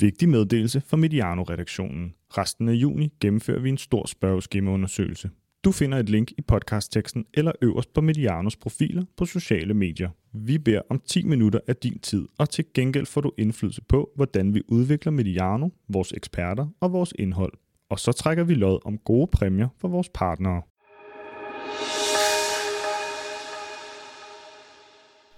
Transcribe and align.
Vigtig 0.00 0.28
meddelelse 0.28 0.82
fra 0.86 0.96
Mediano-redaktionen. 0.96 2.14
Resten 2.30 2.68
af 2.68 2.72
juni 2.72 3.12
gennemfører 3.20 3.60
vi 3.60 3.68
en 3.68 3.78
stor 3.78 4.06
spørgeskemaundersøgelse. 4.06 5.30
Du 5.64 5.72
finder 5.72 5.98
et 5.98 6.08
link 6.08 6.32
i 6.38 6.42
podcastteksten 6.42 7.24
eller 7.34 7.52
øverst 7.62 7.92
på 7.92 8.00
Medianos 8.00 8.56
profiler 8.56 9.04
på 9.16 9.24
sociale 9.24 9.74
medier. 9.74 10.10
Vi 10.32 10.58
beder 10.58 10.80
om 10.90 11.00
10 11.06 11.24
minutter 11.24 11.60
af 11.68 11.76
din 11.76 11.98
tid, 11.98 12.28
og 12.38 12.50
til 12.50 12.64
gengæld 12.74 13.06
får 13.06 13.20
du 13.20 13.32
indflydelse 13.38 13.82
på, 13.88 14.10
hvordan 14.16 14.54
vi 14.54 14.62
udvikler 14.68 15.12
Mediano, 15.12 15.68
vores 15.88 16.12
eksperter 16.12 16.66
og 16.80 16.92
vores 16.92 17.12
indhold. 17.18 17.52
Og 17.90 17.98
så 17.98 18.12
trækker 18.12 18.44
vi 18.44 18.54
lod 18.54 18.78
om 18.84 18.98
gode 18.98 19.26
præmier 19.32 19.68
for 19.80 19.88
vores 19.88 20.08
partnere. 20.14 20.62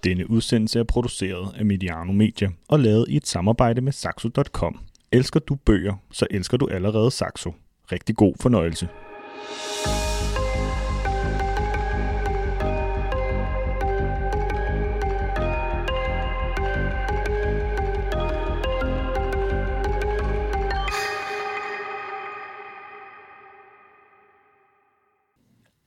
Denne 0.04 0.30
udsendelse 0.30 0.78
er 0.78 0.84
produceret 0.84 1.54
af 1.56 1.64
Mediano 1.64 2.12
Media 2.12 2.48
og 2.68 2.80
lavet 2.80 3.04
i 3.08 3.16
et 3.16 3.26
samarbejde 3.26 3.80
med 3.80 3.92
Saxo.com. 3.92 4.78
Elsker 5.12 5.40
du 5.40 5.54
bøger, 5.54 5.94
så 6.12 6.26
elsker 6.30 6.56
du 6.56 6.68
allerede 6.68 7.10
Saxo. 7.10 7.52
Rigtig 7.92 8.16
god 8.16 8.34
fornøjelse. 8.40 8.88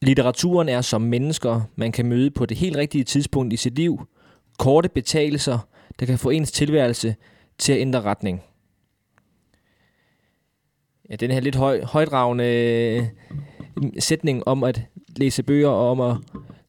Litteraturen 0.02 0.70
er 0.70 0.82
som 0.82 1.02
mennesker, 1.02 1.62
man 1.76 1.92
kan 1.92 2.06
møde 2.06 2.32
på 2.32 2.46
det 2.46 2.58
helt 2.58 2.78
rigtige 2.78 3.04
tidspunkt 3.04 3.54
i 3.54 3.58
sit 3.58 3.76
liv. 3.76 4.08
Korte 4.60 4.90
betalelser, 4.90 5.60
der 6.00 6.06
kan 6.06 6.18
få 6.18 6.30
ens 6.30 6.52
tilværelse 6.52 7.16
til 7.58 7.74
at 7.74 7.80
ændre 7.80 8.02
retning. 8.02 8.42
Ja, 11.10 11.16
den 11.16 11.32
her 11.32 11.40
lidt 11.40 11.56
høj, 11.56 11.82
højdragende 11.84 12.46
øh, 12.46 13.04
sætning 14.00 14.48
om 14.48 14.64
at 14.64 14.82
læse 15.16 15.44
bøger 15.44 15.70
og 15.70 15.92
om 15.92 16.02
at 16.02 16.18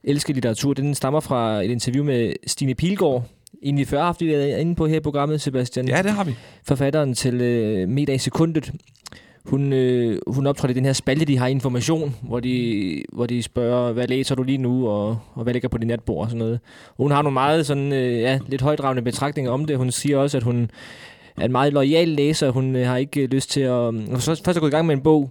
elske 0.04 0.32
litteratur, 0.32 0.74
den 0.74 0.94
stammer 0.94 1.20
fra 1.20 1.62
et 1.62 1.70
interview 1.70 2.04
med 2.04 2.32
Stine 2.46 2.74
Pilgaard, 2.74 3.24
en 3.62 3.76
vi 3.76 3.84
før 3.84 3.98
har 3.98 4.04
haft 4.04 4.22
inde 4.22 4.74
på 4.74 4.86
her 4.86 4.96
i 4.96 5.00
programmet, 5.00 5.40
Sebastian. 5.40 5.88
Ja, 5.88 6.02
det 6.02 6.10
har 6.10 6.24
vi. 6.24 6.34
Forfatteren 6.64 7.14
til 7.14 7.40
øh, 7.40 7.88
Medag 7.88 8.14
i 8.14 8.18
sekundet. 8.18 8.72
Hun, 9.44 9.72
øh, 9.72 10.18
hun 10.26 10.46
optrådte 10.46 10.72
i 10.72 10.74
den 10.74 10.84
her 10.84 10.92
spalte, 10.92 11.24
de 11.24 11.38
har 11.38 11.46
information, 11.46 12.16
hvor 12.22 12.40
de, 12.40 13.02
hvor 13.12 13.26
de 13.26 13.42
spørger, 13.42 13.92
hvad 13.92 14.06
læser 14.08 14.34
du 14.34 14.42
lige 14.42 14.58
nu, 14.58 14.88
og, 14.88 15.18
og 15.34 15.42
hvad 15.42 15.52
ligger 15.52 15.68
på 15.68 15.78
din 15.78 15.88
natbord 15.88 16.24
og 16.24 16.30
sådan 16.30 16.38
noget. 16.38 16.60
Hun 16.96 17.10
har 17.10 17.22
nogle 17.22 17.34
meget 17.34 17.66
sådan, 17.66 17.92
øh, 17.92 18.20
ja, 18.20 18.38
lidt 18.46 18.62
højdragende 18.62 19.02
betragtninger 19.02 19.52
om 19.52 19.64
det. 19.64 19.76
Hun 19.76 19.90
siger 19.90 20.18
også, 20.18 20.36
at 20.36 20.42
hun 20.42 20.70
er 21.36 21.44
en 21.44 21.52
meget 21.52 21.72
lojal 21.72 22.08
læser. 22.08 22.50
Hun 22.50 22.76
øh, 22.76 22.86
har 22.86 22.96
ikke 22.96 23.22
øh, 23.22 23.28
lyst 23.30 23.50
til 23.50 23.60
at... 23.60 23.94
Øh, 23.94 24.08
Når 24.08 24.18
så 24.18 24.42
først 24.44 24.56
er 24.56 24.60
gået 24.60 24.70
i 24.70 24.74
gang 24.74 24.86
med 24.86 24.94
en 24.94 25.02
bog, 25.02 25.30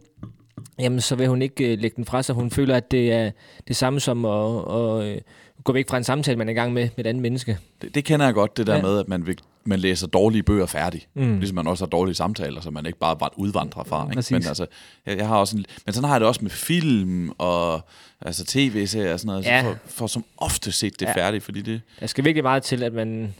jamen 0.79 1.01
så 1.01 1.15
vil 1.15 1.27
hun 1.27 1.41
ikke 1.41 1.71
øh, 1.71 1.79
lægge 1.79 1.95
den 1.95 2.05
fra 2.05 2.21
sig. 2.23 2.35
Hun 2.35 2.51
føler, 2.51 2.75
at 2.75 2.91
det 2.91 3.11
er 3.13 3.31
det 3.67 3.75
samme 3.75 3.99
som 3.99 4.25
at, 4.25 4.55
at 4.73 5.03
øh, 5.03 5.17
gå 5.63 5.73
væk 5.73 5.89
fra 5.89 5.97
en 5.97 6.03
samtale, 6.03 6.37
man 6.37 6.47
er 6.47 6.51
i 6.51 6.55
gang 6.55 6.73
med 6.73 6.89
med 6.97 7.05
et 7.05 7.09
andet 7.09 7.21
menneske. 7.21 7.57
Det, 7.81 7.95
det 7.95 8.05
kender 8.05 8.25
jeg 8.25 8.33
godt, 8.33 8.57
det 8.57 8.67
der 8.67 8.75
ja. 8.75 8.81
med, 8.81 8.99
at 8.99 9.07
man, 9.07 9.25
vil, 9.25 9.37
man 9.63 9.79
læser 9.79 10.07
dårlige 10.07 10.43
bøger 10.43 10.65
færdig. 10.65 11.07
Mm. 11.13 11.37
Ligesom 11.39 11.55
man 11.55 11.67
også 11.67 11.85
har 11.85 11.89
dårlige 11.89 12.15
samtaler, 12.15 12.61
så 12.61 12.71
man 12.71 12.85
ikke 12.85 12.99
bare 12.99 13.17
bare 13.17 13.29
udvandrer 13.35 13.83
fra. 13.83 14.09
Ikke? 14.09 14.23
Men, 14.31 14.47
altså, 14.47 14.65
jeg, 15.05 15.17
jeg 15.17 15.27
har 15.27 15.37
også 15.37 15.57
en, 15.57 15.65
men 15.85 15.93
sådan 15.93 16.07
har 16.07 16.15
jeg 16.15 16.19
det 16.21 16.27
også 16.27 16.41
med 16.41 16.51
film 16.51 17.31
og 17.37 17.81
altså 18.21 18.45
tv-serier 18.45 19.13
og 19.13 19.19
sådan 19.19 19.27
noget. 19.27 19.45
Ja. 19.45 19.63
Så 19.63 19.69
for, 19.69 19.77
for 19.87 20.07
som 20.07 20.25
ofte 20.37 20.71
set 20.71 20.99
det 20.99 21.05
ja. 21.05 21.13
færdigt, 21.13 21.43
fordi 21.43 21.61
det... 21.61 21.81
Der 21.99 22.07
skal 22.07 22.25
virkelig 22.25 22.43
meget 22.43 22.63
til, 22.63 22.83
at 22.83 22.93
man 22.93 23.33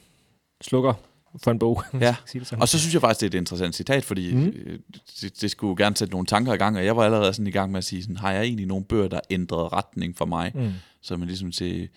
slukker 0.62 0.94
for 1.44 1.52
en 1.52 1.60
bog. 1.60 1.84
Ja, 2.02 2.16
og 2.52 2.70
så 2.70 2.80
synes 2.80 2.94
jeg 2.94 3.02
faktisk, 3.02 3.20
det 3.20 3.26
er 3.26 3.38
et 3.38 3.42
interessant 3.42 3.76
citat, 3.76 4.06
fordi 4.06 4.36
mm. 4.36 4.54
det, 5.22 5.42
det 5.42 5.52
skulle 5.52 5.84
gerne 5.84 5.98
sætte 5.98 6.12
nogle 6.12 6.26
tanker 6.26 6.54
i 6.54 6.58
gang, 6.58 6.78
og 6.78 6.86
jeg 6.86 6.98
var 6.98 7.04
allerede 7.04 7.34
sådan 7.34 7.48
i 7.48 7.52
gang 7.52 7.72
med 7.72 7.78
at 7.78 7.84
sige, 7.84 8.02
sådan, 8.02 8.18
har 8.18 8.32
jeg 8.32 8.44
egentlig 8.44 8.66
nogle 8.66 8.86
bøger, 8.86 9.08
der 9.08 9.20
ændrede 9.30 9.68
retning 9.68 10.18
for 10.18 10.26
mig? 10.26 10.52
Mm. 10.56 10.72
Så 11.04 11.18
man 11.18 11.28
ligesom 11.28 11.52
til 11.52 11.90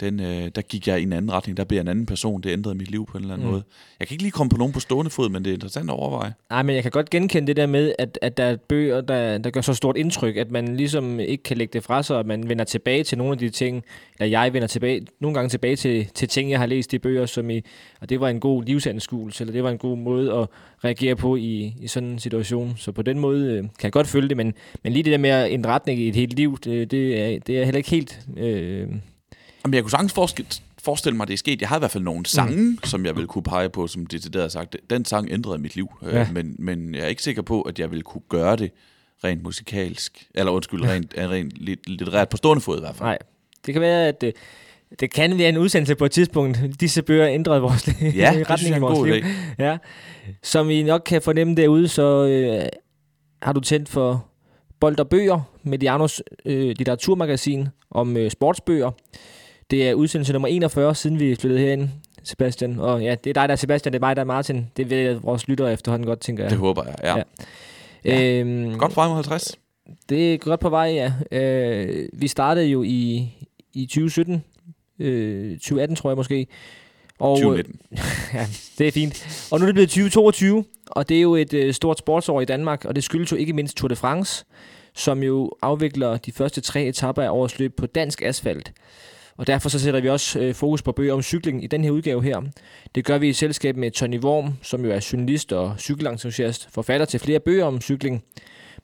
den, 0.00 0.20
øh, 0.20 0.50
der 0.54 0.62
gik 0.62 0.88
jeg 0.88 1.00
i 1.00 1.02
en 1.02 1.12
anden 1.12 1.32
retning, 1.32 1.56
der 1.56 1.64
blev 1.64 1.76
jeg 1.76 1.82
en 1.82 1.88
anden 1.88 2.06
person, 2.06 2.40
det 2.40 2.50
ændrede 2.50 2.74
mit 2.74 2.90
liv 2.90 3.06
på 3.06 3.18
en 3.18 3.24
eller 3.24 3.34
anden 3.34 3.46
mm. 3.46 3.52
måde. 3.52 3.64
Jeg 4.00 4.08
kan 4.08 4.14
ikke 4.14 4.22
lige 4.22 4.32
komme 4.32 4.50
på 4.50 4.56
nogen 4.56 4.72
på 4.72 4.80
stående 4.80 5.10
fod, 5.10 5.28
men 5.28 5.44
det 5.44 5.50
er 5.50 5.54
interessant 5.54 5.90
at 5.90 5.94
overveje. 5.94 6.34
Nej, 6.50 6.62
men 6.62 6.74
jeg 6.74 6.82
kan 6.82 6.92
godt 6.92 7.10
genkende 7.10 7.46
det 7.46 7.56
der 7.56 7.66
med, 7.66 7.92
at, 7.98 8.18
at 8.22 8.36
der 8.36 8.44
er 8.44 8.56
bøger, 8.56 9.00
der, 9.00 9.38
der 9.38 9.50
gør 9.50 9.60
så 9.60 9.74
stort 9.74 9.96
indtryk, 9.96 10.36
at 10.36 10.50
man 10.50 10.76
ligesom 10.76 11.20
ikke 11.20 11.42
kan 11.42 11.56
lægge 11.56 11.72
det 11.72 11.82
fra 11.84 12.02
sig, 12.02 12.16
og 12.16 12.26
man 12.26 12.48
vender 12.48 12.64
tilbage 12.64 13.04
til 13.04 13.18
nogle 13.18 13.32
af 13.32 13.38
de 13.38 13.50
ting, 13.50 13.84
eller 14.18 14.40
jeg 14.40 14.52
vender 14.52 14.68
tilbage, 14.68 15.06
nogle 15.20 15.34
gange 15.34 15.48
tilbage 15.48 15.76
til, 15.76 16.06
til 16.14 16.28
ting, 16.28 16.50
jeg 16.50 16.58
har 16.58 16.66
læst 16.66 16.92
i 16.92 16.98
bøger, 16.98 17.26
som 17.26 17.50
i, 17.50 17.62
og 18.00 18.08
det 18.08 18.20
var 18.20 18.28
en 18.28 18.40
god 18.40 18.64
livsanskuelse, 18.64 19.42
eller 19.42 19.52
det 19.52 19.62
var 19.62 19.70
en 19.70 19.78
god 19.78 19.96
måde 19.96 20.32
at 20.34 20.48
reagere 20.84 21.16
på 21.16 21.36
i, 21.36 21.74
i 21.80 21.86
sådan 21.86 22.08
en 22.08 22.18
situation. 22.18 22.74
Så 22.76 22.92
på 22.92 23.02
den 23.02 23.18
måde 23.18 23.46
øh, 23.46 23.58
kan 23.58 23.70
jeg 23.82 23.92
godt 23.92 24.06
følge 24.06 24.28
det, 24.28 24.36
men, 24.36 24.54
men 24.82 24.92
lige 24.92 25.02
det 25.02 25.12
der 25.12 25.18
med 25.18 25.30
at 25.30 25.52
ændre 25.52 25.70
retning 25.70 26.00
i 26.00 26.08
et 26.08 26.14
helt 26.14 26.32
liv, 26.32 26.58
det, 26.64 26.90
det, 26.90 27.20
er, 27.20 27.38
det 27.38 27.58
er 27.58 27.64
heller 27.64 27.78
ikke 27.78 27.90
helt... 27.90 28.20
Øh, 28.36 28.88
Jamen, 29.66 29.74
jeg 29.74 29.82
kunne 29.82 29.90
sagtens 29.90 30.12
forestille, 30.12 30.48
forestille 30.78 31.16
mig, 31.16 31.24
at 31.24 31.28
det 31.28 31.34
er 31.34 31.38
sket. 31.38 31.60
Jeg 31.60 31.68
har 31.68 31.76
i 31.76 31.78
hvert 31.78 31.90
fald 31.90 32.04
nogle 32.04 32.26
sange, 32.26 32.56
mm. 32.56 32.78
som 32.84 33.06
jeg 33.06 33.16
vil 33.16 33.26
kunne 33.26 33.42
pege 33.42 33.68
på, 33.68 33.86
som 33.86 34.06
det 34.06 34.34
har 34.34 34.48
sagt. 34.48 34.76
Den 34.90 35.04
sang 35.04 35.30
ændrede 35.30 35.58
mit 35.58 35.76
liv, 35.76 35.88
øh, 36.02 36.14
ja. 36.14 36.28
men, 36.32 36.56
men 36.58 36.94
jeg 36.94 37.02
er 37.02 37.06
ikke 37.06 37.22
sikker 37.22 37.42
på, 37.42 37.62
at 37.62 37.78
jeg 37.78 37.90
vil 37.90 38.02
kunne 38.02 38.22
gøre 38.28 38.56
det 38.56 38.70
rent 39.24 39.42
musikalsk. 39.42 40.26
Eller 40.34 40.52
undskyld, 40.52 40.84
rent, 40.84 41.14
rent 41.18 41.52
lidt, 41.56 41.80
ret 42.12 42.28
på 42.28 42.36
stående 42.36 42.60
fod 42.60 42.76
i 42.76 42.80
hvert 42.80 42.96
fald. 42.96 43.06
Nej, 43.06 43.18
det 43.66 43.74
kan 43.74 43.80
være, 43.80 44.08
at 44.08 44.20
det, 44.20 44.32
det 45.00 45.10
kan 45.10 45.38
være 45.38 45.48
en 45.48 45.56
udsendelse 45.56 45.94
på 45.94 46.04
et 46.04 46.10
tidspunkt. 46.10 46.58
Disse 46.80 47.02
bøger 47.02 47.28
ændrede 47.28 47.60
vores 47.60 47.86
liv. 47.86 48.12
Ja, 48.14 48.34
det 48.38 48.58
synes 48.58 48.62
jeg 48.62 48.70
er 48.70 48.76
en 48.76 48.94
god 48.94 49.06
liv. 49.06 49.24
Ja. 49.58 49.78
Som 50.42 50.70
I 50.70 50.82
nok 50.82 51.02
kan 51.06 51.22
fornemme 51.22 51.54
derude, 51.54 51.88
så 51.88 52.26
øh, 52.26 52.68
har 53.42 53.52
du 53.52 53.60
tændt 53.60 53.88
for 53.88 54.26
Bold 54.80 55.00
og 55.00 55.08
Bøger, 55.08 55.40
Medianos 55.62 56.22
øh, 56.44 56.68
litteraturmagasin 56.68 57.68
om 57.90 58.16
øh, 58.16 58.30
sportsbøger. 58.30 58.90
Det 59.70 59.88
er 59.88 59.94
udsendelse 59.94 60.32
nummer 60.32 60.48
41, 60.48 60.94
siden 60.94 61.20
vi 61.20 61.34
flyttede 61.34 61.60
herind, 61.60 61.88
Sebastian. 62.22 62.78
Og 62.78 63.02
ja, 63.02 63.14
det 63.24 63.30
er 63.30 63.34
dig, 63.34 63.48
der 63.48 63.52
er 63.52 63.56
Sebastian, 63.56 63.92
det 63.92 63.98
er 63.98 64.06
mig, 64.06 64.16
der 64.16 64.22
er 64.22 64.26
Martin. 64.26 64.66
Det 64.76 64.90
vil 64.90 65.20
vores 65.20 65.48
lyttere 65.48 65.72
efterhånden 65.72 66.06
godt, 66.06 66.20
tænker 66.20 66.44
jeg. 66.44 66.50
Det 66.50 66.58
håber 66.58 66.84
jeg, 66.84 66.94
ja. 67.02 67.16
ja. 67.16 67.22
ja. 68.04 68.40
Øhm, 68.40 68.78
godt 68.78 68.96
mod 68.96 69.14
50. 69.14 69.58
Det 70.08 70.34
er 70.34 70.38
godt 70.38 70.60
på 70.60 70.68
vej, 70.68 70.86
ja. 70.86 71.12
Øh, 71.38 72.08
vi 72.12 72.28
startede 72.28 72.66
jo 72.66 72.82
i, 72.82 73.28
i 73.72 73.86
2017, 73.86 74.44
øh, 74.98 75.52
2018 75.52 75.96
tror 75.96 76.10
jeg 76.10 76.16
måske. 76.16 76.46
Og, 77.18 77.36
2019. 77.36 77.80
ja, 78.34 78.46
det 78.78 78.88
er 78.88 78.92
fint. 78.92 79.48
Og 79.52 79.58
nu 79.58 79.64
er 79.64 79.66
det 79.66 79.74
blevet 79.74 79.90
2022, 79.90 80.64
og 80.86 81.08
det 81.08 81.16
er 81.16 81.20
jo 81.20 81.34
et 81.34 81.54
øh, 81.54 81.74
stort 81.74 81.98
sportsår 81.98 82.40
i 82.40 82.44
Danmark, 82.44 82.84
og 82.84 82.96
det 82.96 83.04
skyldes 83.04 83.32
jo 83.32 83.36
ikke 83.36 83.52
mindst 83.52 83.76
Tour 83.76 83.88
de 83.88 83.96
France, 83.96 84.44
som 84.94 85.22
jo 85.22 85.52
afvikler 85.62 86.16
de 86.16 86.32
første 86.32 86.60
tre 86.60 86.84
etapper 86.84 87.22
af 87.22 87.30
årets 87.30 87.58
løb 87.58 87.76
på 87.76 87.86
dansk 87.86 88.22
asfalt. 88.22 88.72
Og 89.36 89.46
derfor 89.46 89.68
så 89.68 89.78
sætter 89.78 90.00
vi 90.00 90.08
også 90.08 90.40
øh, 90.40 90.54
fokus 90.54 90.82
på 90.82 90.92
bøger 90.92 91.14
om 91.14 91.22
cykling 91.22 91.64
i 91.64 91.66
den 91.66 91.84
her 91.84 91.90
udgave 91.90 92.22
her. 92.22 92.42
Det 92.94 93.04
gør 93.04 93.18
vi 93.18 93.28
i 93.28 93.32
selskab 93.32 93.76
med 93.76 93.90
Tony 93.90 94.18
Worm, 94.18 94.52
som 94.62 94.84
jo 94.84 94.90
er 94.90 95.08
journalist 95.12 95.52
og 95.52 95.74
cykelentusiast, 95.78 96.68
forfatter 96.70 97.06
til 97.06 97.20
flere 97.20 97.40
bøger 97.40 97.64
om 97.64 97.80
cykling. 97.80 98.24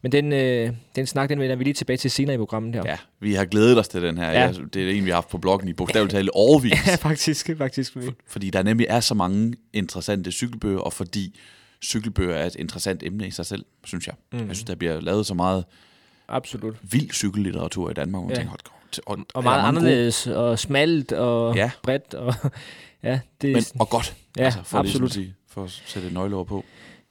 Men 0.03 0.13
den, 0.13 0.33
øh, 0.33 0.71
den 0.97 1.07
snak, 1.07 1.29
den 1.29 1.41
vender 1.41 1.57
vi 1.57 1.65
lige 1.65 1.75
tilbage 1.75 1.97
til 1.97 2.11
senere 2.11 2.35
i 2.35 2.39
programmet 2.39 2.75
her. 2.75 2.83
Ja, 2.87 2.97
vi 3.21 3.35
har 3.35 3.45
glædet 3.45 3.79
os 3.79 3.89
til 3.89 4.03
den 4.03 4.19
her. 4.19 4.31
Ja. 4.31 4.53
Det 4.75 4.89
er 4.89 4.91
en, 4.91 5.05
vi 5.05 5.11
har 5.11 5.17
haft 5.17 5.29
på 5.29 5.39
bloggen 5.39 5.69
i 5.69 5.73
bogstaveligt 5.73 6.15
talt 6.15 6.31
overvis. 6.35 6.73
ja, 6.87 6.95
faktisk. 6.95 7.51
faktisk. 7.59 7.93
For, 7.93 8.01
fordi 8.27 8.51
der 8.51 8.63
nemlig 8.63 8.87
er 8.91 9.01
så 9.01 9.15
mange 9.15 9.55
interessante 9.73 10.33
cykelbøger, 10.33 10.79
og 10.79 10.93
fordi 10.93 11.41
cykelbøger 11.85 12.35
er 12.35 12.47
et 12.47 12.57
interessant 12.57 13.03
emne 13.03 13.27
i 13.27 13.31
sig 13.31 13.47
selv, 13.47 13.65
synes 13.85 14.07
jeg. 14.07 14.15
Mm. 14.33 14.39
Jeg 14.39 14.57
synes, 14.57 14.65
der 14.65 14.75
bliver 14.75 15.01
lavet 15.01 15.27
så 15.27 15.35
meget 15.35 15.65
Absolut. 16.33 16.77
vild 16.83 17.11
cykellitteratur 17.11 17.91
i 17.91 17.95
Danmark, 17.95 18.23
man 18.23 18.31
ja. 18.31 18.37
tænker, 18.37 18.55
og, 19.07 19.19
og 19.35 19.43
meget 19.43 19.69
anderledes, 19.69 20.25
gode. 20.25 20.37
og 20.37 20.59
smalt, 20.59 21.13
og 21.13 21.57
ja. 21.57 21.71
bredt. 21.83 22.15
Og, 22.15 22.35
ja, 23.03 23.21
det, 23.43 23.53
Men, 23.53 23.63
og 23.79 23.89
godt, 23.89 24.17
ja, 24.39 24.45
altså, 24.45 24.61
for, 24.65 24.79
absolut. 24.79 25.01
Ligesom 25.01 25.23
sige, 25.23 25.35
for 25.49 25.65
at 25.65 25.71
sætte 25.87 26.09
et 26.09 26.15
nøgleord 26.15 26.47
på. 26.47 26.65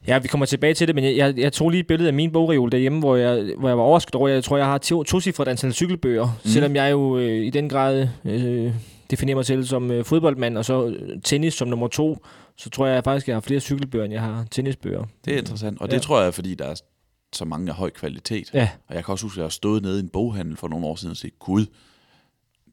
Ja, 0.08 0.20
vi 0.20 0.28
kommer 0.28 0.46
tilbage 0.46 0.74
til 0.74 0.88
det, 0.88 0.96
men 0.96 1.04
jeg, 1.04 1.16
jeg, 1.18 1.38
jeg 1.38 1.54
tog 1.54 1.70
lige 1.70 1.82
et 1.82 1.88
billede 1.88 2.08
af 2.08 2.14
min 2.14 2.32
bogreol 2.32 2.72
derhjemme, 2.72 3.00
hvor 3.00 3.16
jeg, 3.16 3.54
hvor 3.58 3.68
jeg 3.68 3.78
var 3.78 3.84
overrasket 3.84 4.16
over, 4.16 4.28
jeg 4.28 4.44
tror, 4.44 4.58
jeg 4.58 4.66
har 4.66 4.78
to, 4.78 5.04
to 5.04 5.20
cifret 5.20 5.48
antal 5.48 5.74
cykelbøger, 5.74 6.26
mm. 6.26 6.50
selvom 6.50 6.76
jeg 6.76 6.92
jo 6.92 7.18
øh, 7.18 7.46
i 7.46 7.50
den 7.50 7.70
grad 7.70 8.08
øh, 8.26 8.74
definerer 9.12 9.36
mig 9.36 9.46
selv 9.46 9.64
som 9.64 9.92
øh, 9.92 10.06
fodboldmand, 10.06 10.58
og 10.58 10.66
så 10.66 10.86
øh, 10.86 11.22
tennis 11.24 11.54
som 11.54 11.68
nummer 11.68 11.88
to, 11.88 12.26
så 12.58 12.70
tror 12.70 12.88
jeg 12.88 13.04
faktisk, 13.04 13.28
jeg 13.28 13.36
har 13.36 13.42
flere 13.42 13.60
cykelbøger, 13.60 14.06
end 14.06 14.14
jeg 14.14 14.22
har 14.22 14.46
tennisbøger. 14.52 15.06
Det 15.26 15.34
er 15.34 15.38
interessant, 15.38 15.82
og 15.82 15.88
ja. 15.90 15.96
det 15.96 16.02
tror 16.02 16.22
jeg, 16.22 16.34
fordi 16.34 16.56
der 16.56 16.66
er 16.66 16.76
så 17.34 17.46
mange 17.46 17.70
af 17.70 17.76
høj 17.76 17.90
kvalitet. 17.90 18.54
Ja. 18.54 18.70
Og 18.88 18.96
jeg 18.96 19.06
kan 19.06 19.12
også 19.12 19.26
huske, 19.26 19.36
at 19.36 19.38
jeg 19.38 19.44
har 19.44 19.50
stået 19.50 19.82
nede 19.82 20.00
i 20.00 20.04
en 20.04 20.10
boghandel 20.10 20.58
for 20.58 20.68
nogle 20.68 20.86
år 20.86 20.96
siden 20.96 21.12
og 21.12 21.18
set, 21.18 21.40
gud, 21.40 21.66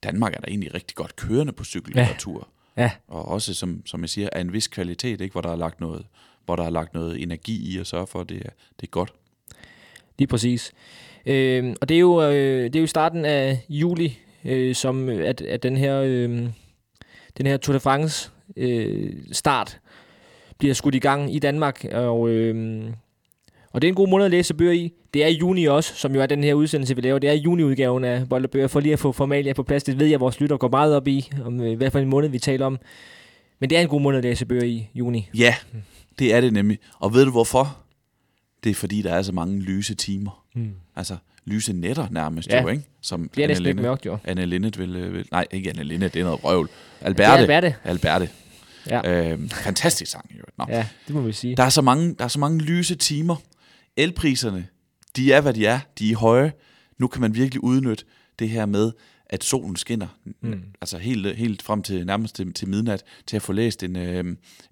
Danmark 0.02 0.34
er 0.34 0.40
der 0.40 0.48
egentlig 0.48 0.74
rigtig 0.74 0.96
godt 0.96 1.16
kørende 1.16 1.52
på 1.52 1.64
cykellitteratur. 1.64 2.48
Ja. 2.76 2.82
ja. 2.82 2.90
Og 3.08 3.28
også, 3.28 3.54
som, 3.54 3.86
som 3.86 4.00
jeg 4.00 4.08
siger, 4.08 4.28
er 4.32 4.40
en 4.40 4.52
vis 4.52 4.68
kvalitet, 4.68 5.20
ikke? 5.20 5.32
Hvor, 5.32 5.40
der 5.40 5.50
er 5.50 5.56
lagt 5.56 5.80
noget, 5.80 6.06
hvor 6.44 6.56
der 6.56 6.64
er 6.64 6.70
lagt 6.70 6.94
noget 6.94 7.22
energi 7.22 7.74
i 7.74 7.78
at 7.78 7.86
sørge 7.86 8.06
for, 8.06 8.20
at 8.20 8.28
det 8.28 8.36
er, 8.36 8.50
det 8.80 8.86
er 8.86 8.90
godt. 8.90 9.12
Lige 10.18 10.28
præcis. 10.28 10.72
Øh, 11.26 11.76
og 11.80 11.88
det 11.88 11.94
er, 11.94 11.98
jo, 11.98 12.22
øh, 12.22 12.64
det 12.64 12.76
er 12.76 12.80
jo 12.80 12.86
starten 12.86 13.24
af 13.24 13.64
juli, 13.68 14.18
øh, 14.44 14.74
som 14.74 15.08
at, 15.08 15.40
at 15.40 15.62
den 15.62 15.76
her, 15.76 16.00
øh, 16.00 16.28
den 17.38 17.46
her 17.46 17.56
Tour 17.56 17.72
de 17.72 17.80
France 17.80 18.30
øh, 18.56 19.12
start 19.32 19.80
bliver 20.58 20.74
skudt 20.74 20.94
i 20.94 20.98
gang 20.98 21.34
i 21.34 21.38
Danmark. 21.38 21.84
Og, 21.92 22.28
øh, 22.28 22.84
og 23.72 23.82
det 23.82 23.88
er 23.88 23.88
en 23.88 23.94
god 23.94 24.08
måned 24.08 24.24
at 24.24 24.30
læse 24.30 24.54
bøger 24.54 24.72
i. 24.72 24.92
Det 25.14 25.22
er 25.24 25.26
i 25.26 25.32
juni 25.38 25.64
også, 25.64 25.94
som 25.96 26.14
jo 26.14 26.20
er 26.22 26.26
den 26.26 26.44
her 26.44 26.54
udsendelse, 26.54 26.94
vi 26.96 27.00
laver. 27.00 27.18
Det 27.18 27.30
er 27.30 27.34
juni-udgaven 27.34 28.04
af 28.04 28.28
Bold 28.28 28.44
og 28.44 28.50
Bøger, 28.50 28.66
for 28.68 28.80
lige 28.80 28.92
at 28.92 28.98
få 28.98 29.12
formalia 29.12 29.52
på 29.52 29.62
plads. 29.62 29.82
Det 29.82 29.98
ved 29.98 30.06
jeg, 30.06 30.14
at 30.14 30.20
vores 30.20 30.40
lytter 30.40 30.56
går 30.56 30.68
meget 30.68 30.94
op 30.96 31.08
i, 31.08 31.30
om 31.44 31.60
øh, 31.60 31.76
hvad 31.76 31.90
for 31.90 31.98
en 31.98 32.08
måned 32.08 32.28
vi 32.28 32.38
taler 32.38 32.66
om. 32.66 32.78
Men 33.60 33.70
det 33.70 33.78
er 33.78 33.82
en 33.82 33.88
god 33.88 34.00
måned 34.00 34.18
at 34.18 34.24
læse 34.24 34.46
bøger 34.46 34.64
i 34.64 34.88
juni. 34.94 35.28
Ja, 35.34 35.54
det 36.18 36.34
er 36.34 36.40
det 36.40 36.52
nemlig. 36.52 36.78
Og 37.00 37.14
ved 37.14 37.24
du 37.24 37.30
hvorfor? 37.30 37.76
Det 38.64 38.70
er 38.70 38.74
fordi, 38.74 39.02
der 39.02 39.12
er 39.14 39.22
så 39.22 39.32
mange 39.32 39.60
lyse 39.60 39.94
timer. 39.94 40.44
Mm. 40.54 40.70
Altså, 40.96 41.16
lyse 41.44 41.72
nætter 41.72 42.06
nærmest 42.10 42.48
Ja. 42.48 42.62
jo, 42.62 42.68
ikke? 42.68 42.82
Som 43.00 43.30
Det 43.36 43.44
er 43.44 43.48
næsten 43.48 43.66
Linnet- 43.66 43.82
mørkt, 43.82 44.06
jo. 44.06 44.18
Anne 44.24 44.46
Linnet 44.46 44.78
vil, 44.78 44.96
øh, 44.96 45.14
vil... 45.14 45.26
Nej, 45.32 45.46
ikke 45.50 45.70
Anne 45.70 45.82
Linnet, 45.82 46.14
det 46.14 46.20
er 46.20 46.24
noget 46.24 46.44
røvl. 46.44 46.68
Alberte. 47.00 47.32
er 47.32 47.36
Alberte. 47.36 47.74
Alberte. 47.84 48.28
Ja. 48.90 49.30
Øhm, 49.32 49.48
fantastisk 49.48 50.10
sang, 50.10 50.30
jo. 50.38 50.42
Nå. 50.58 50.64
Ja, 50.68 50.86
det 51.06 51.14
må 51.14 51.20
vi 51.20 51.32
sige. 51.32 51.56
Der 51.56 51.62
er, 51.62 51.68
så 51.68 51.82
mange, 51.82 52.14
der 52.18 52.24
er 52.24 52.28
så 52.28 52.38
mange 52.38 52.58
lyse 52.62 52.94
timer. 52.94 53.36
Elpriserne, 53.98 54.66
de 55.16 55.32
er, 55.32 55.40
hvad 55.40 55.54
de 55.54 55.66
er. 55.66 55.80
De 55.98 56.10
er 56.12 56.16
høje. 56.16 56.52
Nu 56.98 57.06
kan 57.06 57.20
man 57.20 57.34
virkelig 57.34 57.64
udnytte 57.64 58.04
det 58.38 58.48
her 58.48 58.66
med, 58.66 58.92
at 59.26 59.44
solen 59.44 59.76
skinner. 59.76 60.06
Mm. 60.40 60.62
Altså 60.80 60.98
helt, 60.98 61.36
helt 61.36 61.62
frem 61.62 61.82
til 61.82 62.06
nærmest 62.06 62.36
til, 62.36 62.52
til 62.52 62.68
midnat, 62.68 63.02
til 63.26 63.36
at 63.36 63.42
få 63.42 63.52
læst 63.52 63.82
en, 63.82 63.96
øh, 63.96 64.24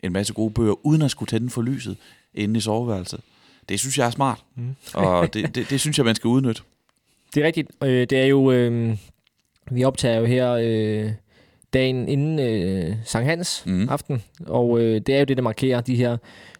en 0.02 0.12
masse 0.12 0.32
gode 0.32 0.50
bøger, 0.50 0.86
uden 0.86 1.02
at 1.02 1.10
skulle 1.10 1.28
tænde 1.28 1.50
for 1.50 1.62
lyset 1.62 1.96
inde 2.34 2.58
i 2.58 2.60
soveværelset. 2.60 3.20
Det 3.68 3.80
synes 3.80 3.98
jeg 3.98 4.06
er 4.06 4.10
smart, 4.10 4.44
Mm. 4.54 4.74
og 4.94 5.34
det, 5.34 5.54
det, 5.54 5.70
det 5.70 5.80
synes 5.80 5.98
jeg, 5.98 6.04
man 6.04 6.14
skal 6.14 6.28
udnytte. 6.28 6.62
Det 7.34 7.42
er 7.42 7.46
rigtigt. 7.46 7.70
Øh, 7.82 8.06
det 8.10 8.12
er 8.12 8.26
jo... 8.26 8.50
Øh, 8.52 8.96
vi 9.70 9.84
optager 9.84 10.18
jo 10.18 10.24
her 10.24 10.52
øh, 10.52 11.12
dagen 11.72 12.08
inden 12.08 12.38
øh, 12.38 12.96
Sankt 13.04 13.28
Hans 13.28 13.62
mm. 13.66 13.88
aften, 13.88 14.22
og 14.46 14.80
øh, 14.80 15.00
det 15.00 15.14
er 15.14 15.18
jo 15.18 15.24
det, 15.24 15.36
der 15.36 15.42
markerer 15.42 15.80
de 15.80 15.96
her 15.96 16.16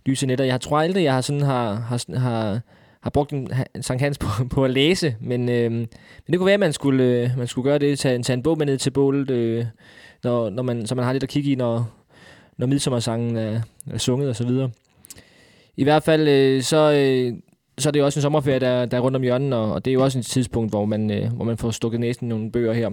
lyse 0.06 0.26
nætter. 0.26 0.44
Jeg 0.44 0.60
tror 0.60 0.78
aldrig, 0.78 1.04
jeg 1.04 1.14
har 1.14 1.20
sådan 1.20 1.42
har, 1.42 1.74
har, 1.74 2.18
har, 2.18 2.60
har 3.00 3.10
brugt 3.10 3.32
en, 3.32 3.50
en 3.74 3.82
Sankt 3.82 4.02
Hans 4.02 4.18
på, 4.18 4.26
på 4.54 4.64
at 4.64 4.70
læse, 4.70 5.16
men, 5.20 5.48
øh, 5.48 5.72
men 5.72 5.88
det 6.26 6.38
kunne 6.38 6.46
være, 6.46 6.54
at 6.54 6.60
man 6.60 6.72
skulle, 6.72 7.04
øh, 7.04 7.30
man 7.38 7.46
skulle 7.46 7.70
gøre 7.70 7.78
det, 7.78 7.98
tage, 7.98 8.22
tage 8.22 8.34
en 8.34 8.42
bog 8.42 8.58
med 8.58 8.66
ned 8.66 8.78
til 8.78 8.90
bålet, 8.90 9.30
øh, 9.30 9.64
når, 10.24 10.50
når 10.50 10.62
man, 10.62 10.86
så 10.86 10.94
man 10.94 11.04
har 11.04 11.12
lidt 11.12 11.22
at 11.22 11.28
kigge 11.28 11.50
i, 11.50 11.54
når, 11.54 11.90
når 12.56 12.66
midsommersangen 12.66 13.36
er, 13.36 13.60
er 13.90 13.98
sunget 13.98 14.28
og 14.28 14.36
så 14.36 14.46
videre. 14.46 14.70
I 15.76 15.84
hvert 15.84 16.02
fald, 16.02 16.28
øh, 16.28 16.62
så, 16.62 16.92
øh, 16.92 17.34
så 17.78 17.88
er 17.88 17.90
det 17.90 18.00
jo 18.00 18.04
også 18.04 18.18
en 18.18 18.22
sommerferie, 18.22 18.60
der, 18.60 18.86
der 18.86 18.96
er 18.96 19.00
rundt 19.00 19.16
om 19.16 19.22
hjørnet, 19.22 19.52
og, 19.52 19.72
og 19.72 19.84
det 19.84 19.90
er 19.90 19.94
jo 19.94 20.04
også 20.04 20.18
et 20.18 20.26
tidspunkt, 20.26 20.70
hvor 20.70 20.84
man, 20.84 21.10
øh, 21.10 21.32
hvor 21.32 21.44
man 21.44 21.56
får 21.56 21.70
stukket 21.70 22.00
næsten 22.00 22.28
nogle 22.28 22.52
bøger 22.52 22.72
her. 22.72 22.90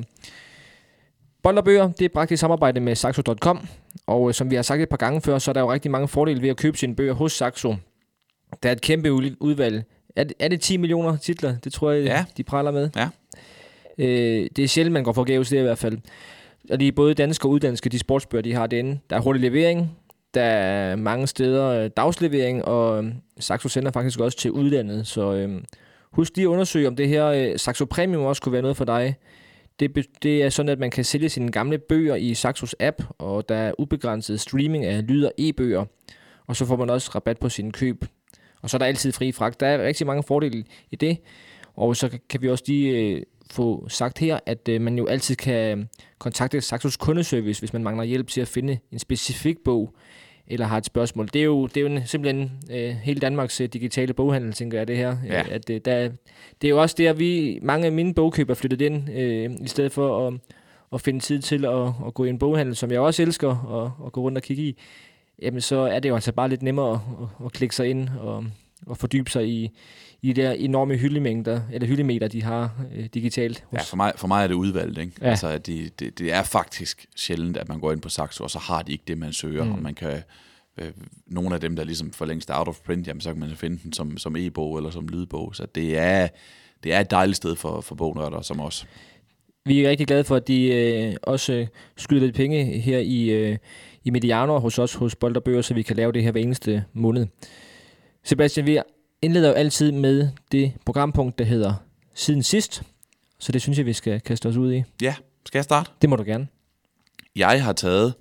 Bold 1.43 1.57
og 1.57 1.63
bøger, 1.63 1.91
det 1.91 2.05
er 2.05 2.09
bragt 2.13 2.31
i 2.31 2.37
samarbejde 2.37 2.79
med 2.79 2.95
Saxo.com, 2.95 3.67
og 4.07 4.27
øh, 4.29 4.33
som 4.33 4.51
vi 4.51 4.55
har 4.55 4.61
sagt 4.61 4.81
et 4.81 4.89
par 4.89 4.97
gange 4.97 5.21
før, 5.21 5.37
så 5.39 5.51
er 5.51 5.53
der 5.53 5.61
jo 5.61 5.73
rigtig 5.73 5.91
mange 5.91 6.07
fordele 6.07 6.41
ved 6.41 6.49
at 6.49 6.57
købe 6.57 6.77
sine 6.77 6.95
bøger 6.95 7.13
hos 7.13 7.31
Saxo. 7.33 7.75
Der 8.63 8.69
er 8.69 8.73
et 8.73 8.81
kæmpe 8.81 9.11
udvalg. 9.39 9.83
Er 10.15 10.23
det, 10.23 10.33
er 10.39 10.47
det 10.47 10.61
10 10.61 10.77
millioner 10.77 11.17
titler? 11.17 11.55
Det 11.63 11.73
tror 11.73 11.91
jeg, 11.91 12.03
Ja. 12.03 12.25
de 12.37 12.43
praler 12.43 12.71
med. 12.71 12.89
Ja. 12.95 13.07
Øh, 13.97 14.49
det 14.55 14.63
er 14.63 14.67
sjældent, 14.67 14.93
man 14.93 15.03
går 15.03 15.11
forgæves, 15.13 15.49
det 15.49 15.55
er 15.57 15.61
i 15.61 15.65
hvert 15.65 15.77
fald. 15.77 15.97
Og 16.71 16.79
de 16.79 16.87
er 16.87 16.91
både 16.91 17.13
danske 17.13 17.45
og 17.47 17.51
uddanske, 17.51 17.89
de 17.89 17.99
sportsbøger, 17.99 18.41
de 18.41 18.53
har 18.53 18.67
derinde. 18.67 18.99
Der 19.09 19.15
er 19.15 19.19
hurtig 19.21 19.41
levering, 19.41 19.97
der 20.33 20.41
er 20.43 20.95
mange 20.95 21.27
steder 21.27 21.65
øh, 21.67 21.89
dagslevering, 21.97 22.65
og 22.65 23.03
øh, 23.03 23.11
Saxo 23.39 23.69
sender 23.69 23.91
faktisk 23.91 24.19
også 24.19 24.37
til 24.37 24.51
udlandet. 24.51 25.07
Så 25.07 25.33
øh, 25.33 25.61
husk 26.11 26.35
lige 26.35 26.45
at 26.45 26.49
undersøge, 26.49 26.87
om 26.87 26.95
det 26.95 27.07
her 27.07 27.25
øh, 27.25 27.59
Saxo 27.59 27.85
Premium 27.85 28.23
også 28.23 28.41
kunne 28.41 28.53
være 28.53 28.61
noget 28.61 28.77
for 28.77 28.85
dig. 28.85 29.15
Det, 29.79 30.07
det 30.23 30.43
er 30.43 30.49
sådan, 30.49 30.69
at 30.69 30.79
man 30.79 30.91
kan 30.91 31.03
sælge 31.03 31.29
sine 31.29 31.51
gamle 31.51 31.77
bøger 31.77 32.15
i 32.15 32.33
Saxos 32.33 32.75
app, 32.79 33.03
og 33.17 33.49
der 33.49 33.55
er 33.55 33.73
ubegrænset 33.79 34.39
streaming 34.39 34.85
af 34.85 35.07
lyd- 35.07 35.23
og 35.25 35.33
e-bøger. 35.37 35.85
Og 36.47 36.55
så 36.55 36.65
får 36.65 36.75
man 36.75 36.89
også 36.89 37.11
rabat 37.15 37.39
på 37.39 37.49
sine 37.49 37.71
køb. 37.71 38.05
Og 38.61 38.69
så 38.69 38.77
er 38.77 38.79
der 38.79 38.85
altid 38.85 39.11
fri 39.11 39.31
fragt. 39.31 39.59
Der 39.59 39.67
er 39.67 39.87
rigtig 39.87 40.07
mange 40.07 40.23
fordele 40.23 40.63
i 40.91 40.95
det. 40.95 41.17
Og 41.75 41.95
så 41.95 42.19
kan 42.29 42.41
vi 42.41 42.49
også 42.49 42.63
lige 42.67 42.97
øh, 42.97 43.21
få 43.51 43.89
sagt 43.89 44.17
her, 44.17 44.39
at 44.45 44.69
øh, 44.69 44.81
man 44.81 44.97
jo 44.97 45.05
altid 45.05 45.35
kan 45.35 45.89
kontakte 46.17 46.61
Saxos 46.61 46.97
kundeservice, 46.97 47.61
hvis 47.61 47.73
man 47.73 47.83
mangler 47.83 48.03
hjælp 48.03 48.27
til 48.27 48.41
at 48.41 48.47
finde 48.47 48.77
en 48.91 48.99
specifik 48.99 49.57
bog, 49.65 49.95
eller 50.47 50.65
har 50.65 50.77
et 50.77 50.85
spørgsmål. 50.85 51.27
Det 51.33 51.39
er 51.39 51.45
jo, 51.45 51.67
det 51.67 51.77
er 51.77 51.81
jo 51.81 51.87
en, 51.87 52.05
simpelthen 52.05 52.51
øh, 52.71 52.89
hele 52.89 53.19
Danmarks 53.19 53.61
øh, 53.61 53.67
digitale 53.67 54.13
boghandel, 54.13 54.53
tænker 54.53 54.77
jeg, 54.77 54.87
det 54.87 54.97
her. 54.97 55.17
Ja. 55.27 55.39
Øh, 55.39 55.47
At, 55.51 55.69
øh, 55.69 55.81
der, 55.85 56.09
det 56.61 56.67
er 56.67 56.69
jo 56.69 56.81
også 56.81 56.95
der, 56.97 57.13
vi, 57.13 57.59
mange 57.61 57.85
af 57.85 57.91
mine 57.91 58.13
bogkøb 58.13 58.49
er 58.49 58.53
flyttet 58.53 58.81
ind, 58.81 59.09
øh, 59.11 59.51
i 59.61 59.67
stedet 59.67 59.91
for 59.91 60.27
at, 60.27 60.33
at 60.93 61.01
finde 61.01 61.19
tid 61.19 61.41
til 61.41 61.65
at, 61.65 61.87
at 62.07 62.13
gå 62.13 62.25
i 62.25 62.29
en 62.29 62.39
boghandel, 62.39 62.75
som 62.75 62.91
jeg 62.91 62.99
også 62.99 63.21
elsker 63.23 63.81
at, 63.83 64.05
at 64.05 64.11
gå 64.11 64.21
rundt 64.21 64.37
og 64.37 64.43
kigge 64.43 64.63
i. 64.63 64.77
Jamen, 65.41 65.61
så 65.61 65.75
er 65.75 65.99
det 65.99 66.09
jo 66.09 66.15
altså 66.15 66.31
bare 66.31 66.49
lidt 66.49 66.61
nemmere 66.61 66.91
at, 66.91 66.99
at, 67.21 67.45
at 67.45 67.51
klikke 67.51 67.75
sig 67.75 67.89
ind 67.89 68.09
og, 68.19 68.45
og 68.85 68.97
fordybe 68.97 69.31
sig 69.31 69.47
i 69.47 69.71
de 70.23 70.33
der 70.33 70.51
enorme 70.51 70.95
hyldemængder, 70.97 71.61
eller 71.71 71.87
hyldemeter, 71.87 72.27
de 72.27 72.43
har 72.43 72.71
øh, 72.95 73.05
digitalt. 73.13 73.63
Hos, 73.67 73.77
Ja, 73.77 73.83
for 73.83 73.95
mig, 73.95 74.13
for 74.15 74.27
mig 74.27 74.43
er 74.43 74.47
det 74.47 74.55
udvalgt, 74.55 74.97
ikke? 74.97 75.11
Ja. 75.21 75.29
Altså, 75.29 75.57
det, 75.57 75.99
det, 75.99 76.19
det 76.19 76.33
er 76.33 76.43
faktisk 76.43 77.05
sjældent, 77.15 77.57
at 77.57 77.69
man 77.69 77.79
går 77.79 77.91
ind 77.91 78.01
på 78.01 78.09
Saxo, 78.09 78.43
og 78.43 78.49
så 78.51 78.59
har 78.59 78.81
de 78.81 78.91
ikke 78.91 79.03
det, 79.07 79.17
man 79.17 79.33
søger, 79.33 79.63
Mm. 79.63 79.71
og 79.71 79.81
man 79.81 79.93
kan... 79.93 80.23
Øh, 80.77 80.91
nogle 81.27 81.55
af 81.55 81.61
dem, 81.61 81.75
der 81.75 81.83
ligesom 81.83 82.11
for 82.11 82.25
længst 82.25 82.49
er 82.49 82.57
out 82.59 82.67
of 82.67 82.79
print, 82.85 83.07
jamen, 83.07 83.21
så 83.21 83.29
kan 83.31 83.39
man 83.39 83.49
finde 83.55 83.79
den 83.83 83.93
som, 83.93 84.17
som 84.17 84.35
e-bog 84.35 84.77
eller 84.77 84.89
som 84.89 85.07
lydbog. 85.07 85.55
Så 85.55 85.65
det 85.75 85.97
er, 85.97 86.27
det 86.83 86.93
er 86.93 86.99
et 86.99 87.11
dejligt 87.11 87.37
sted 87.37 87.55
for, 87.55 87.81
for 87.81 87.95
bognørder 87.95 88.41
som 88.41 88.59
os. 88.59 88.87
Vi 89.65 89.83
er 89.85 89.89
rigtig 89.89 90.07
glade 90.07 90.23
for, 90.23 90.35
at 90.35 90.47
de 90.47 90.73
øh, 90.73 91.15
også 91.23 91.65
skyder 91.97 92.21
lidt 92.21 92.35
penge 92.35 92.63
her 92.79 92.99
i, 92.99 93.29
øh, 93.29 93.57
i 94.03 94.09
Mediano 94.09 94.59
hos 94.59 94.79
os 94.79 94.93
hos 94.93 95.15
Bold 95.15 95.35
og 95.37 95.43
Bøger, 95.43 95.61
så 95.61 95.73
vi 95.73 95.81
kan 95.81 95.95
lave 95.95 96.11
det 96.11 96.23
her 96.23 96.31
hver 96.31 96.41
eneste 96.41 96.83
måned. 96.93 97.27
Sebastian, 98.23 98.65
vi 98.65 98.79
indleder 99.23 99.47
jo 99.49 99.53
altid 99.53 99.91
med 99.91 100.29
det 100.51 100.73
programpunkt, 100.85 101.39
der 101.39 101.45
hedder 101.45 101.73
Siden 102.13 102.43
Sidst. 102.43 102.83
Så 103.39 103.51
det 103.51 103.61
synes 103.61 103.77
jeg, 103.77 103.85
vi 103.85 103.93
skal 103.93 104.21
kaste 104.21 104.49
os 104.49 104.55
ud 104.55 104.73
i. 104.73 104.83
Ja, 105.01 105.15
skal 105.45 105.57
jeg 105.57 105.63
starte? 105.63 105.91
Det 106.01 106.09
må 106.09 106.15
du 106.15 106.23
gerne. 106.23 106.47
Jeg 107.35 107.63
har 107.63 107.73
taget 107.73 108.13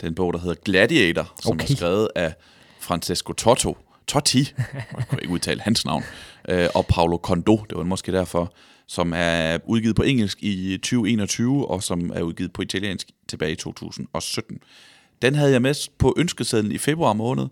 den 0.00 0.14
bog, 0.14 0.32
der 0.32 0.38
hedder 0.38 0.54
Gladiator, 0.64 1.32
som 1.42 1.52
Okay. 1.52 1.70
er 1.72 1.76
skrevet 1.76 2.08
af 2.14 2.34
Francesco 2.80 3.32
Totto. 3.32 3.76
Totti, 4.06 4.52
jeg 4.72 5.04
kunne 5.08 5.22
ikke 5.22 5.32
udtale 5.34 5.60
hans 5.60 5.84
navn, 5.84 6.02
øh, 6.48 6.68
og 6.74 6.86
Paolo 6.86 7.16
Condo, 7.16 7.64
det 7.70 7.78
var 7.78 7.84
måske 7.84 8.12
derfor, 8.12 8.52
som 8.86 9.12
er 9.16 9.58
udgivet 9.64 9.96
på 9.96 10.02
engelsk 10.02 10.42
i 10.42 10.76
2021, 10.76 11.68
og 11.68 11.82
som 11.82 12.10
er 12.14 12.22
udgivet 12.22 12.52
på 12.52 12.62
italiensk 12.62 13.10
tilbage 13.28 13.52
i 13.52 13.56
2017. 13.56 14.58
Den 15.22 15.34
havde 15.34 15.52
jeg 15.52 15.62
med 15.62 15.88
på 15.98 16.14
ønskesedlen 16.18 16.72
i 16.72 16.78
februar 16.78 17.12
måned, 17.12 17.46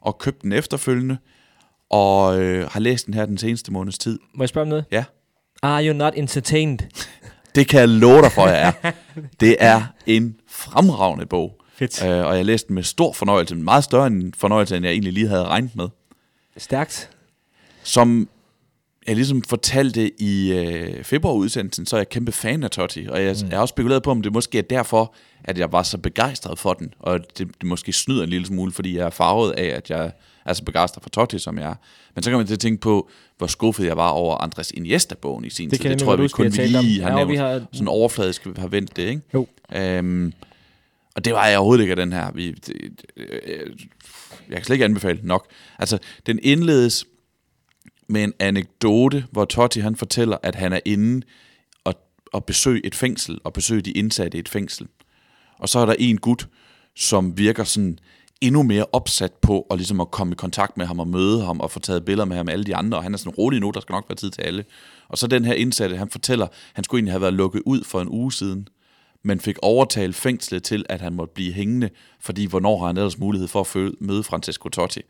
og 0.00 0.18
købte 0.18 0.42
den 0.42 0.52
efterfølgende, 0.52 1.16
og 1.92 2.40
øh, 2.40 2.70
har 2.70 2.80
læst 2.80 3.06
den 3.06 3.14
her 3.14 3.26
den 3.26 3.38
seneste 3.38 3.72
måneds 3.72 3.98
tid. 3.98 4.18
Må 4.34 4.42
jeg 4.44 4.48
spørge 4.48 4.62
om 4.62 4.68
noget? 4.68 4.84
Ja. 4.92 5.04
Are 5.62 5.86
you 5.86 5.92
not 5.92 6.12
entertained? 6.16 6.78
Det 7.54 7.68
kan 7.68 7.80
jeg 7.80 7.88
love 7.88 8.22
dig 8.22 8.32
for, 8.32 8.46
jeg 8.46 8.74
er. 8.82 8.90
Det 9.40 9.56
er 9.60 9.82
en 10.06 10.36
fremragende 10.48 11.26
bog. 11.26 11.60
Fedt. 11.74 12.04
Øh, 12.04 12.26
og 12.26 12.36
jeg 12.36 12.44
læste 12.44 12.68
den 12.68 12.74
med 12.74 12.82
stor 12.82 13.12
fornøjelse, 13.12 13.54
meget 13.54 13.84
større 13.84 14.06
en 14.06 14.34
fornøjelse, 14.36 14.76
end 14.76 14.84
jeg 14.84 14.92
egentlig 14.92 15.12
lige 15.12 15.28
havde 15.28 15.44
regnet 15.44 15.76
med. 15.76 15.88
Stærkt. 16.56 17.10
Som 17.82 18.28
jeg 19.06 19.14
ligesom 19.14 19.42
fortalte 19.42 20.22
i 20.22 20.52
øh, 20.52 21.04
februarudsendelsen, 21.04 21.86
så 21.86 21.96
er 21.96 22.00
jeg 22.00 22.08
kæmpe 22.08 22.32
fan 22.32 22.62
af 22.62 22.70
Totti, 22.70 23.06
og 23.10 23.22
jeg, 23.24 23.36
mm. 23.42 23.48
jeg 23.48 23.56
har 23.56 23.62
også 23.62 23.72
spekuleret 23.72 24.02
på, 24.02 24.10
om 24.10 24.22
det 24.22 24.32
måske 24.32 24.58
er 24.58 24.62
derfor, 24.62 25.14
at 25.44 25.58
jeg 25.58 25.72
var 25.72 25.82
så 25.82 25.98
begejstret 25.98 26.58
for 26.58 26.72
den, 26.72 26.94
og 26.98 27.20
det, 27.38 27.48
det 27.60 27.64
måske 27.64 27.92
snyder 27.92 28.22
en 28.22 28.28
lille 28.28 28.46
smule, 28.46 28.72
fordi 28.72 28.96
jeg 28.96 29.06
er 29.06 29.10
farvet 29.10 29.52
af, 29.52 29.66
at 29.66 29.90
jeg 29.90 30.12
er 30.44 30.52
så 30.52 30.64
begejstret 30.64 31.02
for 31.02 31.10
Totti, 31.10 31.38
som 31.38 31.58
jeg 31.58 31.70
er. 31.70 31.74
Men 32.14 32.22
så 32.22 32.30
kan 32.30 32.36
man 32.38 32.46
til 32.46 32.54
at 32.54 32.60
tænke 32.60 32.80
på, 32.80 33.08
hvor 33.38 33.46
skuffet 33.46 33.86
jeg 33.86 33.96
var 33.96 34.08
over 34.10 34.36
Andres 34.36 34.70
Iniesta-bogen 34.70 35.44
i 35.44 35.50
sin 35.50 35.70
Det 35.70 35.80
tid. 35.80 35.90
Det 35.90 35.98
tror 35.98 36.12
jeg, 36.12 36.18
vi 36.18 36.22
vi 36.22 36.28
kun 36.28 36.46
om. 36.46 36.52
lige 36.52 37.02
har 37.02 37.10
Ja, 37.10 37.16
nævnt. 37.16 37.30
vi 37.30 37.36
har- 37.36 37.64
Sådan 37.72 37.88
overfladisk 37.88 38.44
har 38.56 38.66
vendt 38.66 38.96
det, 38.96 39.02
ikke? 39.08 39.20
Jo. 39.34 39.46
Øhm, 39.74 40.32
og 41.16 41.24
det 41.24 41.32
var 41.32 41.46
jeg 41.46 41.58
overhovedet 41.58 41.82
ikke 41.82 41.90
af 41.92 41.96
den 41.96 42.12
her. 42.12 42.32
Vi, 42.32 42.50
det, 42.50 43.00
øh, 43.16 43.26
jeg 44.48 44.56
kan 44.56 44.64
slet 44.64 44.74
ikke 44.74 44.84
anbefale 44.84 45.18
nok. 45.22 45.46
Altså, 45.78 45.98
den 46.26 46.38
indledes 46.42 47.04
med 48.08 48.24
en 48.24 48.32
anekdote, 48.38 49.24
hvor 49.30 49.44
Totti 49.44 49.80
han 49.80 49.96
fortæller, 49.96 50.36
at 50.42 50.54
han 50.54 50.72
er 50.72 50.80
inde 50.84 51.26
og, 51.84 51.94
og 52.32 52.44
besøge 52.44 52.86
et 52.86 52.94
fængsel, 52.94 53.38
og 53.44 53.52
besøge 53.52 53.80
de 53.82 53.90
indsatte 53.90 54.36
i 54.38 54.40
et 54.40 54.48
fængsel. 54.48 54.86
Og 55.58 55.68
så 55.68 55.78
er 55.78 55.86
der 55.86 55.94
en 55.98 56.18
gut, 56.18 56.48
som 56.96 57.38
virker 57.38 57.64
sådan 57.64 57.98
endnu 58.42 58.62
mere 58.62 58.86
opsat 58.92 59.32
på 59.32 59.66
at, 59.70 59.78
ligesom 59.78 60.00
at 60.00 60.10
komme 60.10 60.32
i 60.32 60.34
kontakt 60.34 60.76
med 60.76 60.86
ham 60.86 61.00
og 61.00 61.08
møde 61.08 61.44
ham 61.44 61.60
og 61.60 61.70
få 61.70 61.80
taget 61.80 62.04
billeder 62.04 62.24
med 62.24 62.36
ham 62.36 62.46
med 62.46 62.52
alle 62.52 62.64
de 62.64 62.76
andre, 62.76 62.98
og 62.98 63.02
han 63.02 63.14
er 63.14 63.18
sådan 63.18 63.32
rolig 63.32 63.60
nu, 63.60 63.70
der 63.70 63.80
skal 63.80 63.92
nok 63.92 64.04
være 64.08 64.16
tid 64.16 64.30
til 64.30 64.42
alle. 64.42 64.64
Og 65.08 65.18
så 65.18 65.26
den 65.26 65.44
her 65.44 65.54
indsatte, 65.54 65.96
han 65.96 66.10
fortæller, 66.10 66.46
han 66.72 66.84
skulle 66.84 66.98
egentlig 66.98 67.12
have 67.12 67.20
været 67.20 67.34
lukket 67.34 67.62
ud 67.66 67.84
for 67.84 68.00
en 68.00 68.08
uge 68.08 68.32
siden, 68.32 68.68
men 69.24 69.40
fik 69.40 69.56
overtalt 69.62 70.16
fængslet 70.16 70.62
til, 70.62 70.86
at 70.88 71.00
han 71.00 71.12
måtte 71.12 71.34
blive 71.34 71.52
hængende, 71.52 71.90
fordi 72.20 72.46
hvornår 72.46 72.78
har 72.78 72.86
han 72.86 72.96
ellers 72.96 73.18
mulighed 73.18 73.48
for 73.48 73.60
at 73.60 73.92
møde 74.00 74.22
Francesco 74.22 74.68
Totti? 74.68 75.00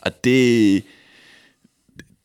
Og 0.00 0.24
det, 0.24 0.82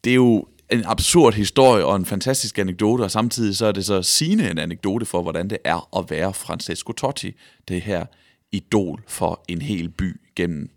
det 0.03 0.11
er 0.11 0.15
jo 0.15 0.45
en 0.71 0.83
absurd 0.85 1.33
historie 1.33 1.85
og 1.85 1.95
en 1.95 2.05
fantastisk 2.05 2.59
anekdote, 2.59 3.01
og 3.01 3.11
samtidig 3.11 3.55
så 3.55 3.65
er 3.65 3.71
det 3.71 3.85
så 3.85 4.01
sigende 4.01 4.51
en 4.51 4.57
anekdote 4.57 5.05
for, 5.05 5.21
hvordan 5.21 5.49
det 5.49 5.57
er 5.63 5.97
at 5.97 6.09
være 6.09 6.33
Francesco 6.33 6.91
Totti, 6.91 7.31
det 7.67 7.81
her 7.81 8.05
idol 8.51 9.03
for 9.07 9.43
en 9.47 9.61
hel 9.61 9.89
by 9.89 10.21
gennem 10.35 10.69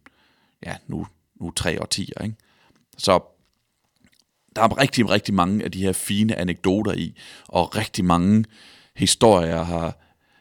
ja, 0.67 0.77
nu, 0.87 1.07
nu 1.41 1.51
tre 1.51 1.83
årtier. 1.83 2.23
Ikke? 2.23 2.37
Så 2.99 3.21
der 4.57 4.63
er 4.63 4.81
rigtig, 4.81 5.11
rigtig 5.11 5.35
mange 5.35 5.65
af 5.65 5.73
de 5.73 5.83
her 5.83 5.93
fine 5.93 6.37
anekdoter 6.37 6.93
i, 6.93 7.15
og 7.49 7.77
rigtig 7.77 8.05
mange 8.05 8.45
historier, 8.97 9.47
jeg 9.47 9.67
har 9.67 9.99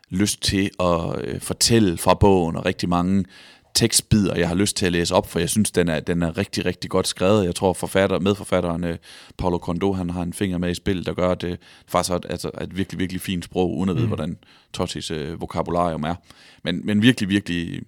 lyst 0.10 0.42
til 0.42 0.72
at 0.80 1.22
øh, 1.24 1.42
fortælle 1.42 1.98
fra 1.98 2.14
bogen, 2.14 2.56
og 2.56 2.66
rigtig 2.66 2.90
mange 2.90 3.26
tekstbider, 3.74 4.36
jeg 4.36 4.48
har 4.48 4.56
lyst 4.56 4.78
til 4.78 4.86
at 4.86 4.92
læse 4.92 5.16
op, 5.16 5.30
for 5.30 5.40
jeg 5.40 5.50
synes, 5.50 5.72
den 5.72 5.88
er, 5.90 6.00
den 6.00 6.24
er 6.24 6.38
rigtig, 6.38 6.66
rigtig 6.66 6.90
godt 6.90 7.08
skrevet. 7.08 7.46
Jeg 7.46 7.56
tror, 7.56 7.74
forfatter, 7.74 8.20
medforfatteren 8.20 8.84
øh, 8.84 8.98
Paulo 9.38 9.58
Condo, 9.58 9.94
han 9.94 10.10
har 10.10 10.22
en 10.22 10.34
finger 10.34 10.58
med 10.58 10.72
i 10.72 10.74
spil, 10.74 11.06
der 11.06 11.14
gør, 11.14 11.30
at 11.30 11.42
det 11.42 11.60
faktisk 11.88 12.12
er 12.12 12.16
et, 12.16 12.26
altså, 12.30 12.52
et 12.62 12.78
virkelig, 12.78 13.00
virkelig 13.00 13.22
fint 13.22 13.46
sprog, 13.46 13.78
uden 13.78 13.90
at 13.90 13.96
vide, 13.96 14.06
mm. 14.06 14.10
hvordan 14.10 14.38
Tottis 14.74 15.12
øh, 15.12 15.42
vokabularium 15.42 16.04
er. 16.04 16.16
Men, 16.64 16.86
men 16.86 17.02
virkelig, 17.02 17.30
virkelig, 17.30 17.82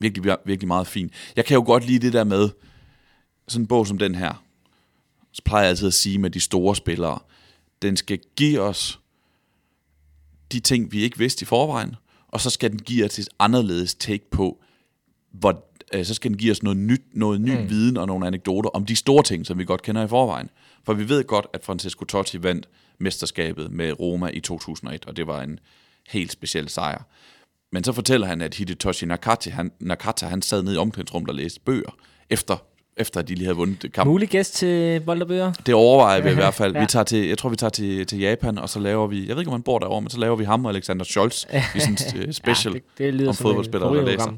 virkelig, 0.00 0.36
virkelig 0.44 0.68
meget 0.68 0.86
fint. 0.86 1.12
Jeg 1.36 1.44
kan 1.44 1.54
jo 1.54 1.62
godt 1.66 1.86
lide 1.86 2.06
det 2.06 2.12
der 2.12 2.24
med, 2.24 2.48
sådan 3.48 3.62
en 3.62 3.66
bog 3.66 3.86
som 3.86 3.98
den 3.98 4.14
her, 4.14 4.44
så 5.32 5.42
plejer 5.44 5.62
jeg 5.62 5.70
altid 5.70 5.86
at 5.86 5.94
sige 5.94 6.18
med 6.18 6.30
de 6.30 6.40
store 6.40 6.76
spillere, 6.76 7.18
den 7.82 7.96
skal 7.96 8.18
give 8.36 8.60
os 8.60 9.00
de 10.52 10.60
ting, 10.60 10.92
vi 10.92 11.02
ikke 11.02 11.18
vidste 11.18 11.42
i 11.42 11.46
forvejen, 11.46 11.94
og 12.28 12.40
så 12.40 12.50
skal 12.50 12.70
den 12.70 12.78
give 12.78 13.04
os 13.04 13.18
et 13.18 13.28
anderledes 13.38 13.94
take 13.94 14.30
på, 14.30 14.63
hvor, 15.38 15.64
øh, 15.94 16.04
så 16.04 16.14
skal 16.14 16.30
den 16.30 16.38
give 16.38 16.52
os 16.52 16.62
noget 16.62 16.78
nyt, 16.78 17.02
noget 17.12 17.40
ny 17.40 17.60
mm. 17.60 17.70
viden 17.70 17.96
og 17.96 18.06
nogle 18.06 18.26
anekdoter 18.26 18.70
om 18.70 18.86
de 18.86 18.96
store 18.96 19.22
ting, 19.22 19.46
som 19.46 19.58
vi 19.58 19.64
godt 19.64 19.82
kender 19.82 20.04
i 20.04 20.08
forvejen. 20.08 20.50
For 20.84 20.94
vi 20.94 21.08
ved 21.08 21.24
godt, 21.24 21.46
at 21.52 21.64
Francesco 21.64 22.04
Totti 22.04 22.42
vandt 22.42 22.68
mesterskabet 22.98 23.70
med 23.70 24.00
Roma 24.00 24.26
i 24.26 24.40
2001, 24.40 25.04
og 25.06 25.16
det 25.16 25.26
var 25.26 25.42
en 25.42 25.58
helt 26.08 26.32
speciel 26.32 26.68
sejr. 26.68 27.02
Men 27.72 27.84
så 27.84 27.92
fortæller 27.92 28.26
han, 28.26 28.40
at 28.40 28.54
Hidetoshi 28.54 29.06
Nakata, 29.06 29.50
han, 29.50 29.72
Nakata, 29.80 30.26
han 30.26 30.42
sad 30.42 30.62
nede 30.62 30.74
i 30.74 30.78
omklædningsrummet 30.78 31.28
og 31.28 31.34
læste 31.34 31.60
bøger, 31.60 31.96
efter 32.30 32.56
efter 32.96 33.20
at 33.20 33.28
de 33.28 33.34
lige 33.34 33.44
havde 33.44 33.56
vundet 33.56 33.92
kampen. 33.92 34.12
Mulig 34.12 34.28
gæst 34.28 34.54
til 34.54 35.00
Boldebøger? 35.00 35.52
Det 35.66 35.74
overvejer 35.74 36.20
vi 36.20 36.30
i 36.30 36.34
hvert 36.34 36.54
fald. 36.54 36.74
ja. 36.74 36.80
vi 36.80 36.86
tager 36.86 37.04
til, 37.04 37.28
jeg 37.28 37.38
tror, 37.38 37.48
vi 37.48 37.56
tager 37.56 37.70
til, 37.70 38.06
til 38.06 38.18
Japan, 38.18 38.58
og 38.58 38.68
så 38.68 38.78
laver 38.78 39.06
vi, 39.06 39.28
jeg 39.28 39.36
ved 39.36 39.42
ikke, 39.42 39.48
om 39.48 39.52
han 39.52 39.62
bor 39.62 39.78
derovre, 39.78 40.02
men 40.02 40.10
så 40.10 40.18
laver 40.18 40.36
vi 40.36 40.44
ham 40.44 40.64
og 40.64 40.70
Alexander 40.70 41.04
Scholz 41.04 41.44
i 41.74 41.80
sådan 41.80 41.98
en 42.16 42.28
uh, 42.28 42.32
special 42.32 42.74
ja, 42.74 42.78
det, 42.78 42.98
det 42.98 43.14
lyder 43.14 43.28
om 43.28 43.34
fodboldspillere, 43.34 43.96
der 43.96 44.04
læser. 44.04 44.32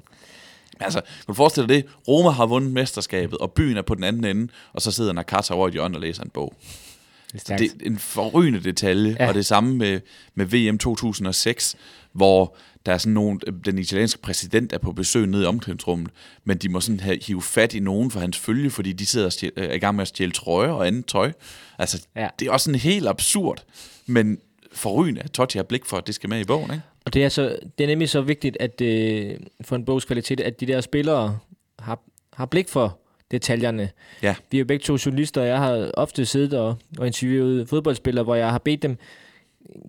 Altså, 0.80 1.00
kan 1.00 1.26
du 1.28 1.34
forestille 1.34 1.68
dig 1.68 1.76
det? 1.76 1.86
Roma 2.08 2.30
har 2.30 2.46
vundet 2.46 2.72
mesterskabet, 2.72 3.38
og 3.38 3.52
byen 3.52 3.76
er 3.76 3.82
på 3.82 3.94
den 3.94 4.04
anden 4.04 4.24
ende, 4.24 4.52
og 4.72 4.82
så 4.82 4.90
sidder 4.90 5.12
Nakata 5.12 5.54
over 5.54 5.68
i 5.68 5.72
hjørnet 5.72 5.96
og 5.96 6.00
læser 6.00 6.22
en 6.22 6.30
bog. 6.30 6.54
Det 7.32 7.50
er, 7.50 7.56
det 7.56 7.66
er 7.66 7.86
en 7.86 7.98
forrygende 7.98 8.60
detalje, 8.60 9.16
ja. 9.20 9.28
og 9.28 9.34
det 9.34 9.46
samme 9.46 9.74
med, 9.74 10.00
med 10.34 10.46
VM 10.46 10.78
2006, 10.78 11.76
hvor 12.12 12.56
der 12.86 12.92
er 12.92 12.98
sådan 12.98 13.12
nogen, 13.12 13.40
den 13.64 13.78
italienske 13.78 14.20
præsident 14.20 14.72
er 14.72 14.78
på 14.78 14.92
besøg 14.92 15.26
nede 15.26 15.42
i 15.42 15.46
omklædningsrummet, 15.46 16.10
men 16.44 16.58
de 16.58 16.68
må 16.68 16.80
sådan 16.80 17.00
have, 17.00 17.18
hive 17.22 17.42
fat 17.42 17.74
i 17.74 17.80
nogen 17.80 18.10
for 18.10 18.20
hans 18.20 18.38
følge, 18.38 18.70
fordi 18.70 18.92
de 18.92 19.06
sidder 19.06 19.26
og 19.26 19.32
stjæl, 19.32 19.52
er 19.56 19.74
i 19.74 19.78
gang 19.78 19.96
med 19.96 20.02
at 20.02 20.08
stjæle 20.08 20.32
trøjer 20.32 20.70
og 20.70 20.86
andet 20.86 21.06
tøj. 21.06 21.32
Altså, 21.78 22.06
ja. 22.16 22.28
det 22.38 22.48
er 22.48 22.52
også 22.52 22.64
sådan 22.64 22.80
helt 22.80 23.08
absurd, 23.08 23.64
men 24.06 24.38
forrygende, 24.72 25.20
at 25.20 25.30
Totti 25.30 25.58
har 25.58 25.62
blik 25.62 25.84
for, 25.84 25.96
at 25.96 26.06
det 26.06 26.14
skal 26.14 26.30
med 26.30 26.40
i 26.40 26.44
bogen, 26.44 26.70
ikke? 26.70 26.82
Og 27.06 27.14
det 27.14 27.24
er, 27.24 27.28
så, 27.28 27.58
det 27.78 27.84
er 27.84 27.88
nemlig 27.88 28.08
så 28.08 28.20
vigtigt, 28.20 28.56
at 28.60 28.80
øh, 28.80 29.36
for 29.60 29.76
en 29.76 29.84
bogs 29.84 30.04
kvalitet, 30.04 30.40
at 30.40 30.60
de 30.60 30.66
der 30.66 30.80
spillere 30.80 31.38
har, 31.78 32.00
har 32.32 32.46
blik 32.46 32.68
for 32.68 32.98
detaljerne. 33.30 33.90
Ja. 34.22 34.34
Vi 34.50 34.56
er 34.56 34.60
jo 34.60 34.64
begge 34.64 34.82
to 34.82 34.96
journalister, 35.06 35.40
og 35.40 35.46
jeg 35.46 35.58
har 35.58 35.90
ofte 35.94 36.26
siddet 36.26 36.54
og, 36.54 36.76
og 36.98 37.06
interviewet 37.06 37.68
fodboldspillere, 37.68 38.24
hvor 38.24 38.34
jeg 38.34 38.50
har 38.50 38.58
bedt 38.58 38.82
dem, 38.82 38.98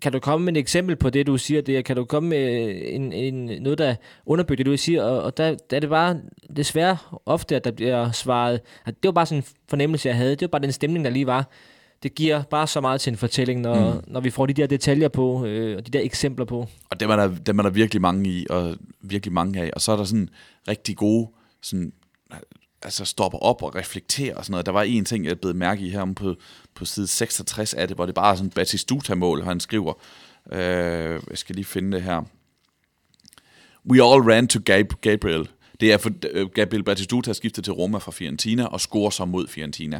kan 0.02 0.12
du 0.12 0.20
komme 0.20 0.46
med 0.46 0.54
et 0.54 0.60
eksempel 0.60 0.96
på 0.96 1.10
det, 1.10 1.28
du 1.28 1.38
siger? 1.38 1.62
Det, 1.62 1.86
kan 1.86 1.96
du 1.96 2.06
komme 2.06 2.30
med 2.30 2.74
en, 2.84 3.14
en, 3.14 3.62
noget, 3.62 3.78
der 3.78 3.96
underbygger 4.26 4.64
det, 4.64 4.72
du 4.72 4.78
siger? 4.78 5.04
Og, 5.04 5.22
og 5.22 5.38
der, 5.38 5.56
der 5.70 5.76
er 5.76 5.80
det 5.80 5.90
bare 5.90 6.20
desværre 6.56 6.98
ofte, 7.26 7.56
at 7.56 7.64
der 7.64 7.72
bliver 7.72 8.12
svaret, 8.12 8.60
at 8.86 8.96
det 9.04 9.08
var 9.08 9.12
bare 9.12 9.26
sådan 9.26 9.40
en 9.40 9.46
fornemmelse, 9.70 10.10
jeg 10.10 10.18
havde. 10.18 10.32
Det 10.32 10.42
var 10.42 10.48
bare 10.48 10.62
den 10.62 10.72
stemning, 10.72 11.06
der 11.06 11.12
lige 11.12 11.28
var. 11.28 11.50
Det 12.08 12.16
giver 12.16 12.44
bare 12.44 12.68
så 12.68 12.82
meget 12.82 13.02
til 13.02 13.12
en 13.12 13.18
fortælling, 13.18 13.62
når, 13.62 13.94
mm. 13.94 14.02
når 14.08 14.20
vi 14.20 14.30
får 14.30 14.46
de 14.46 14.54
der 14.54 14.68
detaljer 14.68 15.08
på, 15.08 15.46
øh, 15.46 15.78
og 15.78 15.86
de 15.88 15.92
der 15.92 16.00
eksempler 16.00 16.46
på. 16.46 16.68
Og 16.90 17.00
dem 17.00 17.10
er, 17.10 17.16
der, 17.16 17.36
dem 17.46 17.60
er 17.60 17.64
der 17.64 17.70
virkelig 17.70 18.02
mange 18.02 18.30
i, 18.30 18.48
og 18.50 18.78
virkelig 19.02 19.34
mange 19.34 19.62
af. 19.62 19.72
Og 19.74 19.82
så 19.82 19.92
er 19.92 19.96
der 19.96 20.04
sådan 20.04 20.30
rigtig 20.68 20.98
gode 20.98 21.30
sådan, 21.62 21.94
altså 22.82 23.06
stopper 23.06 23.40
op 23.40 23.64
og 23.64 23.76
reflekterer 23.76 24.36
og 24.36 24.46
sådan 24.46 24.52
noget. 24.52 24.66
Der 24.66 24.72
var 24.72 24.84
en 24.84 25.06
ting, 25.06 25.26
jeg 25.26 25.40
blev 25.40 25.56
mærke 25.56 25.82
i 25.82 25.90
her 25.90 26.14
på, 26.16 26.36
på 26.76 26.86
side 26.86 27.08
66 27.08 27.74
af 27.74 27.88
det, 27.88 27.98
hvor 27.98 28.06
det 28.06 28.16
bare 28.16 28.32
er 28.32 28.36
sådan 28.36 28.50
Batistuta-mål, 28.50 29.44
han 29.44 29.60
skriver. 29.60 29.94
Øh, 30.52 30.60
jeg 31.30 31.38
skal 31.38 31.56
lige 31.56 31.66
finde 31.66 31.92
det 31.92 32.04
her. 32.04 32.22
We 33.92 34.04
all 34.04 34.22
ran 34.22 34.48
to 34.48 34.60
Gab- 34.66 35.02
Gabriel. 35.02 35.50
Det 35.80 35.94
er 35.94 35.98
for 35.98 36.10
uh, 36.10 36.50
Gabriel 36.52 36.84
Batistuta 36.84 37.34
skiftet 37.34 37.64
til 37.64 37.74
Roma 37.74 37.98
fra 37.98 38.12
Fiorentina 38.12 38.66
og 38.66 38.82
scorer 38.82 39.10
så 39.10 39.26
mod 39.26 39.48
Fiorentina. 39.48 40.00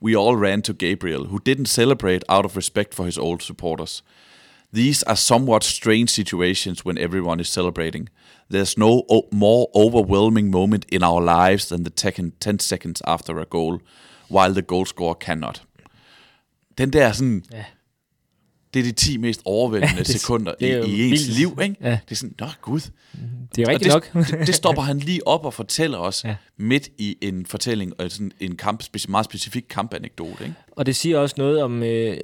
We 0.00 0.14
all 0.16 0.36
ran 0.36 0.62
to 0.62 0.72
Gabriel, 0.72 1.24
who 1.24 1.40
didn't 1.40 1.66
celebrate 1.66 2.22
out 2.28 2.44
of 2.44 2.56
respect 2.56 2.94
for 2.94 3.06
his 3.06 3.18
old 3.18 3.42
supporters. 3.42 4.02
These 4.72 5.02
are 5.04 5.16
somewhat 5.16 5.64
strange 5.64 6.10
situations 6.10 6.84
when 6.84 6.98
everyone 6.98 7.40
is 7.40 7.48
celebrating. 7.48 8.08
There's 8.50 8.76
no 8.76 9.02
more 9.30 9.68
overwhelming 9.74 10.50
moment 10.50 10.84
in 10.90 11.02
our 11.02 11.20
lives 11.20 11.68
than 11.68 11.84
the 11.84 11.90
10 11.90 12.58
seconds 12.58 13.02
after 13.06 13.40
a 13.40 13.46
goal, 13.46 13.80
while 14.28 14.52
the 14.52 14.62
goal 14.62 14.84
scorer 14.84 15.14
cannot. 15.14 15.60
Den 16.76 16.90
der 16.90 17.12
sådan... 17.12 17.42
Det 18.74 18.80
er 18.80 18.84
de 18.84 18.92
10 18.92 19.16
mest 19.16 19.42
overvældende 19.44 19.94
ja, 19.94 19.98
det, 20.12 20.20
sekunder 20.20 20.54
det 20.60 20.86
i, 20.86 20.90
i 20.90 21.10
ens 21.10 21.26
vildt. 21.26 21.38
liv, 21.38 21.58
ikke? 21.62 21.76
Ja. 21.80 21.90
Det 21.90 22.10
er 22.10 22.14
sådan, 22.14 22.34
nå 22.40 22.46
gud. 22.62 22.80
Det 23.56 23.62
er 23.62 23.68
rigtigt 23.68 23.92
det, 23.94 24.14
nok. 24.14 24.26
det, 24.30 24.46
det 24.46 24.54
stopper 24.54 24.82
han 24.82 24.98
lige 24.98 25.26
op 25.26 25.44
og 25.44 25.54
fortæller 25.54 25.98
os 25.98 26.24
ja. 26.24 26.34
midt 26.56 26.88
i 26.98 27.16
en 27.20 27.46
fortælling, 27.46 27.92
og 28.00 28.10
sådan 28.10 28.32
en 28.40 28.56
kamp, 28.56 28.84
meget 29.08 29.24
specifik 29.24 29.64
kampanekdote, 29.70 30.44
ikke? 30.44 30.54
Og 30.72 30.86
det 30.86 30.96
siger 30.96 31.18
også 31.18 31.34
noget 31.38 31.62
om 31.62 31.82
øh, 31.82 32.16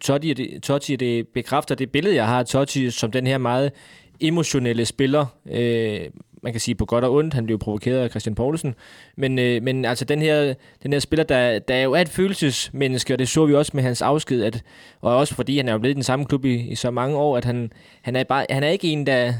Totti, 0.00 0.32
det, 0.34 0.62
Totti, 0.62 0.96
det 0.96 1.28
bekræfter 1.28 1.74
det 1.74 1.90
billede, 1.90 2.14
jeg 2.14 2.26
har 2.26 2.38
af 2.38 2.46
Totti 2.46 2.90
som 2.90 3.10
den 3.10 3.26
her 3.26 3.38
meget 3.38 3.72
emotionelle 4.20 4.84
spiller. 4.84 5.26
Øh, 5.50 6.00
man 6.42 6.52
kan 6.52 6.60
sige 6.60 6.74
på 6.74 6.84
godt 6.84 7.04
og 7.04 7.14
ondt, 7.14 7.34
han 7.34 7.46
blev 7.46 7.58
provokeret 7.58 7.98
af 7.98 8.10
Christian 8.10 8.34
Poulsen, 8.34 8.74
men, 9.16 9.38
øh, 9.38 9.62
men 9.62 9.84
altså 9.84 10.04
den 10.04 10.22
her, 10.22 10.54
den 10.82 10.92
her 10.92 11.00
spiller, 11.00 11.24
der, 11.24 11.58
der 11.58 11.74
er 11.74 11.82
jo 11.82 11.94
et 11.94 12.08
følelsesmenneske, 12.08 13.14
og 13.14 13.18
det 13.18 13.28
så 13.28 13.46
vi 13.46 13.54
også 13.54 13.72
med 13.74 13.82
hans 13.82 14.02
afsked, 14.02 14.42
at, 14.42 14.62
og 15.00 15.16
også 15.16 15.34
fordi 15.34 15.56
han 15.56 15.68
er 15.68 15.72
jo 15.72 15.78
blevet 15.78 15.94
i 15.94 15.94
den 15.94 16.02
samme 16.02 16.24
klub 16.24 16.44
i, 16.44 16.54
i 16.54 16.74
så 16.74 16.90
mange 16.90 17.16
år, 17.16 17.36
at 17.36 17.44
han, 17.44 17.72
han, 18.02 18.16
er, 18.16 18.24
bare, 18.24 18.46
han 18.50 18.62
er 18.62 18.68
ikke 18.68 18.88
en, 18.88 19.06
der, 19.06 19.32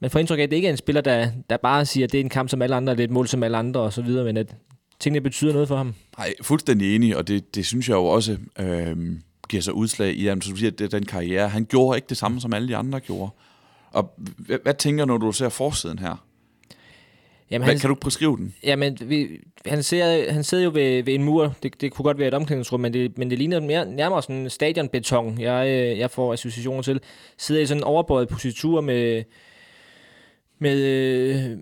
man 0.00 0.10
får 0.10 0.18
indtryk 0.18 0.38
af, 0.38 0.42
at 0.42 0.50
det 0.50 0.56
ikke 0.56 0.68
er 0.68 0.72
en 0.72 0.76
spiller, 0.76 1.00
der, 1.00 1.30
der 1.50 1.56
bare 1.56 1.86
siger, 1.86 2.06
at 2.06 2.12
det 2.12 2.20
er 2.20 2.24
en 2.24 2.30
kamp 2.30 2.48
som 2.48 2.62
alle 2.62 2.76
andre, 2.76 2.92
det 2.92 3.00
er 3.00 3.04
et 3.04 3.10
mål 3.10 3.28
som 3.28 3.42
alle 3.42 3.56
andre 3.56 3.80
og 3.80 3.92
så 3.92 4.02
videre, 4.02 4.24
men 4.24 4.36
at 4.36 4.54
tingene 5.00 5.20
betyder 5.20 5.52
noget 5.52 5.68
for 5.68 5.76
ham. 5.76 5.94
Nej, 6.18 6.34
fuldstændig 6.42 6.94
enig, 6.94 7.16
og 7.16 7.28
det, 7.28 7.54
det 7.54 7.66
synes 7.66 7.88
jeg 7.88 7.94
jo 7.94 8.04
også 8.04 8.36
øh, 8.58 8.96
giver 9.48 9.62
sig 9.62 9.74
udslag 9.74 10.14
i, 10.14 10.26
at 10.26 10.44
det, 10.78 10.92
den 10.92 11.06
karriere. 11.06 11.48
Han 11.48 11.64
gjorde 11.64 11.98
ikke 11.98 12.08
det 12.08 12.16
samme, 12.16 12.40
som 12.40 12.54
alle 12.54 12.68
de 12.68 12.76
andre 12.76 13.00
gjorde. 13.00 13.30
Og 13.92 14.14
hvad, 14.16 14.58
hvad 14.62 14.74
tænker 14.74 15.04
du, 15.04 15.08
når 15.12 15.18
du 15.18 15.32
ser 15.32 15.48
forsiden 15.48 15.98
her? 15.98 16.24
Jamen, 17.50 17.64
hvad, 17.64 17.74
han, 17.74 17.80
kan 17.80 17.88
du 17.88 17.94
beskrive 17.94 18.36
den? 18.36 18.54
Jamen, 18.62 18.98
vi, 19.04 19.28
han, 19.66 19.82
ser, 19.82 20.32
han 20.32 20.44
sidder 20.44 20.64
jo 20.64 20.70
ved, 20.74 21.02
ved 21.02 21.14
en 21.14 21.24
mur. 21.24 21.54
Det, 21.62 21.80
det 21.80 21.92
kunne 21.92 22.04
godt 22.04 22.18
være 22.18 22.28
et 22.28 22.34
omklædningsrum, 22.34 22.80
men 22.80 22.92
det, 22.92 23.18
men 23.18 23.30
det 23.30 23.38
ligner 23.38 23.60
mere, 23.60 23.86
nærmere 23.86 24.22
sådan 24.22 24.36
en 24.36 24.50
stadionbeton, 24.50 25.40
jeg, 25.40 25.68
øh, 25.68 25.98
jeg 25.98 26.10
får 26.10 26.32
associationer 26.32 26.82
til. 26.82 27.00
Sidder 27.38 27.62
i 27.62 27.66
sådan 27.66 27.80
en 27.80 27.84
overbøjet 27.84 28.28
positur 28.28 28.80
med, 28.80 29.24
med 30.58 30.76
øh, 30.76 31.56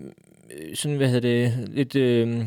sådan, 0.75 0.97
hvad 0.97 1.07
hedder 1.07 1.29
det, 1.29 1.69
lidt... 1.69 1.95
Øh, 1.95 2.45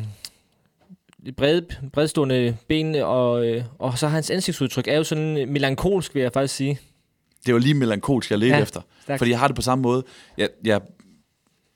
brede, 1.37 1.65
bredstående 1.93 2.57
ben, 2.67 2.95
og, 2.95 3.47
øh, 3.47 3.63
og 3.79 3.97
så 3.97 4.07
hans 4.07 4.31
ansigtsudtryk 4.31 4.87
er 4.87 4.97
jo 4.97 5.03
sådan 5.03 5.49
melankolsk, 5.51 6.15
vil 6.15 6.21
jeg 6.21 6.33
faktisk 6.33 6.55
sige 6.55 6.79
det 7.45 7.53
var 7.53 7.59
lige 7.59 7.73
melankolsk, 7.73 8.29
jeg 8.31 8.39
ledte 8.39 8.55
ja, 8.55 8.61
efter. 8.61 8.81
Stærkt. 9.01 9.19
Fordi 9.19 9.31
jeg 9.31 9.39
har 9.39 9.47
det 9.47 9.55
på 9.55 9.61
samme 9.61 9.81
måde. 9.81 10.03
Jeg, 10.37 10.49
jeg, 10.63 10.81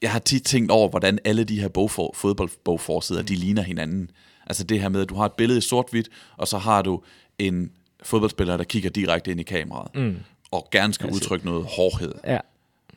jeg 0.02 0.12
har 0.12 0.20
tit 0.20 0.44
tænkt 0.44 0.72
over, 0.72 0.90
hvordan 0.90 1.20
alle 1.26 1.44
de 1.44 1.62
her 1.62 1.68
bogfor, 1.68 2.12
fodboldbogforsider, 2.16 3.22
mm. 3.22 3.26
de 3.26 3.36
ligner 3.36 3.62
hinanden. 3.62 4.12
Altså 4.48 4.64
det 4.64 4.82
her 4.82 4.90
med, 4.90 5.02
at 5.02 5.10
du 5.10 5.16
har 5.16 5.26
et 5.26 5.34
billede 5.34 5.58
i 5.58 5.62
sort-hvidt, 5.62 6.10
og 6.38 6.48
så 6.48 6.58
har 6.58 6.82
du 6.82 7.02
en 7.40 7.72
fodboldspiller, 8.04 8.58
der 8.58 8.64
kigger 8.64 8.90
direkte 8.90 9.32
ind 9.32 9.40
i 9.40 9.44
kameraet, 9.44 9.96
mm. 9.96 10.18
og 10.52 10.68
gerne 10.72 10.94
skal 10.94 11.08
altså, 11.08 11.16
udtrykke 11.16 11.46
noget 11.46 11.66
hårdhed. 11.66 12.14
Ja. 12.28 12.40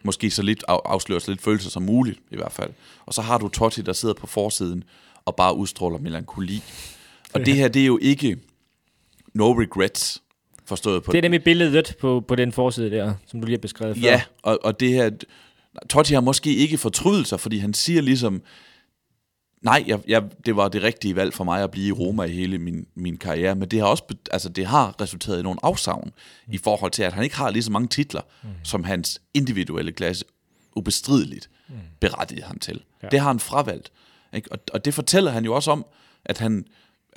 Måske 0.03 0.31
så 0.31 0.43
lidt 0.43 0.65
afslører 0.69 1.21
så 1.21 1.31
lidt 1.31 1.43
følelser 1.43 1.71
som 1.71 1.83
muligt, 1.83 2.19
i 2.31 2.37
hvert 2.37 2.53
fald. 2.53 2.71
Og 3.07 3.15
så 3.15 3.23
har 3.23 3.39
du 3.39 3.49
Totti, 3.49 3.83
der 3.83 3.93
sidder 3.93 4.15
på 4.15 4.27
forsiden, 4.27 4.85
og 5.25 5.37
bare 5.37 5.57
udstråler 5.57 5.99
melankoli. 5.99 6.63
Og 7.35 7.47
det 7.47 7.55
her, 7.55 7.69
det 7.69 7.83
er 7.83 7.87
jo 7.87 7.99
ikke 8.03 8.39
no 9.35 9.53
regrets. 9.53 10.23
Forstået 10.69 11.03
på 11.03 11.13
det 11.13 11.19
er 11.19 11.23
nemlig 11.23 11.45
billedet 11.45 11.97
på, 12.01 12.25
på 12.29 12.35
den 12.35 12.53
forside 12.53 12.91
der, 12.91 13.15
som 13.27 13.41
du 13.41 13.47
lige 13.47 13.57
har 13.57 13.61
beskrevet 13.61 13.97
før. 13.97 14.03
Ja, 14.03 14.23
og, 14.43 14.59
og 14.65 14.81
det 14.81 14.89
her... 14.89 15.11
Totti 15.91 16.15
har 16.15 16.21
måske 16.21 16.55
ikke 16.55 16.79
fortrydelser, 16.79 17.37
fordi 17.37 17.59
han 17.59 17.75
siger 17.75 18.01
ligesom, 18.03 18.43
nej, 19.63 19.85
jeg, 19.87 20.01
jeg, 20.09 20.23
det 20.47 20.57
var 20.57 20.69
det 20.69 20.83
rigtige 20.83 21.17
valg 21.17 21.35
for 21.35 21.45
mig 21.45 21.63
at 21.63 21.71
blive 21.71 21.87
i 21.89 21.93
Roma 21.93 22.23
i 22.23 22.33
hele 22.33 22.59
min, 22.59 22.87
min 22.95 23.17
karriere, 23.17 23.55
men 23.55 23.69
det 23.69 23.79
har 23.79 23.87
også 23.87 24.05
altså, 24.31 24.49
det 24.49 24.67
har 24.67 25.01
resulteret 25.01 25.39
i 25.39 25.43
nogle 25.43 25.59
afsavn 25.63 26.11
mm. 26.47 26.53
i 26.53 26.59
forhold 26.59 26.91
til, 26.91 27.03
at 27.03 27.13
han 27.13 27.25
ikke 27.25 27.37
har 27.37 27.51
lige 27.51 27.63
så 27.63 27.73
mange 27.73 27.89
titler, 27.89 28.21
mm. 28.43 28.49
som 28.65 28.85
hans 28.85 29.21
individuelle 29.35 29.93
klasse 29.93 30.25
ubestrideligt 30.77 31.51
mm. 31.69 31.75
berettigede 32.01 32.47
ham 32.47 32.59
til. 32.59 32.81
Ja. 33.03 33.09
Det 33.09 33.21
har 33.21 33.29
han 33.29 33.41
fravalgt. 33.41 33.93
Ikke? 34.35 34.53
Og, 34.53 34.59
og 34.73 34.85
det 34.85 34.95
fortæller 34.95 35.31
han 35.31 35.45
jo 35.45 35.55
også 35.55 35.71
om, 35.71 35.87
at 36.25 36.39
han 36.39 36.65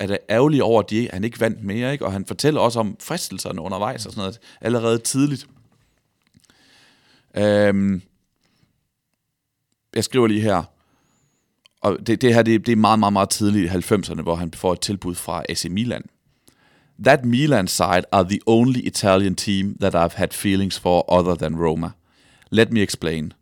er 0.00 0.16
ærgerlig 0.30 0.62
over, 0.62 0.82
at 0.82 0.90
de, 0.90 1.08
han 1.12 1.24
ikke 1.24 1.40
vandt 1.40 1.64
mere, 1.64 1.92
ikke? 1.92 2.06
og 2.06 2.12
han 2.12 2.26
fortæller 2.26 2.60
også 2.60 2.80
om 2.80 2.96
fristelserne 3.00 3.60
undervejs 3.60 4.06
og 4.06 4.12
sådan 4.12 4.20
noget, 4.20 4.40
allerede 4.60 4.98
tidligt. 4.98 5.46
Øhm, 7.36 8.02
jeg 9.94 10.04
skriver 10.04 10.26
lige 10.26 10.40
her, 10.40 10.62
og 11.80 11.98
det, 12.06 12.20
det 12.22 12.34
her 12.34 12.42
det, 12.42 12.66
det 12.66 12.72
er 12.72 12.76
meget, 12.76 12.98
meget, 12.98 13.12
meget 13.12 13.30
tidligt 13.30 13.72
i 13.72 13.76
90'erne, 13.76 14.22
hvor 14.22 14.34
han 14.34 14.52
får 14.54 14.72
et 14.72 14.80
tilbud 14.80 15.14
fra 15.14 15.44
AC 15.48 15.64
Milan. 15.70 16.02
That 17.04 17.24
Milan 17.24 17.68
side 17.68 18.02
are 18.12 18.24
the 18.24 18.40
only 18.46 18.78
Italian 18.78 19.34
team 19.34 19.76
that 19.80 19.94
I've 19.94 20.16
had 20.16 20.28
feelings 20.32 20.78
for 20.78 21.12
other 21.12 21.34
than 21.34 21.56
Roma. 21.56 21.90
Let 22.50 22.72
me 22.72 22.82
explain. 22.82 23.32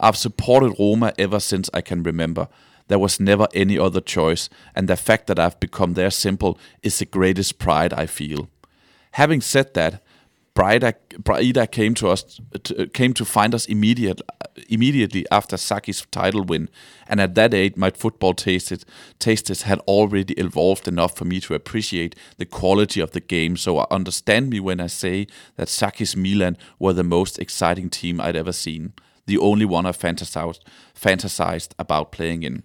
I've 0.00 0.16
supported 0.16 0.78
Roma 0.78 1.12
ever 1.18 1.38
since 1.38 1.70
I 1.78 1.80
can 1.80 2.02
remember. 2.06 2.46
There 2.88 2.98
was 2.98 3.18
never 3.18 3.48
any 3.54 3.78
other 3.78 4.00
choice, 4.00 4.48
and 4.74 4.88
the 4.88 4.96
fact 4.96 5.26
that 5.26 5.38
I've 5.38 5.58
become 5.60 5.94
their 5.94 6.10
symbol 6.10 6.58
is 6.82 6.98
the 6.98 7.06
greatest 7.06 7.58
pride 7.58 7.92
I 7.94 8.06
feel. 8.06 8.48
Having 9.12 9.40
said 9.42 9.74
that, 9.74 10.02
Braida, 10.54 10.94
Braida 11.14 11.68
came 11.68 11.94
to 11.94 12.08
us 12.08 12.40
to, 12.62 12.86
came 12.86 13.12
to 13.14 13.24
find 13.24 13.56
us 13.56 13.66
immediate, 13.66 14.20
immediately 14.68 15.26
after 15.32 15.56
Saki's 15.56 16.06
title 16.12 16.44
win, 16.44 16.68
and 17.08 17.20
at 17.20 17.34
that 17.34 17.52
age, 17.52 17.74
my 17.76 17.90
football 17.90 18.34
tastes 18.34 18.84
tastes 19.18 19.62
had 19.62 19.80
already 19.80 20.34
evolved 20.34 20.86
enough 20.86 21.16
for 21.16 21.24
me 21.24 21.40
to 21.40 21.54
appreciate 21.54 22.14
the 22.36 22.46
quality 22.46 23.00
of 23.00 23.10
the 23.10 23.20
game. 23.20 23.56
So 23.56 23.78
I 23.78 23.86
understand 23.90 24.50
me 24.50 24.60
when 24.60 24.80
I 24.80 24.86
say 24.86 25.26
that 25.56 25.68
Saki's 25.68 26.14
Milan 26.14 26.56
were 26.78 26.92
the 26.92 27.02
most 27.02 27.40
exciting 27.40 27.90
team 27.90 28.20
I'd 28.20 28.36
ever 28.36 28.52
seen, 28.52 28.92
the 29.26 29.38
only 29.38 29.64
one 29.64 29.86
I 29.86 29.92
fantasized 29.92 30.60
fantasized 30.94 31.72
about 31.80 32.12
playing 32.12 32.44
in. 32.44 32.62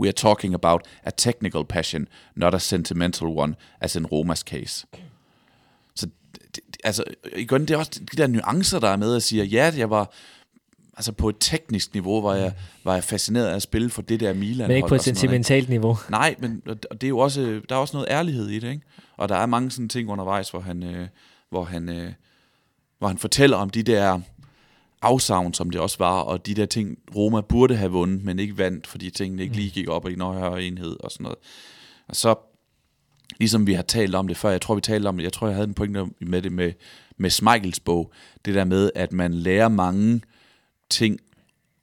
We 0.00 0.08
are 0.08 0.12
talking 0.12 0.54
about 0.54 0.88
a 1.04 1.10
technical 1.10 1.64
passion, 1.64 2.08
not 2.34 2.54
a 2.54 2.58
sentimental 2.58 3.28
one, 3.36 3.54
as 3.80 3.96
in 3.96 4.06
Romas 4.06 4.38
case. 4.38 4.86
altså, 6.84 7.04
igen, 7.36 7.60
det 7.60 7.70
er 7.70 7.76
også 7.76 8.00
de 8.12 8.16
der 8.16 8.26
nuancer, 8.26 8.78
der 8.78 8.88
er 8.88 8.96
med 8.96 9.16
at 9.16 9.22
sige, 9.22 9.44
ja, 9.44 9.72
jeg 9.76 9.90
var, 9.90 10.12
altså 10.96 11.12
på 11.12 11.28
et 11.28 11.36
teknisk 11.40 11.94
niveau 11.94 12.20
var 12.20 12.34
jeg, 12.34 12.52
var 12.84 12.94
jeg 12.94 13.04
fascineret 13.04 13.46
af 13.46 13.54
at 13.54 13.62
spille 13.62 13.90
for 13.90 14.02
det 14.02 14.20
der 14.20 14.34
Milan. 14.34 14.68
Men 14.68 14.76
ikke 14.76 14.88
på 14.88 14.94
et 14.94 15.02
sentimentalt 15.02 15.68
noget, 15.68 15.80
niveau. 15.80 15.98
Nej, 16.10 16.34
men 16.38 16.62
og 16.66 17.00
det 17.00 17.04
er 17.04 17.08
jo 17.08 17.18
også, 17.18 17.60
der 17.68 17.74
er 17.74 17.78
også 17.78 17.96
noget 17.96 18.08
ærlighed 18.10 18.48
i 18.48 18.58
det, 18.58 18.70
ikke? 18.70 18.82
Og 19.16 19.28
der 19.28 19.36
er 19.36 19.46
mange 19.46 19.70
sådan 19.70 19.88
ting 19.88 20.10
undervejs, 20.10 20.50
hvor 20.50 20.60
han, 20.60 20.82
øh, 20.82 21.08
hvor 21.50 21.64
han, 21.64 21.88
øh, 21.88 22.12
hvor 22.98 23.08
han 23.08 23.18
fortæller 23.18 23.56
om 23.56 23.70
de 23.70 23.82
der 23.82 24.20
afsavn, 25.02 25.54
som 25.54 25.70
det 25.70 25.80
også 25.80 25.98
var, 25.98 26.20
og 26.20 26.46
de 26.46 26.54
der 26.54 26.66
ting, 26.66 26.98
Roma 27.16 27.40
burde 27.40 27.76
have 27.76 27.90
vundet, 27.90 28.24
men 28.24 28.38
ikke 28.38 28.58
vandt, 28.58 28.86
fordi 28.86 29.10
tingene 29.10 29.42
ikke 29.42 29.56
lige 29.56 29.70
gik 29.70 29.88
op 29.88 30.08
i 30.08 30.12
en 30.12 30.20
højere 30.20 30.62
enhed 30.62 30.96
og 31.00 31.10
sådan 31.10 31.24
noget. 31.24 31.38
Og 32.08 32.16
så 32.16 32.34
ligesom 33.38 33.66
vi 33.66 33.72
har 33.72 33.82
talt 33.82 34.14
om 34.14 34.28
det 34.28 34.36
før, 34.36 34.50
jeg 34.50 34.60
tror 34.60 34.74
vi 34.74 34.80
talte 34.80 35.08
om 35.08 35.16
det, 35.16 35.24
jeg 35.24 35.32
tror 35.32 35.46
jeg 35.46 35.56
havde 35.56 35.68
en 35.68 35.74
pointe 35.74 36.06
med 36.20 36.42
det 36.42 36.52
med, 36.52 36.72
med 37.16 37.30
Smeichels 37.30 37.80
bog, 37.80 38.12
det 38.44 38.54
der 38.54 38.64
med, 38.64 38.90
at 38.94 39.12
man 39.12 39.34
lærer 39.34 39.68
mange 39.68 40.20
ting 40.90 41.20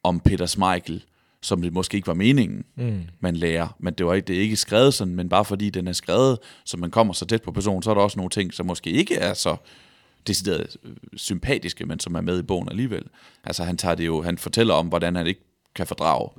om 0.03 0.19
Peter 0.19 0.45
Smeichel, 0.45 1.03
som 1.41 1.61
det 1.61 1.73
måske 1.73 1.95
ikke 1.95 2.07
var 2.07 2.13
meningen, 2.13 2.65
mm. 2.75 3.01
man 3.19 3.35
lærer. 3.35 3.75
Men 3.79 3.93
det, 3.93 4.05
var 4.05 4.13
ikke, 4.13 4.27
det 4.27 4.37
er 4.37 4.41
ikke 4.41 4.55
skrevet 4.55 4.93
sådan, 4.93 5.15
men 5.15 5.29
bare 5.29 5.45
fordi 5.45 5.69
den 5.69 5.87
er 5.87 5.93
skrevet, 5.93 6.39
så 6.65 6.77
man 6.77 6.91
kommer 6.91 7.13
så 7.13 7.25
tæt 7.25 7.41
på 7.41 7.51
personen, 7.51 7.83
så 7.83 7.89
er 7.89 7.93
der 7.93 8.01
også 8.01 8.17
nogle 8.17 8.29
ting, 8.29 8.53
som 8.53 8.65
måske 8.65 8.89
ikke 8.89 9.15
er 9.15 9.33
så 9.33 9.55
decideret 10.27 10.77
øh, 10.83 10.91
sympatiske, 11.15 11.85
men 11.85 11.99
som 11.99 12.15
er 12.15 12.21
med 12.21 12.39
i 12.39 12.43
bogen 12.43 12.69
alligevel. 12.69 13.03
Altså 13.43 13.63
han 13.63 13.77
tager 13.77 13.95
det 13.95 14.05
jo, 14.05 14.21
han 14.21 14.37
fortæller 14.37 14.73
om, 14.73 14.87
hvordan 14.87 15.15
han 15.15 15.27
ikke 15.27 15.41
kan 15.75 15.87
fordrage 15.87 16.29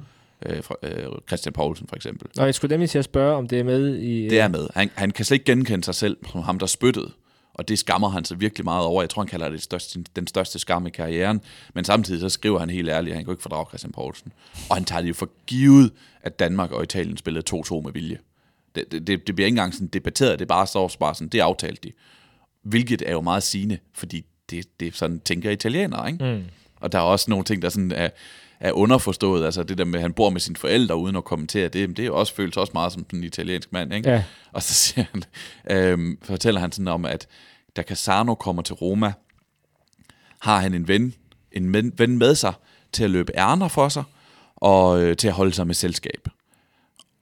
øh, 0.47 0.63
fra, 0.63 0.75
øh, 0.83 1.07
Christian 1.29 1.53
Poulsen 1.53 1.89
for 1.89 1.97
eksempel. 1.97 2.29
Og 2.39 2.47
jeg 2.47 2.55
skulle 2.55 2.73
nemlig 2.73 2.91
til 2.91 2.99
at 2.99 3.05
spørge, 3.05 3.37
om 3.37 3.49
det 3.49 3.59
er 3.61 3.65
med 3.65 3.97
i... 3.97 4.25
Øh... 4.25 4.31
Det 4.31 4.41
er 4.41 4.49
med. 4.49 4.69
Han, 4.75 4.91
han 4.95 5.11
kan 5.11 5.25
slet 5.25 5.35
ikke 5.35 5.53
genkende 5.53 5.85
sig 5.85 5.95
selv 5.95 6.17
som 6.33 6.43
ham, 6.43 6.59
der 6.59 6.67
spyttede. 6.67 7.13
Og 7.55 7.69
det 7.69 7.79
skammer 7.79 8.09
han 8.09 8.25
sig 8.25 8.41
virkelig 8.41 8.65
meget 8.65 8.87
over. 8.87 9.03
Jeg 9.03 9.11
tror, 9.11 9.23
han 9.23 9.29
kalder 9.29 9.49
det 9.49 9.63
største, 9.63 10.05
den 10.17 10.27
største 10.27 10.59
skam 10.59 10.87
i 10.87 10.91
karrieren. 10.91 11.41
Men 11.75 11.85
samtidig 11.85 12.21
så 12.21 12.29
skriver 12.29 12.59
han 12.59 12.71
helt 12.71 12.89
ærligt, 12.89 13.13
at 13.13 13.17
han 13.17 13.25
kan 13.25 13.33
ikke 13.33 13.43
fordrage 13.43 13.67
Christian 13.69 13.93
Poulsen. 13.93 14.33
Og 14.71 14.77
han 14.77 14.85
tager 14.85 15.01
det 15.01 15.09
jo 15.09 15.15
for 15.15 15.29
givet, 15.47 15.93
at 16.23 16.39
Danmark 16.39 16.73
og 16.73 16.83
Italien 16.83 17.17
spillede 17.17 17.57
2-2 17.57 17.81
med 17.81 17.93
vilje. 17.93 18.19
Det, 18.75 18.93
det, 18.93 19.07
det, 19.07 19.35
bliver 19.35 19.47
ikke 19.47 19.55
engang 19.55 19.75
sådan 19.75 19.87
debatteret, 19.87 20.39
det 20.39 20.45
er 20.45 20.49
bare 20.49 20.67
står 20.67 20.91
bare 21.01 21.15
sådan, 21.15 21.29
det 21.29 21.41
aftalte 21.41 21.81
de. 21.89 21.93
Hvilket 22.69 23.03
er 23.07 23.13
jo 23.13 23.21
meget 23.21 23.43
sigende, 23.43 23.79
fordi 23.95 24.25
det, 24.51 24.81
det 24.81 24.97
sådan, 24.97 25.21
tænker 25.21 25.51
italienere, 25.51 26.11
ikke? 26.13 26.25
Mm. 26.25 26.45
Og 26.81 26.93
der 26.93 26.99
er 26.99 27.03
også 27.03 27.31
nogle 27.31 27.45
ting, 27.45 27.63
der 27.63 27.69
sådan 27.69 27.93
er, 27.93 28.09
er 28.61 28.73
underforstået. 28.73 29.45
Altså 29.45 29.63
det 29.63 29.79
der 29.79 29.85
med, 29.85 29.95
at 29.95 30.03
han 30.03 30.13
bor 30.13 30.31
med 30.31 30.41
sine 30.41 30.57
forældre 30.57 30.97
uden 30.97 31.17
at 31.17 31.25
kommentere 31.25 31.69
det, 31.69 31.97
det 31.97 32.07
er 32.07 32.11
også, 32.11 32.35
føles 32.35 32.57
også 32.57 32.71
meget 32.75 32.93
som 32.93 33.07
en 33.13 33.25
italiensk 33.25 33.73
mand. 33.73 33.95
Ikke? 33.95 34.11
Ja. 34.11 34.25
Og 34.53 34.63
så 34.63 34.75
siger 34.75 35.05
han, 35.13 35.23
øhm, 35.71 36.19
fortæller 36.23 36.61
han 36.61 36.73
sådan 36.73 36.89
om, 36.89 37.05
at 37.05 37.27
da 37.77 37.83
Casano 37.83 38.35
kommer 38.35 38.63
til 38.63 38.75
Roma, 38.75 39.13
har 40.41 40.61
han 40.61 40.75
en 40.75 40.89
ven, 40.89 41.15
en 41.53 41.93
ven 41.99 42.19
med 42.19 42.35
sig 42.35 42.53
til 42.93 43.05
at 43.05 43.11
løbe 43.11 43.33
ærner 43.37 43.69
for 43.69 43.89
sig, 43.89 44.05
og 44.57 45.03
øh, 45.03 45.17
til 45.17 45.29
at 45.29 45.35
holde 45.35 45.53
sig 45.53 45.67
med 45.67 45.75
selskab. 45.75 46.29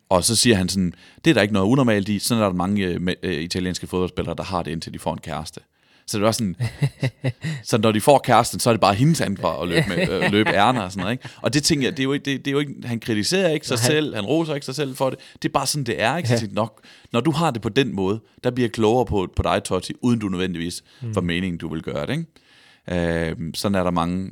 Og 0.08 0.24
så 0.24 0.36
siger 0.36 0.56
han 0.56 0.68
sådan, 0.68 0.92
det 1.24 1.30
er 1.30 1.34
der 1.34 1.42
ikke 1.42 1.54
noget 1.54 1.66
unormalt 1.66 2.08
i, 2.08 2.18
sådan 2.18 2.42
er 2.42 2.46
der 2.46 2.54
mange 2.54 2.84
øh, 2.84 3.00
øh, 3.22 3.42
italienske 3.42 3.86
fodboldspillere, 3.86 4.34
der 4.36 4.44
har 4.44 4.62
det, 4.62 4.70
indtil 4.70 4.94
de 4.94 4.98
får 4.98 5.12
en 5.12 5.18
kæreste. 5.18 5.60
Så 6.06 6.18
det 6.18 6.24
var 6.24 6.32
sådan, 6.32 6.56
så 7.64 7.78
når 7.78 7.92
de 7.92 8.00
får 8.00 8.18
kæresten, 8.18 8.60
så 8.60 8.70
er 8.70 8.72
det 8.72 8.80
bare 8.80 8.94
hendes 8.94 9.20
ansvar 9.20 9.62
at 9.62 9.68
løbe, 9.68 9.84
med, 9.88 10.08
øh, 10.08 10.32
løbe 10.32 10.50
ærner 10.64 10.82
og 10.82 10.92
sådan 10.92 11.00
noget. 11.00 11.12
Ikke? 11.12 11.28
Og 11.42 11.54
det 11.54 11.62
tænker 11.62 11.86
jeg, 11.86 11.92
det 11.92 11.98
er 11.98 12.04
jo, 12.04 12.12
ikke, 12.12 12.24
det, 12.24 12.44
det 12.44 12.50
er 12.50 12.52
jo 12.52 12.58
ikke, 12.58 12.74
han 12.84 13.00
kritiserer 13.00 13.48
ikke 13.48 13.66
sig 13.66 13.78
selv, 13.78 14.14
han 14.14 14.24
roser 14.24 14.54
ikke 14.54 14.66
sig 14.66 14.74
selv 14.74 14.96
for 14.96 15.10
det. 15.10 15.18
Det 15.42 15.48
er 15.48 15.52
bare 15.52 15.66
sådan, 15.66 15.84
det 15.84 16.02
er. 16.02 16.16
Ikke? 16.16 16.28
Så 16.28 16.48
nok, 16.52 16.80
når 17.12 17.20
du 17.20 17.30
har 17.30 17.50
det 17.50 17.62
på 17.62 17.68
den 17.68 17.94
måde, 17.94 18.20
der 18.44 18.50
bliver 18.50 18.68
klogere 18.68 19.06
på, 19.06 19.28
på 19.36 19.42
dig, 19.42 19.64
Totti, 19.64 19.92
uden 20.00 20.18
du 20.18 20.28
nødvendigvis 20.28 20.82
mm. 21.02 21.14
for 21.14 21.20
meningen, 21.20 21.58
du 21.58 21.68
vil 21.68 21.82
gøre 21.82 22.06
det. 22.06 22.12
Ikke? 22.12 23.30
Øh, 23.30 23.36
sådan 23.54 23.74
er 23.74 23.82
der 23.84 23.90
mange. 23.90 24.30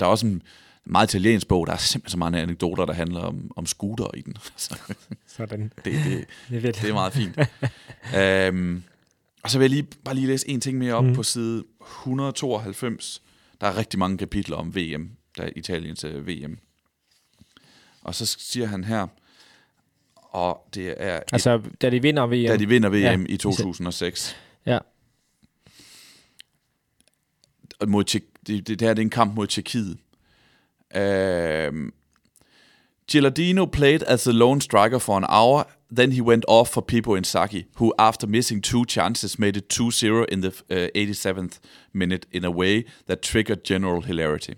Der 0.00 0.06
er 0.06 0.10
også 0.10 0.26
en 0.26 0.42
meget 0.90 1.14
italiensk 1.14 1.48
bog, 1.48 1.66
der 1.66 1.72
er 1.72 1.76
simpelthen 1.76 2.10
så 2.10 2.18
mange 2.18 2.40
anekdoter, 2.40 2.84
der 2.84 2.92
handler 2.92 3.20
om, 3.20 3.50
om 3.56 3.66
scooter 3.66 4.14
i 4.14 4.20
den. 4.20 4.36
sådan. 5.26 5.72
Det, 5.84 5.84
det, 5.84 6.26
det, 6.62 6.62
det 6.62 6.84
er 6.84 6.92
meget 6.92 7.12
fint. 7.12 7.38
øhm, 8.16 8.82
og 9.42 9.50
så 9.50 9.58
vil 9.58 9.64
jeg 9.64 9.70
lige, 9.70 9.86
bare 10.04 10.14
lige 10.14 10.26
læse 10.26 10.48
en 10.48 10.60
ting 10.60 10.78
mere 10.78 10.94
op 10.94 11.04
mm. 11.04 11.14
på 11.14 11.22
side 11.22 11.64
192. 11.80 13.22
Der 13.60 13.66
er 13.66 13.76
rigtig 13.76 13.98
mange 13.98 14.18
kapitler 14.18 14.56
om 14.56 14.76
VM, 14.76 15.10
der 15.36 15.42
er 15.42 15.50
Italiens 15.56 16.04
øh, 16.04 16.26
VM. 16.26 16.58
Og 18.02 18.14
så 18.14 18.26
siger 18.26 18.66
han 18.66 18.84
her, 18.84 19.06
og 20.14 20.68
det 20.74 20.94
er... 20.96 21.20
Altså, 21.32 21.54
et, 21.54 21.82
da 21.82 21.90
de 21.90 22.02
vinder 22.02 22.26
VM. 22.26 22.46
Da 22.46 22.56
de 22.56 22.68
vinder 22.68 22.88
VM 22.88 23.26
ja. 23.26 23.34
i 23.34 23.36
2006. 23.36 24.36
Ja. 24.66 24.78
Mod 27.86 28.04
det, 28.04 28.22
det, 28.46 28.68
det 28.68 28.80
her 28.80 28.94
det 28.94 29.02
er 29.02 29.04
en 29.04 29.10
kamp 29.10 29.34
mod 29.34 29.46
Tjekkiet. 29.46 29.98
Uh, 30.94 31.90
Gilardino 33.06 33.70
played 33.70 34.02
as 34.04 34.24
the 34.24 34.32
lone 34.32 34.60
striker 34.60 34.98
for 34.98 35.18
an 35.18 35.26
hour 35.28 35.66
then 35.90 36.12
he 36.12 36.20
went 36.20 36.44
off 36.46 36.70
for 36.70 36.82
Pipo 36.82 37.18
Inzaghi, 37.18 37.66
who, 37.76 37.92
after 37.98 38.26
missing 38.26 38.60
two 38.60 38.84
chances, 38.84 39.38
made 39.38 39.56
it 39.56 39.68
2-0 39.68 40.28
in 40.28 40.40
the 40.40 40.48
uh, 40.48 40.88
87th 40.94 41.58
minute 41.92 42.26
in 42.30 42.44
a 42.44 42.50
way 42.50 42.84
that 43.06 43.22
triggered 43.22 43.64
general 43.64 44.02
hilarity. 44.02 44.54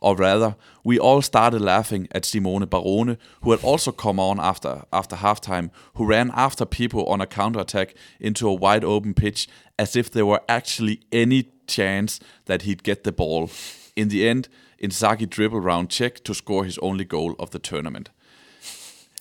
Or 0.00 0.14
rather, 0.14 0.54
we 0.84 0.96
all 0.96 1.22
started 1.22 1.60
laughing 1.60 2.06
at 2.12 2.24
Simone 2.24 2.66
Barone, 2.66 3.18
who 3.42 3.50
had 3.50 3.64
also 3.64 3.90
come 3.90 4.20
on 4.20 4.38
after, 4.38 4.84
after 4.92 5.16
halftime, 5.16 5.70
who 5.94 6.06
ran 6.06 6.30
after 6.34 6.64
Pipo 6.64 7.08
on 7.08 7.20
a 7.20 7.26
counterattack 7.26 7.94
into 8.20 8.48
a 8.48 8.54
wide 8.54 8.84
open 8.84 9.14
pitch 9.14 9.48
as 9.76 9.96
if 9.96 10.08
there 10.08 10.26
were 10.26 10.42
actually 10.48 11.00
any 11.10 11.50
chance 11.66 12.20
that 12.44 12.62
he'd 12.62 12.84
get 12.84 13.02
the 13.02 13.10
ball. 13.10 13.50
In 13.96 14.08
the 14.08 14.28
end, 14.28 14.48
Inzaghi 14.78 15.26
dribbled 15.26 15.64
round 15.64 15.88
check 15.88 16.24
to 16.24 16.34
score 16.34 16.64
his 16.64 16.78
only 16.82 17.04
goal 17.08 17.34
of 17.38 17.48
the 17.50 17.58
tournament. 17.58 18.10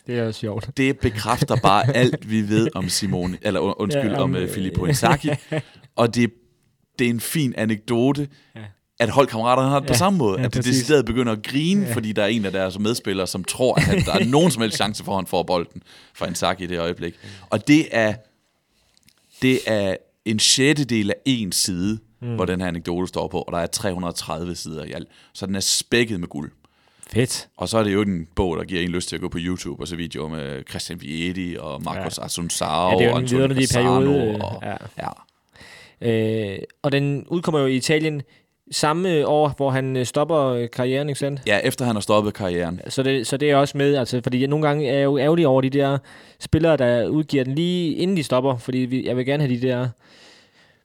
Det 0.07 0.19
er 0.19 0.31
sjovt. 0.31 0.69
Det 0.77 0.99
bekræfter 0.99 1.55
bare 1.55 1.95
alt, 1.95 2.29
vi 2.29 2.49
ved 2.49 2.67
om 2.75 2.89
Simone, 2.89 3.37
eller 3.41 3.81
undskyld, 3.81 4.11
ja, 4.11 4.21
om, 4.21 4.35
om 4.35 4.43
uh, 4.43 4.49
Filippo 4.49 4.85
Inzaghi. 4.85 5.29
og 5.95 6.15
det, 6.15 6.33
det 6.99 7.05
er 7.05 7.09
en 7.09 7.19
fin 7.19 7.53
anekdote, 7.57 8.27
ja. 8.55 8.61
at 8.99 9.09
holdkammeraterne 9.09 9.69
har 9.69 9.79
det 9.79 9.87
ja, 9.87 9.93
på 9.93 9.97
samme 9.97 10.19
måde. 10.19 10.39
Ja, 10.39 10.45
at 10.45 10.53
det 10.53 10.65
decideret 10.65 11.05
begynder 11.05 11.31
at 11.31 11.43
grine, 11.43 11.85
ja. 11.85 11.93
fordi 11.93 12.11
der 12.11 12.23
er 12.23 12.27
en 12.27 12.45
af 12.45 12.51
deres 12.51 12.79
medspillere, 12.79 13.27
som 13.27 13.43
tror, 13.43 13.75
at 13.75 14.05
der 14.05 14.13
er 14.13 14.25
nogen 14.25 14.51
som 14.51 14.61
helst 14.61 14.77
chance 14.77 15.03
for, 15.03 15.11
at 15.11 15.17
han 15.17 15.27
får 15.27 15.43
bolden 15.43 15.83
fra 16.13 16.27
Inzaghi 16.27 16.63
i 16.63 16.67
det 16.67 16.79
øjeblik. 16.79 17.15
Og 17.49 17.67
det 17.67 17.87
er, 17.91 18.13
det 19.41 19.59
er 19.65 19.95
en 20.25 20.39
sjettedel 20.39 21.09
af 21.09 21.15
en 21.25 21.51
side, 21.51 21.99
mm. 22.21 22.35
hvor 22.35 22.45
den 22.45 22.61
her 22.61 22.67
anekdote 22.67 23.07
står 23.07 23.27
på, 23.27 23.41
og 23.41 23.51
der 23.51 23.59
er 23.59 23.67
330 23.67 24.55
sider 24.55 24.83
i 24.83 24.91
alt. 24.91 25.07
Så 25.33 25.45
den 25.45 25.55
er 25.55 25.59
spækket 25.59 26.19
med 26.19 26.27
guld. 26.27 26.51
Fedt. 27.13 27.47
Og 27.57 27.69
så 27.69 27.77
er 27.77 27.83
det 27.83 27.93
jo 27.93 28.01
en 28.01 28.27
bog, 28.35 28.57
der 28.57 28.63
giver 28.63 28.81
en 28.81 28.89
lyst 28.89 29.09
til 29.09 29.15
at 29.15 29.21
gå 29.21 29.29
på 29.29 29.37
YouTube 29.41 29.83
og 29.83 29.87
så 29.87 29.95
videoer 29.95 30.29
med 30.29 30.63
Christian 30.69 31.01
Vieti 31.01 31.55
og 31.59 31.83
Marcos 31.83 32.17
ja. 32.17 32.25
Asunsao 32.25 33.01
ja, 33.01 33.11
og 33.11 33.17
Antonio 33.17 33.55
Casano. 33.55 33.99
Periode, 33.99 34.41
og, 34.41 34.63
ja. 34.63 34.75
ja. 34.97 35.09
Øh, 36.01 36.59
og 36.81 36.91
den 36.91 37.25
udkommer 37.27 37.59
jo 37.59 37.65
i 37.65 37.75
Italien 37.75 38.21
samme 38.71 39.27
år, 39.27 39.53
hvor 39.57 39.69
han 39.69 39.97
øh, 39.97 40.05
stopper 40.05 40.45
øh, 40.45 40.69
karrieren, 40.69 41.09
ikke 41.09 41.19
sandt? 41.19 41.41
Ja, 41.47 41.59
efter 41.63 41.85
han 41.85 41.95
har 41.95 42.01
stoppet 42.01 42.33
karrieren. 42.33 42.81
Så 42.87 43.03
det, 43.03 43.27
så 43.27 43.37
det 43.37 43.51
er 43.51 43.55
også 43.55 43.77
med, 43.77 43.95
altså, 43.95 44.21
fordi 44.23 44.47
nogle 44.47 44.67
gange 44.67 44.89
er 44.89 44.95
jeg 44.95 45.03
jo 45.03 45.17
ærgerlig 45.17 45.47
over 45.47 45.61
de 45.61 45.69
der 45.69 45.97
spillere, 46.39 46.77
der 46.77 47.07
udgiver 47.07 47.43
den 47.43 47.55
lige 47.55 47.95
inden 47.95 48.17
de 48.17 48.23
stopper, 48.23 48.57
fordi 48.57 48.77
vi, 48.77 49.05
jeg 49.05 49.17
vil 49.17 49.25
gerne 49.25 49.43
have 49.43 49.55
de 49.55 49.67
der... 49.67 49.89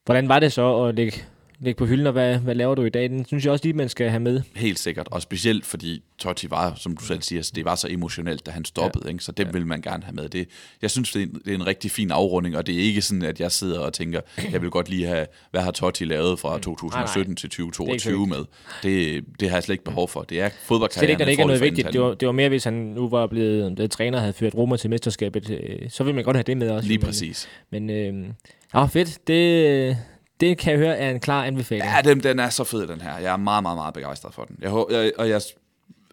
Hvordan 0.04 0.28
var 0.28 0.40
det 0.40 0.52
så 0.52 0.84
at 0.84 0.94
lægge 0.94 1.24
lægge 1.62 1.78
på 1.78 1.86
hylden, 1.86 2.06
og 2.06 2.12
hvad, 2.12 2.38
hvad 2.38 2.54
laver 2.54 2.74
du 2.74 2.84
i 2.84 2.90
dag? 2.90 3.10
Den 3.10 3.24
synes 3.24 3.44
jeg 3.44 3.52
også 3.52 3.64
lige, 3.64 3.74
man 3.74 3.88
skal 3.88 4.10
have 4.10 4.20
med. 4.20 4.42
Helt 4.56 4.78
sikkert, 4.78 5.08
og 5.10 5.22
specielt 5.22 5.66
fordi 5.66 6.02
Totti 6.18 6.50
var, 6.50 6.74
som 6.76 6.96
du 6.96 7.04
selv 7.04 7.22
siger, 7.22 7.50
det 7.54 7.64
var 7.64 7.74
så 7.74 7.88
emotionelt, 7.90 8.46
da 8.46 8.50
han 8.50 8.64
stoppede, 8.64 9.04
ja. 9.04 9.12
ikke? 9.12 9.24
så 9.24 9.32
det 9.32 9.46
ja. 9.46 9.50
vil 9.50 9.66
man 9.66 9.82
gerne 9.82 10.02
have 10.04 10.14
med. 10.14 10.28
Det, 10.28 10.48
jeg 10.82 10.90
synes, 10.90 11.12
det 11.12 11.22
er, 11.22 11.26
en, 11.26 11.40
det 11.44 11.50
er 11.50 11.54
en 11.54 11.66
rigtig 11.66 11.90
fin 11.90 12.10
afrunding, 12.10 12.56
og 12.56 12.66
det 12.66 12.74
er 12.74 12.78
ikke 12.78 13.02
sådan, 13.02 13.22
at 13.22 13.40
jeg 13.40 13.52
sidder 13.52 13.80
og 13.80 13.92
tænker, 13.92 14.20
jeg 14.52 14.62
vil 14.62 14.70
godt 14.70 14.88
lige 14.88 15.06
have, 15.06 15.26
hvad 15.50 15.60
har 15.60 15.70
Totti 15.70 16.04
lavet 16.04 16.38
fra 16.38 16.58
2017 16.58 17.20
nej, 17.20 17.26
nej. 17.28 17.34
til 17.34 17.50
2022 17.50 18.20
det 18.20 18.28
med? 18.28 18.44
Det, 18.82 19.24
det 19.40 19.48
har 19.48 19.56
jeg 19.56 19.62
slet 19.62 19.74
ikke 19.74 19.84
behov 19.84 20.08
for. 20.08 20.22
Det 20.22 20.40
er 20.40 20.50
fodboldkarrieren. 20.62 21.18
Det 21.18 21.24
er 21.24 21.28
ikke, 21.28 21.30
ikke 21.30 21.42
er 21.42 21.46
noget 21.46 21.62
vigtigt. 21.62 21.92
Det 21.92 22.00
var, 22.00 22.14
det 22.14 22.26
var 22.26 22.32
mere, 22.32 22.48
hvis 22.48 22.64
han 22.64 22.74
nu 22.74 23.08
var 23.08 23.26
blevet 23.26 23.78
det, 23.78 23.90
træner 23.90 24.18
havde 24.18 24.32
ført 24.32 24.54
Roma 24.54 24.76
til 24.76 24.90
mesterskabet, 24.90 25.50
øh, 25.50 25.90
så 25.90 26.04
vil 26.04 26.14
man 26.14 26.24
godt 26.24 26.36
have 26.36 26.44
det 26.44 26.56
med 26.56 26.70
også. 26.70 26.88
Lige 26.88 26.98
præcis. 26.98 27.48
Men, 27.70 27.86
men 27.86 28.24
øh, 28.26 28.32
ja, 28.74 28.84
fedt. 28.84 29.26
Det, 29.26 29.98
det 30.40 30.58
kan 30.58 30.72
jeg 30.72 30.78
høre 30.78 30.96
er 30.96 31.10
en 31.10 31.20
klar 31.20 31.44
anbefaling. 31.44 31.86
Ja, 31.86 32.00
den, 32.10 32.22
den 32.22 32.38
er 32.38 32.50
så 32.50 32.64
fed, 32.64 32.86
den 32.86 33.00
her. 33.00 33.18
Jeg 33.18 33.32
er 33.32 33.36
meget, 33.36 33.62
meget, 33.62 33.76
meget 33.76 33.94
begejstret 33.94 34.34
for 34.34 34.44
den. 34.44 34.56
Jeg, 34.60 34.84
jeg, 34.90 35.12
og 35.18 35.28
jeg, 35.28 35.40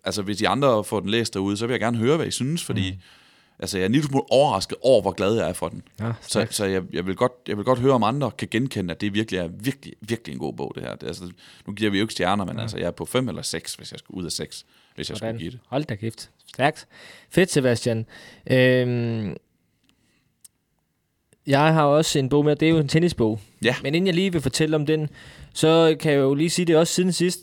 altså, 0.04 0.22
hvis 0.22 0.38
de 0.38 0.48
andre 0.48 0.84
får 0.84 1.00
den 1.00 1.10
læst 1.10 1.34
derude, 1.34 1.58
så 1.58 1.68
vil 1.68 1.74
jeg 1.74 1.80
gerne 1.80 1.98
høre, 1.98 2.18
hvad 2.18 2.28
I 2.28 2.32
synes, 2.32 2.64
fordi 2.64 2.92
mm. 2.92 2.98
altså, 3.60 3.78
jeg 3.78 3.84
er 3.84 3.86
en 3.86 3.92
lille 3.92 4.08
smule 4.08 4.24
overrasket 4.32 4.78
over, 4.82 5.02
hvor 5.02 5.12
glad 5.12 5.36
jeg 5.36 5.50
er 5.50 5.54
for 5.54 5.70
den. 5.70 5.84
Ja, 6.00 6.12
så 6.22 6.48
så 6.50 6.66
jeg, 6.66 6.84
jeg, 6.94 7.06
vil 7.06 7.16
godt, 7.16 7.32
jeg 7.48 7.58
vil 7.58 7.66
godt 7.66 7.80
høre, 7.80 7.94
om 7.94 8.04
andre 8.04 8.32
kan 8.32 8.48
genkende, 8.52 8.92
at 8.94 9.02
det 9.02 9.14
virkelig 9.14 9.38
er 9.38 9.48
virkelig, 9.48 9.94
virkelig 10.02 10.34
en 10.34 10.40
god 10.40 10.54
bog, 10.54 10.72
det 10.76 10.84
her. 10.84 10.96
Det, 10.96 11.08
altså, 11.08 11.24
nu 11.68 11.74
giver 11.74 11.92
vi 11.92 11.98
jo 11.98 12.04
ikke 12.04 12.14
stjerner, 12.14 12.46
men 12.46 12.56
ja. 12.56 12.62
altså, 12.62 12.78
jeg 12.78 12.88
er 12.88 12.92
på 12.92 13.06
5 13.06 13.30
eller 13.30 13.42
6, 13.42 13.76
hvis 13.76 13.92
jeg 13.92 14.00
skal 14.00 14.14
ud 14.14 14.26
af 14.26 14.32
6, 14.32 14.66
hvis 14.96 15.10
jeg 15.10 15.18
Hvordan? 15.18 15.36
skulle 15.36 15.44
give 15.44 15.52
det. 15.52 15.60
Hold 15.68 15.84
da 15.84 15.96
kæft. 15.96 16.30
Stærkt. 16.48 16.88
Fedt, 17.30 17.52
Sebastian. 17.52 18.06
Øhm, 18.52 19.36
jeg 21.50 21.74
har 21.74 21.84
også 21.84 22.20
en 22.20 22.30
bog 22.30 22.46
med, 22.46 22.56
det 22.56 22.66
er 22.66 22.70
jo 22.70 22.78
en 22.78 22.88
tennisbog. 22.88 23.40
Ja. 23.64 23.76
Men 23.84 23.96
inden 23.96 24.08
jeg 24.08 24.16
lige 24.16 24.32
vil 24.32 24.42
fortælle 24.42 24.76
om 24.76 24.86
den, 24.86 25.10
så 25.54 25.96
kan 26.00 26.12
jeg 26.12 26.20
jo 26.20 26.34
lige 26.34 26.50
sige 26.50 26.66
det 26.66 26.78
også 26.78 26.94
siden 26.94 27.12
sidst. 27.12 27.40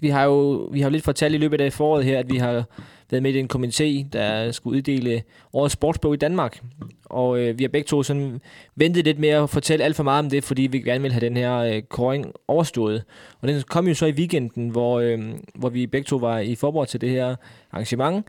Vi 0.00 0.08
har 0.08 0.24
jo 0.24 0.68
vi 0.72 0.80
har 0.80 0.88
jo 0.88 0.92
lidt 0.92 1.04
fortalt 1.04 1.34
i 1.34 1.38
løbet 1.38 1.60
af 1.60 1.72
foråret 1.72 2.04
her, 2.04 2.18
at 2.18 2.32
vi 2.32 2.36
har 2.36 2.64
været 3.10 3.22
med 3.22 3.34
i 3.34 3.38
en 3.38 3.50
komité, 3.54 4.08
der 4.12 4.52
skulle 4.52 4.76
uddele 4.76 5.22
årets 5.52 5.72
sportsbog 5.72 6.14
i 6.14 6.16
Danmark. 6.16 6.60
Og 7.04 7.38
øh, 7.38 7.58
vi 7.58 7.64
har 7.64 7.68
begge 7.68 7.86
to 7.86 8.02
sådan 8.02 8.40
ventet 8.76 9.04
lidt 9.04 9.18
med 9.18 9.28
at 9.28 9.50
fortælle 9.50 9.84
alt 9.84 9.96
for 9.96 10.02
meget 10.02 10.18
om 10.18 10.30
det, 10.30 10.44
fordi 10.44 10.62
vi 10.62 10.78
gerne 10.78 11.02
vil 11.02 11.12
have 11.12 11.26
den 11.26 11.36
her 11.36 11.56
øh, 11.58 11.82
kåring 11.82 12.32
overstået. 12.48 13.04
Og 13.40 13.48
den 13.48 13.62
kom 13.62 13.88
jo 13.88 13.94
så 13.94 14.06
i 14.06 14.12
weekenden, 14.12 14.68
hvor, 14.68 15.00
øh, 15.00 15.20
hvor 15.54 15.68
vi 15.68 15.86
begge 15.86 16.04
to 16.04 16.16
var 16.16 16.38
i 16.38 16.54
forbered 16.54 16.86
til 16.86 17.00
det 17.00 17.10
her 17.10 17.36
arrangement. 17.72 18.26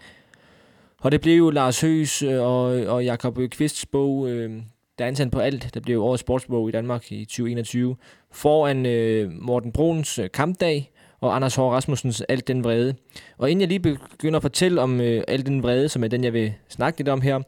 Og 1.01 1.12
det 1.12 1.21
blev 1.21 1.38
jo 1.38 1.49
Lars 1.49 1.82
Høs 1.82 2.21
øh, 2.21 2.41
og, 2.41 2.63
og 2.63 3.06
Jakob 3.06 3.39
Kvists 3.51 3.86
bog, 3.86 4.29
øh, 4.29 4.51
der 4.97 5.06
er 5.06 5.08
ansat 5.08 5.32
på 5.32 5.39
alt, 5.39 5.73
der 5.73 5.79
blev 5.79 6.01
årets 6.01 6.21
sportsbog 6.21 6.69
i 6.69 6.71
Danmark 6.71 7.12
i 7.12 7.25
2021, 7.25 7.95
foran 8.32 8.86
øh, 8.86 9.32
Morten 9.32 9.71
Bruns 9.71 10.19
øh, 10.19 10.29
kampdag 10.34 10.91
og 11.21 11.36
Anders 11.36 11.56
Hård 11.56 11.73
Rasmussens 11.73 12.21
Alt 12.21 12.47
den 12.47 12.63
vrede. 12.63 12.95
Og 13.38 13.51
inden 13.51 13.62
jeg 13.62 13.67
lige 13.69 13.79
begynder 13.79 14.38
at 14.38 14.41
fortælle 14.41 14.82
om 14.82 15.01
øh, 15.01 15.23
Alt 15.27 15.45
den 15.45 15.63
vrede, 15.63 15.89
som 15.89 16.03
er 16.03 16.08
den, 16.08 16.23
jeg 16.23 16.34
vil 16.34 16.53
snakke 16.69 16.99
lidt 16.99 17.10
om 17.10 17.21
her, 17.21 17.39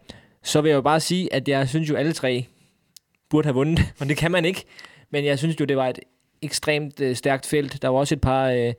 så 0.43 0.61
vil 0.61 0.69
jeg 0.69 0.75
jo 0.75 0.81
bare 0.81 0.99
sige, 0.99 1.33
at 1.33 1.47
jeg 1.47 1.69
synes 1.69 1.89
jo 1.89 1.95
alle 1.95 2.13
tre 2.13 2.45
burde 3.29 3.45
have 3.45 3.55
vundet, 3.55 3.79
men 3.99 4.09
det 4.09 4.17
kan 4.17 4.31
man 4.31 4.45
ikke. 4.45 4.63
Men 5.09 5.25
jeg 5.25 5.37
synes 5.37 5.59
jo, 5.59 5.65
det 5.65 5.77
var 5.77 5.87
et 5.87 5.99
ekstremt 6.41 6.99
øh, 6.99 7.15
stærkt 7.15 7.45
felt. 7.45 7.81
Der 7.81 7.87
var 7.87 7.99
også 7.99 8.15
et 8.15 8.21
par 8.21 8.49
øh, 8.49 8.73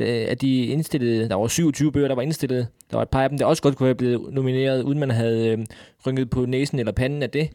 af 0.00 0.38
de 0.38 0.66
indstillede, 0.66 1.28
der 1.28 1.34
var 1.34 1.46
27 1.46 1.92
bøger, 1.92 2.08
der 2.08 2.14
var 2.14 2.22
indstillet. 2.22 2.68
Der 2.90 2.96
var 2.96 3.02
et 3.02 3.08
par 3.08 3.22
af 3.22 3.28
dem, 3.28 3.38
der 3.38 3.44
også 3.44 3.62
godt 3.62 3.76
kunne 3.76 3.86
have 3.86 3.94
blevet 3.94 4.34
nomineret, 4.34 4.82
uden 4.82 4.98
man 4.98 5.10
havde 5.10 5.48
øh, 5.48 5.58
rynket 6.06 6.30
på 6.30 6.46
næsen 6.46 6.78
eller 6.78 6.92
panden 6.92 7.22
af 7.22 7.30
det. 7.30 7.50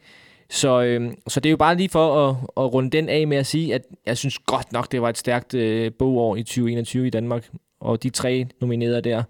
Så, 0.52 0.82
øh, 0.82 1.12
så 1.28 1.40
det 1.40 1.50
er 1.50 1.52
jo 1.52 1.58
bare 1.58 1.76
lige 1.76 1.90
for 1.90 2.30
at, 2.30 2.36
at 2.58 2.74
runde 2.74 2.90
den 2.90 3.10
af 3.10 3.28
med 3.28 3.38
at 3.38 3.46
sige, 3.46 3.76
at 3.76 3.82
jeg 4.06 4.18
synes 4.18 4.40
godt 4.40 4.72
nok, 4.72 4.92
det 4.92 5.02
var 5.02 5.10
et 5.10 5.18
stærkt 5.18 5.54
øh, 5.54 5.92
bogår 6.00 6.36
i 6.36 6.44
2021 6.44 7.08
i 7.08 7.10
Danmark. 7.10 7.50
Og 7.80 8.04
de 8.04 8.10
tre 8.10 8.48
nominerede 8.62 9.02
der, 9.02 9.24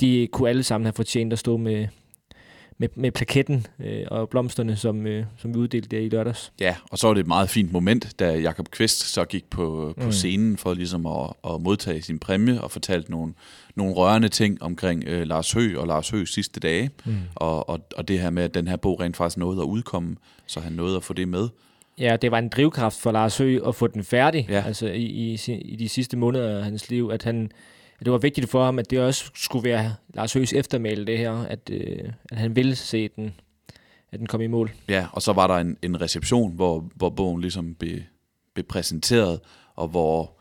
de 0.00 0.28
kunne 0.32 0.48
alle 0.48 0.62
sammen 0.62 0.86
have 0.86 0.92
fortjent 0.92 1.32
at 1.32 1.38
stå 1.38 1.56
med, 1.56 1.86
med, 2.78 2.88
med 2.94 3.10
plaketten 3.10 3.66
øh, 3.80 4.04
og 4.10 4.28
blomsterne, 4.28 4.76
som, 4.76 5.06
øh, 5.06 5.24
som 5.38 5.54
vi 5.54 5.58
uddelte 5.58 5.88
der 5.88 5.98
i 5.98 6.08
lørdags. 6.08 6.52
Ja, 6.60 6.76
og 6.90 6.98
så 6.98 7.06
var 7.06 7.14
det 7.14 7.20
et 7.20 7.26
meget 7.26 7.50
fint 7.50 7.72
moment, 7.72 8.18
da 8.18 8.38
Jakob 8.38 8.70
Kvist 8.70 9.00
så 9.00 9.24
gik 9.24 9.50
på, 9.50 9.94
på 10.00 10.04
mm. 10.04 10.12
scenen 10.12 10.56
for 10.56 10.74
ligesom 10.74 11.06
at, 11.06 11.32
at 11.44 11.60
modtage 11.60 12.02
sin 12.02 12.18
præmie 12.18 12.60
og 12.60 12.70
fortalte 12.70 13.10
nogle, 13.10 13.34
nogle 13.74 13.94
rørende 13.94 14.28
ting 14.28 14.62
omkring 14.62 15.04
øh, 15.06 15.26
Lars 15.26 15.52
Hø 15.52 15.78
og 15.78 15.86
Lars 15.86 16.10
Høs 16.10 16.32
sidste 16.32 16.60
dage, 16.60 16.90
mm. 17.04 17.16
og, 17.34 17.68
og, 17.68 17.80
og 17.96 18.08
det 18.08 18.20
her 18.20 18.30
med, 18.30 18.42
at 18.42 18.54
den 18.54 18.68
her 18.68 18.76
bog 18.76 19.00
rent 19.00 19.16
faktisk 19.16 19.36
nåede 19.36 19.62
at 19.62 19.66
udkomme, 19.66 20.16
så 20.46 20.60
han 20.60 20.72
nåede 20.72 20.96
at 20.96 21.04
få 21.04 21.12
det 21.12 21.28
med. 21.28 21.48
Ja, 21.98 22.16
det 22.16 22.30
var 22.30 22.38
en 22.38 22.48
drivkraft 22.48 23.00
for 23.00 23.12
Lars 23.12 23.38
Høgh 23.38 23.68
at 23.68 23.74
få 23.74 23.86
den 23.86 24.04
færdig 24.04 24.46
ja. 24.50 24.62
altså 24.66 24.86
i, 24.86 25.02
i, 25.02 25.52
i 25.52 25.76
de 25.76 25.88
sidste 25.88 26.16
måneder 26.16 26.58
af 26.58 26.64
hans 26.64 26.90
liv, 26.90 27.10
at 27.12 27.22
han 27.22 27.50
at 27.98 28.04
det 28.04 28.12
var 28.12 28.18
vigtigt 28.18 28.50
for 28.50 28.64
ham, 28.64 28.78
at 28.78 28.90
det 28.90 29.00
også 29.00 29.30
skulle 29.34 29.68
være 29.68 29.94
Lars 30.14 30.32
Høghs 30.32 30.52
eftermæle 30.52 31.06
det 31.06 31.18
her, 31.18 31.32
at, 31.32 31.70
øh, 31.72 32.12
at 32.30 32.38
han 32.38 32.56
ville 32.56 32.76
se 32.76 33.08
den, 33.08 33.34
at 34.12 34.18
den 34.18 34.26
kom 34.26 34.40
i 34.40 34.46
mål. 34.46 34.70
Ja, 34.88 35.06
og 35.12 35.22
så 35.22 35.32
var 35.32 35.46
der 35.46 35.54
en, 35.54 35.76
en 35.82 36.00
reception, 36.00 36.54
hvor, 36.54 36.88
hvor 36.94 37.10
bogen 37.10 37.40
ligesom 37.40 37.74
blev, 37.74 37.98
blev 38.54 38.66
præsenteret, 38.66 39.40
og 39.74 39.88
hvor, 39.88 40.32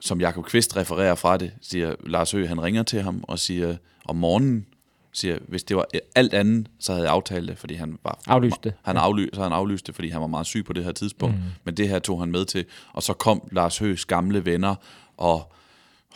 som 0.00 0.20
Jakob 0.20 0.44
Kvist 0.44 0.76
refererer 0.76 1.14
fra 1.14 1.36
det, 1.36 1.52
siger 1.60 1.94
Lars 2.06 2.32
Høgh, 2.32 2.48
han 2.48 2.62
ringer 2.62 2.82
til 2.82 3.02
ham 3.02 3.24
og 3.28 3.38
siger 3.38 3.76
om 4.04 4.16
morgenen, 4.16 4.66
siger, 5.12 5.38
hvis 5.48 5.64
det 5.64 5.76
var 5.76 5.86
alt 6.14 6.34
andet, 6.34 6.68
så 6.78 6.92
havde 6.92 7.04
jeg 7.04 7.12
aftalt 7.12 7.48
det, 7.48 7.58
fordi 7.58 7.74
han 7.74 7.98
var... 8.04 8.20
Aflyst 8.26 8.64
det. 8.64 8.74
Han, 8.82 8.96
afly, 8.96 9.28
så 9.32 9.42
han 9.42 9.52
aflyst 9.52 9.86
det, 9.86 9.94
fordi 9.94 10.08
han 10.08 10.20
var 10.20 10.26
meget 10.26 10.46
syg 10.46 10.64
på 10.64 10.72
det 10.72 10.84
her 10.84 10.92
tidspunkt. 10.92 11.36
Mm. 11.36 11.42
Men 11.64 11.76
det 11.76 11.88
her 11.88 11.98
tog 11.98 12.20
han 12.20 12.30
med 12.30 12.44
til. 12.44 12.64
Og 12.92 13.02
så 13.02 13.12
kom 13.12 13.48
Lars 13.52 13.78
Høghs 13.78 14.04
gamle 14.04 14.44
venner, 14.44 14.74
og 15.16 15.52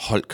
hold, 0.00 0.24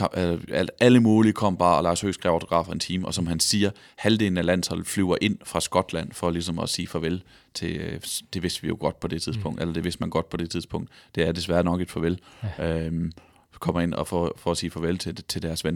øh, 0.54 0.66
alle 0.80 1.00
mulige 1.00 1.32
kom 1.32 1.56
bare, 1.56 1.76
og 1.76 1.82
Lars 1.82 2.00
Høgh 2.00 2.14
skrev 2.14 2.32
autografer 2.32 2.72
en 2.72 2.80
time, 2.80 3.06
og 3.06 3.14
som 3.14 3.26
han 3.26 3.40
siger, 3.40 3.70
halvdelen 3.96 4.36
af 4.36 4.44
landsholdet 4.44 4.86
flyver 4.86 5.16
ind 5.20 5.38
fra 5.44 5.60
Skotland 5.60 6.12
for 6.12 6.30
ligesom 6.30 6.58
at 6.58 6.68
sige 6.68 6.86
farvel 6.86 7.22
til, 7.54 7.76
øh, 7.76 8.00
det 8.34 8.42
vidste 8.42 8.62
vi 8.62 8.68
jo 8.68 8.76
godt 8.80 9.00
på 9.00 9.08
det 9.08 9.22
tidspunkt, 9.22 9.56
mm. 9.56 9.62
eller 9.62 9.74
det 9.74 9.84
vidste 9.84 10.00
man 10.00 10.10
godt 10.10 10.28
på 10.28 10.36
det 10.36 10.50
tidspunkt, 10.50 10.90
det 11.14 11.28
er 11.28 11.32
desværre 11.32 11.64
nok 11.64 11.80
et 11.80 11.90
farvel, 11.90 12.18
ja. 12.58 12.86
øhm, 12.86 13.12
kommer 13.58 13.80
ind 13.80 13.94
og 13.94 14.08
for, 14.08 14.34
for 14.36 14.50
at 14.50 14.56
sige 14.56 14.70
farvel 14.70 14.98
til, 14.98 15.14
til 15.14 15.42
deres 15.42 15.64
ven. 15.64 15.74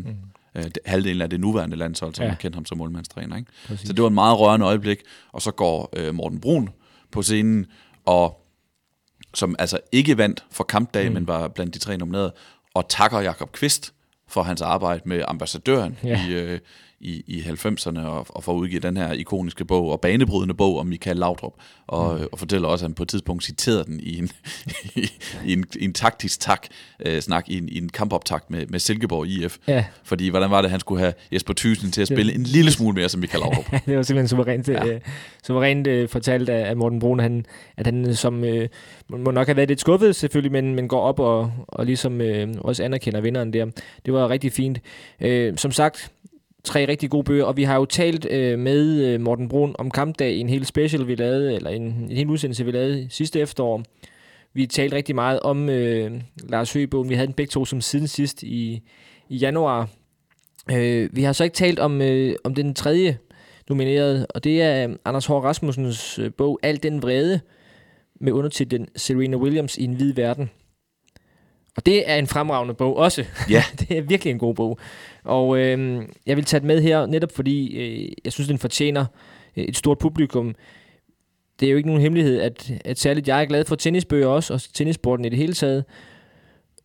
Mm. 0.54 0.60
Øh, 0.60 0.70
halvdelen 0.86 1.22
af 1.22 1.30
det 1.30 1.40
nuværende 1.40 1.76
landshold, 1.76 2.14
som 2.14 2.26
ja. 2.26 2.34
kendte 2.34 2.56
ham 2.56 2.66
som 2.66 2.78
målmandstræner. 2.78 3.36
Ikke? 3.36 3.52
Så 3.76 3.92
det 3.92 4.02
var 4.02 4.08
en 4.08 4.14
meget 4.14 4.38
rørende 4.38 4.66
øjeblik, 4.66 4.98
og 5.32 5.42
så 5.42 5.50
går 5.50 5.92
øh, 5.96 6.14
Morten 6.14 6.40
Brun 6.40 6.68
på 7.10 7.22
scenen, 7.22 7.66
og 8.06 8.46
som 9.34 9.56
altså 9.58 9.78
ikke 9.92 10.18
vandt 10.18 10.44
for 10.50 10.64
kampdag, 10.64 11.08
mm. 11.08 11.14
men 11.14 11.26
var 11.26 11.48
blandt 11.48 11.74
de 11.74 11.78
tre 11.78 11.96
nominerede, 11.96 12.32
og 12.74 12.88
takker 12.88 13.20
Jakob 13.20 13.52
Kvist 13.52 13.92
for 14.28 14.42
hans 14.42 14.60
arbejde 14.60 15.02
med 15.04 15.24
ambassadøren 15.28 15.98
ja. 16.04 16.26
i, 16.28 16.32
øh, 16.32 16.60
i, 17.00 17.24
i 17.26 17.40
90'erne 17.40 18.00
og, 18.00 18.26
og 18.28 18.44
for 18.44 18.52
at 18.52 18.56
udgive 18.56 18.80
den 18.80 18.96
her 18.96 19.12
ikoniske 19.12 19.64
bog 19.64 19.90
og 19.90 20.00
banebrydende 20.00 20.54
bog 20.54 20.78
om 20.78 20.86
Michael 20.86 21.16
Laudrup. 21.16 21.52
Og, 21.86 22.18
mm. 22.18 22.26
og 22.32 22.38
fortæller 22.38 22.68
også, 22.68 22.84
at 22.84 22.88
han 22.88 22.94
på 22.94 23.02
et 23.02 23.08
tidspunkt 23.08 23.44
citerede 23.44 23.84
den 23.84 24.00
i 24.00 24.18
en, 24.18 24.30
i, 24.96 25.10
i 25.46 25.52
en, 25.52 25.64
i 25.78 25.84
en 25.84 25.92
taktisk 25.92 26.40
tak, 26.40 26.66
øh, 27.06 27.20
snak, 27.22 27.48
i 27.48 27.58
en, 27.58 27.68
i 27.68 27.78
en 27.78 27.88
kampoptakt 27.88 28.50
med, 28.50 28.66
med 28.66 28.78
Silkeborg 28.78 29.26
IF. 29.26 29.58
Ja. 29.68 29.84
Fordi 30.04 30.28
hvordan 30.28 30.50
var 30.50 30.62
det, 30.62 30.70
han 30.70 30.80
skulle 30.80 31.00
have 31.00 31.12
Jesper 31.32 31.54
Thyssen 31.54 31.90
til 31.90 32.02
at 32.02 32.08
spille 32.08 32.34
en 32.34 32.42
lille 32.42 32.70
smule 32.70 32.94
mere 32.94 33.08
som 33.08 33.20
Michael 33.20 33.40
Laudrup? 33.40 33.64
det 33.86 33.96
var 33.96 34.02
simpelthen 34.02 34.28
suverænt, 34.28 34.68
ja. 34.68 34.86
øh, 34.86 35.00
suverænt 35.46 35.86
øh, 35.86 36.08
fortalt 36.08 36.48
af, 36.48 36.68
af 36.68 36.76
Morten 36.76 36.98
Brun, 36.98 37.20
han, 37.20 37.46
at 37.76 37.86
han 37.86 38.14
som 38.14 38.44
øh, 38.44 38.68
må 39.08 39.30
nok 39.30 39.46
have 39.46 39.56
været 39.56 39.68
lidt 39.68 39.80
skuffet 39.80 40.16
selvfølgelig, 40.16 40.52
men, 40.52 40.74
men 40.74 40.88
går 40.88 41.00
op 41.00 41.20
og, 41.20 41.52
og 41.68 41.86
ligesom 41.86 42.20
øh, 42.20 42.48
også 42.58 42.82
anerkender 42.82 43.20
vinderen 43.20 43.52
der. 43.52 43.66
Det 44.06 44.14
var 44.14 44.28
rigtig 44.28 44.52
fint. 44.52 44.78
Øh, 45.20 45.56
som 45.56 45.72
sagt, 45.72 46.10
tre 46.64 46.88
rigtig 46.88 47.10
gode 47.10 47.24
bøger, 47.24 47.44
og 47.44 47.56
vi 47.56 47.62
har 47.62 47.76
jo 47.76 47.84
talt 47.84 48.26
øh, 48.30 48.58
med 48.58 49.04
øh, 49.04 49.20
Morten 49.20 49.48
Brun 49.48 49.74
om 49.78 49.90
kampdag 49.90 50.32
i 50.32 50.38
en 50.38 50.48
hel 50.48 50.66
special, 50.66 51.06
vi 51.06 51.14
lavede, 51.14 51.54
eller 51.54 51.70
en, 51.70 51.82
en 51.82 52.16
hel 52.16 52.28
udsendelse, 52.28 52.64
vi 52.64 52.70
lavede 52.70 53.06
sidste 53.10 53.40
efterår. 53.40 53.82
Vi 54.54 54.66
talte 54.66 54.96
rigtig 54.96 55.14
meget 55.14 55.40
om 55.40 55.68
øh, 55.68 56.20
Lars 56.48 56.72
Høgh-bogen. 56.72 57.08
Vi 57.08 57.14
havde 57.14 57.26
den 57.26 57.34
begge 57.34 57.50
to 57.50 57.64
som 57.64 57.80
siden 57.80 58.06
sidst 58.08 58.42
i, 58.42 58.82
i 59.28 59.36
januar. 59.36 59.88
Øh, 60.72 61.08
vi 61.12 61.22
har 61.22 61.32
så 61.32 61.44
ikke 61.44 61.54
talt 61.54 61.78
om, 61.78 62.02
øh, 62.02 62.34
om 62.44 62.54
den 62.54 62.74
tredje 62.74 63.18
nomineret, 63.68 64.26
og 64.34 64.44
det 64.44 64.62
er 64.62 64.88
øh, 64.88 64.96
Anders 65.04 65.26
Hård 65.26 65.44
Rasmussens 65.44 66.18
øh, 66.18 66.30
bog 66.32 66.58
Al 66.62 66.82
den 66.82 67.02
vrede, 67.02 67.40
med 68.20 68.32
undertitlen 68.32 68.88
Serena 68.96 69.36
Williams 69.36 69.78
i 69.78 69.84
en 69.84 69.94
hvid 69.94 70.14
verden. 70.14 70.50
Og 71.76 71.86
det 71.86 72.10
er 72.10 72.16
en 72.16 72.26
fremragende 72.26 72.74
bog 72.74 72.96
også. 72.96 73.24
Ja. 73.50 73.64
det 73.78 73.98
er 73.98 74.02
virkelig 74.02 74.30
en 74.30 74.38
god 74.38 74.54
bog. 74.54 74.78
Og 75.24 75.58
øh, 75.58 76.02
jeg 76.26 76.36
vil 76.36 76.44
tage 76.44 76.60
den 76.60 76.66
med 76.66 76.82
her, 76.82 77.06
netop 77.06 77.32
fordi 77.32 77.76
øh, 77.76 78.12
jeg 78.24 78.32
synes, 78.32 78.48
den 78.48 78.58
fortjener 78.58 79.04
øh, 79.56 79.64
et 79.64 79.76
stort 79.76 79.98
publikum. 79.98 80.54
Det 81.60 81.66
er 81.66 81.70
jo 81.70 81.76
ikke 81.76 81.88
nogen 81.88 82.02
hemmelighed, 82.02 82.40
at, 82.40 82.72
at 82.84 82.98
særligt 82.98 83.28
jeg 83.28 83.42
er 83.42 83.46
glad 83.46 83.64
for 83.64 83.76
tennisbøger 83.76 84.26
også, 84.26 84.54
og 84.54 84.60
tennissporten 84.74 85.24
i 85.24 85.28
det 85.28 85.38
hele 85.38 85.52
taget. 85.52 85.84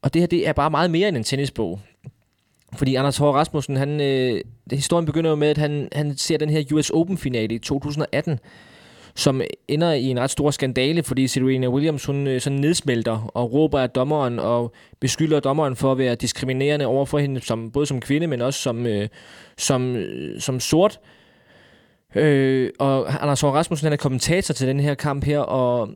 og 0.01 0.13
det 0.13 0.21
her, 0.21 0.27
det 0.27 0.47
er 0.47 0.53
bare 0.53 0.69
meget 0.69 0.91
mere 0.91 1.07
end 1.07 1.17
en 1.17 1.23
tennisbog. 1.23 1.79
Fordi 2.77 2.95
Anders 2.95 3.17
Hård 3.17 3.35
Rasmussen, 3.35 3.75
han, 3.75 4.01
øh, 4.01 4.41
historien 4.71 5.05
begynder 5.05 5.29
jo 5.29 5.35
med, 5.35 5.47
at 5.47 5.57
han, 5.57 5.89
han 5.91 6.17
ser 6.17 6.37
den 6.37 6.49
her 6.49 6.63
US 6.73 6.89
Open-finale 6.89 7.55
i 7.55 7.59
2018, 7.59 8.39
som 9.15 9.41
ender 9.67 9.91
i 9.91 10.03
en 10.03 10.19
ret 10.19 10.29
stor 10.29 10.51
skandale, 10.51 11.03
fordi 11.03 11.27
Serena 11.27 11.67
Williams 11.69 12.05
hun 12.05 12.27
øh, 12.27 12.41
sådan 12.41 12.59
nedsmelter 12.59 13.31
og 13.33 13.53
råber 13.53 13.79
af 13.79 13.89
dommeren 13.89 14.39
og 14.39 14.73
beskylder 14.99 15.39
dommeren 15.39 15.75
for 15.75 15.91
at 15.91 15.97
være 15.97 16.15
diskriminerende 16.15 16.85
over 16.85 17.05
for 17.05 17.19
hende, 17.19 17.41
som, 17.41 17.71
både 17.71 17.85
som 17.85 18.01
kvinde, 18.01 18.27
men 18.27 18.41
også 18.41 18.59
som, 18.59 18.85
øh, 18.85 19.07
som, 19.57 19.95
øh, 19.95 20.41
som 20.41 20.59
sort. 20.59 20.99
Øh, 22.15 22.69
og 22.79 23.23
Anders 23.23 23.41
Hård 23.41 23.53
Rasmussen 23.53 23.85
han 23.85 23.93
er 23.93 23.97
kommentator 23.97 24.53
til 24.53 24.67
den 24.67 24.79
her 24.79 24.93
kamp 24.93 25.23
her, 25.23 25.39
og, 25.39 25.89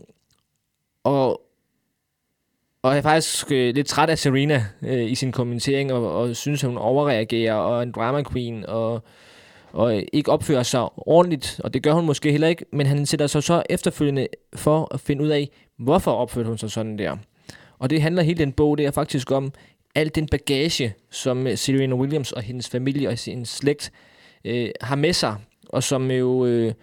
og, 1.03 1.41
og 2.83 2.91
jeg 2.91 2.97
er 2.97 3.01
faktisk 3.01 3.51
øh, 3.51 3.75
lidt 3.75 3.87
træt 3.87 4.09
af 4.09 4.19
Serena 4.19 4.65
øh, 4.81 5.11
i 5.11 5.15
sin 5.15 5.31
kommentering, 5.31 5.93
og, 5.93 6.15
og 6.15 6.35
synes, 6.35 6.63
at 6.63 6.69
hun 6.69 6.77
overreagerer, 6.77 7.53
og 7.53 7.77
er 7.77 7.81
en 7.81 7.91
drama 7.91 8.23
queen, 8.31 8.65
og 8.65 9.03
og 9.73 9.97
øh, 9.97 10.03
ikke 10.13 10.31
opfører 10.31 10.63
sig 10.63 10.87
ordentligt, 10.97 11.61
og 11.63 11.73
det 11.73 11.83
gør 11.83 11.91
hun 11.91 12.05
måske 12.05 12.31
heller 12.31 12.47
ikke, 12.47 12.65
men 12.73 12.87
han 12.87 13.05
sætter 13.05 13.27
sig 13.27 13.43
så 13.43 13.63
efterfølgende 13.69 14.27
for 14.55 14.93
at 14.93 14.99
finde 14.99 15.23
ud 15.23 15.29
af, 15.29 15.49
hvorfor 15.77 16.11
opførte 16.11 16.47
hun 16.47 16.57
sig 16.57 16.71
sådan 16.71 16.97
der. 16.97 17.17
Og 17.79 17.89
det 17.89 18.01
handler 18.01 18.23
hele 18.23 18.39
den 18.39 18.51
bog, 18.51 18.77
det 18.77 18.85
er 18.85 18.91
faktisk 18.91 19.31
om 19.31 19.53
al 19.95 20.15
den 20.15 20.27
bagage, 20.27 20.93
som 21.09 21.47
øh, 21.47 21.57
Serena 21.57 21.95
Williams 21.95 22.31
og 22.31 22.41
hendes 22.41 22.69
familie 22.69 23.09
og 23.09 23.19
sin 23.19 23.45
slægt 23.45 23.91
øh, 24.45 24.69
har 24.81 24.95
med 24.95 25.13
sig, 25.13 25.35
og 25.69 25.83
som 25.83 26.11
jo 26.11 26.45
øh, 26.45 26.73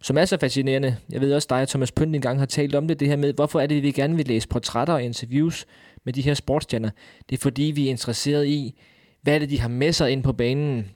som 0.00 0.18
er 0.18 0.24
så 0.24 0.36
fascinerende. 0.40 0.96
Jeg 1.10 1.20
ved 1.20 1.34
også, 1.34 1.46
dig 1.50 1.62
og 1.62 1.68
Thomas 1.68 1.92
Pønt 1.92 2.14
engang 2.14 2.38
har 2.38 2.46
talt 2.46 2.74
om 2.74 2.88
det, 2.88 3.00
det 3.00 3.08
her 3.08 3.16
med, 3.16 3.32
hvorfor 3.32 3.60
er 3.60 3.66
det, 3.66 3.82
vi 3.82 3.90
gerne 3.90 4.16
vil 4.16 4.26
læse 4.26 4.48
portrætter 4.48 4.94
og 4.94 5.02
interviews 5.02 5.66
med 6.04 6.12
de 6.12 6.22
her 6.22 6.34
sportsstjerner. 6.34 6.90
Det 7.30 7.36
er 7.36 7.40
fordi, 7.42 7.62
vi 7.62 7.86
er 7.86 7.90
interesseret 7.90 8.46
i, 8.46 8.80
hvad 9.22 9.34
er 9.34 9.38
det, 9.38 9.50
de 9.50 9.60
har 9.60 9.68
med 9.68 9.92
sig 9.92 10.10
ind 10.10 10.22
på 10.22 10.32
banen. 10.32 10.90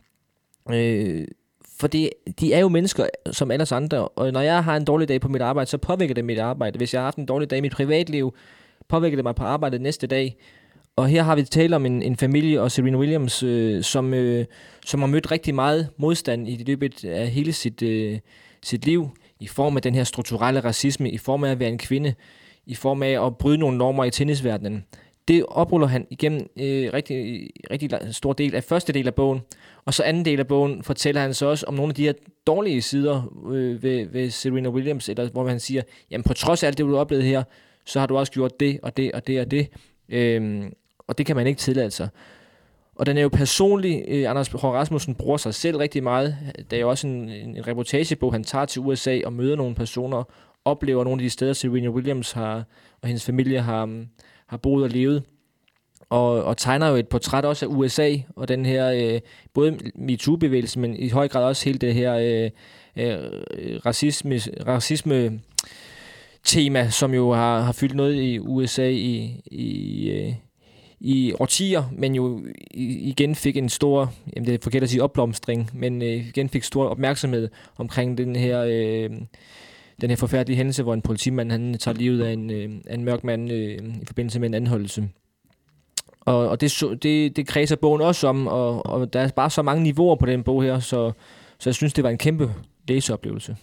Øh, 0.75 1.27
for 1.81 1.87
det, 1.87 2.11
de 2.41 2.53
er 2.53 2.59
jo 2.59 2.69
mennesker 2.69 3.07
som 3.33 3.51
alle 3.51 3.67
andre, 3.73 4.09
og 4.09 4.33
når 4.33 4.41
jeg 4.41 4.65
har 4.65 4.77
en 4.77 4.85
dårlig 4.85 5.09
dag 5.09 5.21
på 5.21 5.29
mit 5.29 5.43
arbejde, 5.43 5.71
så 5.71 5.79
påvirker 5.79 6.15
det 6.15 6.25
mit 6.25 6.39
arbejde. 6.39 6.77
Hvis 6.77 6.95
jeg 6.95 7.01
har 7.01 7.07
haft 7.07 7.19
en 7.19 7.27
dårlig 7.27 7.51
dag 7.51 7.59
i 7.59 7.61
mit 7.61 7.73
privatliv, 7.73 8.35
påvirker 8.89 9.17
det 9.17 9.25
mig 9.25 9.35
på 9.35 9.45
arbejdet 9.45 9.81
næste 9.81 10.07
dag. 10.07 10.37
Og 10.97 11.09
her 11.09 11.23
har 11.23 11.37
vi 11.37 11.43
talt 11.43 11.75
om 11.75 11.87
en, 11.87 12.03
en 12.03 12.17
familie 12.17 12.61
og 12.61 12.71
Serena 12.71 12.99
Williams, 12.99 13.43
øh, 13.43 13.83
som, 13.83 14.15
øh, 14.15 14.45
som 14.87 15.01
har 15.01 15.07
mødt 15.07 15.31
rigtig 15.31 15.55
meget 15.55 15.89
modstand 15.97 16.49
i 16.49 16.65
løbet 16.67 17.05
af 17.05 17.29
hele 17.29 17.53
sit, 17.53 17.83
øh, 17.83 18.19
sit 18.63 18.85
liv, 18.85 19.11
i 19.41 19.47
form 19.47 19.77
af 19.77 19.83
den 19.83 19.95
her 19.95 20.05
strukturelle 20.05 20.61
racisme, 20.61 21.11
i 21.11 21.19
form 21.19 21.45
af 21.45 21.51
at 21.51 21.61
være 21.61 21.69
en 21.69 21.79
kvinde, 21.79 22.15
i 22.67 22.75
form 22.75 23.03
af 23.03 23.27
at 23.27 23.37
bryde 23.37 23.59
nogle 23.59 23.79
normer 23.79 24.05
i 24.05 24.11
tennisverdenen. 24.11 24.85
Det 25.31 25.45
opruller 25.49 25.87
han 25.87 26.07
igennem 26.11 26.41
øh, 26.41 26.93
rigtig, 26.95 27.51
rigtig 27.71 27.91
stor 28.11 28.33
del 28.33 28.55
af 28.55 28.65
første 28.65 28.93
del 28.93 29.07
af 29.07 29.15
bogen. 29.15 29.41
Og 29.85 29.95
så 29.95 30.03
anden 30.03 30.25
del 30.25 30.41
af 30.41 30.47
bogen 30.47 30.83
fortæller 30.83 31.21
han 31.21 31.35
så 31.35 31.47
også 31.47 31.67
om 31.67 31.75
nogle 31.75 31.91
af 31.91 31.95
de 31.95 32.03
her 32.03 32.13
dårlige 32.47 32.83
sider 32.83 33.23
øh, 33.51 33.83
ved, 33.83 34.07
ved 34.07 34.31
Serena 34.31 34.69
Williams, 34.69 35.09
eller 35.09 35.29
hvor 35.29 35.49
han 35.49 35.61
siger, 35.61 35.83
jamen 36.11 36.25
på 36.25 36.35
trods 36.35 36.63
af 36.63 36.67
alt 36.67 36.79
det, 36.79 36.87
du 36.87 36.91
har 36.93 37.01
oplevet 37.01 37.25
her, 37.25 37.43
så 37.87 38.01
har 38.01 38.07
du 38.07 38.19
også 38.19 38.33
gjort 38.33 38.61
det 38.61 38.81
og 38.83 38.97
det 38.97 39.13
og 39.13 39.27
det 39.27 39.41
og 39.41 39.51
det. 39.51 39.69
øh, 40.09 40.63
og 41.09 41.19
det 41.19 41.27
kan 41.27 41.37
man 41.37 41.47
ikke 41.47 41.59
tillade 41.59 41.91
sig. 41.91 42.09
Og 42.95 43.07
den 43.07 43.19
er 43.19 43.23
jo 43.23 43.29
personlig. 43.29 44.05
Øh, 44.09 44.31
Anders 44.31 44.49
Hård 44.49 44.75
Rasmussen 44.75 45.15
bruger 45.15 45.37
sig 45.37 45.55
selv 45.55 45.77
rigtig 45.77 46.03
meget. 46.03 46.37
Der 46.71 46.77
er 46.77 46.81
jo 46.81 46.91
også 46.91 47.07
en, 47.07 47.29
en 47.29 47.67
reportagebog, 47.67 48.33
han 48.33 48.45
tager 48.45 48.65
til 48.65 48.83
USA 48.83 49.21
og 49.25 49.33
møder 49.33 49.57
nogle 49.57 49.75
personer, 49.75 50.25
oplever 50.65 51.05
nogle 51.05 51.21
af 51.21 51.25
de 51.25 51.31
steder, 51.31 51.53
Serena 51.53 51.89
Williams 51.89 52.33
har, 52.33 52.65
og 53.03 53.09
hendes 53.09 53.27
familie 53.27 53.61
har, 53.61 54.05
har 54.51 54.57
boet 54.57 54.85
og 54.85 54.91
levet. 54.91 55.23
Og, 56.09 56.45
og 56.45 56.57
tegner 56.57 56.89
jo 56.89 56.97
et 56.97 57.09
portræt 57.09 57.45
også 57.45 57.67
af 57.67 57.71
USA, 57.71 58.17
og 58.37 58.49
den 58.49 58.67
her, 58.67 58.91
øh, 58.91 59.21
både 59.55 59.79
MeToo-bevægelse, 59.95 60.79
men 60.79 60.97
i 60.97 61.09
høj 61.09 61.29
grad 61.29 61.45
også 61.45 61.65
hele 61.65 61.79
det 61.79 61.95
her 61.95 62.15
øh, 62.15 62.51
øh, 62.97 63.31
racisme, 63.87 64.39
racisme 64.67 65.41
tema, 66.45 66.91
som 66.91 67.15
jo 67.15 67.33
har, 67.33 67.61
har 67.61 67.73
fyldt 67.73 67.95
noget 67.95 68.15
i 68.15 68.39
USA 68.39 68.89
i, 68.89 69.41
i, 69.47 70.11
øh, 70.11 70.35
i 71.01 71.33
årtier, 71.41 71.83
men 71.93 72.15
jo 72.15 72.45
igen 72.75 73.35
fik 73.35 73.57
en 73.57 73.69
stor, 73.69 74.13
jamen 74.37 74.47
det 74.47 74.55
er 74.55 74.59
forkert 74.63 74.83
at 74.83 74.91
sige 74.91 75.03
opblomstring, 75.03 75.71
men 75.75 76.03
øh, 76.03 76.29
igen 76.29 76.49
fik 76.49 76.63
stor 76.63 76.89
opmærksomhed 76.89 77.49
omkring 77.77 78.19
den 78.19 78.37
her, 78.37 78.65
øh, 78.69 79.11
den 80.01 80.11
her 80.11 80.17
forfærdelige 80.17 80.57
hændelse, 80.57 80.83
hvor 80.83 80.95
en 80.95 81.03
politimand 81.03 81.51
han 81.51 81.71
øh, 81.71 81.79
tager 81.79 81.95
livet 81.95 82.23
af 82.23 82.33
en, 82.33 82.51
øh, 82.51 82.71
en 82.91 83.05
mørk 83.05 83.25
mand 83.25 83.53
øh, 83.53 83.79
i 84.03 84.07
forbindelse 84.07 84.41
med 84.41 84.49
en 84.49 84.55
anholdelse. 84.55 85.09
Og, 86.21 86.49
og 86.49 86.61
det, 86.61 86.83
det, 87.03 87.37
det 87.37 87.47
kredser 87.47 87.77
bogen 87.77 88.01
også 88.01 88.29
om, 88.29 88.47
og, 88.47 88.87
og 88.87 89.13
der 89.13 89.21
er 89.21 89.29
bare 89.29 89.51
så 89.51 89.63
mange 89.63 89.83
niveauer 89.83 90.17
på 90.17 90.27
den 90.27 90.43
bog 90.43 90.63
her, 90.63 90.79
så, 90.79 91.13
så 91.59 91.71
jeg 91.71 91.75
synes, 91.75 91.93
det 91.93 92.05
var 92.05 92.11
en 92.11 92.19
kæmpe 92.19 92.55
læseoplevelse. 92.89 93.57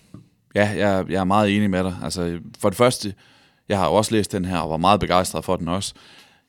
Ja, 0.56 0.70
jeg, 0.78 1.06
jeg 1.10 1.20
er 1.20 1.24
meget 1.24 1.56
enig 1.56 1.70
med 1.70 1.84
dig. 1.84 1.96
Altså, 2.04 2.40
for 2.60 2.70
det 2.70 2.78
første, 2.78 3.14
jeg 3.70 3.78
har 3.78 3.88
også 3.88 4.16
læst 4.16 4.32
den 4.32 4.46
her, 4.46 4.58
og 4.58 4.70
var 4.70 4.78
meget 4.78 5.00
begejstret 5.00 5.46
for 5.46 5.56
den 5.56 5.68
også 5.68 5.94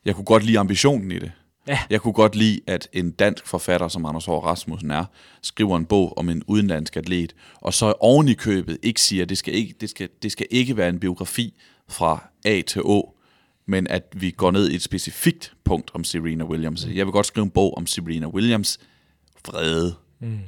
jeg 0.05 0.15
kunne 0.15 0.25
godt 0.25 0.43
lide 0.43 0.59
ambitionen 0.59 1.11
i 1.11 1.19
det. 1.19 1.31
Ja. 1.69 1.79
Jeg 1.89 2.01
kunne 2.01 2.13
godt 2.13 2.35
lide, 2.35 2.59
at 2.67 2.89
en 2.93 3.11
dansk 3.11 3.47
forfatter, 3.47 3.87
som 3.87 4.05
Anders 4.05 4.25
Hård 4.25 4.43
Rasmussen 4.43 4.91
er, 4.91 5.05
skriver 5.41 5.77
en 5.77 5.85
bog 5.85 6.17
om 6.17 6.29
en 6.29 6.43
udenlandsk 6.47 6.97
atlet, 6.97 7.35
og 7.55 7.73
så 7.73 7.93
oven 7.99 8.27
i 8.27 8.33
købet 8.33 8.77
ikke 8.83 9.01
siger, 9.01 9.23
at 9.23 9.29
det 9.29 9.37
skal 9.37 9.53
ikke, 9.53 9.75
det 9.81 9.89
skal, 9.89 10.09
det 10.23 10.31
skal 10.31 10.47
ikke 10.51 10.77
være 10.77 10.89
en 10.89 10.99
biografi 10.99 11.53
fra 11.87 12.29
A 12.45 12.61
til 12.61 12.81
Å, 12.85 13.15
men 13.65 13.87
at 13.87 14.03
vi 14.13 14.31
går 14.31 14.51
ned 14.51 14.69
i 14.69 14.75
et 14.75 14.81
specifikt 14.81 15.53
punkt 15.63 15.91
om 15.93 16.03
Serena 16.03 16.43
Williams. 16.43 16.87
Jeg 16.93 17.05
vil 17.05 17.11
godt 17.11 17.25
skrive 17.25 17.43
en 17.43 17.49
bog 17.49 17.77
om 17.77 17.87
Serena 17.87 18.27
Williams 18.27 18.79
vrede, 19.47 19.95
mm. 20.19 20.39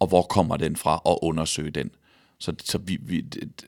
og 0.00 0.08
hvor 0.08 0.22
kommer 0.22 0.56
den 0.56 0.76
fra, 0.76 1.00
og 1.04 1.24
undersøge 1.24 1.70
den. 1.70 1.90
Så, 2.38 2.54
så 2.64 2.78
vi, 2.78 2.98
vi, 3.00 3.20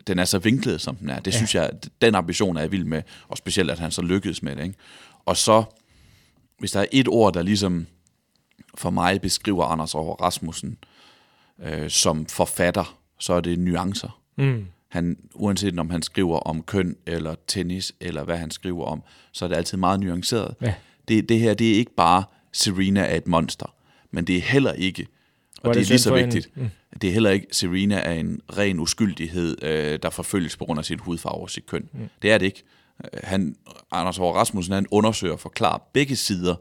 den 0.07 0.19
er 0.19 0.25
så 0.25 0.39
vinklet, 0.39 0.81
som 0.81 0.97
den 0.97 1.11
er. 1.11 1.21
Det 1.21 1.33
ja. 1.33 1.37
synes 1.37 1.55
jeg, 1.55 1.71
den 2.01 2.15
ambition 2.15 2.57
er 2.57 2.61
jeg 2.61 2.73
vild 2.73 2.85
med, 2.85 3.03
og 3.29 3.39
specielt, 3.39 3.71
at 3.71 3.79
han 3.79 3.91
så 3.91 4.03
lykkedes 4.03 4.43
med 4.43 4.57
det. 4.57 4.63
Ikke? 4.65 4.77
Og 5.27 5.37
så, 5.37 5.65
hvis 6.63 6.71
der 6.73 6.81
er 6.81 6.87
et 6.93 7.09
ord, 7.09 7.35
der 7.35 7.43
ligesom 7.43 7.87
for 8.75 8.91
mig 8.91 9.21
beskriver 9.21 9.65
Anders 9.65 9.95
over 9.95 10.17
Rasmussen 10.17 10.79
øh, 11.63 11.91
som 11.91 12.27
forfatter, 12.27 12.99
så 13.19 13.33
er 13.33 13.41
det 13.41 13.59
nuancer. 13.59 14.21
Mm. 14.39 14.67
Han, 14.89 15.17
uanset 15.35 15.79
om 15.79 15.91
han 15.91 16.03
skriver 16.03 16.39
om 16.39 16.63
køn 16.63 16.97
eller 17.07 17.35
tennis, 17.47 17.93
eller 18.01 18.25
hvad 18.25 18.37
han 18.37 18.51
skriver 18.51 18.85
om, 18.85 19.03
så 19.33 19.45
er 19.45 19.49
det 19.49 19.57
altid 19.57 19.79
meget 19.79 20.01
nuanceret. 20.01 20.55
Ja. 20.61 20.75
Det, 21.09 21.29
det 21.29 21.41
her, 21.41 21.55
det 21.55 21.73
er 21.73 21.75
ikke 21.75 21.95
bare 21.95 22.25
Serena 22.53 23.01
er 23.01 23.17
et 23.17 23.27
monster, 23.27 23.75
men 24.11 24.25
det 24.25 24.37
er 24.37 24.41
heller 24.41 24.73
ikke, 24.73 25.07
og 25.63 25.75
det, 25.75 25.81
det 25.81 25.87
er 25.87 25.89
lige 25.89 25.99
så 25.99 26.15
vigtigt, 26.15 26.51
en, 26.57 26.63
mm. 26.63 26.99
det 27.01 27.09
er 27.09 27.13
heller 27.13 27.31
ikke 27.31 27.47
Serena 27.53 27.97
er 27.97 28.13
en 28.13 28.41
ren 28.59 28.81
uskyldighed, 28.81 29.65
øh, 29.65 29.99
der 30.03 30.11
forfølges 30.11 30.57
på 30.57 30.65
grund 30.65 30.79
af 30.79 30.85
sin 30.85 30.99
hudfarve 30.99 31.43
og 31.43 31.51
sit 31.51 31.67
køn. 31.67 31.89
Mm. 31.93 32.09
Det 32.23 32.33
er 32.33 32.39
det 32.39 32.47
ikke. 32.47 32.63
Han, 33.25 33.57
Anders 33.91 34.17
Hård 34.17 34.37
Rasmussen, 34.37 34.75
han 34.75 34.87
undersøger 34.91 35.35
og 35.35 35.41
forklarer 35.41 35.79
begge 35.93 36.17
sider, 36.17 36.55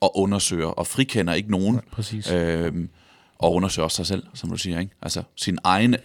og 0.00 0.18
undersøger 0.18 0.66
og 0.66 0.86
frikender 0.86 1.34
ikke 1.34 1.50
nogen. 1.50 1.74
Ja, 1.74 1.80
præcis. 1.92 2.32
Øhm, 2.32 2.88
og 3.38 3.54
undersøger 3.54 3.84
også 3.84 3.96
sig 3.96 4.06
selv, 4.06 4.26
som 4.34 4.50
du 4.50 4.56
siger. 4.56 4.80
Ikke? 4.80 4.92
Altså 5.02 5.22
sin 5.36 5.58
egen 5.64 5.96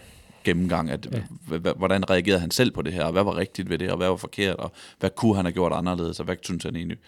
gennemgang, 0.44 0.90
at 0.90 1.08
ja. 1.12 1.72
hvordan 1.72 2.10
reagerede 2.10 2.40
han 2.40 2.50
selv 2.50 2.70
på 2.70 2.82
det 2.82 2.92
her, 2.92 3.04
og 3.04 3.12
hvad 3.12 3.24
var 3.24 3.36
rigtigt 3.36 3.70
ved 3.70 3.78
det, 3.78 3.90
og 3.90 3.96
hvad 3.96 4.08
var 4.08 4.16
forkert, 4.16 4.56
og 4.56 4.72
hvad 4.98 5.10
kunne 5.10 5.36
han 5.36 5.44
have 5.44 5.52
gjort 5.52 5.72
anderledes, 5.72 6.18
og 6.20 6.24
hvad 6.24 6.36
synes 6.42 6.64
han 6.64 6.76
egentlig? 6.76 6.98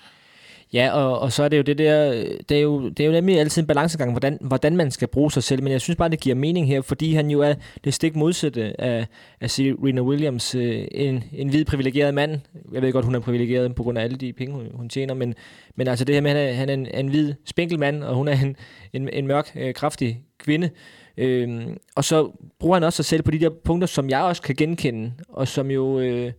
Ja, 0.72 0.90
og, 0.90 1.18
og 1.18 1.32
så 1.32 1.42
er 1.42 1.48
det 1.48 1.56
jo 1.56 1.62
det 1.62 1.78
der, 1.78 2.10
det 2.48 2.56
er 2.56 2.60
jo, 2.60 2.88
det 2.88 3.00
er 3.00 3.06
jo 3.06 3.12
nemlig 3.12 3.40
altid 3.40 3.62
en 3.62 3.66
balancegang, 3.66 4.10
hvordan, 4.10 4.38
hvordan 4.40 4.76
man 4.76 4.90
skal 4.90 5.08
bruge 5.08 5.32
sig 5.32 5.42
selv, 5.42 5.62
men 5.62 5.72
jeg 5.72 5.80
synes 5.80 5.96
bare, 5.96 6.08
det 6.08 6.20
giver 6.20 6.36
mening 6.36 6.66
her, 6.66 6.80
fordi 6.80 7.14
han 7.14 7.30
jo 7.30 7.40
er 7.40 7.54
det 7.84 7.94
stik 7.94 8.16
modsatte 8.16 8.80
af, 8.80 9.06
af 9.40 9.50
Serena 9.50 10.00
Williams, 10.00 10.54
øh, 10.54 10.84
en, 10.90 11.24
en 11.32 11.48
hvid 11.48 11.64
privilegeret 11.64 12.14
mand. 12.14 12.40
Jeg 12.72 12.82
ved 12.82 12.92
godt, 12.92 13.04
hun 13.04 13.14
er 13.14 13.20
privilegeret 13.20 13.74
på 13.74 13.82
grund 13.82 13.98
af 13.98 14.02
alle 14.02 14.16
de 14.16 14.32
penge, 14.32 14.54
hun, 14.54 14.66
hun 14.74 14.88
tjener, 14.88 15.14
men, 15.14 15.34
men 15.76 15.88
altså 15.88 16.04
det 16.04 16.14
her 16.14 16.22
med, 16.22 16.30
at 16.30 16.36
han 16.36 16.48
er, 16.48 16.54
han 16.54 16.68
er 16.68 16.74
en, 16.74 17.04
en 17.04 17.08
hvid 17.08 17.34
spinkel 17.44 17.78
mand, 17.78 18.04
og 18.04 18.14
hun 18.14 18.28
er 18.28 18.40
en, 18.42 18.56
en, 18.92 19.08
en 19.12 19.26
mørk, 19.26 19.52
øh, 19.56 19.74
kraftig 19.74 20.20
kvinde. 20.38 20.70
Øhm, 21.16 21.76
og 21.96 22.04
så 22.04 22.30
bruger 22.58 22.76
han 22.76 22.84
også 22.84 22.96
sig 22.96 23.04
selv 23.04 23.22
på 23.22 23.30
de 23.30 23.40
der 23.40 23.50
punkter, 23.64 23.86
som 23.86 24.10
jeg 24.10 24.22
også 24.22 24.42
kan 24.42 24.54
genkende, 24.54 25.12
og 25.28 25.48
som 25.48 25.70
jo... 25.70 26.00
Øh, 26.00 26.32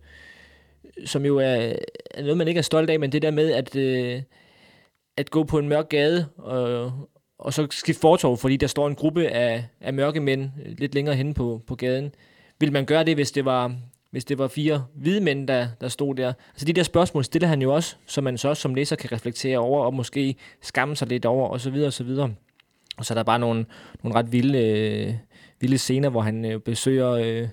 som 1.04 1.24
jo 1.24 1.38
er, 1.38 1.72
er 2.10 2.20
noget, 2.20 2.36
man 2.36 2.48
ikke 2.48 2.58
er 2.58 2.62
stolt 2.62 2.90
af, 2.90 3.00
men 3.00 3.12
det 3.12 3.22
der 3.22 3.30
med 3.30 3.52
at, 3.52 3.76
øh, 3.76 4.22
at 5.16 5.30
gå 5.30 5.44
på 5.44 5.58
en 5.58 5.68
mørk 5.68 5.88
gade 5.88 6.26
og, 6.36 6.92
og 7.38 7.52
så 7.52 7.66
skifte 7.70 8.00
fortov, 8.00 8.38
fordi 8.38 8.56
der 8.56 8.66
står 8.66 8.86
en 8.86 8.94
gruppe 8.94 9.28
af, 9.28 9.64
af 9.80 9.94
mørke 9.94 10.20
mænd 10.20 10.50
lidt 10.78 10.94
længere 10.94 11.14
henne 11.14 11.34
på, 11.34 11.62
på 11.66 11.74
gaden. 11.74 12.14
Vil 12.60 12.72
man 12.72 12.84
gøre 12.84 13.04
det, 13.04 13.14
hvis 13.14 13.32
det 13.32 13.44
var, 13.44 13.76
hvis 14.10 14.24
det 14.24 14.38
var 14.38 14.48
fire 14.48 14.84
hvide 14.94 15.20
mænd, 15.20 15.48
der, 15.48 15.68
der 15.80 15.88
stod 15.88 16.14
der? 16.14 16.32
Altså 16.52 16.66
de 16.66 16.72
der 16.72 16.82
spørgsmål 16.82 17.24
stiller 17.24 17.48
han 17.48 17.62
jo 17.62 17.74
også, 17.74 17.96
så 18.06 18.20
man 18.20 18.38
så 18.38 18.48
også 18.48 18.60
som 18.60 18.74
læser 18.74 18.96
kan 18.96 19.12
reflektere 19.12 19.58
over, 19.58 19.84
og 19.84 19.94
måske 19.94 20.36
skamme 20.62 20.96
sig 20.96 21.08
lidt 21.08 21.24
over, 21.24 21.48
og 21.48 21.60
så 21.60 21.70
videre, 21.70 21.86
og 21.86 21.92
så 21.92 22.04
videre. 22.04 22.34
Og 22.96 23.04
så 23.04 23.14
er 23.14 23.16
der 23.16 23.22
bare 23.22 23.38
nogle, 23.38 23.66
nogle 24.02 24.18
ret 24.18 24.32
vilde, 24.32 24.58
øh, 24.58 25.14
vilde 25.60 25.78
scener, 25.78 26.08
hvor 26.08 26.20
han 26.20 26.44
øh, 26.44 26.60
besøger... 26.60 27.10
Øh, 27.10 27.48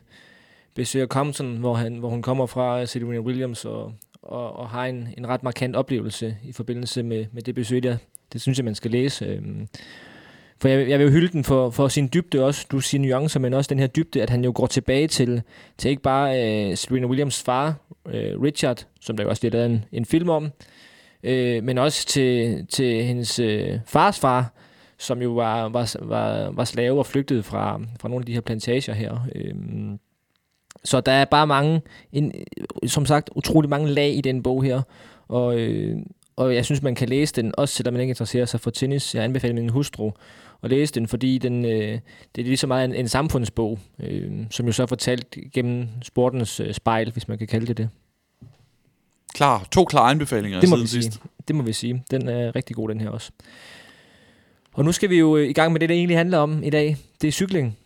besøger 0.76 1.08
Compton, 1.08 1.58
hvor, 1.58 1.74
han, 1.74 1.96
hvor 1.96 2.10
hun 2.10 2.22
kommer 2.22 2.46
fra, 2.46 2.86
Serena 2.86 3.20
Williams, 3.20 3.66
og, 3.66 3.94
og, 4.22 4.56
og 4.56 4.70
har 4.70 4.86
en, 4.86 5.08
en 5.18 5.28
ret 5.28 5.44
markant 5.44 5.76
oplevelse 5.76 6.38
i 6.44 6.52
forbindelse 6.52 7.04
med, 7.04 7.26
med 7.32 7.42
det 7.42 7.56
besøg 7.56 7.84
der. 7.84 7.98
Det 8.34 8.42
synes 8.42 8.58
jeg, 8.58 8.66
man 8.66 8.76
skal 8.76 8.92
læse. 8.92 9.26
Øhm, 9.26 9.68
for 10.62 10.68
jeg, 10.68 10.90
jeg 10.90 11.00
vil 11.00 11.06
jo 11.06 11.12
hylde 11.12 11.32
den 11.32 11.44
for, 11.44 11.70
for 11.70 11.88
sin 11.88 12.10
dybde 12.14 12.46
også. 12.46 12.68
Du 12.72 12.80
siger 12.80 13.02
nuancer, 13.02 13.40
men 13.40 13.54
også 13.54 13.70
den 13.70 13.80
her 13.80 13.88
dybde, 13.88 14.22
at 14.22 14.30
han 14.30 14.44
jo 14.44 14.52
går 14.56 14.68
tilbage 14.68 15.08
til, 15.08 15.42
til 15.78 15.90
ikke 15.90 16.02
bare 16.02 16.30
øh, 16.70 16.78
Serena 16.78 17.08
Williams 17.08 17.44
far, 17.44 17.76
øh, 18.08 18.42
Richard, 18.42 18.88
som 19.02 19.18
der 19.18 19.24
jo 19.24 19.30
også 19.30 19.42
bliver 19.42 19.52
lavet 19.52 19.66
en, 19.66 19.86
en 19.92 20.06
film 20.06 20.30
om, 20.30 20.52
øh, 21.24 21.64
men 21.64 21.78
også 21.78 22.06
til, 22.06 22.66
til 22.68 23.04
hendes 23.04 23.40
øh, 23.40 23.80
fars 23.86 24.20
far, 24.20 24.54
som 24.98 25.22
jo 25.22 25.32
var, 25.32 25.70
var, 25.70 25.96
var, 26.00 26.52
var 26.52 26.64
slave 26.64 27.00
og 27.00 27.06
flygtede 27.06 27.44
fra, 27.44 27.82
fra 28.00 28.10
nogle 28.10 28.22
af 28.22 28.26
de 28.26 28.34
her 28.34 28.42
plantager 28.42 28.94
her. 28.94 29.28
Øh, 29.36 29.56
så 30.84 31.02
der 31.02 31.12
er 31.12 31.26
bare 31.26 31.48
mange, 31.48 31.82
en, 32.14 32.34
som 32.88 33.06
sagt, 33.06 33.30
utrolig 33.36 33.70
mange 33.70 33.90
lag 33.90 34.16
i 34.16 34.22
den 34.22 34.44
bog 34.44 34.64
her, 34.64 34.82
og, 35.28 35.60
øh, 35.60 35.98
og 36.36 36.56
jeg 36.56 36.66
synes, 36.66 36.82
man 36.82 36.96
kan 36.96 37.10
læse 37.10 37.34
den, 37.36 37.54
også 37.58 37.76
selvom 37.76 37.94
man 37.94 38.02
ikke 38.02 38.12
interesserer 38.12 38.46
sig 38.46 38.60
for 38.60 38.70
tennis. 38.72 39.16
Jeg 39.16 39.24
anbefaler 39.24 39.56
min 39.56 39.70
hustru 39.70 40.12
at 40.64 40.70
læse 40.70 40.94
den, 40.94 41.08
fordi 41.08 41.38
den, 41.38 41.66
øh, 41.66 42.00
det 42.36 42.42
er 42.42 42.44
lige 42.46 42.58
så 42.58 42.68
meget 42.68 42.86
en, 42.86 42.96
en 42.96 43.08
samfundsbog, 43.08 43.80
øh, 44.00 44.32
som 44.50 44.66
jo 44.66 44.72
så 44.72 44.84
er 44.84 44.88
fortalt 44.88 45.38
gennem 45.54 45.88
sportens 46.02 46.60
øh, 46.60 46.74
spejl, 46.74 47.12
hvis 47.12 47.28
man 47.28 47.38
kan 47.38 47.48
kalde 47.48 47.68
det 47.68 47.78
det. 47.78 47.90
Klar. 49.34 49.68
To 49.72 49.86
klare 49.86 50.12
anbefalinger 50.12 50.60
Det 50.60 50.70
må 50.70 50.76
siden 50.76 50.84
vi 50.84 50.88
sige. 50.88 51.04
sidst. 51.04 51.20
Det 51.48 51.56
må 51.56 51.64
vi 51.64 51.74
sige. 51.74 52.04
Den 52.12 52.28
er 52.30 52.56
rigtig 52.56 52.76
god, 52.76 52.90
den 52.90 53.02
her 53.02 53.10
også. 53.10 53.32
Og 54.74 54.86
nu 54.86 54.92
skal 54.92 55.10
vi 55.10 55.20
jo 55.20 55.38
øh, 55.38 55.50
i 55.50 55.54
gang 55.54 55.72
med 55.72 55.80
det, 55.80 55.90
det 55.90 55.98
egentlig 55.98 56.18
handler 56.18 56.38
om 56.38 56.64
i 56.64 56.70
dag. 56.70 56.98
Det 57.22 57.28
er 57.28 57.32
cykling. 57.32 57.78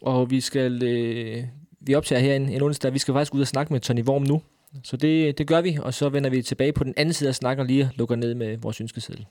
Og 0.00 0.30
vi 0.30 0.40
skal... 0.40 0.82
Øh, 0.82 1.44
vi 1.86 1.94
optager 1.94 2.20
her 2.20 2.34
en, 2.34 2.48
en 2.48 2.62
onsdag. 2.62 2.92
Vi 2.92 2.98
skal 2.98 3.14
faktisk 3.14 3.34
ud 3.34 3.40
og 3.40 3.46
snakke 3.46 3.72
med 3.72 3.80
Tony 3.80 4.02
Worm 4.02 4.22
nu. 4.22 4.42
Så 4.82 4.96
det, 4.96 5.38
det 5.38 5.46
gør 5.46 5.60
vi, 5.60 5.78
og 5.82 5.94
så 5.94 6.08
vender 6.08 6.30
vi 6.30 6.42
tilbage 6.42 6.72
på 6.72 6.84
den 6.84 6.94
anden 6.96 7.12
side 7.12 7.34
og 7.42 7.66
lige 7.66 7.90
lukker 7.94 8.16
ned 8.16 8.34
med 8.34 8.56
vores 8.56 8.80
ønskeseddel. 8.80 9.26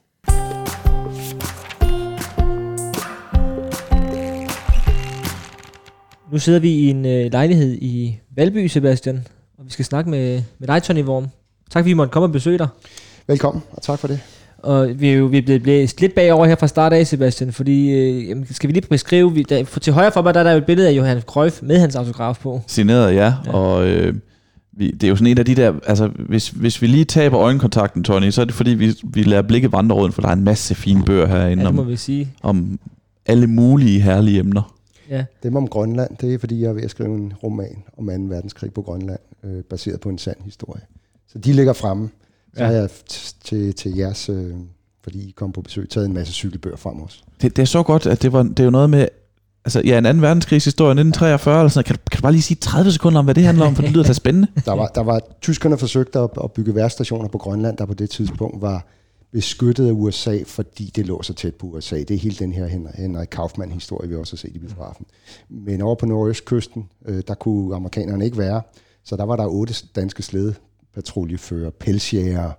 Nu 6.32 6.38
sidder 6.38 6.60
vi 6.60 6.70
i 6.70 6.90
en 6.90 7.06
øh, 7.06 7.32
lejlighed 7.32 7.78
i 7.80 8.18
Valby, 8.36 8.66
Sebastian, 8.66 9.26
og 9.58 9.66
vi 9.66 9.70
skal 9.70 9.84
snakke 9.84 10.10
med, 10.10 10.42
med 10.58 10.68
dig, 10.68 10.82
Tony 10.82 11.02
Worm. 11.02 11.28
Tak 11.70 11.80
fordi 11.80 11.90
vi 11.90 11.94
måtte 11.94 12.12
komme 12.12 12.26
og 12.26 12.32
besøge 12.32 12.58
dig. 12.58 12.68
Velkommen, 13.26 13.62
og 13.70 13.82
tak 13.82 13.98
for 13.98 14.08
det. 14.08 14.20
Og 14.58 14.88
vi 15.00 15.08
er 15.08 15.14
jo 15.14 15.26
vi 15.26 15.38
er 15.38 15.42
blevet 15.42 15.62
blæst 15.62 16.00
lidt 16.00 16.14
bagover 16.14 16.46
her 16.46 16.56
fra 16.56 16.66
start 16.66 16.92
af, 16.92 17.06
Sebastian, 17.06 17.52
fordi 17.52 17.90
øh, 17.90 18.28
jamen, 18.28 18.46
skal 18.50 18.68
vi 18.68 18.72
lige 18.72 18.88
beskrive, 18.88 19.34
vi, 19.34 19.42
der, 19.42 19.64
for 19.64 19.80
til 19.80 19.92
højre 19.92 20.12
for 20.12 20.22
mig, 20.22 20.34
der 20.34 20.40
er 20.40 20.44
der 20.44 20.50
jo 20.52 20.58
et 20.58 20.66
billede 20.66 20.88
af 20.88 20.92
Johan 20.92 21.20
Cruyff 21.20 21.62
med 21.62 21.78
hans 21.78 21.94
autograf 21.96 22.38
på. 22.42 22.60
Signeret, 22.66 23.14
ja. 23.14 23.16
Ja. 23.24 23.32
ja. 23.46 23.52
Og 23.52 23.88
øh, 23.88 24.14
vi, 24.72 24.90
det 24.90 25.04
er 25.04 25.08
jo 25.08 25.16
sådan 25.16 25.26
en 25.26 25.38
af 25.38 25.44
de 25.44 25.54
der... 25.54 25.72
Altså, 25.86 26.10
hvis, 26.28 26.48
hvis 26.48 26.82
vi 26.82 26.86
lige 26.86 27.04
taber 27.04 27.40
øjenkontakten, 27.40 28.04
Tony, 28.04 28.30
så 28.30 28.40
er 28.40 28.44
det 28.44 28.54
fordi, 28.54 28.70
vi, 28.74 28.94
vi 29.04 29.22
lader 29.22 29.42
blikket 29.42 29.72
vandre 29.72 29.96
rundt, 29.96 30.14
for 30.14 30.22
der 30.22 30.28
er 30.28 30.32
en 30.32 30.44
masse 30.44 30.74
fine 30.74 31.04
bøger 31.04 31.26
herinde 31.26 31.62
Ja, 31.62 31.66
det 31.66 31.74
må 31.74 31.82
om, 31.82 31.88
vi 31.88 31.96
sige. 31.96 32.28
om 32.42 32.78
alle 33.26 33.46
mulige 33.46 34.00
herlige 34.00 34.38
emner. 34.38 34.74
Ja. 35.10 35.24
Dem 35.42 35.56
om 35.56 35.68
Grønland, 35.68 36.16
det 36.20 36.34
er 36.34 36.38
fordi, 36.38 36.62
jeg 36.62 36.68
er 36.68 36.72
ved 36.72 36.82
at 36.82 36.90
skrive 36.90 37.14
en 37.14 37.32
roman 37.42 37.82
om 37.98 38.06
2. 38.06 38.12
verdenskrig 38.12 38.72
på 38.72 38.82
Grønland, 38.82 39.20
øh, 39.44 39.62
baseret 39.70 40.00
på 40.00 40.08
en 40.08 40.18
sand 40.18 40.36
historie. 40.44 40.80
Så 41.28 41.38
de 41.38 41.52
ligger 41.52 41.72
fremme. 41.72 42.08
Så 42.56 42.62
Ja. 42.62 42.66
har 42.66 42.72
jeg 42.74 42.88
til, 43.44 43.74
til 43.74 43.96
jeres, 43.96 44.28
øh, 44.28 44.54
fordi 45.02 45.18
I 45.28 45.30
kom 45.30 45.52
på 45.52 45.60
besøg, 45.62 45.88
taget 45.90 46.06
en 46.06 46.12
masse 46.14 46.32
cykelbøger 46.32 46.76
frem 46.76 47.00
også. 47.00 47.18
Det, 47.42 47.56
det 47.56 47.62
er 47.62 47.66
så 47.66 47.82
godt, 47.82 48.06
at 48.06 48.22
det, 48.22 48.32
var, 48.32 48.42
det 48.42 48.60
er 48.60 48.64
jo 48.64 48.70
noget 48.70 48.90
med... 48.90 49.08
Altså, 49.64 49.80
ja, 49.84 49.98
en 49.98 50.06
anden 50.06 50.22
verdenskrigshistorie, 50.22 50.90
1943 50.90 51.58
eller 51.60 51.68
sådan 51.68 51.78
noget. 51.78 51.86
Kan, 51.86 51.96
kan 52.10 52.18
du 52.18 52.22
bare 52.22 52.32
lige 52.32 52.42
sige 52.42 52.58
30 52.60 52.92
sekunder 52.92 53.18
om, 53.18 53.24
hvad 53.24 53.34
det 53.34 53.42
handler 53.44 53.66
om, 53.66 53.74
for 53.74 53.82
det 53.82 53.90
lyder 53.92 54.04
da 54.04 54.12
spændende. 54.12 54.48
Der 54.64 54.72
var, 54.72 54.86
der 54.86 55.00
var 55.02 55.20
tyskerne 55.40 55.78
forsøgte 55.78 56.18
at, 56.18 56.30
at 56.44 56.52
bygge 56.52 56.74
værstationer 56.74 57.28
på 57.28 57.38
Grønland, 57.38 57.76
der 57.76 57.86
på 57.86 57.94
det 57.94 58.10
tidspunkt 58.10 58.62
var 58.62 58.86
beskyttet 59.32 59.86
af 59.88 59.92
USA, 59.92 60.38
fordi 60.46 60.92
det 60.96 61.06
lå 61.06 61.22
så 61.22 61.34
tæt 61.34 61.54
på 61.54 61.66
USA. 61.66 61.96
Det 61.98 62.10
er 62.10 62.18
hele 62.18 62.36
den 62.38 62.52
her 62.52 62.66
Hen- 62.66 62.88
Henrik 62.94 63.28
Kaufmann-historie, 63.28 64.08
vi 64.08 64.14
også 64.16 64.32
har 64.32 64.38
set 64.38 64.50
i 64.54 64.58
biografen. 64.58 65.06
Men 65.48 65.80
over 65.82 65.94
på 65.94 66.06
nordøstkysten, 66.06 66.88
øh, 67.06 67.22
der 67.28 67.34
kunne 67.34 67.74
amerikanerne 67.76 68.24
ikke 68.24 68.38
være, 68.38 68.62
så 69.04 69.16
der 69.16 69.24
var 69.24 69.36
der 69.36 69.46
otte 69.46 69.74
danske 69.96 70.22
patruljefører, 70.96 71.70
pelsjæger, 71.70 72.52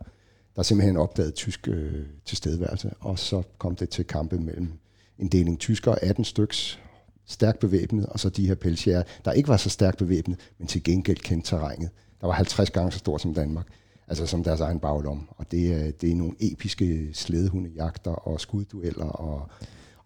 der 0.55 0.63
simpelthen 0.63 0.97
opdagede 0.97 1.31
tysk 1.31 1.67
øh, 1.67 2.05
tilstedeværelse, 2.25 2.89
og 2.99 3.19
så 3.19 3.43
kom 3.57 3.75
det 3.75 3.89
til 3.89 4.05
kampe 4.05 4.37
mellem 4.39 4.71
en 5.19 5.27
deling 5.27 5.59
tyskere, 5.59 6.03
18 6.03 6.25
styks, 6.25 6.79
stærkt 7.25 7.59
bevæbnet, 7.59 8.05
og 8.05 8.19
så 8.19 8.29
de 8.29 8.47
her 8.47 8.55
pelsjæger, 8.55 9.03
der 9.25 9.31
ikke 9.31 9.49
var 9.49 9.57
så 9.57 9.69
stærkt 9.69 9.97
bevæbnet, 9.97 10.39
men 10.57 10.67
til 10.67 10.83
gengæld 10.83 11.17
kendte 11.17 11.49
terrænet. 11.49 11.89
Der 12.21 12.27
var 12.27 12.33
50 12.33 12.69
gange 12.69 12.91
så 12.91 12.99
stort 12.99 13.21
som 13.21 13.33
Danmark, 13.33 13.67
altså 14.07 14.25
som 14.25 14.43
deres 14.43 14.59
egen 14.59 14.79
baglomme. 14.79 15.23
Og 15.29 15.51
det 15.51 16.01
det 16.01 16.11
er 16.11 16.15
nogle 16.15 16.35
episke 16.39 17.09
slædehundejagter 17.13 18.11
og 18.11 18.41
skuddueller, 18.41 19.05
og, 19.05 19.49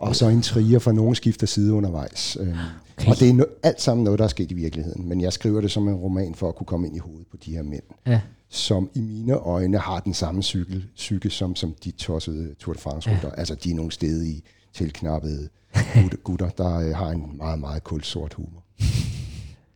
og 0.02 0.16
så 0.16 0.30
intriger 0.30 0.80
for 0.80 0.92
nogen 0.92 1.16
skifter 1.16 1.48
side 1.48 1.74
undervejs. 1.74 2.38
Øhm, 2.40 2.54
Okay. 2.98 3.12
Og 3.12 3.20
det 3.20 3.30
er 3.30 3.34
no, 3.34 3.44
alt 3.64 3.82
sammen 3.82 4.04
noget, 4.04 4.20
der 4.20 4.26
er 4.26 4.30
sket 4.30 4.52
i 4.52 4.54
virkeligheden. 4.54 5.10
Men 5.10 5.22
jeg 5.22 5.34
skriver 5.34 5.62
det 5.62 5.72
som 5.72 5.88
en 5.88 5.94
roman 5.96 6.36
for 6.36 6.48
at 6.50 6.56
kunne 6.56 6.66
komme 6.68 6.88
ind 6.88 6.96
i 6.96 7.00
hovedet 7.00 7.26
på 7.32 7.38
de 7.46 7.52
her 7.52 7.64
mænd, 7.64 7.82
Ja. 8.08 8.20
som 8.50 8.90
i 8.96 9.00
mine 9.02 9.34
øjne 9.34 9.78
har 9.78 10.00
den 10.00 10.14
samme 10.14 10.44
cykel, 10.44 10.84
psyke 10.96 11.30
som, 11.30 11.56
som 11.56 11.74
de 11.86 11.92
tossede 11.92 12.50
Tour 12.60 12.74
de 12.74 12.80
France-rytter. 12.80 13.28
Ja. 13.28 13.40
Altså 13.40 13.56
de 13.64 13.72
er 13.72 13.76
nogle 13.76 13.92
steder 13.92 14.24
i 14.26 14.44
tilknappede 14.74 15.48
gutter, 15.94 16.18
gutter 16.24 16.50
der 16.50 16.80
øh, 16.80 16.96
har 16.96 17.10
en 17.10 17.24
meget, 17.38 17.60
meget 17.60 17.84
kulsort 17.84 18.34
humor. 18.34 18.64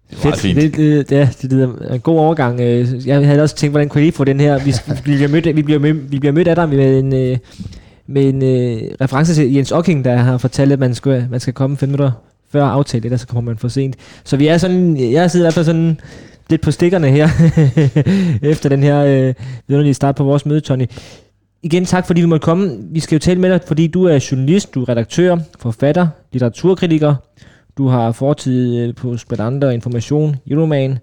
Det 0.10 0.24
var 0.24 0.32
ret 0.32 0.40
fint. 0.40 0.56
Det, 0.62 0.78
det, 0.78 1.12
ja, 1.12 1.30
det 1.42 1.52
lyder 1.52 1.94
en 1.94 2.00
god 2.00 2.20
overgang. 2.20 2.60
Øh, 2.60 3.08
Jeg 3.08 3.28
havde 3.28 3.42
også 3.42 3.56
tænkt, 3.56 3.72
hvordan 3.74 3.90
kunne 3.90 4.00
jeg 4.00 4.06
lige 4.06 4.16
få 4.16 4.24
den 4.24 4.40
her? 4.40 4.64
Vi, 4.64 4.74
vi, 4.88 5.02
bliver, 5.04 5.28
mødt, 5.28 5.56
vi, 5.56 5.62
bliver, 5.64 5.80
mødt, 5.80 6.12
vi 6.12 6.20
bliver 6.20 6.34
mødt 6.34 6.48
af 6.48 6.56
dig 6.56 6.70
med 6.70 7.00
en, 7.00 7.14
men 8.08 8.40
med 8.40 8.48
en 8.48 8.84
øh, 8.84 8.92
reference 9.02 9.34
til 9.34 9.54
Jens 9.54 9.72
Ocking, 9.72 10.06
der 10.06 10.16
har 10.16 10.38
fortalt, 10.38 10.72
at 10.72 10.80
man 10.80 10.96
skal, 10.96 11.28
man 11.30 11.40
skal 11.40 11.54
komme 11.54 11.78
fem 11.78 11.90
minutter 11.90 12.12
før 12.50 12.64
aftalen, 12.64 13.06
ellers 13.06 13.22
så 13.22 13.28
kommer 13.28 13.52
man 13.52 13.58
for 13.58 13.68
sent. 13.68 13.96
Så 14.24 14.38
vi 14.38 14.48
er 14.48 14.58
sådan, 14.58 14.98
jeg 15.12 15.32
sidder 15.32 15.44
i 15.44 15.46
hvert 15.46 15.54
fald 15.54 15.66
sådan 15.66 16.00
lidt 16.50 16.62
på 16.62 16.72
stikkerne 16.72 17.08
her, 17.08 17.30
efter 18.52 18.70
den 18.70 18.84
her 18.84 19.00
øh, 19.00 19.34
vidunderlige 19.68 19.94
start 19.94 20.16
på 20.16 20.24
vores 20.24 20.46
møde, 20.46 20.60
Tony. 20.62 20.86
Igen 21.64 21.86
tak, 21.86 22.08
fordi 22.08 22.22
vi 22.22 22.28
måtte 22.28 22.44
komme. 22.44 22.78
Vi 22.92 23.00
skal 23.00 23.16
jo 23.16 23.20
tale 23.20 23.40
med 23.40 23.50
dig, 23.50 23.62
fordi 23.68 23.88
du 23.88 24.04
er 24.04 24.28
journalist, 24.32 24.76
du 24.76 24.82
er 24.82 24.90
redaktør, 24.90 25.38
forfatter, 25.60 26.08
litteraturkritiker. 26.34 27.16
Du 27.78 27.88
har 27.88 28.12
fortid 28.12 28.78
øh, 28.78 28.96
på 28.96 29.18
Spadander, 29.18 29.72
Information, 29.72 30.36
Euroman, 30.48 30.98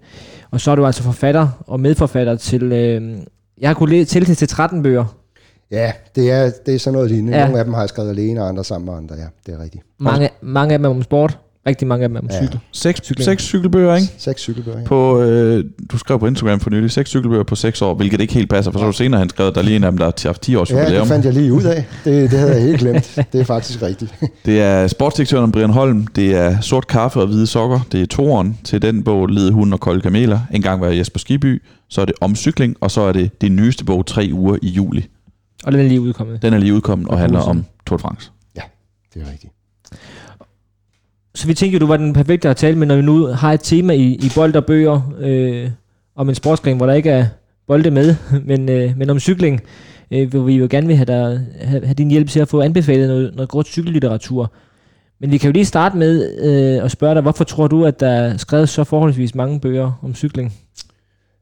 og 0.51 0.61
så 0.61 0.71
er 0.71 0.75
du 0.75 0.85
altså 0.85 1.03
forfatter 1.03 1.47
og 1.67 1.79
medforfatter 1.79 2.35
til... 2.35 2.63
Øh, 2.63 3.17
jeg 3.61 3.69
har 3.69 3.73
kunnet 3.73 3.89
læse 3.91 4.09
til 4.09 4.35
til 4.35 4.47
13 4.47 4.83
bøger. 4.83 5.22
Ja, 5.73 5.91
det 6.15 6.31
er, 6.31 6.51
det 6.65 6.75
er 6.75 6.79
sådan 6.79 6.93
noget 6.93 7.11
lignende. 7.11 7.33
Ja. 7.33 7.39
Ja. 7.39 7.45
Nogle 7.45 7.59
af 7.59 7.65
dem 7.65 7.73
har 7.73 7.81
jeg 7.81 7.89
skrevet 7.89 8.09
alene, 8.09 8.41
og 8.41 8.47
andre 8.49 8.63
sammen 8.63 8.85
med 8.85 8.93
andre. 8.97 9.15
Ja, 9.15 9.25
det 9.45 9.59
er 9.59 9.63
rigtigt. 9.63 9.83
Mange, 9.99 10.29
mange 10.41 10.73
af 10.73 10.79
dem 10.79 10.85
er 10.85 10.89
om 10.89 11.03
sport. 11.03 11.37
Rigtig 11.67 11.87
mange 11.87 12.03
af 12.03 12.09
dem 12.09 12.15
er 12.15 12.19
om 12.19 12.27
Ja. 12.31 12.45
cykler. 12.45 12.59
Seks, 12.71 13.01
Cykling. 13.03 13.25
seks 13.25 13.43
cykelbøger, 13.43 13.95
ikke? 13.95 14.07
Seks 14.17 14.41
cykelbøger. 14.41 14.79
Ja. 14.79 14.85
På, 14.85 15.21
øh, 15.21 15.63
du 15.91 15.97
skrev 15.97 16.19
på 16.19 16.27
Instagram 16.27 16.59
for 16.59 16.69
nylig, 16.69 16.91
seks 16.91 17.09
cykelbøger 17.09 17.43
på 17.43 17.55
seks 17.55 17.81
år, 17.81 17.93
hvilket 17.93 18.21
ikke 18.21 18.33
helt 18.33 18.49
passer, 18.49 18.71
for 18.71 18.79
så 18.79 18.85
har 18.85 18.91
du 18.91 18.97
senere 18.97 19.19
han 19.19 19.29
skrevet, 19.29 19.49
at 19.49 19.55
der 19.55 19.61
er 19.61 19.65
lige 19.65 19.75
en 19.75 19.83
af 19.83 19.91
dem, 19.91 19.97
der 19.97 20.05
har 20.05 20.13
haft 20.27 20.41
10 20.41 20.55
års 20.55 20.71
Ja, 20.71 20.79
jubilæum. 20.79 21.01
det 21.01 21.07
fandt 21.07 21.25
jeg 21.25 21.33
lige 21.33 21.53
ud 21.53 21.63
af. 21.63 21.85
Det, 22.05 22.31
det 22.31 22.39
havde 22.39 22.53
jeg 22.53 22.61
helt 22.61 22.79
glemt. 22.79 23.19
Det 23.33 23.41
er 23.41 23.45
faktisk 23.45 23.81
rigtigt. 23.81 24.15
Det 24.45 24.61
er 24.61 24.87
sportsdirektøren 24.87 25.51
Brian 25.51 25.69
Holm, 25.69 26.07
det 26.07 26.35
er 26.35 26.59
sort 26.61 26.87
kaffe 26.87 27.19
og 27.19 27.27
hvide 27.27 27.47
sokker, 27.47 27.79
det 27.91 28.01
er 28.01 28.05
toren 28.05 28.57
til 28.63 28.81
den 28.81 29.03
bog, 29.03 29.27
Lede 29.27 29.51
Hund 29.51 29.73
og 29.73 29.79
Kolde 29.79 30.01
Kameler, 30.01 30.39
en 30.53 30.61
gang 30.61 30.81
var 30.81 30.87
jeg 30.87 30.97
Jesper 30.97 31.19
Skiby, 31.19 31.61
så 31.89 32.01
er 32.01 32.05
det 32.05 32.15
om 32.21 32.35
cykling, 32.35 32.75
og 32.81 32.91
så 32.91 33.01
er 33.01 33.11
det 33.11 33.41
din 33.41 33.55
nyeste 33.55 33.85
bog, 33.85 34.05
tre 34.05 34.29
uger 34.33 34.57
i 34.61 34.67
juli. 34.67 35.05
Og 35.65 35.71
den 35.71 35.79
er 35.81 35.83
lige 35.83 36.01
udkommet. 36.01 36.41
Den 36.41 36.53
er 36.53 36.57
lige 36.57 36.73
udkommet 36.73 37.07
og 37.07 37.13
Og 37.13 37.19
handler 37.19 37.39
om 37.39 37.65
Tour 37.87 37.97
de 37.97 38.01
France. 38.01 38.31
Det 39.13 39.21
er 39.21 39.31
rigtigt. 39.31 39.53
Så 41.35 41.47
vi 41.47 41.53
tænker, 41.53 41.79
du 41.79 41.85
var 41.85 41.97
den 41.97 42.13
perfekte 42.13 42.49
at 42.49 42.57
tale 42.57 42.77
med, 42.77 42.87
når 42.87 42.95
vi 42.95 43.01
nu 43.01 43.25
har 43.25 43.53
et 43.53 43.59
tema 43.63 43.93
i, 43.93 44.03
i 44.03 44.31
bold 44.35 44.55
og 44.55 44.65
bøger 44.65 45.13
øh, 45.19 45.69
om 46.15 46.29
en 46.29 46.35
sportsgren, 46.35 46.77
hvor 46.77 46.85
der 46.85 46.93
ikke 46.93 47.09
er 47.09 47.25
bolde 47.67 47.91
med, 47.91 48.15
men, 48.49 48.69
øh, 48.69 48.97
men 48.97 49.09
om 49.09 49.19
cykling, 49.19 49.61
øh, 50.11 50.29
hvor 50.29 50.41
vi 50.41 50.53
jo 50.53 50.67
gerne 50.69 50.87
vil 50.87 50.95
have, 50.95 51.05
dig, 51.05 51.45
have, 51.61 51.85
have 51.85 51.93
din 51.93 52.11
hjælp 52.11 52.29
til 52.29 52.39
at 52.39 52.47
få 52.47 52.61
anbefalet 52.61 53.07
noget, 53.07 53.35
noget 53.35 53.49
godt 53.49 53.67
cykellitteratur. 53.67 54.53
Men 55.19 55.31
vi 55.31 55.37
kan 55.37 55.47
jo 55.47 55.53
lige 55.53 55.65
starte 55.65 55.97
med 55.97 56.39
øh, 56.39 56.85
at 56.85 56.91
spørge 56.91 57.13
dig, 57.13 57.21
hvorfor 57.21 57.43
tror 57.43 57.67
du, 57.67 57.85
at 57.85 57.99
der 57.99 58.09
er 58.09 58.37
skrevet 58.37 58.69
så 58.69 58.83
forholdsvis 58.83 59.35
mange 59.35 59.59
bøger 59.59 59.99
om 60.01 60.15
cykling? 60.15 60.53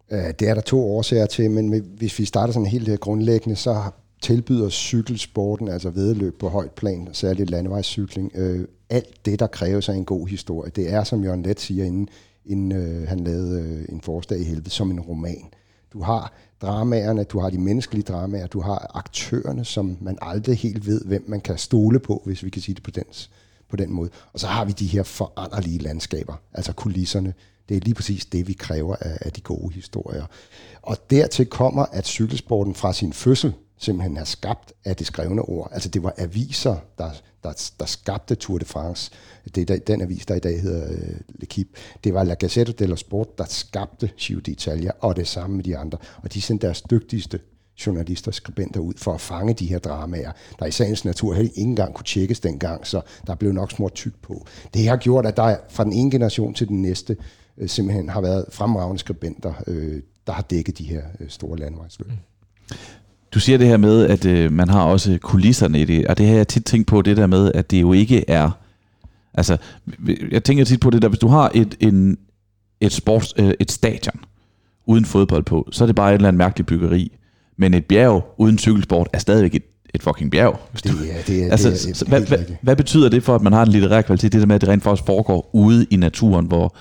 Det 0.10 0.50
er 0.50 0.54
der 0.54 0.62
to 0.62 0.96
årsager 0.96 1.26
til, 1.26 1.52
men 1.52 1.84
hvis 1.98 2.20
vi 2.20 2.26
starter 2.26 2.54
sådan 2.54 2.66
helt 2.66 3.00
grundlæggende, 3.00 3.56
så 3.56 3.76
tilbyder 4.22 4.70
cykelsporten, 4.70 5.68
altså 5.68 5.90
vedløb 5.90 6.40
på 6.40 6.50
højt 6.50 6.72
plan, 6.72 7.10
særligt 7.14 7.50
landevejscykling, 7.50 8.32
øh, 8.36 8.68
alt 8.90 9.26
det, 9.26 9.40
der 9.40 9.48
kræves 9.48 9.90
af 9.90 9.94
en 9.94 10.06
god 10.06 10.28
historie. 10.28 10.72
Det 10.76 10.94
er, 10.94 11.04
som 11.04 11.24
Jørgen 11.24 11.44
Let 11.44 11.60
siger, 11.60 11.86
inden, 11.86 12.10
inden 12.46 12.72
øh, 12.72 13.08
han 13.08 13.20
lavede 13.20 13.62
øh, 13.62 13.86
en 13.90 14.02
forslag 14.02 14.40
i 14.40 14.44
helvede, 14.44 14.70
som 14.70 14.92
en 14.92 15.00
roman. 15.00 15.50
Du 15.94 16.02
har 16.02 16.34
dramaerne, 16.62 17.24
du 17.24 17.40
har 17.40 17.50
de 17.50 17.58
menneskelige 17.58 18.04
dramaer, 18.04 18.48
du 18.48 18.62
har 18.62 18.92
aktørerne, 18.94 19.66
som 19.66 19.98
man 20.02 20.18
aldrig 20.22 20.58
helt 20.58 20.88
ved, 20.88 21.02
hvem 21.06 21.26
man 21.28 21.42
kan 21.42 21.58
stole 21.58 22.00
på, 22.00 22.22
hvis 22.26 22.44
vi 22.44 22.50
kan 22.50 22.62
sige 22.62 22.76
det 22.76 22.84
på 22.84 22.92
den, 22.92 23.06
på 23.70 23.76
den 23.76 23.92
måde. 23.92 24.10
Og 24.34 24.40
så 24.40 24.48
har 24.48 24.66
vi 24.66 24.72
de 24.72 24.88
her 24.88 25.04
foranderlige 25.04 25.80
landskaber, 25.80 26.34
altså 26.54 26.74
kulisserne. 26.74 27.34
Det 27.70 27.78
er 27.78 27.82
lige 27.82 27.96
præcis 27.96 28.26
det, 28.26 28.48
vi 28.48 28.54
kræver 28.54 28.96
af, 28.96 29.18
af 29.22 29.32
de 29.32 29.42
gode 29.42 29.74
historier. 29.74 30.26
Og 30.82 30.98
dertil 31.10 31.46
kommer, 31.46 31.86
at 31.92 32.08
cykelsporten 32.08 32.76
fra 32.76 32.94
sin 32.94 33.14
fødsel 33.14 33.54
simpelthen 33.82 34.18
er 34.18 34.24
skabt 34.24 34.74
af 34.86 34.96
det 34.96 35.08
skrevne 35.08 35.42
ord. 35.42 35.70
Altså 35.72 35.90
det 35.90 36.04
var 36.04 36.14
aviser, 36.18 36.76
der, 36.98 37.10
der, 37.44 37.72
der 37.80 37.86
skabte 37.86 38.36
Tour 38.36 38.58
de 38.58 38.66
France. 38.66 39.12
Det 39.56 39.70
er 39.70 39.78
den 39.78 40.02
avis, 40.02 40.26
der 40.26 40.36
i 40.36 40.40
dag 40.40 40.62
hedder 40.62 40.92
øh, 40.92 41.16
L'Equipe. 41.44 41.76
Det 42.04 42.14
var 42.14 42.24
La 42.24 42.34
Gazzetta 42.34 42.72
dello 42.72 42.96
Sport, 42.96 43.38
der 43.38 43.46
skabte 43.50 44.12
Giro 44.18 44.42
d'Italia, 44.50 44.92
og 45.00 45.16
det 45.16 45.28
samme 45.28 45.56
med 45.56 45.64
de 45.64 45.78
andre. 45.78 45.98
Og 46.24 46.34
de 46.34 46.42
sendte 46.42 46.68
deres 46.68 46.82
dygtigste 46.82 47.40
journalister 47.86 48.32
og 48.32 48.36
skribenter 48.36 48.80
ud 48.80 48.94
for 48.98 49.14
at 49.14 49.22
fange 49.22 49.54
de 49.54 49.66
her 49.66 49.80
dramaer, 49.80 50.32
der 50.60 50.66
i 50.66 50.72
sagens 50.72 51.06
natur 51.06 51.36
ikke 51.36 51.58
engang 51.58 51.94
kunne 51.94 52.06
tjekkes 52.06 52.40
dengang, 52.40 52.88
så 52.88 53.02
der 53.28 53.36
blev 53.36 53.52
nok 53.52 53.72
små 53.72 53.90
tyk 53.90 54.14
på. 54.22 54.46
Det 54.74 54.88
har 54.88 54.98
gjort, 54.98 55.26
at 55.26 55.38
der 55.38 55.58
fra 55.70 55.84
den 55.84 55.94
ene 55.94 56.12
generation 56.12 56.54
til 56.54 56.68
den 56.68 56.82
næste 56.82 57.18
øh, 57.58 57.70
simpelthen 57.70 58.10
har 58.10 58.22
været 58.22 58.46
fremragende 58.50 59.00
skribenter, 59.00 59.54
øh, 59.68 60.02
der 60.28 60.34
har 60.34 60.42
dækket 60.42 60.78
de 60.78 60.84
her 60.84 61.04
øh, 61.20 61.30
store 61.30 61.58
landvejsløb. 61.58 62.08
Mm. 62.08 62.18
Du 63.34 63.40
siger 63.40 63.58
det 63.58 63.68
her 63.68 63.78
med, 63.78 64.06
at 64.06 64.26
øh, 64.26 64.52
man 64.52 64.70
har 64.70 64.84
også 64.84 65.18
kulisserne 65.22 65.82
i 65.82 65.86
det, 65.86 66.08
og 66.08 66.18
det 66.18 66.28
har 66.28 66.36
jeg 66.36 66.48
tit 66.48 66.66
tænkt 66.66 66.88
på, 66.88 67.02
det 67.02 67.18
der 67.18 67.28
med, 67.28 67.52
at 67.56 67.72
det 67.72 67.82
jo 67.82 67.94
ikke 67.94 68.30
er... 68.30 68.52
Altså, 69.34 69.58
jeg 70.32 70.44
tænker 70.44 70.64
tit 70.64 70.80
på 70.80 70.90
det 70.90 71.02
der, 71.02 71.08
hvis 71.08 71.20
du 71.20 71.28
har 71.28 71.52
et, 71.54 71.76
en, 71.80 72.18
et, 72.82 72.92
sports, 72.92 73.34
øh, 73.38 73.54
et 73.60 73.72
stadion 73.72 74.16
uden 74.86 75.06
fodbold 75.06 75.44
på, 75.44 75.70
så 75.72 75.84
er 75.84 75.86
det 75.86 75.96
bare 75.96 76.10
et 76.10 76.16
eller 76.16 76.28
andet 76.28 76.38
mærkeligt 76.38 76.68
byggeri. 76.68 77.12
Men 77.58 77.74
et 77.74 77.86
bjerg 77.86 78.36
uden 78.38 78.58
cykelsport 78.58 79.10
er 79.14 79.20
stadigvæk 79.20 79.56
et, 79.56 79.64
et 79.94 80.04
fucking 80.04 80.32
bjerg. 80.32 80.60
Det, 80.74 80.86
ja, 80.86 81.22
det 81.28 81.44
er, 81.44 81.52
altså, 81.52 81.70
det 81.70 81.90
er, 81.90 81.94
så, 81.94 82.06
hvad, 82.06 82.22
hvad, 82.22 82.38
hvad 82.62 82.76
betyder 82.76 83.10
det 83.10 83.24
for, 83.24 83.36
at 83.36 83.42
man 83.42 83.54
har 83.54 83.64
en 83.64 83.72
litterær 83.72 84.02
kvalitet, 84.02 84.32
det 84.32 84.42
der 84.42 84.48
med, 84.48 84.56
at 84.56 84.62
det 84.62 84.70
rent 84.70 84.84
faktisk 84.84 85.06
foregår 85.06 85.50
ude 85.54 85.86
i 85.90 85.96
naturen, 85.96 86.46
hvor 86.46 86.76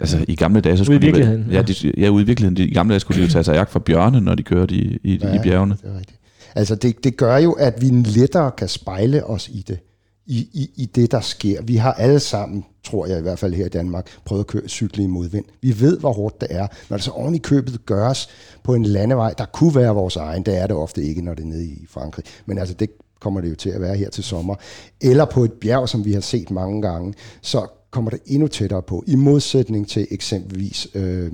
Altså 0.00 0.24
i 0.28 0.34
gamle 0.34 0.60
dage, 0.60 0.76
så 0.76 0.84
skulle 0.84 0.98
ude 0.98 1.04
i 1.04 1.06
virkeligheden. 1.06 1.48
De, 1.48 1.54
ja, 1.54 1.62
de, 1.62 1.92
ja, 1.98 2.08
ude 2.08 2.22
i 2.22 2.26
virkeligheden. 2.26 2.68
I 2.68 2.74
gamle 2.74 2.92
dage 2.92 3.00
skulle 3.00 3.20
de 3.20 3.26
jo 3.26 3.32
tage 3.32 3.44
sig 3.44 3.54
jagt 3.54 3.70
for 3.70 3.78
bjørne, 3.78 4.20
når 4.20 4.34
de 4.34 4.42
kørte 4.42 4.74
i, 4.74 4.98
i, 5.04 5.18
ja, 5.22 5.34
i 5.34 5.38
bjergene. 5.42 5.76
det 5.82 5.90
er 5.90 5.98
rigtigt. 5.98 6.18
Altså 6.54 6.74
det, 6.74 7.04
det 7.04 7.16
gør 7.16 7.36
jo, 7.36 7.52
at 7.52 7.74
vi 7.80 7.86
lettere 7.86 8.50
kan 8.50 8.68
spejle 8.68 9.26
os 9.26 9.48
i 9.48 9.64
det, 9.68 9.78
i, 10.26 10.38
i, 10.52 10.70
i 10.76 10.86
det, 10.86 11.10
der 11.10 11.20
sker. 11.20 11.62
Vi 11.62 11.76
har 11.76 11.92
alle 11.92 12.20
sammen, 12.20 12.64
tror 12.84 13.06
jeg 13.06 13.18
i 13.18 13.22
hvert 13.22 13.38
fald 13.38 13.54
her 13.54 13.66
i 13.66 13.68
Danmark, 13.68 14.06
prøvet 14.24 14.40
at 14.40 14.46
køre 14.46 14.68
cykle 14.68 15.02
i 15.02 15.06
modvind. 15.06 15.44
Vi 15.62 15.80
ved, 15.80 15.98
hvor 15.98 16.12
hårdt 16.12 16.40
det 16.40 16.48
er. 16.50 16.66
Når 16.90 16.96
det 16.96 17.04
så 17.04 17.10
oven 17.10 17.34
i 17.34 17.38
købet 17.38 17.86
gøres 17.86 18.28
på 18.64 18.74
en 18.74 18.84
landevej, 18.84 19.34
der 19.38 19.44
kunne 19.44 19.74
være 19.74 19.94
vores 19.94 20.16
egen, 20.16 20.42
det 20.42 20.58
er 20.58 20.66
det 20.66 20.76
ofte 20.76 21.02
ikke, 21.02 21.22
når 21.22 21.34
det 21.34 21.42
er 21.42 21.46
nede 21.46 21.64
i 21.64 21.86
Frankrig. 21.90 22.24
Men 22.46 22.58
altså 22.58 22.74
det 22.74 22.90
kommer 23.20 23.40
det 23.40 23.50
jo 23.50 23.54
til 23.54 23.70
at 23.70 23.80
være 23.80 23.96
her 23.96 24.10
til 24.10 24.24
sommer. 24.24 24.54
Eller 25.00 25.24
på 25.24 25.44
et 25.44 25.52
bjerg, 25.52 25.88
som 25.88 26.04
vi 26.04 26.12
har 26.12 26.20
set 26.20 26.50
mange 26.50 26.82
gange, 26.82 27.14
så 27.42 27.66
kommer 27.92 28.10
det 28.10 28.20
endnu 28.26 28.48
tættere 28.48 28.82
på, 28.82 29.04
i 29.06 29.16
modsætning 29.16 29.88
til 29.88 30.06
eksempelvis 30.10 30.88
øh, 30.94 31.32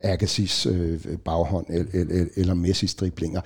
Agassiz 0.00 0.66
øh, 0.66 1.00
baghånd 1.24 1.66
eller, 1.68 1.86
eller, 1.92 2.26
eller 2.36 2.54
Messis 2.54 2.94
driblinger. 2.94 3.40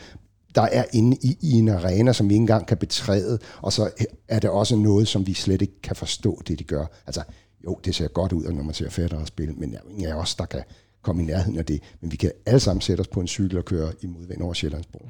Der 0.55 0.63
er 0.63 0.85
inde 0.93 1.17
i, 1.23 1.39
i 1.41 1.53
en 1.53 1.69
arena, 1.69 2.13
som 2.13 2.29
vi 2.29 2.35
ikke 2.35 2.41
engang 2.41 2.67
kan 2.67 2.77
betræde, 2.77 3.39
og 3.63 3.73
så 3.73 3.91
er 4.29 4.39
det 4.39 4.51
også 4.51 4.77
noget, 4.77 5.09
som 5.09 5.27
vi 5.27 5.35
slet 5.35 5.63
ikke 5.63 5.81
kan 5.83 5.97
forstå, 5.97 6.43
det 6.49 6.59
de 6.59 6.65
gør. 6.65 6.87
Altså, 7.07 7.23
jo, 7.65 7.79
det 7.85 7.95
ser 7.95 8.09
godt 8.09 8.33
ud, 8.33 8.53
når 8.53 8.63
man 8.63 8.75
ser 8.75 8.91
fætter 8.91 9.25
spille, 9.25 9.55
men 9.55 9.73
der 9.73 9.79
er 9.79 9.91
ingen 9.91 10.07
af 10.07 10.15
os, 10.15 10.35
der 10.35 10.45
kan 10.45 10.63
komme 11.03 11.23
i 11.23 11.27
nærheden 11.27 11.59
af 11.59 11.65
det. 11.65 11.83
Men 12.01 12.13
vi 12.13 12.17
kan 12.17 12.31
alle 12.47 12.61
sammen 12.61 12.81
sætte 12.81 13.01
os 13.01 13.09
på 13.09 13.21
en 13.21 13.29
cykel 13.29 13.59
og 13.59 13.65
køre 13.65 13.93
i 14.01 14.07
modvind 14.07 14.43
over 14.43 14.55
Sjællandsbro. 14.55 15.09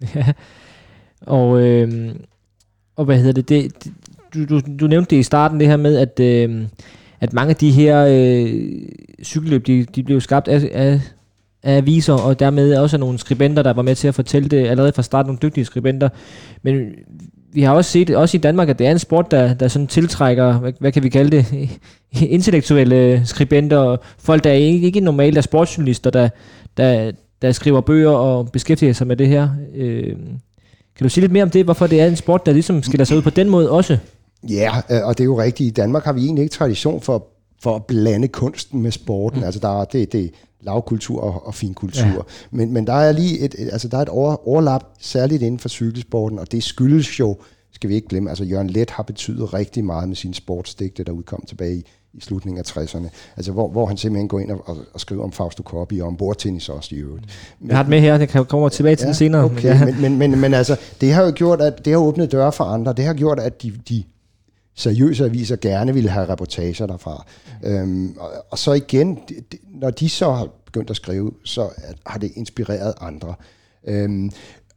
Ja, 0.14 0.32
og, 1.20 1.60
øh, 1.60 2.14
og 2.96 3.04
hvad 3.04 3.18
hedder 3.18 3.32
det, 3.32 3.48
det, 3.48 3.84
det 3.84 3.92
du, 4.34 4.44
du, 4.44 4.60
du 4.80 4.86
nævnte 4.86 5.10
det 5.10 5.16
i 5.16 5.22
starten, 5.22 5.60
det 5.60 5.68
her 5.68 5.76
med, 5.76 5.96
at, 5.96 6.20
øh, 6.20 6.62
at 7.20 7.32
mange 7.32 7.50
af 7.50 7.56
de 7.56 7.70
her 7.70 8.06
øh, 8.10 8.70
cykelløb, 9.24 9.66
de, 9.66 9.84
de 9.84 10.02
blev 10.02 10.20
skabt 10.20 10.48
af, 10.48 10.70
af, 10.72 11.00
af 11.62 11.76
aviser, 11.76 12.12
og 12.12 12.40
dermed 12.40 12.76
også 12.76 12.98
nogle 12.98 13.18
skribenter, 13.18 13.62
der 13.62 13.72
var 13.72 13.82
med 13.82 13.94
til 13.94 14.08
at 14.08 14.14
fortælle 14.14 14.48
det 14.48 14.66
allerede 14.66 14.92
fra 14.92 15.02
starten, 15.02 15.28
nogle 15.28 15.38
dygtige 15.42 15.64
skribenter. 15.64 16.08
Men 16.62 16.86
vi 17.52 17.62
har 17.62 17.74
også 17.74 17.90
set, 17.90 18.10
også 18.10 18.36
i 18.36 18.40
Danmark, 18.40 18.68
at 18.68 18.78
det 18.78 18.86
er 18.86 18.90
en 18.90 18.98
sport, 18.98 19.30
der, 19.30 19.54
der 19.54 19.68
sådan 19.68 19.86
tiltrækker, 19.86 20.58
hvad, 20.58 20.72
hvad 20.80 20.92
kan 20.92 21.02
vi 21.02 21.08
kalde 21.08 21.36
det, 21.36 21.68
intellektuelle 22.36 23.22
skribenter, 23.24 23.76
og 23.76 24.00
folk, 24.18 24.44
der 24.44 24.52
ikke, 24.52 24.86
ikke 24.86 25.00
normalt 25.00 25.38
er 25.38 25.42
sportsjournalister, 25.42 26.10
der, 26.10 26.28
der, 26.76 27.12
der 27.42 27.52
skriver 27.52 27.80
bøger 27.80 28.10
og 28.10 28.52
beskæftiger 28.52 28.92
sig 28.92 29.06
med 29.06 29.16
det 29.16 29.28
her. 29.28 29.48
Øh, 29.74 30.16
kan 30.96 31.04
du 31.04 31.08
sige 31.08 31.22
lidt 31.22 31.32
mere 31.32 31.42
om 31.42 31.50
det, 31.50 31.64
hvorfor 31.64 31.86
det 31.86 32.00
er 32.00 32.06
en 32.06 32.16
sport, 32.16 32.46
der 32.46 32.52
ligesom 32.52 32.82
skiller 32.82 33.04
sig 33.04 33.16
ud 33.16 33.22
på 33.22 33.30
den 33.30 33.48
måde 33.48 33.70
også? 33.70 33.98
Ja, 34.42 34.72
øh, 34.90 35.06
og 35.06 35.18
det 35.18 35.24
er 35.24 35.26
jo 35.26 35.40
rigtigt. 35.40 35.66
I 35.66 35.70
Danmark 35.70 36.04
har 36.04 36.12
vi 36.12 36.24
egentlig 36.24 36.42
ikke 36.42 36.52
tradition 36.52 37.00
for, 37.00 37.26
for 37.62 37.76
at 37.76 37.86
blande 37.86 38.28
kunsten 38.28 38.82
med 38.82 38.90
sporten. 38.90 39.38
Mm. 39.38 39.44
Altså 39.44 39.60
der 39.60 39.80
er 39.80 39.84
det, 39.84 40.12
det 40.12 40.30
lavkultur 40.60 41.20
og, 41.20 41.46
og 41.46 41.54
finkultur. 41.54 42.06
Ja. 42.06 42.18
Men, 42.50 42.72
men 42.72 42.86
der 42.86 42.92
er 42.92 43.12
lige 43.12 43.38
et, 43.38 43.54
altså 43.58 43.88
der 43.88 43.98
er 43.98 44.02
et 44.02 44.08
over, 44.08 44.48
overlap, 44.48 44.84
særligt 45.00 45.42
inden 45.42 45.58
for 45.58 45.68
cykelsporten, 45.68 46.38
og 46.38 46.52
det 46.52 46.62
skyldes 46.62 47.20
jo, 47.20 47.36
skal 47.72 47.90
vi 47.90 47.94
ikke 47.94 48.08
glemme, 48.08 48.30
altså 48.30 48.44
Jørgen 48.44 48.70
Let 48.70 48.90
har 48.90 49.02
betydet 49.02 49.54
rigtig 49.54 49.84
meget 49.84 50.08
med 50.08 50.16
sine 50.16 50.34
sportsdigte, 50.34 51.04
der 51.04 51.12
udkom 51.12 51.44
tilbage 51.46 51.74
i, 51.74 51.84
i 52.14 52.20
slutningen 52.20 52.58
af 52.58 52.76
60'erne. 52.76 53.08
Altså 53.36 53.52
hvor, 53.52 53.68
hvor 53.68 53.86
han 53.86 53.96
simpelthen 53.96 54.28
går 54.28 54.40
ind 54.40 54.50
og, 54.50 54.62
og, 54.68 54.76
og 54.94 55.00
skriver 55.00 55.24
om 55.24 55.32
Fausto 55.32 55.62
Coppi 55.62 56.00
og 56.00 56.06
om 56.06 56.16
bordtennis 56.16 56.68
også 56.68 56.94
i 56.94 56.98
øvrigt. 56.98 57.24
Men, 57.60 57.68
jeg 57.68 57.76
har 57.76 57.82
det 57.82 57.90
med 57.90 58.00
her, 58.00 58.18
det 58.18 58.28
kan 58.28 58.44
komme 58.44 58.70
tilbage 58.70 58.96
til 58.96 59.04
ja, 59.04 59.06
den 59.06 59.14
senere. 59.14 59.44
Okay, 59.44 59.64
ja. 59.64 59.84
men, 59.84 60.00
men, 60.00 60.18
men, 60.18 60.40
men 60.40 60.54
altså, 60.54 60.76
det 61.00 61.12
har 61.12 61.22
jo 61.22 61.32
gjort, 61.34 61.60
at 61.60 61.84
det 61.84 61.92
har 61.92 62.00
åbnet 62.00 62.32
døre 62.32 62.52
for 62.52 62.64
andre. 62.64 62.92
Det 62.92 63.04
har 63.04 63.14
gjort, 63.14 63.40
at 63.40 63.62
de, 63.62 63.72
de 63.88 64.04
seriøse 64.78 65.24
aviser 65.24 65.56
gerne 65.56 65.94
ville 65.94 66.10
have 66.10 66.28
reportager 66.28 66.86
derfra. 66.86 67.26
Mm. 67.62 67.68
Øhm, 67.68 68.16
og, 68.18 68.30
og 68.50 68.58
så 68.58 68.72
igen, 68.72 69.18
når 69.68 69.90
de 69.90 70.08
så 70.08 70.32
har 70.32 70.48
begyndt 70.64 70.90
at 70.90 70.96
skrive, 70.96 71.32
så 71.44 71.68
har 72.06 72.18
det 72.18 72.30
inspireret 72.34 72.94
andre. 73.00 73.34
Øhm, 73.86 74.30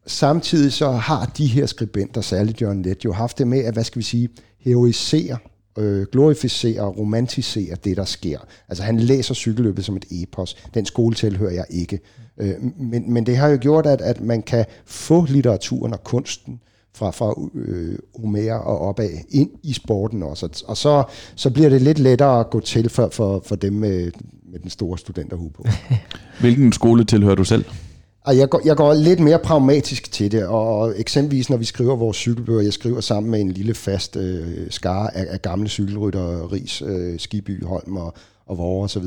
samtidig 0.06 0.74
så 0.74 0.92
har 0.92 1.26
de 1.26 1.46
her 1.46 1.66
skribenter, 1.66 2.22
særligt 2.22 2.62
Jørgen 2.62 2.82
Let, 2.82 3.06
jo 3.06 3.14
haft 3.14 3.38
det 3.38 3.48
med 3.48 3.60
at, 3.60 3.74
hvad 3.74 3.84
skal 3.84 4.00
vi 4.00 4.04
sige, 4.04 4.30
heroisere, 4.60 5.38
øh, 5.78 6.06
glorificere 6.12 6.82
og 6.82 6.98
romantisere 6.98 7.76
det, 7.84 7.98
der 7.98 8.06
sker. 8.06 8.40
Altså 8.70 8.84
han 8.84 9.00
læser 9.00 9.34
cykelløbet 9.34 9.86
som 9.86 9.96
et 9.96 10.06
epos. 10.12 10.58
Den 10.74 10.86
skole 10.86 11.16
tilhører 11.16 11.52
jeg 11.52 11.66
ikke. 11.70 12.00
Øh, 12.38 12.54
men, 12.78 13.14
men 13.14 13.26
det 13.26 13.38
har 13.38 13.48
jo 13.48 13.58
gjort, 13.62 13.86
at, 13.86 14.02
at 14.02 14.22
man 14.22 14.42
kan 14.42 14.66
få 14.86 15.26
litteraturen 15.26 15.94
og 15.94 16.04
kunsten 16.04 16.60
fra, 16.94 17.12
fra 17.12 17.50
øh, 17.56 17.98
Homer 18.20 18.54
og 18.54 18.80
opad 18.80 19.10
ind 19.30 19.50
i 19.64 19.74
sporten 19.74 20.24
også. 20.24 20.64
Og 20.68 20.78
så, 20.78 21.04
så 21.36 21.50
bliver 21.50 21.70
det 21.70 21.82
lidt 21.82 22.00
lettere 22.00 22.40
at 22.40 22.50
gå 22.50 22.60
til 22.60 22.90
for, 22.90 23.10
for, 23.12 23.44
for 23.46 23.56
dem 23.56 23.74
med, 23.74 24.12
med 24.52 24.60
den 24.60 24.70
store 24.70 24.98
studenterhue 24.98 25.52
på. 25.52 25.66
Hvilken 26.42 26.72
skole 26.72 27.04
tilhører 27.04 27.36
du 27.36 27.44
selv? 27.44 27.66
Jeg 28.28 28.50
går, 28.50 28.62
jeg 28.66 28.78
går 28.78 28.94
lidt 28.94 29.20
mere 29.20 29.40
pragmatisk 29.40 30.12
til 30.12 30.32
det, 30.32 30.46
og 30.46 31.00
eksempelvis 31.00 31.50
når 31.50 31.58
vi 31.58 31.66
skriver 31.66 31.96
vores 31.96 32.18
cykelbøger, 32.18 32.62
jeg 32.62 32.74
skriver 32.74 33.02
sammen 33.02 33.32
med 33.32 33.42
en 33.42 33.52
lille 33.52 33.74
fast 33.74 34.16
øh, 34.16 34.58
skare 34.70 35.18
af, 35.18 35.26
af 35.30 35.42
gamle 35.42 35.70
cykelrytter, 35.70 36.52
Ries, 36.54 36.82
øh, 36.82 37.20
Skiby, 37.20 37.66
Holm 37.66 37.98
og, 37.98 38.14
og 38.46 38.58
Vore 38.58 38.84
osv. 38.84 39.04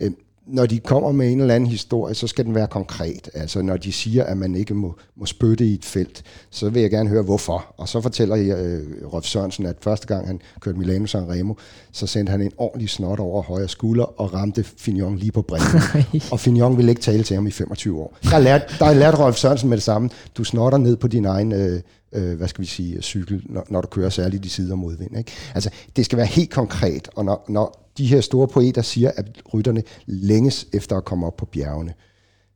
Øh, 0.00 0.10
når 0.46 0.66
de 0.66 0.78
kommer 0.78 1.12
med 1.12 1.32
en 1.32 1.40
eller 1.40 1.54
anden 1.54 1.70
historie, 1.70 2.14
så 2.14 2.26
skal 2.26 2.44
den 2.44 2.54
være 2.54 2.66
konkret. 2.66 3.30
Altså 3.34 3.62
når 3.62 3.76
de 3.76 3.92
siger, 3.92 4.24
at 4.24 4.36
man 4.36 4.54
ikke 4.54 4.74
må, 4.74 4.94
må 5.16 5.26
spytte 5.26 5.66
i 5.66 5.74
et 5.74 5.84
felt, 5.84 6.22
så 6.50 6.70
vil 6.70 6.82
jeg 6.82 6.90
gerne 6.90 7.08
høre, 7.08 7.22
hvorfor. 7.22 7.74
Og 7.76 7.88
så 7.88 8.00
fortæller 8.00 8.36
jeg, 8.36 8.58
øh, 8.58 9.12
Rolf 9.12 9.24
Sørensen, 9.24 9.66
at 9.66 9.76
første 9.80 10.06
gang 10.06 10.26
han 10.26 10.40
kørte 10.60 10.78
Milano 10.78 11.06
San 11.06 11.30
Remo, 11.30 11.54
så 11.92 12.06
sendte 12.06 12.30
han 12.30 12.40
en 12.40 12.52
ordentlig 12.58 12.90
snot 12.90 13.20
over 13.20 13.42
højre 13.42 13.68
skulder 13.68 14.20
og 14.20 14.34
ramte 14.34 14.64
Fignon 14.64 15.16
lige 15.16 15.32
på 15.32 15.42
brænden. 15.42 15.80
og 16.32 16.40
Fignon 16.40 16.76
ville 16.76 16.92
ikke 16.92 17.02
tale 17.02 17.22
til 17.22 17.34
ham 17.34 17.46
i 17.46 17.50
25 17.50 18.00
år. 18.00 18.16
Der 18.22 18.38
lærte, 18.38 18.64
der 18.78 18.94
lærte 18.94 19.18
Rolf 19.18 19.36
Sørensen 19.36 19.68
med 19.68 19.76
det 19.76 19.84
samme. 19.84 20.10
Du 20.36 20.44
snotter 20.44 20.78
ned 20.78 20.96
på 20.96 21.08
din 21.08 21.24
egen... 21.24 21.52
Øh, 21.52 21.80
øh, 22.12 22.36
hvad 22.36 22.48
skal 22.48 22.62
vi 22.62 22.66
sige, 22.66 23.02
cykel, 23.02 23.42
når, 23.44 23.66
når 23.68 23.80
du 23.80 23.86
kører 23.86 24.10
særligt 24.10 24.44
i 24.44 24.48
sider 24.48 24.74
modvind. 24.74 25.18
Ikke? 25.18 25.32
Altså, 25.54 25.70
det 25.96 26.04
skal 26.04 26.18
være 26.18 26.26
helt 26.26 26.50
konkret, 26.50 27.08
og 27.16 27.24
når, 27.24 27.44
når 27.48 27.83
de 27.98 28.06
her 28.06 28.20
store 28.20 28.48
poeter 28.48 28.82
siger, 28.82 29.10
at 29.16 29.26
rytterne 29.54 29.82
længes 30.06 30.66
efter 30.72 30.96
at 30.96 31.04
komme 31.04 31.26
op 31.26 31.36
på 31.36 31.46
bjergene, 31.46 31.94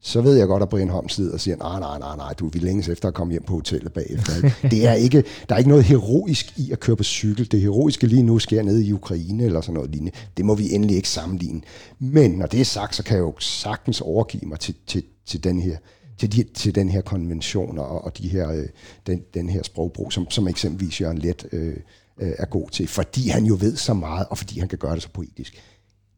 så 0.01 0.21
ved 0.21 0.37
jeg 0.37 0.47
godt, 0.47 0.63
at 0.63 0.69
Brian 0.69 0.89
Holm 0.89 1.09
sidder 1.09 1.33
og 1.33 1.41
siger, 1.41 1.57
nej, 1.57 1.81
nej, 1.81 1.99
nej, 1.99 2.17
nej, 2.17 2.33
du 2.33 2.49
vil 2.49 2.63
længes 2.63 2.89
efter 2.89 3.09
at 3.09 3.15
komme 3.15 3.31
hjem 3.31 3.43
på 3.43 3.53
hotellet 3.53 3.93
bagefter. 3.93 4.33
Det 4.71 4.87
er 4.87 4.93
ikke, 4.93 5.25
der 5.49 5.55
er 5.55 5.59
ikke 5.59 5.71
noget 5.71 5.85
heroisk 5.85 6.59
i 6.59 6.73
at 6.73 6.81
køre 6.81 6.97
på 6.97 7.05
cykel. 7.05 7.53
Det 7.53 7.61
heroiske 7.61 8.07
lige 8.07 8.23
nu 8.23 8.39
sker 8.39 8.63
nede 8.63 8.85
i 8.85 8.93
Ukraine 8.93 9.45
eller 9.45 9.61
sådan 9.61 9.75
noget 9.75 9.91
lignende. 9.91 10.13
Det 10.37 10.45
må 10.45 10.55
vi 10.55 10.75
endelig 10.75 10.97
ikke 10.97 11.09
sammenligne. 11.09 11.61
Men 11.99 12.31
når 12.31 12.47
det 12.47 12.61
er 12.61 12.65
sagt, 12.65 12.97
så 12.97 13.05
kan 13.05 13.17
jeg 13.17 13.23
jo 13.23 13.35
sagtens 13.41 14.01
overgive 14.01 14.47
mig 14.47 14.61
til, 14.61 14.75
til, 14.87 15.03
til 15.27 15.45
den 15.45 15.61
her 15.61 15.77
til, 16.19 16.37
de, 16.37 16.43
til 16.43 16.75
den 16.75 16.89
her 16.89 17.01
konvention 17.01 17.79
og, 17.79 18.05
og 18.05 18.19
de 18.19 18.29
her, 18.29 18.51
øh, 18.53 18.67
den, 19.07 19.23
den 19.35 19.49
her 19.49 19.63
sprogbrug, 19.63 20.13
som, 20.13 20.31
som 20.31 20.49
eksempelvis 20.49 21.01
Jørgen 21.01 21.19
Let 21.19 21.47
øh, 21.53 21.77
øh, 22.21 22.33
er 22.39 22.47
god 22.47 22.69
til, 22.71 22.89
fordi 22.89 23.29
han 23.29 23.45
jo 23.45 23.57
ved 23.61 23.77
så 23.77 23.95
meget, 23.95 24.27
og 24.31 24.39
fordi 24.39 24.59
han 24.59 24.69
kan 24.69 24.79
gøre 24.79 24.95
det 24.95 25.03
så 25.03 25.09
poetisk. 25.13 25.63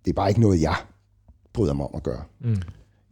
Det 0.05 0.11
er 0.11 0.15
bare 0.15 0.29
ikke 0.29 0.41
noget, 0.41 0.61
jeg 0.61 0.75
bryder 1.53 1.73
mig 1.73 1.87
om 1.87 1.95
at 1.95 2.03
gøre. 2.03 2.23
Mm. 2.41 2.57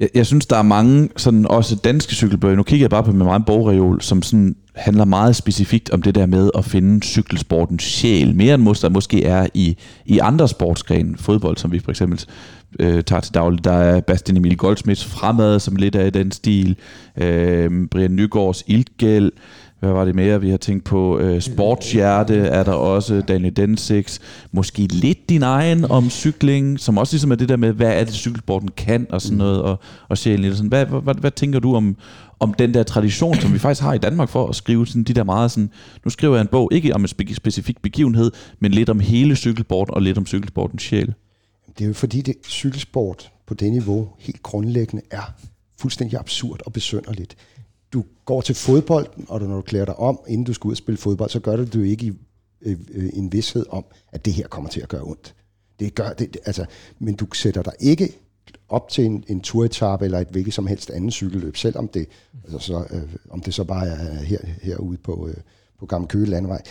Jeg, 0.00 0.08
jeg 0.14 0.26
synes, 0.26 0.46
der 0.46 0.56
er 0.56 0.62
mange, 0.62 1.08
sådan 1.16 1.46
også 1.46 1.76
danske 1.76 2.14
cykelbøger, 2.14 2.56
nu 2.56 2.62
kigger 2.62 2.84
jeg 2.84 2.90
bare 2.90 3.04
på 3.04 3.12
min 3.12 3.18
meget 3.18 3.46
bogreol, 3.46 4.02
som 4.02 4.22
sådan 4.22 4.56
handler 4.74 5.04
meget 5.04 5.36
specifikt 5.36 5.90
om 5.90 6.02
det 6.02 6.14
der 6.14 6.26
med 6.26 6.50
at 6.54 6.64
finde 6.64 7.06
cykelsportens 7.06 7.82
sjæl, 7.82 8.34
mere 8.34 8.54
end 8.54 8.62
måske, 8.62 8.82
der 8.82 8.88
måske 8.88 9.24
er 9.24 9.46
i, 9.54 9.76
i 10.04 10.18
andre 10.18 10.48
sportsgrene, 10.48 11.18
fodbold, 11.18 11.56
som 11.56 11.72
vi 11.72 11.78
for 11.78 11.90
eksempel 11.90 12.24
øh, 12.80 13.04
tager 13.04 13.20
til 13.20 13.34
daglig. 13.34 13.64
Der 13.64 13.72
er 13.72 14.00
Bastian 14.00 14.36
Emil 14.36 14.56
Goldsmiths 14.56 15.04
fremad, 15.04 15.60
som 15.60 15.76
lidt 15.76 15.94
er 15.94 16.04
i 16.04 16.10
den 16.10 16.32
stil, 16.32 16.76
øh, 17.16 17.88
Brian 17.90 18.16
Nygaards 18.16 18.64
Iltgæld, 18.66 19.32
hvad 19.80 19.90
var 19.90 20.04
det 20.04 20.14
mere, 20.14 20.40
vi 20.40 20.50
har 20.50 20.56
tænkt 20.56 20.84
på? 20.84 21.18
Øh, 21.18 21.40
sportshjerte 21.40 22.34
er 22.34 22.62
der 22.62 22.72
også, 22.72 23.20
Daniel 23.20 23.56
Densix. 23.56 24.18
Måske 24.52 24.82
lidt 24.82 25.28
din 25.28 25.42
egen 25.42 25.84
om 25.84 26.10
cykling, 26.10 26.80
som 26.80 26.98
også 26.98 27.14
ligesom 27.14 27.30
er 27.30 27.34
det 27.34 27.48
der 27.48 27.56
med, 27.56 27.72
hvad 27.72 28.00
er 28.00 28.04
det, 28.04 28.14
cykelsporten 28.14 28.68
kan, 28.76 29.06
og 29.10 29.22
sådan 29.22 29.38
noget, 29.38 29.62
og, 29.62 29.78
og 30.08 30.18
sjælen. 30.18 30.54
Sådan. 30.54 30.68
Hvad, 30.68 30.86
hvad, 30.86 31.00
hvad, 31.00 31.14
hvad 31.14 31.30
tænker 31.30 31.58
du 31.58 31.74
om, 31.74 31.96
om 32.40 32.54
den 32.54 32.74
der 32.74 32.82
tradition, 32.82 33.34
som 33.34 33.52
vi 33.52 33.58
faktisk 33.58 33.82
har 33.82 33.94
i 33.94 33.98
Danmark 33.98 34.28
for 34.28 34.46
at 34.46 34.56
skrive 34.56 34.86
sådan 34.86 35.04
de 35.04 35.12
der 35.12 35.24
meget 35.24 35.50
sådan, 35.50 35.70
nu 36.04 36.10
skriver 36.10 36.34
jeg 36.34 36.40
en 36.40 36.48
bog, 36.48 36.68
ikke 36.72 36.94
om 36.94 37.00
en 37.00 37.08
spe- 37.08 37.34
specifik 37.34 37.82
begivenhed, 37.82 38.30
men 38.60 38.72
lidt 38.72 38.88
om 38.88 39.00
hele 39.00 39.36
cykelsporten 39.36 39.94
og 39.94 40.02
lidt 40.02 40.18
om 40.18 40.26
cykelsportens 40.26 40.82
sjæl. 40.82 41.14
Det 41.78 41.84
er 41.84 41.88
jo 41.88 41.94
fordi, 41.94 42.20
det 42.20 42.34
cykelsport 42.48 43.30
på 43.46 43.54
det 43.54 43.72
niveau 43.72 44.08
helt 44.18 44.42
grundlæggende 44.42 45.04
er 45.10 45.34
fuldstændig 45.80 46.18
absurd 46.18 46.60
og 46.66 46.72
besønderligt. 46.72 47.36
Du 47.92 48.04
går 48.24 48.40
til 48.40 48.54
fodbold, 48.54 49.06
og 49.28 49.40
når 49.40 49.56
du 49.56 49.62
klæder 49.62 49.84
dig 49.84 49.96
om, 49.96 50.20
inden 50.26 50.44
du 50.44 50.52
skal 50.52 50.68
ud 50.68 50.72
og 50.72 50.76
spille 50.76 50.98
fodbold, 50.98 51.30
så 51.30 51.40
gør 51.40 51.56
du 51.56 51.62
det 51.62 51.74
du 51.74 51.80
ikke 51.80 52.06
i 52.06 52.12
øh, 52.62 52.76
øh, 52.94 53.10
en 53.12 53.32
vidshed 53.32 53.66
om, 53.68 53.84
at 54.12 54.24
det 54.24 54.32
her 54.32 54.48
kommer 54.48 54.70
til 54.70 54.80
at 54.80 54.88
gøre 54.88 55.02
ondt. 55.02 55.34
Det 55.80 55.94
gør 55.94 56.12
det, 56.12 56.36
altså, 56.44 56.66
men 56.98 57.14
du 57.14 57.26
sætter 57.34 57.62
dig 57.62 57.72
ikke 57.80 58.18
op 58.68 58.88
til 58.88 59.04
en, 59.04 59.24
en 59.28 59.40
turetappe 59.40 60.04
eller 60.04 60.18
et 60.18 60.28
hvilket 60.28 60.54
som 60.54 60.66
helst 60.66 60.90
andet 60.90 61.12
cykelløb, 61.12 61.56
selvom 61.56 61.88
det, 61.88 62.06
altså 62.44 62.58
så, 62.58 62.86
øh, 62.90 63.02
om 63.30 63.40
det 63.40 63.54
så 63.54 63.64
bare 63.64 63.86
er 63.86 64.22
her, 64.22 64.38
herude 64.62 64.98
på, 64.98 65.28
øh, 65.28 65.36
på 65.78 65.86
Gamle 65.86 66.08
Køge 66.08 66.26
Landevej, 66.26 66.62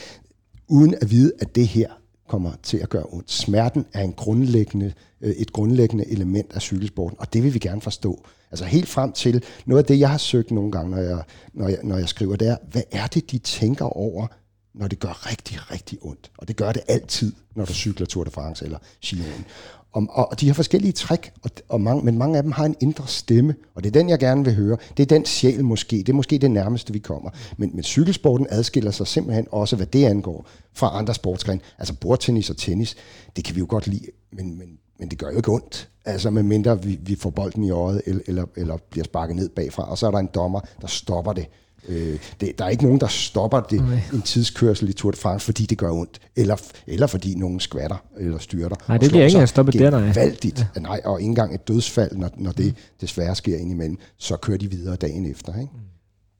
uden 0.67 0.95
at 1.01 1.11
vide, 1.11 1.31
at 1.39 1.55
det 1.55 1.67
her 1.67 1.89
kommer 2.27 2.51
til 2.63 2.77
at 2.77 2.89
gøre 2.89 3.05
ondt. 3.09 3.31
Smerten 3.31 3.85
er 3.93 4.03
en 4.03 4.13
grundlæggende, 4.13 4.93
øh, 5.21 5.31
et 5.31 5.53
grundlæggende 5.53 6.11
element 6.11 6.53
af 6.53 6.61
cykelsporten, 6.61 7.17
og 7.19 7.33
det 7.33 7.43
vil 7.43 7.53
vi 7.53 7.59
gerne 7.59 7.81
forstå. 7.81 8.25
Altså 8.51 8.65
helt 8.65 8.87
frem 8.87 9.11
til, 9.11 9.43
noget 9.65 9.83
af 9.83 9.87
det, 9.87 9.99
jeg 9.99 10.09
har 10.09 10.17
søgt 10.17 10.51
nogle 10.51 10.71
gange, 10.71 10.91
når 10.91 11.01
jeg, 11.01 11.23
når 11.53 11.67
jeg, 11.67 11.79
når 11.83 11.97
jeg 11.97 12.09
skriver, 12.09 12.35
det 12.35 12.47
er, 12.47 12.57
hvad 12.71 12.83
er 12.91 13.07
det, 13.07 13.31
de 13.31 13.37
tænker 13.37 13.85
over, 13.85 14.27
når 14.73 14.87
det 14.87 14.99
gør 14.99 15.29
rigtig, 15.29 15.71
rigtig 15.71 15.97
ondt? 16.01 16.31
Og 16.37 16.47
det 16.47 16.55
gør 16.55 16.71
det 16.71 16.81
altid, 16.87 17.33
når 17.55 17.65
du 17.65 17.73
cykler 17.73 18.07
Tour 18.07 18.23
de 18.23 18.31
France 18.31 18.65
eller 18.65 18.77
Giron. 19.01 19.45
Og, 20.05 20.29
og 20.29 20.41
de 20.41 20.47
har 20.47 20.53
forskellige 20.53 20.91
træk, 20.91 21.31
og, 21.43 21.49
og 21.69 21.81
mange, 21.81 22.05
men 22.05 22.17
mange 22.17 22.37
af 22.37 22.43
dem 22.43 22.51
har 22.51 22.65
en 22.65 22.75
indre 22.79 23.07
stemme, 23.07 23.55
og 23.75 23.83
det 23.83 23.89
er 23.89 23.99
den, 23.99 24.09
jeg 24.09 24.19
gerne 24.19 24.45
vil 24.45 24.55
høre. 24.55 24.77
Det 24.97 25.03
er 25.03 25.07
den 25.07 25.25
sjæl 25.25 25.65
måske, 25.65 25.97
det 25.97 26.09
er 26.09 26.13
måske 26.13 26.37
det 26.37 26.51
nærmeste, 26.51 26.93
vi 26.93 26.99
kommer. 26.99 27.29
Men, 27.57 27.71
men 27.73 27.83
cykelsporten 27.83 28.47
adskiller 28.49 28.91
sig 28.91 29.07
simpelthen 29.07 29.47
også, 29.51 29.75
hvad 29.75 29.85
det 29.85 30.05
angår, 30.05 30.47
fra 30.73 30.99
andre 30.99 31.13
sportsgrene. 31.13 31.61
Altså 31.79 31.93
bordtennis 31.93 32.49
og 32.49 32.57
tennis, 32.57 32.95
det 33.35 33.43
kan 33.43 33.55
vi 33.55 33.59
jo 33.59 33.65
godt 33.69 33.87
lide, 33.87 34.05
men, 34.31 34.57
men, 34.57 34.67
men 34.99 35.09
det 35.09 35.17
gør 35.17 35.29
jo 35.31 35.37
ikke 35.37 35.51
ondt. 35.51 35.89
Altså 36.05 36.29
medmindre 36.29 36.83
vi, 36.83 36.99
vi 37.01 37.15
får 37.15 37.29
bolden 37.29 37.63
i 37.63 37.71
øjet, 37.71 38.01
eller, 38.05 38.21
eller, 38.27 38.45
eller 38.55 38.77
bliver 38.89 39.03
sparket 39.03 39.35
ned 39.35 39.49
bagfra, 39.49 39.91
og 39.91 39.97
så 39.97 40.07
er 40.07 40.11
der 40.11 40.19
en 40.19 40.29
dommer, 40.33 40.59
der 40.81 40.87
stopper 40.87 41.33
det. 41.33 41.47
Øh, 41.87 42.19
det, 42.41 42.59
der 42.59 42.65
er 42.65 42.69
ikke 42.69 42.83
nogen, 42.83 42.99
der 42.99 43.07
stopper 43.07 43.59
det 43.59 43.81
Nej. 43.81 43.99
en 44.13 44.21
tidskørsel 44.21 44.89
i 44.89 44.93
Tour 44.93 45.11
de 45.11 45.17
France, 45.17 45.45
fordi 45.45 45.65
det 45.65 45.77
gør 45.77 45.91
ondt. 45.91 46.19
Eller, 46.35 46.55
eller 46.87 47.07
fordi 47.07 47.35
nogen 47.35 47.59
skvatter 47.59 48.05
eller 48.17 48.37
styrter. 48.37 48.75
Nej, 48.87 48.97
det 48.97 49.09
bliver 49.09 49.25
ikke 49.25 49.35
engang 49.35 49.49
stoppet 49.49 49.73
der, 49.73 49.89
nej. 49.89 50.07
Gevaldigt. 50.07 50.65
Ja. 50.75 50.81
Nej, 50.81 51.01
og 51.05 51.21
ikke 51.21 51.29
engang 51.29 51.55
et 51.55 51.67
dødsfald, 51.67 52.17
når, 52.17 52.29
når 52.37 52.51
det 52.51 52.75
desværre 53.01 53.35
sker 53.35 53.57
indimellem, 53.57 53.97
så 54.17 54.37
kører 54.37 54.57
de 54.57 54.71
videre 54.71 54.95
dagen 54.95 55.25
efter. 55.25 55.59
Ikke? 55.59 55.71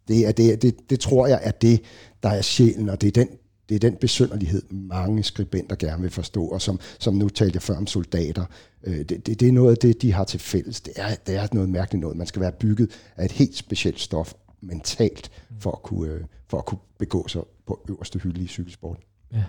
Det, 0.07 0.27
er, 0.27 0.31
det, 0.31 0.61
det, 0.61 0.75
det 0.89 0.99
tror 0.99 1.27
jeg 1.27 1.39
er 1.43 1.51
det, 1.51 1.81
der 2.23 2.29
er 2.29 2.41
sjælen, 2.41 2.89
og 2.89 3.01
det 3.01 3.07
er 3.07 3.11
den, 3.11 3.27
det 3.69 3.75
er 3.75 3.79
den 3.79 3.95
besynderlighed, 4.01 4.61
mange 4.71 5.23
skribenter 5.23 5.75
gerne 5.75 6.01
vil 6.01 6.11
forstå, 6.11 6.47
og 6.47 6.61
som, 6.61 6.79
som 6.99 7.13
nu 7.13 7.29
talte 7.29 7.55
jeg 7.55 7.61
før 7.61 7.75
om 7.75 7.87
soldater. 7.87 8.45
Øh, 8.83 8.97
det, 8.97 9.09
det, 9.09 9.39
det 9.39 9.47
er 9.47 9.51
noget 9.51 9.71
af 9.71 9.77
det, 9.77 10.01
de 10.01 10.13
har 10.13 10.23
til 10.23 10.39
fælles. 10.39 10.81
Det 10.81 10.93
er, 10.95 11.15
det 11.27 11.35
er 11.35 11.47
noget 11.51 11.69
mærkeligt 11.69 12.01
noget. 12.01 12.17
Man 12.17 12.27
skal 12.27 12.41
være 12.41 12.51
bygget 12.51 12.89
af 13.17 13.25
et 13.25 13.31
helt 13.31 13.55
specielt 13.55 13.99
stof 13.99 14.33
mentalt, 14.61 15.31
for 15.59 15.71
at 15.71 15.81
kunne, 15.83 16.11
øh, 16.11 16.23
for 16.47 16.57
at 16.57 16.65
kunne 16.65 16.79
begå 16.97 17.27
sig 17.27 17.43
på 17.65 17.85
øverste 17.89 18.19
hylde 18.19 18.41
i 18.41 18.47
cykelsport. 18.47 18.99
Ja. 19.33 19.43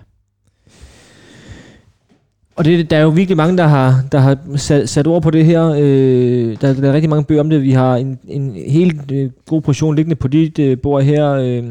Og 2.59 2.65
det, 2.65 2.91
der 2.91 2.97
er 2.97 3.03
jo 3.03 3.09
virkelig 3.09 3.37
mange, 3.37 3.59
der 3.59 3.67
har, 3.67 4.01
der 4.13 4.19
har 4.19 4.37
sat, 4.57 4.89
sat 4.89 5.07
ord 5.07 5.23
på 5.23 5.31
det 5.31 5.45
her. 5.45 5.65
Øh, 5.79 6.57
der, 6.61 6.73
der 6.73 6.89
er 6.89 6.93
rigtig 6.93 7.11
mange 7.11 7.25
bøger 7.25 7.41
om 7.41 7.51
det. 7.51 7.63
Vi 7.63 7.73
har 7.73 7.97
en, 7.97 8.19
en 8.29 8.57
helt 8.67 9.13
øh, 9.13 9.31
god 9.49 9.61
portion 9.63 9.95
liggende 9.97 10.17
på 10.17 10.29
dit 10.29 10.59
øh, 10.59 10.79
bord 10.83 11.03
her. 11.03 11.31
Øh, 11.31 11.63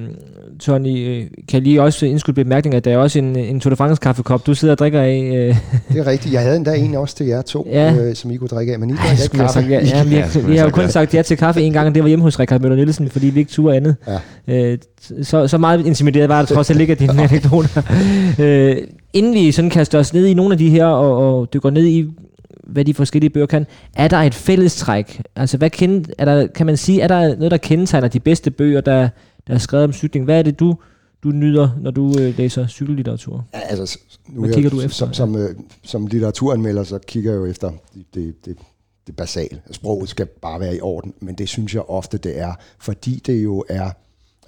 Tony, 0.60 1.08
øh, 1.10 1.24
kan 1.50 1.64
lige 1.64 1.82
også 1.82 2.06
indskyde 2.06 2.34
bemærkning, 2.36 2.76
at 2.76 2.86
der 2.86 2.92
er 2.94 2.98
også 2.98 3.20
en, 3.20 3.36
en 3.36 3.60
Tour 3.60 3.70
de 3.70 3.76
France 3.76 4.00
kaffekop, 4.02 4.48
du 4.48 4.54
sidder 4.54 4.72
og 4.74 4.78
drikker 4.78 5.02
af. 5.02 5.32
Øh. 5.36 5.56
Det 5.94 6.00
er 6.00 6.08
rigtigt. 6.08 6.34
Jeg 6.34 6.42
havde 6.42 6.56
endda 6.56 6.74
en 6.76 6.96
også 6.96 7.16
til 7.16 7.26
jer 7.26 7.42
to, 7.42 7.68
Ja. 7.72 7.94
øh, 7.96 8.16
som 8.16 8.32
I 8.32 8.36
kunne 8.38 8.48
drikke 8.48 8.74
af, 8.74 8.80
men 8.80 8.90
I 8.90 8.94
drikker 8.94 9.24
ikke 9.24 9.38
kaffe. 9.38 9.54
sagt, 9.54 9.70
ja, 9.70 9.80
ja, 9.86 10.04
vi, 10.04 10.16
Ja, 10.16 10.26
vi 10.48 10.54
jeg 10.54 10.62
har 10.62 10.66
jo 10.68 10.72
kun 10.72 10.84
ja. 10.84 10.90
sagt 10.90 11.14
ja 11.14 11.22
til 11.22 11.38
kaffe 11.38 11.62
en 11.62 11.74
gang, 11.74 11.88
og 11.88 11.96
det 11.96 12.04
var 12.04 12.08
hjemme 12.10 12.24
hos 12.24 12.40
Rikard 12.40 12.62
Møller 12.62 12.76
Nielsen, 12.76 13.10
fordi 13.10 13.28
vi 13.28 13.40
ikke 13.40 13.52
turde 13.52 13.76
andet. 13.76 13.96
Ja. 14.48 14.72
Øh, 14.72 14.78
så, 15.24 15.48
så 15.48 15.58
meget 15.58 15.86
intimideret 15.86 16.30
var 16.30 16.40
det 16.40 16.50
trods 16.50 16.70
alt 16.70 16.82
ikke 16.82 16.92
af 16.92 16.98
dine 16.98 17.14
anekdoter. 17.30 17.82
øh, 18.40 18.76
inden 19.14 19.34
vi 19.34 19.51
sådan 19.51 19.70
kaster 19.70 19.99
os 19.99 20.14
ned 20.14 20.26
i 20.26 20.34
nogle 20.34 20.51
af 20.51 20.58
de 20.58 20.70
her, 20.70 20.86
og, 20.86 21.39
og 21.39 21.53
dykker 21.53 21.70
ned 21.70 21.86
i, 21.86 22.10
hvad 22.64 22.86
de 22.86 22.93
forskellige 22.93 23.30
bøger 23.30 23.45
kan, 23.45 23.66
er 23.95 24.08
der 24.08 24.18
et 24.18 24.34
fællestræk? 24.34 25.22
Altså, 25.36 25.58
hvad 25.58 25.70
kend, 25.70 26.05
er 26.18 26.26
der, 26.26 26.47
kan 26.47 26.66
man 26.66 26.78
sige, 26.78 27.01
er 27.01 27.08
der 27.08 27.36
noget, 27.36 27.51
der 27.51 27.58
kendetegner 27.58 28.08
de 28.08 28.20
bedste 28.20 28.51
bøger, 28.51 28.82
der, 28.82 29.10
der 29.47 29.53
er 29.53 29.58
skrevet 29.58 29.84
om 29.84 29.93
cykling? 29.93 30.26
Hvad 30.26 30.39
er 30.39 30.43
det, 30.43 30.60
du, 30.60 30.76
du 31.24 31.30
nyder, 31.30 31.70
når 31.82 31.91
du 31.91 32.20
øh, 32.20 32.38
læser 32.38 32.68
cykellitteratur? 32.68 33.45
Ja, 33.53 33.60
altså, 33.60 33.99
nu 34.28 34.39
Hvad 34.39 34.49
er 34.49 34.53
kigger 34.53 34.70
jeg, 34.70 34.80
du 34.80 34.86
efter? 34.86 34.97
Som, 34.97 35.14
som, 35.14 35.36
øh, 35.36 35.55
som 35.84 36.08
litteraturanmelder, 36.08 36.84
så 36.84 36.99
kigger 37.08 37.32
jeg 37.32 37.38
jo 37.38 37.45
efter 37.45 37.72
det, 37.93 38.05
det, 38.14 38.45
det, 38.45 38.58
det 39.08 39.16
basale. 39.16 39.62
Sproget 39.72 40.10
skal 40.10 40.26
bare 40.26 40.60
være 40.60 40.76
i 40.76 40.82
orden, 40.82 41.14
men 41.20 41.36
det 41.36 41.49
synes 41.49 41.76
jeg 41.76 41.82
ofte, 41.89 42.18
det 42.18 42.39
er, 42.39 42.53
fordi 42.80 43.22
det 43.26 43.43
jo 43.43 43.64
er... 43.70 43.89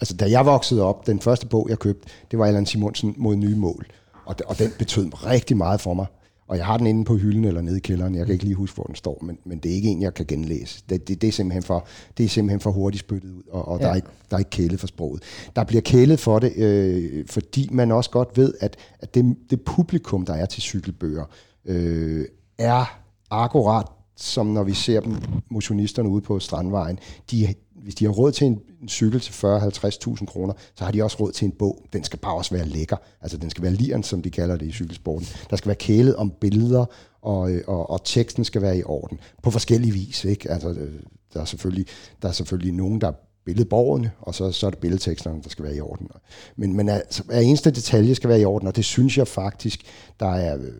Altså, 0.01 0.13
da 0.13 0.29
jeg 0.29 0.45
voksede 0.45 0.83
op, 0.83 1.07
den 1.07 1.19
første 1.19 1.47
bog, 1.47 1.67
jeg 1.69 1.79
købte, 1.79 2.07
det 2.31 2.39
var 2.39 2.45
Allan 2.45 2.65
Simonsen 2.65 3.13
mod 3.17 3.35
nye 3.35 3.55
mål. 3.55 3.85
Og, 4.29 4.35
og 4.45 4.59
den 4.59 4.71
betød 4.77 5.25
rigtig 5.25 5.57
meget 5.57 5.81
for 5.81 5.93
mig. 5.93 6.05
Og 6.47 6.57
jeg 6.57 6.65
har 6.65 6.77
den 6.77 6.87
inde 6.87 7.05
på 7.05 7.17
hylden 7.17 7.45
eller 7.45 7.61
nede 7.61 7.77
i 7.77 7.79
kælderen. 7.79 8.15
Jeg 8.15 8.25
kan 8.25 8.33
ikke 8.33 8.45
lige 8.45 8.55
huske, 8.55 8.75
hvor 8.75 8.83
den 8.83 8.95
står, 8.95 9.19
men, 9.21 9.37
men 9.45 9.59
det 9.59 9.71
er 9.71 9.75
ikke 9.75 9.89
en, 9.89 10.01
jeg 10.01 10.13
kan 10.13 10.25
genlæse. 10.25 10.83
Det, 10.89 11.07
det, 11.07 11.21
det, 11.21 11.27
er, 11.27 11.31
simpelthen 11.31 11.63
for, 11.63 11.87
det 12.17 12.25
er 12.25 12.29
simpelthen 12.29 12.59
for 12.59 12.71
hurtigt 12.71 12.99
spyttet 12.99 13.31
ud, 13.31 13.43
og, 13.51 13.67
og 13.67 13.79
ja. 13.79 13.85
der, 13.85 13.91
er 13.91 13.95
ikke, 13.95 14.07
der 14.29 14.35
er 14.35 14.39
ikke 14.39 14.49
kælet 14.49 14.79
for 14.79 14.87
sproget. 14.87 15.23
Der 15.55 15.63
bliver 15.63 15.81
kælet 15.81 16.19
for 16.19 16.39
det, 16.39 16.57
øh, 16.57 17.27
fordi 17.27 17.69
man 17.71 17.91
også 17.91 18.09
godt 18.09 18.37
ved, 18.37 18.53
at, 18.59 18.77
at 18.99 19.15
det, 19.15 19.35
det 19.49 19.61
publikum, 19.61 20.25
der 20.25 20.33
er 20.33 20.45
til 20.45 20.61
cykelbøger, 20.61 21.25
øh, 21.65 22.25
er 22.57 22.99
akkurat 23.31 23.85
som 24.21 24.47
når 24.47 24.63
vi 24.63 24.73
ser 24.73 24.99
dem, 24.99 25.15
motionisterne 25.49 26.09
ude 26.09 26.21
på 26.21 26.39
Strandvejen. 26.39 26.99
De, 27.31 27.53
hvis 27.83 27.95
de 27.95 28.05
har 28.05 28.11
råd 28.11 28.31
til 28.31 28.47
en, 28.47 28.61
en 28.81 28.89
cykel 28.89 29.19
til 29.19 29.31
40-50.000 29.31 30.25
kroner, 30.25 30.53
så 30.75 30.83
har 30.83 30.91
de 30.91 31.03
også 31.03 31.17
råd 31.19 31.31
til 31.31 31.45
en 31.45 31.51
bog. 31.51 31.85
Den 31.93 32.03
skal 32.03 32.19
bare 32.19 32.35
også 32.35 32.55
være 32.55 32.65
lækker. 32.65 32.97
Altså 33.21 33.37
den 33.37 33.49
skal 33.49 33.63
være 33.63 33.73
liren, 33.73 34.03
som 34.03 34.21
de 34.21 34.29
kalder 34.29 34.57
det 34.57 34.65
i 34.65 34.71
cykelsporten. 34.71 35.27
Der 35.49 35.55
skal 35.55 35.67
være 35.67 35.75
kælet 35.75 36.15
om 36.15 36.33
billeder, 36.41 36.85
og, 37.21 37.51
øh, 37.51 37.63
og, 37.67 37.89
og 37.89 38.03
teksten 38.03 38.43
skal 38.43 38.61
være 38.61 38.77
i 38.77 38.83
orden. 38.83 39.19
På 39.43 39.51
forskellige 39.51 39.93
vis. 39.93 40.25
Ikke? 40.25 40.51
Altså, 40.51 40.69
øh, 40.69 40.99
der, 41.33 41.41
er 41.41 41.45
selvfølgelig, 41.45 41.85
der 42.21 42.27
er 42.27 42.31
selvfølgelig 42.31 42.73
nogen, 42.73 43.01
der 43.01 43.11
billedborgerne, 43.45 44.11
og 44.19 44.35
så, 44.35 44.51
så 44.51 44.65
er 44.65 44.69
det 44.69 44.79
billedteksterne, 44.79 45.43
der 45.43 45.49
skal 45.49 45.65
være 45.65 45.75
i 45.75 45.81
orden. 45.81 46.07
Men, 46.55 46.75
men 46.75 46.89
altså, 46.89 47.23
hver 47.23 47.39
eneste 47.39 47.71
detalje 47.71 48.15
skal 48.15 48.29
være 48.29 48.41
i 48.41 48.45
orden, 48.45 48.67
og 48.67 48.75
det 48.75 48.85
synes 48.85 49.17
jeg 49.17 49.27
faktisk, 49.27 49.81
der 50.19 50.29
er... 50.29 50.57
Øh, 50.57 50.71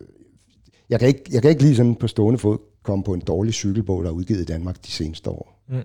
jeg 0.88 0.98
kan 0.98 1.08
ikke, 1.08 1.24
jeg 1.30 1.42
kan 1.42 1.50
ikke 1.50 1.62
lige 1.62 1.76
sådan 1.76 1.94
på 1.94 2.08
stående 2.08 2.38
fod 2.38 2.58
komme 2.82 3.04
på 3.04 3.14
en 3.14 3.20
dårlig 3.20 3.54
cykelbog, 3.54 4.02
der 4.04 4.10
er 4.10 4.14
udgivet 4.14 4.40
i 4.40 4.44
Danmark 4.44 4.86
de 4.86 4.90
seneste 4.90 5.30
år. 5.30 5.64
Mm. 5.68 5.82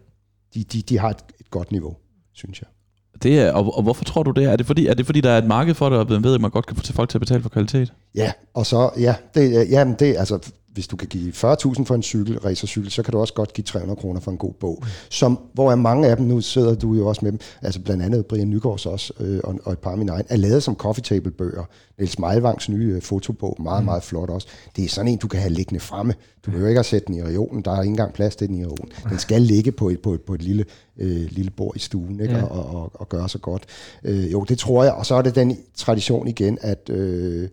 De, 0.55 0.63
de, 0.63 0.81
de 0.81 0.99
har 0.99 1.09
et, 1.09 1.23
et 1.39 1.49
godt 1.49 1.71
niveau, 1.71 1.95
synes 2.33 2.61
jeg. 2.61 2.67
Det 3.23 3.39
er, 3.39 3.51
og, 3.51 3.77
og 3.77 3.83
hvorfor 3.83 4.03
tror 4.03 4.23
du 4.23 4.31
det? 4.31 4.43
Er 4.43 4.55
det 4.55 4.65
fordi, 4.65 4.87
er 4.87 4.93
det 4.93 5.05
fordi 5.05 5.21
der 5.21 5.29
er 5.29 5.37
et 5.37 5.45
marked 5.45 5.73
for 5.73 5.89
det, 5.89 5.99
og 5.99 6.05
man 6.09 6.23
ved, 6.23 6.35
at 6.35 6.41
man 6.41 6.51
godt 6.51 6.65
kan 6.65 6.75
få 6.75 6.83
til 6.83 6.95
folk 6.95 7.09
til 7.09 7.17
at 7.17 7.19
betale 7.19 7.41
for 7.41 7.49
kvalitet? 7.49 7.93
Ja, 8.15 8.31
og 8.53 8.65
så, 8.65 8.89
ja, 8.99 9.15
det, 9.35 9.71
ja, 9.71 9.93
det, 9.99 10.15
altså, 10.17 10.51
hvis 10.75 10.87
du 10.87 10.95
kan 10.95 11.07
give 11.07 11.31
40.000 11.31 11.37
for 11.85 11.95
en 11.95 12.03
cykel, 12.03 12.39
racercykel, 12.39 12.91
så 12.91 13.03
kan 13.03 13.11
du 13.11 13.17
også 13.19 13.33
godt 13.33 13.53
give 13.53 13.65
300 13.65 13.99
kroner 13.99 14.19
for 14.19 14.31
en 14.31 14.37
god 14.37 14.53
bog. 14.53 14.83
Som, 15.09 15.39
hvor 15.53 15.71
er 15.71 15.75
mange 15.75 16.07
af 16.07 16.17
dem, 16.17 16.25
nu 16.25 16.41
sidder 16.41 16.75
du 16.75 16.93
jo 16.93 17.07
også 17.07 17.19
med 17.25 17.31
dem, 17.31 17.39
altså 17.61 17.79
blandt 17.81 18.03
andet 18.03 18.25
Brian 18.25 18.49
Nygaards 18.49 18.85
også, 18.85 19.13
øh, 19.19 19.39
og, 19.43 19.59
og 19.63 19.73
et 19.73 19.79
par 19.79 19.91
af 19.91 19.97
mine 19.97 20.11
egne, 20.11 20.23
er 20.29 20.35
lavet 20.37 20.63
som 20.63 20.75
coffee 20.75 21.03
table 21.03 21.31
bøger. 21.31 21.63
Niels 21.99 22.19
Meilvangs 22.19 22.69
nye 22.69 22.93
øh, 22.95 23.01
fotobog, 23.01 23.57
meget, 23.59 23.81
Mm. 23.83 23.85
meget 23.85 24.03
flot 24.03 24.29
også. 24.29 24.47
Det 24.75 24.85
er 24.85 24.89
sådan 24.89 25.11
en, 25.11 25.17
du 25.17 25.27
kan 25.27 25.39
have 25.39 25.53
liggende 25.53 25.79
fremme. 25.79 26.13
Du 26.45 26.51
behøver 26.51 26.69
ikke 26.69 26.79
at 26.79 26.85
sætte 26.85 27.07
den 27.07 27.15
i 27.15 27.23
reolen, 27.23 27.61
der 27.61 27.71
er 27.71 27.81
ikke 27.81 27.89
engang 27.89 28.13
plads 28.13 28.35
til 28.35 28.47
den 28.47 28.55
i 28.55 28.63
reolen. 28.63 28.91
Den 29.09 29.19
skal 29.19 29.41
ligge 29.41 29.71
på 29.71 29.89
et, 29.89 29.99
på 30.01 30.13
et, 30.13 30.21
på 30.21 30.33
et 30.33 30.41
lille, 30.41 30.65
øh, 30.97 31.27
lille 31.31 31.51
bord 31.51 31.75
i 31.75 31.79
stuen, 31.79 32.19
ikke? 32.19 32.33
Ja. 32.33 32.43
Og, 32.43 32.75
og, 32.75 32.91
og 32.93 33.09
gøre 33.09 33.29
så 33.29 33.37
godt. 33.37 33.63
Øh, 34.03 34.31
jo, 34.31 34.43
det 34.43 34.57
tror 34.59 34.83
jeg, 34.83 34.93
og 34.93 35.05
så 35.05 35.15
er 35.15 35.21
det 35.21 35.35
den 35.35 35.57
tradition 35.75 36.27
igen, 36.27 36.57
at... 36.61 36.89
Øh, 36.89 37.49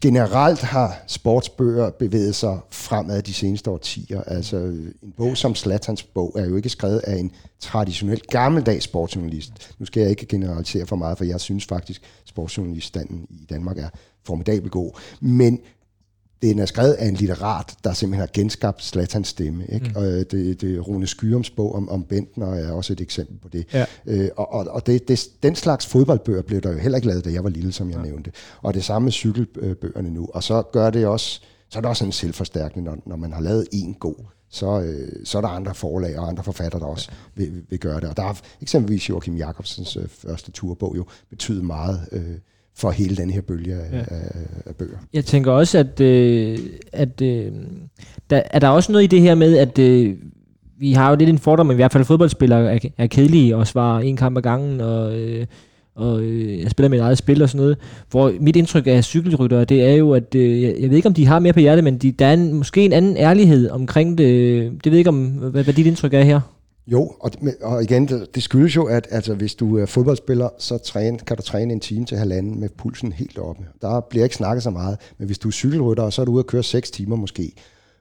generelt 0.00 0.60
har 0.60 1.02
sportsbøger 1.06 1.90
bevæget 1.90 2.34
sig 2.34 2.58
fremad 2.70 3.22
de 3.22 3.34
seneste 3.34 3.70
årtier. 3.70 4.22
Altså, 4.22 4.56
en 4.56 5.12
bog 5.16 5.36
som 5.36 5.54
Slatans 5.54 6.02
bog 6.02 6.36
er 6.38 6.44
jo 6.46 6.56
ikke 6.56 6.68
skrevet 6.68 6.98
af 6.98 7.16
en 7.16 7.32
traditionel 7.60 8.20
gammeldags 8.20 8.84
sportsjournalist. 8.84 9.74
Nu 9.78 9.86
skal 9.86 10.00
jeg 10.00 10.10
ikke 10.10 10.26
generalisere 10.26 10.86
for 10.86 10.96
meget, 10.96 11.18
for 11.18 11.24
jeg 11.24 11.40
synes 11.40 11.66
faktisk, 11.66 12.02
at 12.02 12.28
sportsjournaliststanden 12.28 13.26
i 13.30 13.44
Danmark 13.50 13.78
er 13.78 13.88
formidabel 14.24 14.70
god. 14.70 15.00
Men 15.20 15.60
den 16.42 16.58
er 16.58 16.66
skrevet 16.66 16.92
af 16.92 17.06
en 17.06 17.14
litterat, 17.14 17.74
der 17.84 17.92
simpelthen 17.92 18.20
har 18.20 18.30
genskabt 18.32 18.84
Slatans 18.84 19.28
stemme. 19.28 19.66
Ikke? 19.66 19.88
Mm. 19.88 19.96
Og 19.96 20.06
øh, 20.06 20.24
det, 20.30 20.60
det 20.60 20.88
Rune 20.88 21.06
Skyrums 21.06 21.50
bog 21.50 21.74
om, 21.74 21.88
om 21.88 22.04
Bentner 22.04 22.54
er 22.54 22.72
også 22.72 22.92
et 22.92 23.00
eksempel 23.00 23.38
på 23.38 23.48
det. 23.48 23.66
Ja. 23.72 23.84
Øh, 24.06 24.28
og 24.36 24.52
og, 24.52 24.66
og 24.70 24.86
det, 24.86 25.08
det, 25.08 25.28
den 25.42 25.54
slags 25.54 25.86
fodboldbøger 25.86 26.42
blev 26.42 26.60
der 26.60 26.72
jo 26.72 26.78
heller 26.78 26.98
ikke 26.98 27.08
lavet, 27.08 27.24
da 27.24 27.30
jeg 27.30 27.44
var 27.44 27.50
lille, 27.50 27.72
som 27.72 27.90
jeg 27.90 27.96
ja. 27.96 28.02
nævnte. 28.02 28.32
Og 28.62 28.74
det 28.74 28.84
samme 28.84 29.06
med 29.06 29.12
cykelbøgerne 29.12 30.10
nu. 30.10 30.28
Og 30.34 30.42
så 30.42 30.62
gør 30.62 30.90
det 30.90 31.06
også, 31.06 31.40
så 31.68 31.78
er 31.78 31.80
det 31.80 31.88
også 31.88 32.04
en 32.04 32.12
selvforstærkning, 32.12 32.86
når, 32.86 32.96
når 33.06 33.16
man 33.16 33.32
har 33.32 33.40
lavet 33.40 33.66
en 33.72 33.94
god 33.94 34.14
så, 34.50 34.80
øh, 34.80 35.08
så 35.24 35.38
er 35.38 35.42
der 35.42 35.48
andre 35.48 35.74
forlag 35.74 36.18
og 36.18 36.28
andre 36.28 36.44
forfattere, 36.44 36.80
der 36.80 36.86
også 36.86 37.10
ja. 37.10 37.42
vil, 37.42 37.64
vil 37.70 37.78
gøre 37.78 38.00
det. 38.00 38.08
Og 38.08 38.16
der 38.16 38.22
har 38.22 38.40
eksempelvis 38.60 39.08
Joachim 39.08 39.36
Jacobsens 39.36 39.96
øh, 39.96 40.08
første 40.08 40.50
turbog 40.50 40.96
jo 40.96 41.06
betydet 41.30 41.64
meget 41.64 42.08
øh, 42.12 42.38
for 42.78 42.90
hele 42.90 43.16
den 43.16 43.30
her 43.30 43.40
bølge 43.40 43.74
af, 43.74 43.92
ja. 43.92 43.98
af, 43.98 44.30
af 44.66 44.76
bøger. 44.76 44.98
Jeg 45.14 45.24
tænker 45.24 45.52
også, 45.52 45.78
at, 45.78 46.00
øh, 46.00 46.58
at 46.92 47.22
øh, 47.22 47.52
der, 48.30 48.42
er 48.50 48.58
der 48.58 48.68
også 48.68 48.92
noget 48.92 49.04
i 49.04 49.06
det 49.06 49.20
her 49.20 49.34
med, 49.34 49.56
at 49.56 49.78
øh, 49.78 50.16
vi 50.78 50.92
har 50.92 51.10
jo 51.10 51.16
lidt 51.16 51.30
en 51.30 51.38
fordom, 51.38 51.70
at 51.70 51.74
i 51.74 51.76
hvert 51.76 51.92
fald 51.92 52.04
fodboldspillere 52.04 52.74
er, 52.74 52.78
er 52.98 53.06
kedelige 53.06 53.56
og 53.56 53.66
svarer 53.66 54.00
en 54.00 54.16
kamp 54.16 54.36
ad 54.36 54.42
gangen, 54.42 54.80
og, 54.80 55.18
øh, 55.18 55.46
og 55.96 56.20
øh, 56.20 56.60
jeg 56.60 56.70
spiller 56.70 56.88
mit 56.88 57.00
eget 57.00 57.18
spil 57.18 57.42
og 57.42 57.48
sådan 57.48 57.60
noget. 57.60 57.76
Hvor 58.10 58.32
mit 58.40 58.56
indtryk 58.56 58.86
af 58.86 59.04
cykelryttere, 59.04 59.64
det 59.64 59.84
er 59.84 59.94
jo, 59.94 60.12
at 60.12 60.34
øh, 60.34 60.62
jeg, 60.62 60.74
jeg 60.80 60.90
ved 60.90 60.96
ikke, 60.96 61.08
om 61.08 61.14
de 61.14 61.26
har 61.26 61.38
mere 61.38 61.52
på 61.52 61.60
hjertet, 61.60 61.84
men 61.84 61.98
de, 61.98 62.12
der 62.12 62.26
er 62.26 62.32
en, 62.32 62.52
måske 62.52 62.84
en 62.84 62.92
anden 62.92 63.16
ærlighed 63.16 63.70
omkring 63.70 64.18
det. 64.18 64.72
Det 64.84 64.92
ved 64.92 64.98
ikke, 64.98 65.10
om, 65.10 65.26
hvad, 65.26 65.64
hvad 65.64 65.74
dit 65.74 65.86
indtryk 65.86 66.14
er 66.14 66.22
her. 66.22 66.40
Jo, 66.92 67.14
og, 67.20 67.30
og 67.60 67.82
igen, 67.82 68.08
det, 68.08 68.34
det 68.34 68.42
skyldes 68.42 68.76
jo, 68.76 68.84
at 68.84 69.08
altså, 69.10 69.34
hvis 69.34 69.54
du 69.54 69.78
er 69.78 69.86
fodboldspiller, 69.86 70.48
så 70.58 70.78
træne, 70.78 71.18
kan 71.18 71.36
du 71.36 71.42
træne 71.42 71.72
en 71.72 71.80
time 71.80 72.04
til 72.04 72.18
halvanden 72.18 72.60
med 72.60 72.68
pulsen 72.68 73.12
helt 73.12 73.38
oppe. 73.38 73.66
Der 73.82 74.00
bliver 74.00 74.24
ikke 74.24 74.36
snakket 74.36 74.62
så 74.62 74.70
meget, 74.70 74.98
men 75.18 75.26
hvis 75.26 75.38
du 75.38 75.48
er 75.48 75.52
cykelrytter, 75.52 76.10
så 76.10 76.20
er 76.20 76.24
du 76.26 76.32
ude 76.32 76.40
at 76.40 76.46
køre 76.46 76.62
6 76.62 76.90
timer 76.90 77.16
måske, 77.16 77.52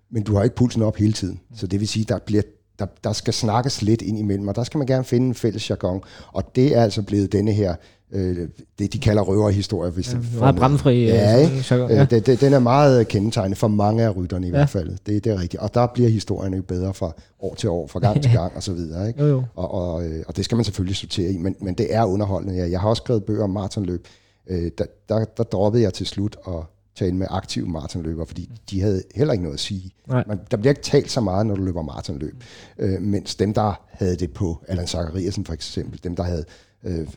men 0.10 0.24
du 0.24 0.36
har 0.36 0.44
ikke 0.44 0.56
pulsen 0.56 0.82
op 0.82 0.96
hele 0.96 1.14
tiden. 1.14 1.40
Så 1.56 1.68
det 1.68 1.80
vil 1.80 1.88
sige, 1.88 2.06
der 2.06 2.20
bliver 2.20 2.44
der, 2.80 2.86
der 3.04 3.14
skal 3.14 3.34
snakkes 3.34 3.82
lidt 3.82 4.02
ind 4.02 4.20
imellem, 4.20 4.48
og 4.48 4.56
der 4.56 4.64
skal 4.64 4.78
man 4.78 4.88
gerne 4.88 5.04
finde 5.04 5.28
en 5.28 5.36
fælles 5.36 5.70
jargon. 5.70 6.04
Og 6.34 6.56
det 6.56 6.76
er 6.76 6.84
altså 6.84 7.02
blevet 7.02 7.32
denne 7.32 7.52
her 7.52 7.76
øh, 8.12 8.48
det, 8.80 8.94
de 8.94 9.00
kalder 9.00 9.22
røverhistorie. 9.22 9.92
Hvis 9.92 10.14
ja, 10.14 10.20
meget 10.40 10.56
brændfri. 10.56 11.06
Ja, 11.06 11.36
øh, 11.36 11.54
ikke? 11.54 11.76
ja. 11.76 12.02
Øh, 12.02 12.10
det, 12.10 12.26
det, 12.26 12.42
den 12.42 12.54
er 12.54 12.60
meget 12.60 13.08
kendetegnet 13.08 13.58
for 13.58 13.68
mange 13.68 14.04
af 14.04 14.16
rytterne 14.16 14.48
i 14.48 14.50
ja. 14.50 14.56
hvert 14.56 14.70
fald. 14.70 14.98
Det, 15.06 15.24
det 15.24 15.32
er 15.32 15.42
rigtigt. 15.42 15.64
Og 15.64 15.74
der 15.74 15.88
bliver 15.88 16.10
historien 16.10 16.54
jo 16.54 16.62
bedre 16.62 16.94
fra 16.94 17.12
år 17.40 17.56
til 17.56 17.70
år, 17.70 17.88
fra 17.88 18.00
gang 18.00 18.22
til 18.22 18.32
gang 18.40 18.56
og 18.56 18.64
så 18.64 18.74
videre. 18.74 19.08
Ikke? 19.08 19.24
Jo, 19.24 19.28
jo. 19.28 19.44
Og, 19.56 19.72
og, 19.72 20.06
øh, 20.06 20.24
og 20.28 20.38
det 20.38 20.46
skal 20.46 20.56
man 20.56 20.66
selvfølgelig 20.66 20.96
sortere 20.96 21.32
i, 21.32 21.38
men, 21.38 21.56
men 21.62 21.74
det 21.74 21.96
er 21.96 22.06
underholdende. 22.06 22.56
Ja. 22.56 22.70
Jeg 22.70 22.82
har 22.82 22.90
også 22.90 23.02
skrevet 23.04 23.24
bøger 23.24 23.44
om 23.44 23.50
maratonløb. 23.50 24.08
Øh, 24.48 24.72
der, 24.78 24.86
der, 25.10 25.26
der 25.26 25.44
droppede 25.44 25.84
jeg 25.84 25.94
til 25.94 26.06
slut 26.06 26.38
og 26.44 26.66
tale 26.96 27.16
med 27.16 27.28
aktive 27.30 27.68
maratonløbere, 27.68 28.26
fordi 28.26 28.50
de 28.70 28.82
havde 28.82 29.04
heller 29.16 29.34
ikke 29.34 29.44
noget 29.44 29.54
at 29.54 29.60
sige. 29.60 29.92
Man, 30.08 30.40
der 30.52 30.58
bliver 30.58 30.72
ikke 30.72 30.82
talt 30.82 31.12
så 31.12 31.22
meget, 31.22 31.46
når 31.46 31.56
du 31.56 31.64
løber 31.64 31.82
maratonløb. 31.82 32.44
Øh, 32.80 33.02
mens 33.02 33.36
dem, 33.36 33.54
der 33.54 33.82
havde 33.90 34.16
det 34.16 34.32
på, 34.32 34.64
Allan 34.68 34.88
Zachariasen 34.88 35.46
for 35.46 35.54
eksempel, 35.54 36.00
dem, 36.04 36.16
der 36.16 36.24
havde 36.24 36.46
øh, 36.84 37.08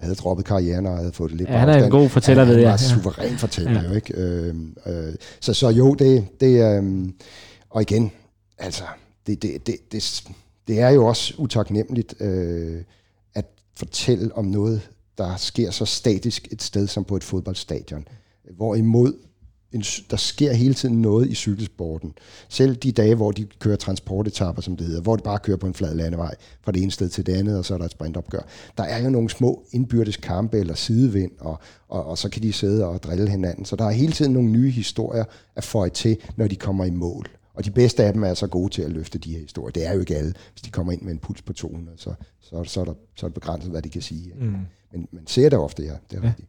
havde 0.00 0.14
droppet 0.14 0.46
karrieren 0.46 0.86
og 0.86 0.96
havde 0.96 1.12
fået 1.12 1.30
det 1.30 1.38
lidt 1.38 1.50
ja, 1.50 1.56
han 1.56 1.68
er 1.68 1.84
en 1.84 1.90
god 1.90 2.08
fortæller, 2.08 2.44
ved 2.44 2.56
jeg. 2.56 2.70
Han 2.70 2.72
var 2.72 2.76
suveræn 2.76 3.38
fortæller 3.38 3.82
ja. 3.82 3.88
jo, 3.88 3.94
ikke? 3.94 4.14
Øh, 4.14 4.54
øh, 4.86 5.14
så, 5.40 5.54
så 5.54 5.68
jo, 5.68 5.94
det, 5.94 6.26
det 6.40 6.76
øh, 6.76 7.08
og 7.70 7.82
igen, 7.82 8.12
altså, 8.58 8.84
det, 9.26 9.42
det, 9.42 9.66
det, 9.66 9.92
det, 9.92 10.24
det 10.68 10.80
er 10.80 10.88
jo 10.88 11.06
også 11.06 11.34
utaknemmeligt 11.38 12.14
øh, 12.20 12.82
at 13.34 13.44
fortælle 13.76 14.36
om 14.36 14.44
noget, 14.44 14.90
der 15.18 15.36
sker 15.36 15.70
så 15.70 15.84
statisk 15.84 16.48
et 16.52 16.62
sted 16.62 16.86
som 16.86 17.04
på 17.04 17.16
et 17.16 17.24
fodboldstadion. 17.24 18.08
Hvorimod 18.56 19.12
en, 19.72 19.82
der 20.10 20.16
sker 20.16 20.52
hele 20.52 20.74
tiden 20.74 21.02
noget 21.02 21.28
i 21.28 21.34
cykelsporten. 21.34 22.12
Selv 22.48 22.76
de 22.76 22.92
dage, 22.92 23.14
hvor 23.14 23.32
de 23.32 23.44
kører 23.44 23.76
transportetapper, 23.76 24.62
som 24.62 24.76
det 24.76 24.86
hedder, 24.86 25.00
hvor 25.00 25.16
de 25.16 25.22
bare 25.22 25.38
kører 25.38 25.56
på 25.56 25.66
en 25.66 25.74
flad 25.74 25.94
landevej 25.94 26.34
fra 26.62 26.72
det 26.72 26.82
ene 26.82 26.90
sted 26.90 27.08
til 27.08 27.26
det 27.26 27.36
andet, 27.36 27.58
og 27.58 27.64
så 27.64 27.74
er 27.74 27.78
der 27.78 27.84
et 27.84 27.90
sprintopgør. 27.90 28.40
Der 28.78 28.84
er 28.84 29.02
jo 29.02 29.10
nogle 29.10 29.30
små 29.30 29.62
indbyrdes 29.72 30.16
kampe 30.16 30.58
eller 30.58 30.74
sidevind, 30.74 31.32
og, 31.38 31.58
og, 31.88 32.06
og 32.06 32.18
så 32.18 32.28
kan 32.28 32.42
de 32.42 32.52
sidde 32.52 32.86
og 32.86 33.02
drille 33.02 33.30
hinanden. 33.30 33.64
Så 33.64 33.76
der 33.76 33.84
er 33.84 33.90
hele 33.90 34.12
tiden 34.12 34.32
nogle 34.32 34.50
nye 34.50 34.70
historier 34.70 35.24
at 35.56 35.64
få 35.64 35.88
til, 35.88 36.16
når 36.36 36.48
de 36.48 36.56
kommer 36.56 36.84
i 36.84 36.90
mål. 36.90 37.26
Og 37.54 37.64
de 37.64 37.70
bedste 37.70 38.04
af 38.04 38.12
dem 38.12 38.24
er 38.24 38.34
så 38.34 38.46
gode 38.46 38.72
til 38.72 38.82
at 38.82 38.90
løfte 38.90 39.18
de 39.18 39.32
her 39.32 39.40
historier. 39.40 39.72
Det 39.72 39.86
er 39.86 39.92
jo 39.92 40.00
ikke 40.00 40.16
alle. 40.16 40.34
Hvis 40.52 40.62
de 40.62 40.70
kommer 40.70 40.92
ind 40.92 41.02
med 41.02 41.12
en 41.12 41.18
puls 41.18 41.42
på 41.42 41.52
200, 41.52 41.98
så, 41.98 42.14
så, 42.40 42.64
så, 42.64 42.80
er, 42.80 42.84
der, 42.84 42.94
så 43.16 43.26
er 43.26 43.28
det 43.28 43.34
begrænset, 43.34 43.70
hvad 43.70 43.82
de 43.82 43.88
kan 43.88 44.02
sige. 44.02 44.32
Mm. 44.40 44.54
Men 44.92 45.08
man 45.12 45.26
ser 45.26 45.48
det 45.48 45.58
ofte, 45.58 45.82
ja. 45.82 45.94
Det 46.10 46.16
er 46.16 46.22
ja. 46.22 46.28
rigtigt. 46.28 46.48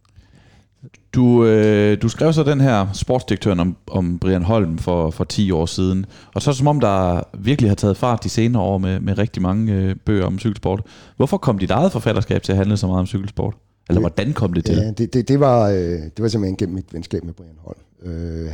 Du, 1.13 1.45
øh, 1.45 2.01
du 2.01 2.09
skrev 2.09 2.33
så 2.33 2.43
den 2.43 2.61
her 2.61 2.87
sportsdirektøren 2.93 3.59
om, 3.59 3.77
om 3.87 4.19
Brian 4.19 4.43
Holm 4.43 4.77
for, 4.77 5.09
for 5.09 5.23
10 5.23 5.51
år 5.51 5.65
siden, 5.65 6.05
og 6.35 6.41
så 6.41 6.53
som 6.53 6.67
om 6.67 6.79
der 6.79 7.23
virkelig 7.37 7.69
har 7.69 7.75
taget 7.75 7.97
fart 7.97 8.23
de 8.23 8.29
senere 8.29 8.61
år 8.61 8.77
med, 8.77 8.99
med 8.99 9.17
rigtig 9.17 9.41
mange 9.41 9.73
øh, 9.73 9.95
bøger 10.05 10.25
om 10.25 10.39
cykelsport. 10.39 10.81
Hvorfor 11.17 11.37
kom 11.37 11.57
dit 11.57 11.71
eget 11.71 11.91
forfatterskab 11.91 12.43
til 12.43 12.51
at 12.51 12.57
handle 12.57 12.77
så 12.77 12.87
meget 12.87 12.99
om 12.99 13.07
cykelsport? 13.07 13.55
Eller 13.89 13.99
hvordan 13.99 14.33
kom 14.33 14.53
det 14.53 14.65
til? 14.65 14.75
Ja, 14.75 14.91
det, 14.91 15.13
det, 15.13 15.27
det, 15.27 15.39
var, 15.39 15.69
øh, 15.69 15.77
det 15.77 16.19
var 16.19 16.27
simpelthen 16.27 16.57
gennem 16.57 16.75
mit 16.75 16.93
venskab 16.93 17.23
med 17.23 17.33
Brian 17.33 17.57
Holm. 17.57 17.79
Øh, 18.03 18.51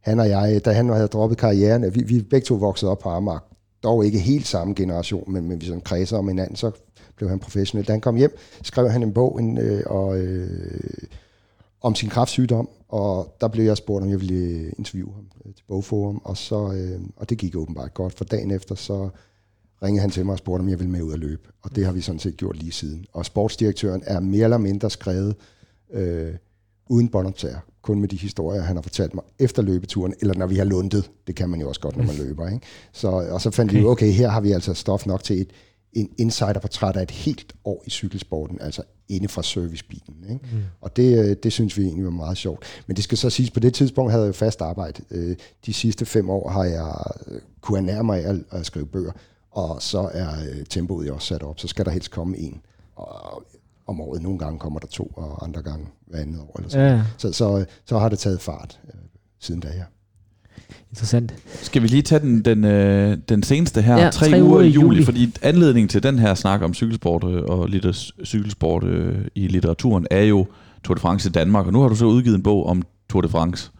han 0.00 0.20
og 0.20 0.28
jeg, 0.28 0.64
da 0.64 0.72
han 0.72 0.88
havde 0.88 1.08
droppet 1.08 1.38
karrieren, 1.38 1.94
vi, 1.94 2.02
vi 2.02 2.22
begge 2.22 2.44
to 2.44 2.54
voksede 2.54 2.90
op 2.90 2.98
på 2.98 3.08
Amager, 3.08 3.44
dog 3.82 4.04
ikke 4.04 4.18
helt 4.18 4.46
samme 4.46 4.74
generation, 4.74 5.32
men, 5.32 5.48
men 5.48 5.60
vi 5.60 5.66
sådan 5.66 5.80
kredser 5.80 6.18
om 6.18 6.28
hinanden, 6.28 6.56
så 6.56 6.70
blev 7.16 7.28
han 7.28 7.38
professionel. 7.38 7.86
Da 7.86 7.92
han 7.92 8.00
kom 8.00 8.16
hjem, 8.16 8.36
skrev 8.62 8.90
han 8.90 9.02
en 9.02 9.12
bog, 9.12 9.40
en, 9.40 9.58
øh, 9.58 9.82
og... 9.86 10.18
Øh, 10.18 10.80
om 11.80 11.94
sin 11.94 12.08
kræftsygdom, 12.08 12.68
og 12.88 13.36
der 13.40 13.48
blev 13.48 13.64
jeg 13.64 13.76
spurgt, 13.76 14.04
om 14.04 14.10
jeg 14.10 14.20
ville 14.20 14.70
interviewe 14.70 15.12
ham 15.14 15.26
øh, 15.46 15.54
til 15.54 15.64
Bogforum, 15.68 16.20
og, 16.24 16.36
så, 16.36 16.72
øh, 16.72 17.00
og 17.16 17.30
det 17.30 17.38
gik 17.38 17.56
åbenbart 17.56 17.94
godt, 17.94 18.14
for 18.14 18.24
dagen 18.24 18.50
efter 18.50 18.74
så 18.74 19.08
ringede 19.82 20.00
han 20.00 20.10
til 20.10 20.24
mig 20.26 20.32
og 20.32 20.38
spurgte, 20.38 20.62
om 20.62 20.68
jeg 20.68 20.78
ville 20.78 20.92
med 20.92 21.02
ud 21.02 21.12
at 21.12 21.18
løbe, 21.18 21.48
og 21.62 21.76
det 21.76 21.84
har 21.84 21.92
vi 21.92 22.00
sådan 22.00 22.18
set 22.18 22.36
gjort 22.36 22.56
lige 22.56 22.72
siden. 22.72 23.06
Og 23.12 23.26
sportsdirektøren 23.26 24.02
er 24.06 24.20
mere 24.20 24.44
eller 24.44 24.58
mindre 24.58 24.90
skrevet 24.90 25.36
øh, 25.92 26.34
uden 26.88 27.08
båndoptager, 27.08 27.58
kun 27.82 28.00
med 28.00 28.08
de 28.08 28.16
historier, 28.16 28.62
han 28.62 28.76
har 28.76 28.82
fortalt 28.82 29.14
mig 29.14 29.24
efter 29.38 29.62
løbeturen, 29.62 30.14
eller 30.20 30.34
når 30.34 30.46
vi 30.46 30.56
har 30.56 30.64
lundet. 30.64 31.10
Det 31.26 31.34
kan 31.34 31.48
man 31.48 31.60
jo 31.60 31.68
også 31.68 31.80
godt, 31.80 31.96
når 31.96 32.04
man 32.04 32.16
løber. 32.16 32.48
Ikke? 32.48 32.66
Så, 32.92 33.08
og 33.08 33.40
så 33.40 33.50
fandt 33.50 33.70
okay. 33.70 33.78
vi 33.78 33.82
jo, 33.82 33.90
okay, 33.90 34.12
her 34.12 34.28
har 34.28 34.40
vi 34.40 34.52
altså 34.52 34.74
stof 34.74 35.06
nok 35.06 35.22
til 35.22 35.40
et, 35.40 35.50
en 35.92 36.10
insiderportræt 36.18 36.96
af 36.96 37.02
et 37.02 37.10
helt 37.10 37.52
år 37.64 37.82
i 37.86 37.90
cykelsporten, 37.90 38.60
altså 38.60 38.82
inde 39.08 39.28
fra 39.28 39.42
servicebilen. 39.42 40.24
Ikke? 40.30 40.40
Mm. 40.52 40.62
Og 40.80 40.96
det, 40.96 41.18
øh, 41.18 41.36
det 41.42 41.52
synes 41.52 41.76
vi 41.76 41.82
egentlig 41.82 42.04
var 42.04 42.10
meget 42.10 42.36
sjovt. 42.36 42.64
Men 42.86 42.96
det 42.96 43.04
skal 43.04 43.18
så 43.18 43.30
siges, 43.30 43.50
på 43.50 43.60
det 43.60 43.74
tidspunkt 43.74 44.12
havde 44.12 44.24
jeg 44.24 44.28
jo 44.28 44.32
fast 44.32 44.60
arbejde. 44.60 45.02
Øh, 45.10 45.36
de 45.66 45.72
sidste 45.72 46.06
fem 46.06 46.30
år 46.30 46.48
har 46.48 46.64
jeg 46.64 46.94
øh, 47.26 47.40
kunne 47.60 47.78
ernære 47.78 48.04
mig 48.04 48.24
af 48.24 48.34
at 48.50 48.66
skrive 48.66 48.86
bøger, 48.86 49.12
og 49.50 49.82
så 49.82 50.10
er 50.12 50.28
tempoet 50.68 51.08
jo 51.08 51.14
også 51.14 51.26
sat 51.26 51.42
op. 51.42 51.60
Så 51.60 51.68
skal 51.68 51.84
der 51.84 51.90
helst 51.90 52.10
komme 52.10 52.38
en. 52.38 52.60
Og 52.96 53.42
om 53.86 54.00
året. 54.00 54.22
Nogle 54.22 54.38
gange 54.38 54.58
kommer 54.58 54.78
der 54.80 54.86
to, 54.86 55.12
og 55.16 55.44
andre 55.44 55.62
gange 55.62 55.86
hver 56.06 56.18
andet 56.20 56.40
år. 56.40 56.58
Eller 56.58 56.70
sådan. 56.70 56.96
Ja. 56.96 57.04
Så, 57.18 57.32
så, 57.32 57.64
så 57.84 57.98
har 57.98 58.08
det 58.08 58.18
taget 58.18 58.40
fart 58.40 58.80
siden 59.38 59.60
da, 59.60 59.68
ja. 59.68 59.84
Interessant. 60.90 61.34
Skal 61.46 61.82
vi 61.82 61.86
lige 61.86 62.02
tage 62.02 62.20
den, 62.20 62.44
den, 62.44 62.64
øh, 62.64 63.18
den 63.28 63.42
seneste 63.42 63.82
her, 63.82 63.96
ja, 63.96 64.10
tre, 64.10 64.30
tre 64.30 64.42
uger 64.42 64.60
i 64.60 64.68
juli, 64.68 64.86
juli, 64.86 65.04
fordi 65.04 65.36
anledningen 65.42 65.88
til 65.88 66.02
den 66.02 66.18
her 66.18 66.34
snak 66.34 66.62
om 66.62 66.74
cykelsport 66.74 67.24
øh, 67.24 67.42
og 67.42 67.68
litter, 67.68 68.12
cykelsport 68.24 68.84
øh, 68.84 69.14
i 69.34 69.48
litteraturen 69.48 70.06
er 70.10 70.22
jo 70.22 70.46
Tour 70.84 70.94
de 70.94 71.00
France 71.00 71.28
i 71.28 71.32
Danmark, 71.32 71.66
og 71.66 71.72
nu 71.72 71.80
har 71.80 71.88
du 71.88 71.94
så 71.96 72.04
udgivet 72.04 72.36
en 72.36 72.42
bog 72.42 72.66
om 72.66 72.82
Tour 73.10 73.20
de 73.20 73.28
France. 73.28 73.70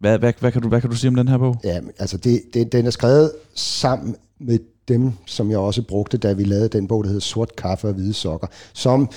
Hvad, 0.00 0.18
hvad, 0.18 0.32
hvad, 0.40 0.52
kan, 0.52 0.62
du, 0.62 0.68
hvad 0.68 0.80
kan 0.80 0.90
du 0.90 0.96
sige 0.96 1.08
om 1.08 1.14
den 1.14 1.28
her 1.28 1.38
bog? 1.38 1.60
Ja, 1.64 1.80
altså 1.98 2.16
det, 2.16 2.42
det, 2.54 2.72
den 2.72 2.86
er 2.86 2.90
skrevet 2.90 3.32
sammen 3.54 4.16
med 4.40 4.58
dem, 4.88 5.12
som 5.26 5.50
jeg 5.50 5.58
også 5.58 5.82
brugte, 5.82 6.16
da 6.16 6.32
vi 6.32 6.44
lavede 6.44 6.68
den 6.68 6.88
bog, 6.88 7.04
der 7.04 7.08
hedder 7.08 7.20
Sort 7.20 7.56
Kaffe 7.56 7.88
og 7.88 7.94
Hvide 7.94 8.12
Sokker, 8.12 8.46
som 8.72 9.10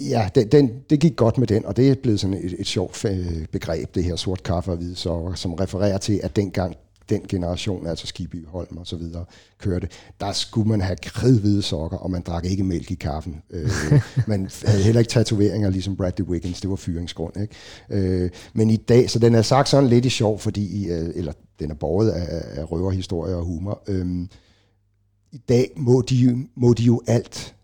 Ja, 0.00 0.28
den, 0.34 0.48
den, 0.48 0.70
det 0.90 1.00
gik 1.00 1.16
godt 1.16 1.38
med 1.38 1.46
den, 1.46 1.64
og 1.66 1.76
det 1.76 1.90
er 1.90 1.94
blevet 2.02 2.20
sådan 2.20 2.36
et, 2.36 2.54
et 2.58 2.66
sjovt 2.66 3.04
øh, 3.04 3.46
begreb, 3.52 3.94
det 3.94 4.04
her 4.04 4.16
sort 4.16 4.42
kaffe 4.42 4.70
og 4.70 4.76
hvide 4.76 4.96
sokker, 4.96 5.34
som 5.34 5.54
refererer 5.54 5.98
til, 5.98 6.20
at 6.22 6.36
dengang 6.36 6.76
den 7.08 7.22
generation, 7.28 7.86
altså 7.86 8.06
Skiby, 8.06 8.46
Holm 8.46 8.76
og 8.76 8.86
så 8.86 8.96
videre, 8.96 9.24
kørte, 9.58 9.88
der 10.20 10.32
skulle 10.32 10.68
man 10.68 10.80
have 10.80 10.96
kridhvide 10.96 11.62
sokker, 11.62 11.96
og 11.96 12.10
man 12.10 12.22
drak 12.22 12.44
ikke 12.44 12.64
mælk 12.64 12.90
i 12.90 12.94
kaffen. 12.94 13.42
Øh, 13.50 13.70
man 14.26 14.50
havde 14.64 14.82
heller 14.82 14.98
ikke 14.98 15.10
tatoveringer, 15.10 15.70
ligesom 15.70 15.96
Bradley 15.96 16.26
Wiggins, 16.26 16.60
det 16.60 16.70
var 16.70 16.76
fyringsgrund. 16.76 17.40
Ikke? 17.40 17.54
Øh, 17.90 18.30
men 18.52 18.70
i 18.70 18.76
dag, 18.76 19.10
så 19.10 19.18
den 19.18 19.34
er 19.34 19.42
sagt 19.42 19.68
sådan 19.68 19.90
lidt 19.90 20.04
i 20.04 20.10
sjov, 20.10 20.38
fordi, 20.38 20.88
øh, 20.88 21.10
eller 21.14 21.32
den 21.58 21.70
er 21.70 21.74
borget 21.74 22.10
af, 22.10 22.60
af 22.60 22.72
røverhistorie 22.72 23.36
og 23.36 23.44
humor. 23.44 23.82
Øh, 23.88 24.26
I 25.32 25.38
dag 25.48 25.70
må 25.76 26.02
de, 26.02 26.46
må 26.54 26.72
de 26.72 26.82
jo 26.82 27.02
alt 27.06 27.54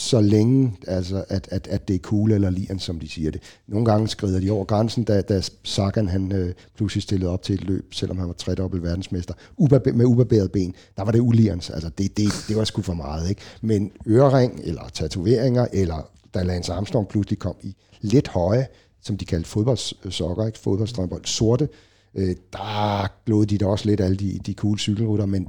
så 0.00 0.20
længe, 0.20 0.72
altså, 0.86 1.24
at, 1.28 1.48
at, 1.50 1.68
at 1.68 1.88
det 1.88 1.94
er 1.94 1.98
cool 1.98 2.32
eller 2.32 2.50
lian, 2.50 2.78
som 2.78 3.00
de 3.00 3.08
siger 3.08 3.30
det. 3.30 3.42
Nogle 3.66 3.86
gange 3.86 4.08
skrider 4.08 4.40
de 4.40 4.50
over 4.50 4.64
grænsen, 4.64 5.04
da, 5.04 5.20
da 5.20 5.42
Sagan 5.62 6.08
han 6.08 6.32
øh, 6.32 6.54
pludselig 6.76 7.02
stillede 7.02 7.30
op 7.30 7.42
til 7.42 7.54
et 7.54 7.64
løb, 7.64 7.94
selvom 7.94 8.18
han 8.18 8.26
var 8.26 8.32
tredobbelt 8.32 8.82
verdensmester, 8.82 9.34
ubarbe, 9.56 9.92
med 9.92 10.06
ubarberet 10.06 10.52
ben. 10.52 10.74
Der 10.96 11.02
var 11.02 11.12
det 11.12 11.20
ulians, 11.20 11.70
Altså, 11.70 11.90
det, 11.98 12.16
det, 12.16 12.28
det 12.48 12.56
var 12.56 12.64
sgu 12.64 12.82
for 12.82 12.94
meget. 12.94 13.28
Ikke? 13.28 13.42
Men 13.62 13.92
ørering, 14.06 14.60
eller 14.64 14.88
tatoveringer, 14.94 15.66
eller 15.72 16.10
da 16.34 16.42
Lance 16.42 16.72
Armstrong 16.72 17.08
pludselig 17.08 17.38
kom 17.38 17.54
i 17.62 17.76
lidt 18.00 18.28
høje, 18.28 18.66
som 19.02 19.16
de 19.16 19.24
kaldte 19.24 19.48
fodboldsokker, 19.48 20.46
ikke? 20.46 20.58
fodboldstrømper, 20.58 21.16
sorte, 21.24 21.68
øh, 22.14 22.36
der 22.52 23.24
glod 23.26 23.46
de 23.46 23.58
da 23.58 23.66
også 23.66 23.86
lidt 23.86 24.00
alle 24.00 24.16
de, 24.16 24.38
de 24.46 24.52
cool 24.52 24.78
cykelrutter, 24.78 25.26
men 25.26 25.48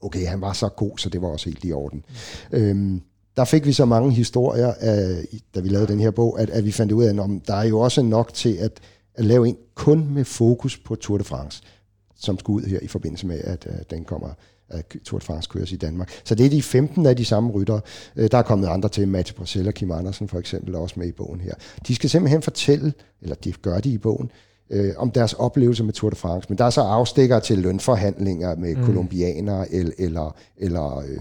okay, 0.00 0.26
han 0.26 0.40
var 0.40 0.52
så 0.52 0.68
god, 0.68 0.98
så 0.98 1.08
det 1.08 1.22
var 1.22 1.28
også 1.28 1.50
helt 1.50 1.64
i 1.64 1.72
orden. 1.72 2.04
Mm. 2.52 2.58
Øhm, 2.58 3.02
der 3.36 3.44
fik 3.44 3.66
vi 3.66 3.72
så 3.72 3.84
mange 3.84 4.12
historier, 4.12 4.72
af, 4.80 5.24
da 5.54 5.60
vi 5.60 5.68
lavede 5.68 5.92
den 5.92 6.00
her 6.00 6.10
bog, 6.10 6.40
at, 6.40 6.50
at 6.50 6.64
vi 6.64 6.72
fandt 6.72 6.92
ud 6.92 7.04
af, 7.04 7.08
at 7.10 7.30
der 7.46 7.54
er 7.54 7.64
jo 7.64 7.80
også 7.80 8.02
nok 8.02 8.34
til 8.34 8.54
at, 8.54 8.80
at 9.14 9.24
lave 9.24 9.48
en 9.48 9.56
kun 9.74 10.08
med 10.10 10.24
fokus 10.24 10.78
på 10.78 10.94
Tour 10.94 11.18
de 11.18 11.24
France, 11.24 11.62
som 12.16 12.38
skulle 12.38 12.56
ud 12.56 12.70
her 12.70 12.78
i 12.82 12.88
forbindelse 12.88 13.26
med, 13.26 13.40
at 13.44 13.66
uh, 13.66 13.74
den 13.90 14.04
kommer 14.04 14.28
at 14.72 14.96
Tour 15.04 15.18
de 15.18 15.24
France 15.24 15.48
køres 15.52 15.72
i 15.72 15.76
Danmark. 15.76 16.10
Så 16.24 16.34
det 16.34 16.46
er 16.46 16.50
de 16.50 16.62
15 16.62 17.06
af 17.06 17.16
de 17.16 17.24
samme 17.24 17.50
rytter. 17.50 17.80
Øh, 18.16 18.30
der 18.30 18.38
er 18.38 18.42
kommet 18.42 18.68
andre 18.68 18.88
til, 18.88 19.08
Mats 19.08 19.32
Bracell 19.32 19.68
og 19.68 19.74
Kim 19.74 19.90
Andersen 19.90 20.28
for 20.28 20.38
eksempel, 20.38 20.74
er 20.74 20.78
også 20.78 20.94
med 20.98 21.06
i 21.06 21.12
bogen 21.12 21.40
her. 21.40 21.54
De 21.86 21.94
skal 21.94 22.10
simpelthen 22.10 22.42
fortælle, 22.42 22.92
eller 23.22 23.34
de 23.34 23.52
gør 23.52 23.80
de 23.80 23.90
i 23.90 23.98
bogen, 23.98 24.30
øh, 24.70 24.92
om 24.96 25.10
deres 25.10 25.32
oplevelser 25.32 25.84
med 25.84 25.92
Tour 25.92 26.10
de 26.10 26.16
France. 26.16 26.46
Men 26.48 26.58
der 26.58 26.64
er 26.64 26.70
så 26.70 26.80
afstikker 26.80 27.40
til 27.40 27.58
lønforhandlinger 27.58 28.56
med 28.56 28.76
mm. 28.76 28.84
kolumbianere, 28.84 29.72
eller, 29.72 29.92
eller, 29.98 30.36
eller 30.56 30.98
øh, 30.98 31.20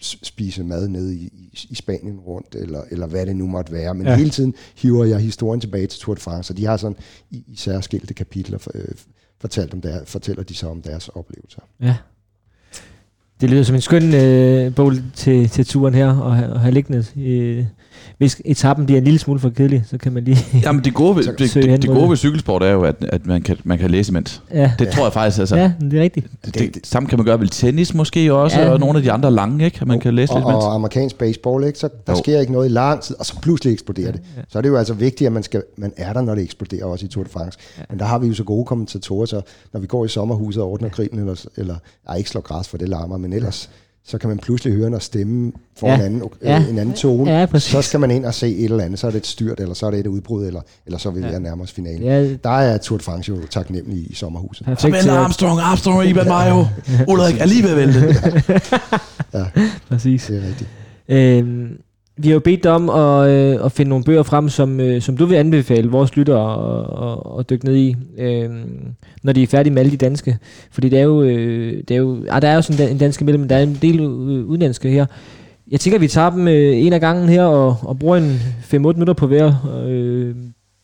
spise 0.00 0.64
mad 0.64 0.88
nede 0.88 1.14
i, 1.14 1.18
i, 1.26 1.66
i 1.70 1.74
Spanien 1.74 2.20
rundt, 2.20 2.54
eller, 2.54 2.82
eller 2.90 3.06
hvad 3.06 3.26
det 3.26 3.36
nu 3.36 3.46
måtte 3.46 3.72
være. 3.72 3.94
Men 3.94 4.06
ja. 4.06 4.16
hele 4.16 4.30
tiden 4.30 4.54
hiver 4.76 5.04
jeg 5.04 5.20
historien 5.20 5.60
tilbage 5.60 5.86
til 5.86 6.00
Tour 6.00 6.14
de 6.14 6.20
France, 6.20 6.52
og 6.52 6.56
de 6.56 6.64
har 6.64 6.76
sådan 6.76 6.96
i, 7.30 7.44
i 7.46 7.56
særskilte 7.56 8.14
kapitler 8.14 8.58
for, 8.58 8.70
øh, 8.74 8.94
fortalt 9.40 9.74
om 9.74 9.80
der, 9.80 10.04
fortæller 10.04 10.42
de 10.42 10.54
så 10.54 10.68
om 10.68 10.82
deres 10.82 11.08
oplevelser. 11.08 11.60
Ja. 11.80 11.96
Det 13.40 13.50
lyder 13.50 13.62
som 13.62 13.74
en 13.74 13.80
skøn 13.80 14.14
øh, 14.14 14.74
bog 14.74 14.92
til, 15.14 15.48
til 15.48 15.66
turen 15.66 15.94
her, 15.94 16.08
og 16.08 16.36
have, 16.36 16.58
have 16.58 16.74
liggende. 16.74 17.04
Øh, 17.16 17.66
hvis 18.18 18.42
etappen 18.44 18.86
bliver 18.86 18.98
en 18.98 19.04
lille 19.04 19.18
smule 19.18 19.40
for 19.40 19.50
kedelig, 19.50 19.82
så 19.86 19.98
kan 19.98 20.12
man 20.12 20.24
lige 20.24 20.38
Jamen 20.64 20.84
det 20.84 20.94
gode 20.94 21.16
ved, 21.16 21.24
det, 21.38 21.54
det, 21.54 21.82
det 21.82 21.90
gode 21.90 22.10
ved 22.10 22.16
cykelsport 22.16 22.62
er 22.62 22.70
jo, 22.70 22.82
at, 22.82 22.96
at 23.08 23.26
man, 23.26 23.42
kan, 23.42 23.56
man 23.64 23.78
kan 23.78 23.90
læse 23.90 24.10
imens. 24.10 24.42
Ja. 24.54 24.72
Det 24.78 24.88
tror 24.88 25.04
jeg 25.04 25.12
faktisk, 25.12 25.38
altså. 25.38 25.56
Ja, 25.56 25.72
det 25.80 25.98
er 25.98 26.02
rigtigt. 26.02 26.26
Det, 26.44 26.54
det, 26.54 26.74
det, 26.74 26.86
samme 26.86 27.08
kan 27.08 27.18
man 27.18 27.24
gøre 27.24 27.40
ved 27.40 27.48
tennis 27.48 27.94
måske 27.94 28.34
også, 28.34 28.60
ja. 28.60 28.70
og 28.70 28.80
nogle 28.80 28.98
af 28.98 29.02
de 29.02 29.12
andre 29.12 29.30
lange, 29.30 29.64
ikke? 29.64 29.78
At 29.80 29.86
man 29.86 30.00
kan 30.00 30.14
læse 30.14 30.32
og, 30.32 30.38
lidt 30.38 30.48
imens. 30.48 30.64
Og 30.64 30.74
amerikansk 30.74 31.18
baseball, 31.18 31.64
ikke? 31.64 31.78
Så 31.78 31.88
der 32.06 32.12
jo. 32.12 32.18
sker 32.18 32.40
ikke 32.40 32.52
noget 32.52 32.66
i 32.66 32.72
lang 32.72 33.00
tid, 33.00 33.16
og 33.18 33.26
så 33.26 33.40
pludselig 33.42 33.72
eksploderer 33.72 34.12
det. 34.12 34.20
Ja. 34.36 34.42
Så 34.48 34.58
er 34.58 34.62
det 34.62 34.68
jo 34.68 34.76
altså 34.76 34.94
vigtigt, 34.94 35.26
at 35.26 35.32
man, 35.32 35.42
skal, 35.42 35.62
man 35.76 35.92
er 35.96 36.12
der, 36.12 36.20
når 36.20 36.34
det 36.34 36.44
eksploderer, 36.44 36.84
også 36.84 37.06
i 37.06 37.08
Tour 37.08 37.24
de 37.24 37.30
France. 37.30 37.58
Ja. 37.78 37.82
Men 37.90 37.98
der 37.98 38.04
har 38.04 38.18
vi 38.18 38.26
jo 38.26 38.34
så 38.34 38.44
gode 38.44 38.64
kommentatorer, 38.64 39.26
så 39.26 39.40
når 39.72 39.80
vi 39.80 39.86
går 39.86 40.04
i 40.04 40.08
sommerhuset 40.08 40.62
og 40.62 40.70
ordner 40.70 40.88
grillen, 40.88 41.18
eller, 41.18 41.44
eller 41.56 41.76
ej, 42.08 42.16
ikke 42.16 42.30
slår 42.30 42.40
græs, 42.40 42.68
for 42.68 42.76
det 42.76 42.88
larmer, 42.88 43.16
men 43.16 43.32
ellers... 43.32 43.68
Ja 43.72 43.82
så 44.06 44.18
kan 44.18 44.28
man 44.28 44.38
pludselig 44.38 44.74
høre 44.74 44.86
en 44.86 45.00
stemme 45.00 45.52
for 45.76 45.88
ja. 45.88 45.94
en, 45.94 46.00
anden, 46.00 46.22
øh, 46.22 46.48
ja. 46.48 46.64
en 46.70 46.78
anden 46.78 46.94
tone. 46.94 47.30
Ja, 47.30 47.58
så 47.58 47.82
skal 47.82 48.00
man 48.00 48.10
ind 48.10 48.24
og 48.24 48.34
se 48.34 48.56
et 48.56 48.64
eller 48.64 48.84
andet. 48.84 48.98
Så 48.98 49.06
er 49.06 49.10
det 49.10 49.18
et 49.18 49.26
styrt, 49.26 49.60
eller 49.60 49.74
så 49.74 49.86
er 49.86 49.90
det 49.90 50.00
et 50.00 50.06
udbrud, 50.06 50.46
eller, 50.46 50.60
eller 50.86 50.98
så 50.98 51.10
vil 51.10 51.22
vi 51.22 51.28
ja. 51.28 51.38
nærme 51.38 51.62
os 51.62 51.72
finalen. 51.72 52.02
Ja. 52.02 52.34
Der 52.34 52.50
er 52.50 52.78
Tour 52.78 52.98
de 52.98 53.04
France 53.04 53.28
jo 53.28 53.38
taknemmelig 53.50 53.98
i, 53.98 54.06
i 54.06 54.14
sommerhuset. 54.14 54.66
Perfekt. 54.66 55.08
Armstrong, 55.08 55.60
Armstrong 55.60 55.98
og 55.98 56.06
Iban 56.06 56.28
Mayo. 56.28 56.66
Ulrik 57.08 57.40
alligevel 57.40 57.76
vælte. 57.76 58.00
ja, 59.34 59.44
præcis. 59.88 60.26
Det 60.26 60.36
er 60.36 60.48
rigtigt. 60.48 60.70
Øhm, 61.08 61.68
vi 62.18 62.28
har 62.28 62.34
jo 62.34 62.40
bedt 62.40 62.64
dig 62.64 62.72
om 62.72 62.90
at, 62.90 63.30
øh, 63.30 63.64
at 63.64 63.72
finde 63.72 63.88
nogle 63.88 64.04
bøger 64.04 64.22
frem, 64.22 64.48
som, 64.48 64.80
øh, 64.80 65.02
som 65.02 65.16
du 65.16 65.26
vil 65.26 65.36
anbefale 65.36 65.90
vores 65.90 66.16
lyttere 66.16 67.38
at, 67.38 67.50
dykke 67.50 67.64
ned 67.64 67.76
i, 67.76 67.96
øh, 68.18 68.50
når 69.22 69.32
de 69.32 69.42
er 69.42 69.46
færdige 69.46 69.72
med 69.72 69.80
alle 69.80 69.92
de 69.92 69.96
danske. 69.96 70.38
Fordi 70.70 70.88
det 70.88 70.98
er 70.98 71.02
jo, 71.02 71.22
øh, 71.22 71.82
det 71.88 71.90
er 71.90 71.98
jo 71.98 72.24
ah, 72.28 72.42
der 72.42 72.48
er 72.48 72.54
jo 72.54 72.62
sådan 72.62 72.90
en 72.90 72.98
dansk 72.98 73.20
imellem, 73.20 73.40
men 73.40 73.50
der 73.50 73.56
er 73.56 73.62
en 73.62 73.78
del 73.82 74.00
øh, 74.00 74.46
udenlandske 74.46 74.90
her. 74.90 75.06
Jeg 75.70 75.80
tænker, 75.80 75.98
at 75.98 76.02
vi 76.02 76.08
tager 76.08 76.30
dem 76.30 76.48
øh, 76.48 76.76
en 76.76 76.92
af 76.92 77.00
gangen 77.00 77.28
her 77.28 77.44
og, 77.44 77.76
og 77.82 77.98
bruger 77.98 78.16
en 78.16 78.40
5-8 78.62 78.76
minutter 78.76 79.14
på 79.14 79.26
hver. 79.26 79.52
Øh, 79.88 80.34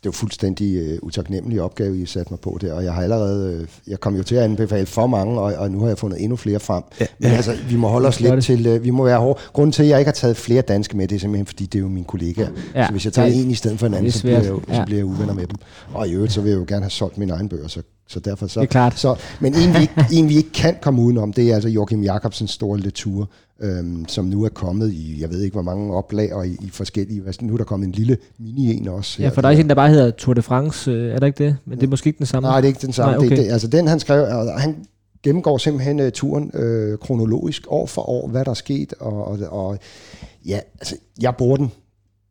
det 0.03 0.09
var 0.09 0.13
fuldstændig 0.13 0.93
uh, 0.93 0.99
utaknemmelig 1.03 1.63
opgave, 1.63 1.99
I 1.99 2.07
satte 2.07 2.33
mig 2.33 2.41
på 2.41 2.59
der, 2.61 2.73
og 2.73 2.85
jeg 2.85 2.95
har 2.95 3.03
allerede, 3.03 3.61
uh, 3.61 3.91
jeg 3.91 4.01
kom 4.01 4.17
jo 4.17 4.23
til 4.23 4.35
at 4.35 4.43
anbefale 4.43 4.87
for 4.87 5.07
mange, 5.07 5.41
og, 5.41 5.55
og 5.55 5.71
nu 5.71 5.81
har 5.81 5.89
jeg 5.89 5.99
fundet 5.99 6.23
endnu 6.23 6.37
flere 6.37 6.61
frem. 6.61 6.83
Ja, 7.01 7.07
Men 7.19 7.31
ja. 7.31 7.37
altså, 7.37 7.55
vi 7.69 7.77
må 7.77 7.89
holde 7.89 8.09
os 8.09 8.21
lidt 8.21 8.33
det. 8.33 8.45
til, 8.45 8.75
uh, 8.77 8.85
vi 8.85 8.91
må 8.91 9.05
være 9.05 9.19
hårde. 9.19 9.41
Grunden 9.53 9.73
til, 9.73 9.83
at 9.83 9.89
jeg 9.89 9.99
ikke 9.99 10.09
har 10.09 10.13
taget 10.13 10.37
flere 10.37 10.63
danske 10.63 10.97
med, 10.97 11.09
det 11.09 11.17
er 11.17 11.21
simpelthen, 11.21 11.47
fordi 11.47 11.67
det 11.67 11.79
er 11.79 11.83
jo 11.83 11.89
mine 11.89 12.07
kollegaer. 12.07 12.49
Ja. 12.75 12.87
Så 12.87 12.93
hvis 12.93 13.05
jeg 13.05 13.13
tager 13.13 13.29
det, 13.29 13.45
en 13.45 13.51
i 13.51 13.55
stedet 13.55 13.79
for 13.79 13.87
en 13.87 13.95
anden, 13.95 14.13
så 14.13 14.23
bliver, 14.23 14.41
jeg 14.41 14.49
jo, 14.49 14.61
ja. 14.69 14.75
så 14.75 14.83
bliver 14.87 14.99
jeg 14.99 15.07
uvenner 15.07 15.35
med 15.35 15.47
dem. 15.47 15.57
Og 15.95 16.09
i 16.09 16.13
øvrigt, 16.13 16.33
så 16.33 16.41
vil 16.41 16.51
jeg 16.51 16.59
jo 16.59 16.65
gerne 16.69 16.83
have 16.83 16.91
solgt 16.91 17.19
mine 17.19 17.33
egne 17.33 17.49
bøger, 17.49 17.69
så 17.69 17.83
så 18.07 18.21
derfor 18.21 18.47
så, 18.47 18.61
det 18.61 18.67
er 18.67 18.71
klart. 18.71 18.99
Så, 18.99 19.17
men 19.41 19.55
en 19.55 19.75
vi, 19.75 19.81
ikke, 19.81 19.95
en, 20.19 20.29
vi 20.29 20.37
ikke 20.37 20.53
kan 20.53 20.77
komme 20.83 21.03
udenom, 21.03 21.33
det 21.33 21.51
er 21.51 21.55
altså 21.55 21.69
Joachim 21.69 22.03
Jacobsens 22.03 22.51
store 22.51 22.79
letur, 22.79 23.29
øhm, 23.61 24.05
som 24.09 24.25
nu 24.25 24.45
er 24.45 24.49
kommet 24.49 24.93
i, 24.93 25.21
jeg 25.21 25.31
ved 25.31 25.41
ikke 25.41 25.55
hvor 25.55 25.63
mange 25.63 25.95
oplag, 25.95 26.35
og 26.35 26.47
i, 26.47 26.51
i 26.51 26.71
forskellige, 26.71 27.23
nu 27.41 27.53
er 27.53 27.57
der 27.57 27.65
kommet 27.65 27.87
en 27.87 27.93
lille 27.93 28.17
mini-en 28.39 28.89
også. 28.89 29.23
Ja, 29.23 29.29
for 29.29 29.41
der 29.41 29.49
er 29.49 29.53
en, 29.53 29.69
der 29.69 29.75
bare 29.75 29.91
hedder 29.91 30.11
Tour 30.11 30.35
de 30.35 30.43
France, 30.43 30.91
øh, 30.91 31.15
er 31.15 31.19
der 31.19 31.27
ikke 31.27 31.45
det? 31.45 31.57
Men 31.65 31.79
det 31.79 31.87
er 31.87 31.91
måske 31.91 32.09
ikke 32.09 32.19
den 32.19 32.27
samme. 32.27 32.49
Nej, 32.49 32.61
det 32.61 32.65
er 32.65 32.69
ikke 32.69 32.87
den 32.87 32.93
samme. 32.93 33.17
Nej, 33.17 33.27
okay. 33.27 33.37
det, 33.37 33.45
det, 33.45 33.53
altså 33.53 33.69
den 33.69 33.89
han 33.89 34.01
skrev, 34.01 34.27
han 34.59 34.77
gennemgår 35.23 35.59
simpelthen 35.59 36.01
uh, 36.01 36.09
turen 36.15 36.51
øh, 36.55 36.99
kronologisk 36.99 37.63
år 37.69 37.87
for 37.87 38.09
år, 38.09 38.29
hvad 38.29 38.45
der 38.45 38.51
er 38.51 38.55
sket, 38.55 38.95
og, 39.01 39.29
og, 39.29 39.39
og 39.51 39.79
ja, 40.47 40.59
altså 40.81 40.97
jeg 41.21 41.35
bruger 41.37 41.57
den, 41.57 41.71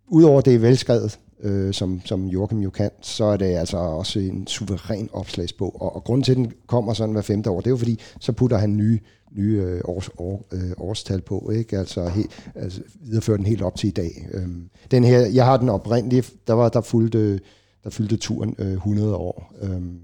udover 0.07 0.41
det 0.41 0.55
er 0.55 0.59
velskrevet, 0.59 1.19
øh, 1.44 1.74
som, 1.74 2.02
som 2.06 2.28
Joachim 2.28 2.60
jo 2.60 2.70
kan, 2.70 2.89
så 3.02 3.26
er 3.26 3.38
det 3.38 3.46
altså 3.46 3.78
også 3.78 4.20
en 4.20 4.48
suveræn 4.48 5.10
opslagsbog. 5.14 5.82
Og, 5.82 5.96
og 5.96 6.04
grunden 6.04 6.24
til, 6.24 6.32
at 6.32 6.38
den 6.38 6.52
kommer 6.68 6.94
sådan 6.94 7.14
hver 7.14 7.22
femte 7.22 7.50
år, 7.50 7.58
det 7.58 7.68
er 7.68 7.72
jo 7.72 7.78
fordi, 7.78 8.00
så 8.20 8.32
putter 8.32 8.58
han 8.58 8.78
nye, 8.78 9.00
nye 9.32 9.62
øh, 9.62 9.82
års, 9.86 10.10
år, 10.18 10.46
øh, 10.52 10.72
årstal 10.78 11.22
på, 11.22 11.52
ikke? 11.56 11.78
Altså, 11.78 12.10
he, 12.10 12.24
altså 12.56 12.82
viderefører 13.02 13.38
den 13.38 13.46
helt 13.46 13.62
op 13.62 13.76
til 13.76 13.88
i 13.88 13.92
dag. 13.92 14.28
Øhm, 14.34 14.70
den 14.92 15.04
her, 15.04 15.20
jeg 15.20 15.46
har 15.46 15.58
den 15.58 15.70
oprindelige, 15.70 16.24
der 16.48 16.54
var 16.54 16.70
der 16.70 16.82
fulgte, 16.82 17.39
der 17.84 17.89
fyldte 17.89 18.18
turen 18.18 18.56
øh, 18.60 18.74
100 18.74 19.16
år. 19.16 19.54
Øhm, 19.62 20.00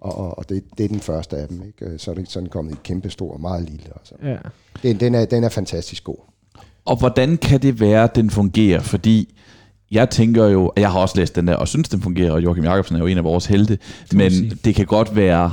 og, 0.00 0.38
og 0.38 0.48
det, 0.48 0.64
det 0.78 0.84
er 0.84 0.88
den 0.88 1.00
første 1.00 1.36
af 1.36 1.48
dem. 1.48 1.62
Ikke? 1.66 1.98
Så 1.98 2.10
er 2.10 2.14
det 2.14 2.30
sådan 2.30 2.48
kommet 2.48 2.72
i 2.72 2.76
kæmpe 2.84 3.10
stor 3.10 3.32
og 3.32 3.40
meget 3.40 3.70
lille. 3.70 3.86
Altså. 3.96 4.14
Ja. 4.22 4.36
Den, 4.82 5.00
den, 5.00 5.14
er, 5.14 5.24
den 5.24 5.44
er 5.44 5.48
fantastisk 5.48 6.04
god. 6.04 6.16
Og 6.84 6.96
hvordan 6.98 7.36
kan 7.36 7.62
det 7.62 7.80
være, 7.80 8.04
at 8.04 8.16
den 8.16 8.30
fungerer? 8.30 8.80
Fordi 8.80 9.34
jeg 9.90 10.10
tænker 10.10 10.46
jo, 10.46 10.66
at 10.66 10.82
jeg 10.82 10.90
har 10.92 10.98
også 10.98 11.18
læst 11.18 11.36
den 11.36 11.46
der, 11.46 11.54
og 11.54 11.68
synes, 11.68 11.88
den 11.88 12.00
fungerer, 12.02 12.32
og 12.32 12.42
Joachim 12.42 12.64
Jacobsen 12.64 12.96
er 12.96 13.00
jo 13.00 13.06
en 13.06 13.18
af 13.18 13.24
vores 13.24 13.46
helte, 13.46 13.78
men 14.12 14.32
det 14.64 14.74
kan 14.74 14.86
godt 14.86 15.16
være 15.16 15.52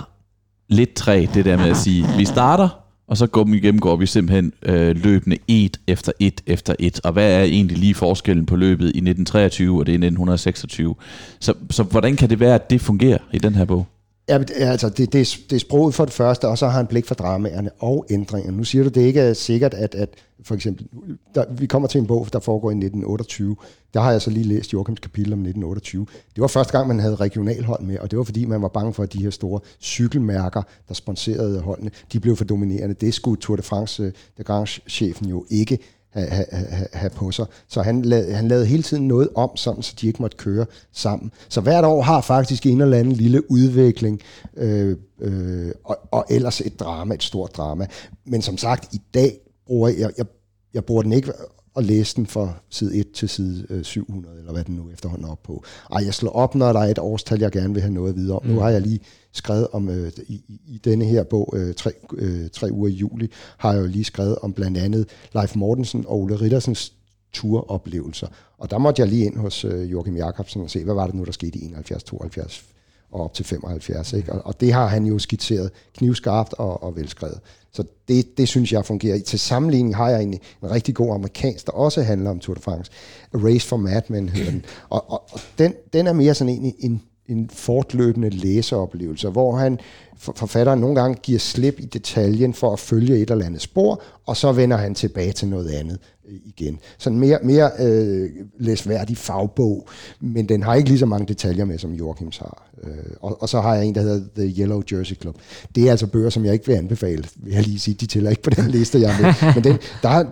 lidt 0.69 0.93
træ, 0.93 1.25
det 1.33 1.45
der 1.45 1.57
med 1.57 1.69
at 1.69 1.77
sige, 1.77 2.07
vi 2.17 2.25
starter, 2.25 2.69
og 3.07 3.17
så 3.17 3.27
går 3.27 3.43
vi 3.43 3.59
gennemgår 3.59 3.95
vi 3.95 4.05
simpelthen 4.05 4.53
øh, 4.63 4.95
løbende 4.95 5.37
et 5.47 5.79
efter 5.87 6.11
et 6.19 6.41
efter 6.47 6.75
et. 6.79 6.99
Og 7.03 7.13
hvad 7.13 7.33
er 7.33 7.43
egentlig 7.43 7.77
lige 7.77 7.93
forskellen 7.93 8.45
på 8.45 8.55
løbet 8.55 8.85
i 8.85 8.87
1923 8.87 9.79
og 9.79 9.85
det 9.85 9.91
i 9.91 9.95
1926? 9.95 10.95
Så, 11.39 11.53
så 11.69 11.83
hvordan 11.83 12.15
kan 12.15 12.29
det 12.29 12.39
være, 12.39 12.55
at 12.55 12.69
det 12.69 12.81
fungerer 12.81 13.17
i 13.33 13.37
den 13.37 13.55
her 13.55 13.65
bog? 13.65 13.87
Ja, 14.29 14.43
altså 14.59 14.89
det, 14.89 15.13
det, 15.13 15.21
er, 15.21 15.37
det 15.49 15.55
er 15.55 15.59
sproget 15.59 15.93
for 15.93 16.05
det 16.05 16.13
første, 16.13 16.47
og 16.47 16.57
så 16.57 16.65
har 16.65 16.77
han 16.77 16.87
blik 16.87 17.05
for 17.05 17.15
dramaerne 17.15 17.69
og 17.79 18.05
ændringerne. 18.09 18.57
Nu 18.57 18.63
siger 18.63 18.83
du, 18.83 18.89
det 18.89 19.01
ikke 19.01 19.19
er 19.19 19.33
sikkert, 19.33 19.73
at, 19.73 19.95
at 19.95 20.09
for 20.43 20.55
eksempel, 20.55 20.87
der, 21.35 21.45
vi 21.51 21.65
kommer 21.65 21.87
til 21.87 21.99
en 21.99 22.07
bog, 22.07 22.27
der 22.33 22.39
foregår 22.39 22.69
i 22.69 22.73
1928. 22.73 23.55
Der 23.93 23.99
har 23.99 24.11
jeg 24.11 24.21
så 24.21 24.29
lige 24.29 24.43
læst 24.43 24.73
Joachims 24.73 24.99
kapitel 24.99 25.33
om 25.33 25.39
1928. 25.39 26.05
Det 26.35 26.41
var 26.41 26.47
første 26.47 26.77
gang, 26.77 26.87
man 26.87 26.99
havde 26.99 27.15
regionalhold 27.15 27.81
med, 27.83 27.99
og 27.99 28.11
det 28.11 28.17
var 28.17 28.23
fordi, 28.23 28.45
man 28.45 28.61
var 28.61 28.67
bange 28.67 28.93
for, 28.93 29.03
at 29.03 29.13
de 29.13 29.23
her 29.23 29.29
store 29.29 29.59
cykelmærker, 29.81 30.61
der 30.87 30.93
sponserede 30.93 31.61
holdene, 31.61 31.91
de 32.13 32.19
blev 32.19 32.35
for 32.35 32.45
dominerende. 32.45 32.95
Det 32.95 33.13
skulle 33.13 33.41
Tour 33.41 33.55
de 33.55 33.61
France, 33.61 34.03
øh, 34.03 34.11
de 34.37 34.43
Grange-chefen 34.43 35.29
jo 35.29 35.45
ikke 35.49 35.79
have, 36.15 36.45
have, 36.51 36.87
have 36.93 37.09
på 37.09 37.31
sig. 37.31 37.45
Så 37.67 37.81
han 37.81 38.01
lavede, 38.01 38.33
han 38.33 38.47
lavede 38.47 38.65
hele 38.65 38.83
tiden 38.83 39.07
noget 39.07 39.29
om, 39.35 39.49
sådan, 39.55 39.83
så 39.83 39.95
de 40.01 40.07
ikke 40.07 40.21
måtte 40.21 40.37
køre 40.37 40.65
sammen. 40.91 41.31
Så 41.49 41.61
hvert 41.61 41.85
år 41.85 42.01
har 42.01 42.21
faktisk 42.21 42.65
en 42.65 42.81
eller 42.81 42.97
anden 42.97 43.13
lille 43.13 43.51
udvikling, 43.51 44.21
øh, 44.57 44.97
øh, 45.21 45.71
og, 45.83 45.97
og 46.11 46.25
ellers 46.29 46.61
et 46.61 46.79
drama, 46.79 47.13
et 47.13 47.23
stort 47.23 47.57
drama. 47.57 47.87
Men 48.25 48.41
som 48.41 48.57
sagt, 48.57 48.93
i 48.93 49.01
dag 49.13 49.37
bruger 49.67 49.89
jeg, 49.89 50.11
jeg, 50.17 50.25
jeg 50.73 50.85
bruger 50.85 51.01
den 51.01 51.11
ikke 51.11 51.31
at 51.77 51.83
læse 51.83 52.15
den 52.15 52.27
fra 52.27 52.53
side 52.69 52.95
1 52.95 53.11
til 53.11 53.29
side 53.29 53.65
øh, 53.69 53.83
700, 53.83 54.37
eller 54.39 54.51
hvad 54.51 54.63
den 54.63 54.75
nu 54.75 54.89
efterhånden 54.93 55.27
er 55.27 55.31
op 55.31 55.43
på. 55.43 55.63
Ej, 55.91 56.05
jeg 56.05 56.13
slår 56.13 56.31
op, 56.31 56.55
når 56.55 56.73
der 56.73 56.79
er 56.79 56.91
et 56.91 56.99
årstal, 56.99 57.39
jeg 57.39 57.51
gerne 57.51 57.73
vil 57.73 57.81
have 57.81 57.93
noget 57.93 58.15
videre 58.15 58.39
om. 58.39 58.45
Mm. 58.45 58.51
Nu 58.51 58.59
har 58.59 58.69
jeg 58.69 58.81
lige 58.81 58.99
skrevet 59.31 59.67
om, 59.71 59.89
øh, 59.89 60.11
i, 60.27 60.41
i 60.67 60.77
denne 60.77 61.05
her 61.05 61.23
bog, 61.23 61.53
øh, 61.57 61.73
tre, 61.73 61.91
øh, 62.17 62.49
tre 62.49 62.71
uger 62.71 62.89
i 62.89 62.93
juli, 62.93 63.31
har 63.57 63.73
jeg 63.73 63.81
jo 63.81 63.87
lige 63.87 64.03
skrevet 64.03 64.35
om 64.41 64.53
blandt 64.53 64.77
andet 64.77 65.09
Leif 65.33 65.55
Mortensen 65.55 66.05
og 66.07 66.21
Ole 66.21 66.35
Rittersens 66.35 66.93
turoplevelser. 67.33 68.27
Og 68.57 68.71
der 68.71 68.77
måtte 68.77 69.01
jeg 69.01 69.09
lige 69.09 69.25
ind 69.25 69.37
hos 69.37 69.65
øh, 69.65 69.91
Joachim 69.91 70.15
Jacobsen 70.15 70.61
og 70.61 70.69
se, 70.69 70.83
hvad 70.83 70.93
var 70.93 71.05
det 71.05 71.15
nu, 71.15 71.23
der 71.23 71.31
skete 71.31 71.59
i 71.59 71.65
71, 71.65 72.03
72, 72.03 72.65
og 73.11 73.23
op 73.23 73.33
til 73.33 73.45
75. 73.45 74.13
Ikke? 74.13 74.33
Og, 74.33 74.41
og 74.45 74.61
det 74.61 74.73
har 74.73 74.87
han 74.87 75.05
jo 75.05 75.19
skitseret 75.19 75.71
knivskarpt 75.97 76.53
og, 76.53 76.83
og 76.83 76.95
velskrevet. 76.95 77.39
Så 77.71 77.83
det, 78.07 78.37
det 78.37 78.47
synes 78.47 78.71
jeg 78.71 78.85
fungerer. 78.85 79.19
Til 79.19 79.39
sammenligning 79.39 79.95
har 79.95 80.09
jeg 80.09 80.23
en, 80.23 80.33
en 80.33 80.71
rigtig 80.71 80.95
god 80.95 81.15
amerikansk, 81.15 81.65
der 81.65 81.71
også 81.71 82.01
handler 82.01 82.29
om 82.29 82.39
Tour 82.39 82.55
de 82.55 82.61
France. 82.61 82.91
A 83.33 83.37
Race 83.37 83.67
for 83.67 83.77
Madmen 83.77 84.29
hedder 84.29 84.51
den. 84.51 84.65
Og, 84.89 85.11
og, 85.11 85.23
og 85.31 85.39
den, 85.57 85.73
den 85.93 86.07
er 86.07 86.13
mere 86.13 86.33
sådan 86.33 86.53
en, 86.53 86.75
en, 86.79 87.01
en 87.27 87.49
fortløbende 87.49 88.29
læseoplevelse, 88.29 89.29
hvor 89.29 89.55
han 89.55 89.79
forfatteren 90.17 90.79
nogle 90.79 91.01
gange 91.01 91.17
giver 91.23 91.39
slip 91.39 91.79
i 91.79 91.85
detaljen 91.85 92.53
for 92.53 92.73
at 92.73 92.79
følge 92.79 93.17
et 93.17 93.31
eller 93.31 93.45
andet 93.45 93.61
spor, 93.61 94.01
og 94.25 94.37
så 94.37 94.51
vender 94.51 94.77
han 94.77 94.95
tilbage 94.95 95.31
til 95.31 95.47
noget 95.47 95.69
andet 95.69 95.99
igen. 96.45 96.79
Sådan 96.97 97.19
mere, 97.19 97.39
mere 97.43 97.71
øh, 97.79 98.29
læsværdig 98.59 99.17
fagbog, 99.17 99.87
men 100.19 100.49
den 100.49 100.63
har 100.63 100.75
ikke 100.75 100.89
lige 100.89 100.99
så 100.99 101.05
mange 101.05 101.27
detaljer 101.27 101.65
med, 101.65 101.77
som 101.77 101.91
Joachims 101.91 102.37
har. 102.37 102.69
Øh, 102.83 102.91
og, 103.21 103.41
og 103.41 103.49
så 103.49 103.61
har 103.61 103.75
jeg 103.75 103.85
en, 103.85 103.95
der 103.95 104.01
hedder 104.01 104.21
The 104.35 104.61
Yellow 104.61 104.81
Jersey 104.91 105.15
Club. 105.21 105.35
Det 105.75 105.87
er 105.87 105.91
altså 105.91 106.07
bøger, 106.07 106.29
som 106.29 106.45
jeg 106.45 106.53
ikke 106.53 106.67
vil 106.67 106.73
anbefale, 106.73 107.23
vil 107.35 107.53
jeg 107.53 107.63
lige 107.63 107.79
sige. 107.79 107.95
De 107.95 108.05
tæller 108.05 108.29
ikke 108.29 108.41
på 108.41 108.49
den 108.49 108.67
liste, 108.67 108.99
jeg 108.99 109.19
er 109.19 109.21
med. 109.21 109.53
Men 109.53 109.63
den, 109.63 109.77
der, 110.03 110.25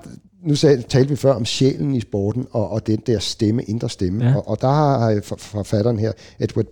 nu 0.44 0.56
sagde, 0.56 0.82
talte 0.82 1.10
vi 1.10 1.16
før 1.16 1.34
om 1.34 1.46
sjælen 1.46 1.96
i 1.96 2.02
sporten, 2.02 2.48
og, 2.52 2.70
og 2.70 2.88
den 2.88 3.00
der 3.08 3.20
stemme, 3.20 3.64
indre 3.64 3.90
stemme. 3.90 4.26
Ja. 4.26 4.36
Og, 4.36 4.48
og 4.48 4.62
der 4.62 4.68
har 4.68 5.20
forfatteren 5.38 6.00
her, 6.00 6.12
Edward 6.40 6.66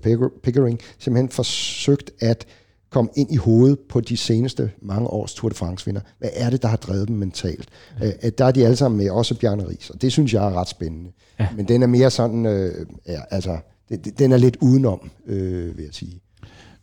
Pickering, 0.43 0.79
simpelthen 0.99 1.29
forsøgt 1.29 2.11
at 2.19 2.45
komme 2.91 3.09
ind 3.15 3.31
i 3.31 3.35
hovedet 3.35 3.79
på 3.79 4.01
de 4.01 4.17
seneste 4.17 4.71
mange 4.81 5.07
års 5.07 5.33
Tour 5.33 5.49
de 5.49 5.55
France-vinder. 5.55 6.01
Hvad 6.19 6.29
er 6.33 6.49
det, 6.49 6.61
der 6.61 6.67
har 6.67 6.77
drevet 6.77 7.07
dem 7.07 7.15
mentalt? 7.15 7.69
Ja. 7.99 8.05
Øh, 8.07 8.31
der 8.37 8.45
er 8.45 8.51
de 8.51 8.63
alle 8.63 8.75
sammen 8.75 8.97
med, 8.97 9.09
også 9.09 9.35
Bjarne 9.35 9.69
Ries, 9.69 9.89
og 9.89 10.01
det 10.01 10.11
synes 10.11 10.33
jeg 10.33 10.45
er 10.45 10.59
ret 10.59 10.69
spændende. 10.69 11.11
Ja. 11.39 11.47
Men 11.55 11.67
den 11.67 11.83
er 11.83 11.87
mere 11.87 12.11
sådan, 12.11 12.45
øh, 12.45 12.85
ja, 13.07 13.19
altså, 13.31 13.57
det, 13.89 14.19
den 14.19 14.31
er 14.31 14.37
lidt 14.37 14.57
udenom, 14.61 15.09
øh, 15.27 15.77
vil 15.77 15.83
jeg 15.83 15.93
sige. 15.93 16.19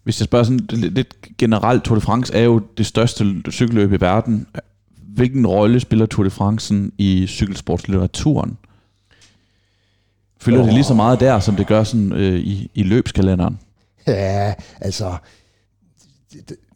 Hvis 0.04 0.20
jeg 0.20 0.24
spørger 0.24 0.44
sådan 0.44 0.66
lidt 0.70 1.14
generelt, 1.38 1.84
Tour 1.84 1.94
de 1.94 2.00
France 2.00 2.34
er 2.34 2.42
jo 2.42 2.60
det 2.78 2.86
største 2.86 3.24
cykelløb 3.50 3.92
i 3.92 4.00
verden. 4.00 4.46
Hvilken 5.14 5.46
rolle 5.46 5.80
spiller 5.80 6.06
Tour 6.06 6.24
de 6.24 6.30
France 6.30 6.90
i 6.98 7.26
cykelsportslitteraturen? 7.26 8.58
Fylder 10.40 10.60
oh. 10.60 10.64
det 10.64 10.74
lige 10.74 10.84
så 10.84 10.94
meget 10.94 11.20
der, 11.20 11.40
som 11.40 11.56
det 11.56 11.66
gør 11.66 11.84
sådan, 11.84 12.12
øh, 12.12 12.38
i, 12.38 12.70
i 12.74 12.82
løbskalenderen? 12.82 13.58
Ja, 14.06 14.54
altså, 14.80 15.16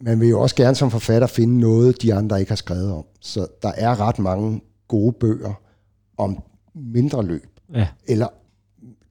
man 0.01 0.19
vil 0.19 0.29
jo 0.29 0.41
også 0.41 0.55
gerne 0.55 0.75
som 0.75 0.91
forfatter 0.91 1.27
finde 1.27 1.59
noget, 1.59 2.01
de 2.01 2.13
andre 2.13 2.39
ikke 2.39 2.51
har 2.51 2.55
skrevet 2.55 2.91
om. 2.91 3.05
Så 3.19 3.47
der 3.61 3.71
er 3.71 3.99
ret 3.99 4.19
mange 4.19 4.61
gode 4.87 5.13
bøger 5.13 5.53
om 6.17 6.43
mindre 6.75 7.25
løb. 7.25 7.59
Ja. 7.73 7.87
Eller 8.07 8.27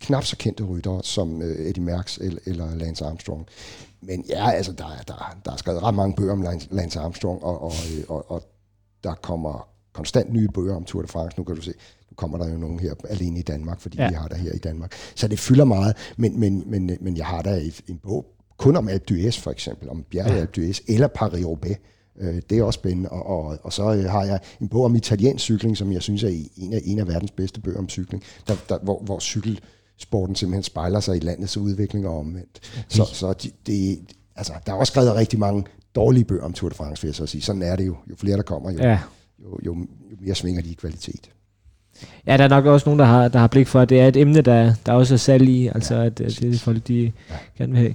knap 0.00 0.24
så 0.24 0.36
kendte 0.36 0.64
ryttere 0.64 1.02
som 1.02 1.42
øh, 1.42 1.56
Eddie 1.56 1.84
Merckx 1.84 2.18
eller, 2.18 2.40
eller 2.46 2.74
Lance 2.76 3.04
Armstrong. 3.04 3.46
Men 4.00 4.24
ja, 4.28 4.50
altså, 4.50 4.72
der, 4.72 4.84
der, 5.08 5.36
der 5.44 5.52
er 5.52 5.56
skrevet 5.56 5.82
ret 5.82 5.94
mange 5.94 6.16
bøger 6.16 6.32
om 6.32 6.44
Lance 6.70 7.00
Armstrong, 7.00 7.42
og, 7.42 7.62
og, 7.62 7.72
og, 8.08 8.30
og 8.30 8.42
der 9.04 9.14
kommer 9.14 9.68
konstant 9.92 10.32
nye 10.32 10.48
bøger 10.48 10.76
om 10.76 10.84
Tour 10.84 11.02
de 11.02 11.08
France. 11.08 11.38
Nu 11.38 11.44
kan 11.44 11.56
du 11.56 11.62
se, 11.62 11.72
nu 12.10 12.14
kommer 12.16 12.38
der 12.38 12.48
jo 12.48 12.56
nogen 12.56 12.80
her 12.80 12.94
alene 13.08 13.38
i 13.38 13.42
Danmark, 13.42 13.80
fordi 13.80 13.98
ja. 13.98 14.08
vi 14.08 14.14
har 14.14 14.28
der 14.28 14.36
her 14.36 14.52
i 14.52 14.58
Danmark. 14.58 14.92
Så 15.14 15.28
det 15.28 15.38
fylder 15.38 15.64
meget, 15.64 15.96
men, 16.16 16.40
men, 16.40 16.62
men, 16.66 16.98
men 17.00 17.16
jeg 17.16 17.26
har 17.26 17.42
der 17.42 17.70
en 17.88 17.98
bog 17.98 18.26
kun 18.62 18.76
om 18.76 18.88
Alpe 18.88 19.04
d'Huez 19.10 19.40
for 19.40 19.50
eksempel, 19.50 19.88
om 19.88 20.04
bjerget 20.10 20.34
ja. 20.34 20.40
Alpe 20.40 20.60
d'Huez, 20.60 20.84
eller 20.88 21.08
Paris-Roubaix. 21.08 21.76
Øh, 22.20 22.42
det 22.50 22.58
er 22.58 22.62
også 22.62 22.78
spændende. 22.78 23.08
Og, 23.08 23.26
og, 23.26 23.58
og 23.62 23.72
så 23.72 23.94
øh, 23.94 24.04
har 24.04 24.24
jeg 24.24 24.40
en 24.60 24.68
bog 24.68 24.84
om 24.84 24.96
italiensk 24.96 25.44
cykling, 25.44 25.76
som 25.76 25.92
jeg 25.92 26.02
synes 26.02 26.22
er 26.22 26.28
en 26.56 26.72
af, 26.72 26.80
en 26.84 26.98
af 26.98 27.08
verdens 27.08 27.30
bedste 27.30 27.60
bøger 27.60 27.78
om 27.78 27.88
cykling, 27.88 28.22
der, 28.48 28.54
der, 28.68 28.78
hvor, 28.82 29.02
hvor 29.04 29.18
cykelsporten 29.18 30.36
simpelthen 30.36 30.62
spejler 30.62 31.00
sig 31.00 31.16
i 31.16 31.20
landets 31.20 31.56
udvikling 31.56 32.08
og 32.08 32.18
omvendt. 32.18 32.60
Okay. 32.72 32.84
Så, 32.88 33.04
så 33.04 33.32
de, 33.32 33.50
de, 33.66 33.98
altså, 34.36 34.52
der 34.66 34.72
er 34.72 34.76
også 34.76 34.90
skrevet 34.90 35.14
rigtig 35.14 35.38
mange 35.38 35.64
dårlige 35.94 36.24
bøger 36.24 36.44
om 36.44 36.52
Tour 36.52 36.68
de 36.68 36.74
France, 36.74 37.02
vil 37.02 37.08
jeg 37.08 37.14
så 37.14 37.26
sige. 37.26 37.42
Sådan 37.42 37.62
er 37.62 37.76
det 37.76 37.86
jo. 37.86 37.96
Jo 38.10 38.16
flere 38.16 38.36
der 38.36 38.42
kommer, 38.42 38.70
jo, 38.70 38.78
ja. 38.78 38.98
jo, 39.42 39.58
jo, 39.64 39.76
jo 39.76 39.86
mere 40.20 40.34
svinger 40.34 40.62
de 40.62 40.70
i 40.70 40.74
kvalitet. 40.74 41.30
Ja, 42.26 42.36
der 42.36 42.44
er 42.44 42.48
nok 42.48 42.66
også 42.66 42.88
nogen, 42.88 42.98
der 42.98 43.04
har, 43.04 43.28
der 43.28 43.38
har 43.38 43.46
blik 43.46 43.66
for, 43.66 43.80
at 43.80 43.88
det 43.88 44.00
er 44.00 44.08
et 44.08 44.16
emne, 44.16 44.40
der, 44.40 44.74
der 44.86 44.92
også 44.92 45.14
er 45.14 45.18
salg 45.18 45.48
i, 45.48 45.66
altså 45.66 45.94
ja, 45.94 46.04
at, 46.04 46.20
at 46.20 46.38
det 46.40 46.54
er 46.54 46.58
folk, 46.58 46.88
de 46.88 47.12
ja. 47.30 47.34
gerne 47.58 47.72
vil 47.72 47.80
have 47.80 47.94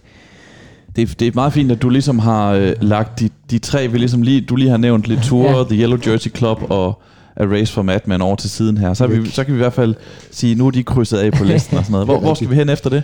det, 0.97 1.19
det 1.19 1.27
er 1.27 1.31
meget 1.35 1.53
fint, 1.53 1.71
at 1.71 1.81
du 1.81 1.89
ligesom 1.89 2.19
har 2.19 2.51
øh, 2.51 2.73
lagt 2.81 3.19
de, 3.19 3.29
de 3.51 3.59
tre, 3.59 3.87
vi 3.87 3.97
ligesom 3.97 4.21
lige, 4.21 4.41
du 4.41 4.55
lige 4.55 4.69
har 4.69 4.77
nævnt 4.77 5.07
lidt 5.07 5.23
Tour, 5.23 5.57
ja. 5.57 5.63
The 5.63 5.81
Yellow 5.81 5.99
Jersey 6.07 6.31
Club 6.37 6.63
og 6.69 7.01
A 7.35 7.43
Race 7.43 7.73
for 7.73 7.81
Madman 7.81 8.21
over 8.21 8.35
til 8.35 8.49
siden 8.49 8.77
her. 8.77 8.93
Så, 8.93 9.07
vi, 9.07 9.29
så 9.29 9.43
kan 9.43 9.53
vi 9.53 9.57
i 9.57 9.61
hvert 9.61 9.73
fald 9.73 9.95
sige, 10.31 10.55
nu 10.55 10.67
er 10.67 10.71
de 10.71 10.83
krydset 10.83 11.17
af 11.17 11.31
på 11.31 11.43
listen 11.43 11.77
og 11.77 11.83
sådan 11.83 11.91
noget. 11.91 12.07
Hvor, 12.07 12.19
hvor 12.19 12.33
skal 12.33 12.49
vi 12.49 12.55
hen 12.55 12.69
efter 12.69 12.89
det? 12.89 13.03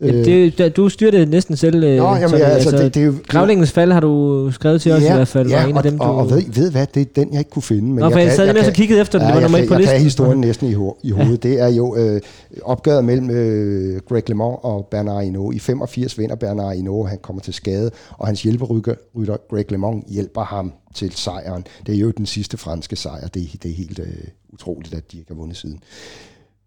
Ja, 0.00 0.24
det, 0.24 0.76
du 0.76 0.88
styrer 0.88 1.10
det 1.10 1.28
næsten 1.28 1.56
selv. 1.56 1.80
Nå, 1.80 1.86
jamen, 1.86 2.38
ja, 2.38 2.44
altså, 2.44 2.70
det, 2.70 2.94
det 2.94 3.02
er 3.02 3.06
jo, 3.06 3.14
Gravlingens 3.28 3.72
fald 3.72 3.92
har 3.92 4.00
du 4.00 4.50
skrevet 4.52 4.80
til 4.80 4.92
os 4.92 5.02
ja, 5.02 5.12
i 5.12 5.16
hvert 5.16 5.28
fald. 5.28 5.48
Ja, 5.48 5.64
en 5.66 5.72
og, 5.72 5.84
af 5.84 5.90
dem, 5.90 5.98
du... 5.98 6.04
og, 6.04 6.16
og 6.16 6.30
ved, 6.30 6.42
ved 6.52 6.70
hvad, 6.70 6.86
det 6.94 7.00
er 7.00 7.04
den, 7.16 7.32
jeg 7.32 7.38
ikke 7.38 7.50
kunne 7.50 7.62
finde. 7.62 7.88
Men 7.88 7.98
Nå, 7.98 8.10
for 8.10 8.18
jeg, 8.18 8.26
jeg 8.26 8.36
sad 8.36 8.54
lige 8.54 8.66
og 8.66 8.72
kiggede 8.72 9.00
efter 9.00 9.18
den, 9.18 9.28
ja, 9.28 9.34
det 9.34 9.42
var 9.42 9.48
nummer 9.48 9.68
på 9.68 9.74
jeg 9.74 9.80
listen. 9.80 9.92
Jeg 9.92 9.98
kan 9.98 10.04
historien 10.04 10.40
næsten 10.40 10.68
i, 10.68 10.74
ho- 10.74 11.00
i 11.02 11.10
hovedet. 11.10 11.44
Ja. 11.44 11.48
Det 11.50 11.60
er 11.60 11.68
jo 11.68 11.96
øh, 11.96 12.20
opgøret 12.62 13.04
mellem 13.04 13.30
øh, 13.30 14.00
Greg 14.08 14.28
LeMond 14.28 14.56
og 14.62 14.88
Bernard 14.90 15.24
Hinault. 15.24 15.56
I 15.56 15.58
85 15.58 16.18
vinder 16.18 16.34
Bernard 16.36 16.74
Hinault, 16.76 17.08
han 17.08 17.18
kommer 17.22 17.42
til 17.42 17.54
skade, 17.54 17.90
og 18.10 18.26
hans 18.26 18.42
hjælperytter 18.42 19.36
Greg 19.50 19.72
LeMond 19.72 20.02
hjælper 20.08 20.42
ham 20.42 20.72
til 20.94 21.12
sejren. 21.12 21.64
Det 21.86 21.94
er 21.94 21.98
jo 21.98 22.10
den 22.10 22.26
sidste 22.26 22.56
franske 22.56 22.96
sejr. 22.96 23.26
Det, 23.28 23.48
det 23.62 23.70
er 23.70 23.74
helt 23.74 23.98
øh, 23.98 24.06
utroligt, 24.52 24.94
at 24.94 25.12
de 25.12 25.18
ikke 25.18 25.30
har 25.30 25.36
vundet 25.36 25.56
siden. 25.56 25.78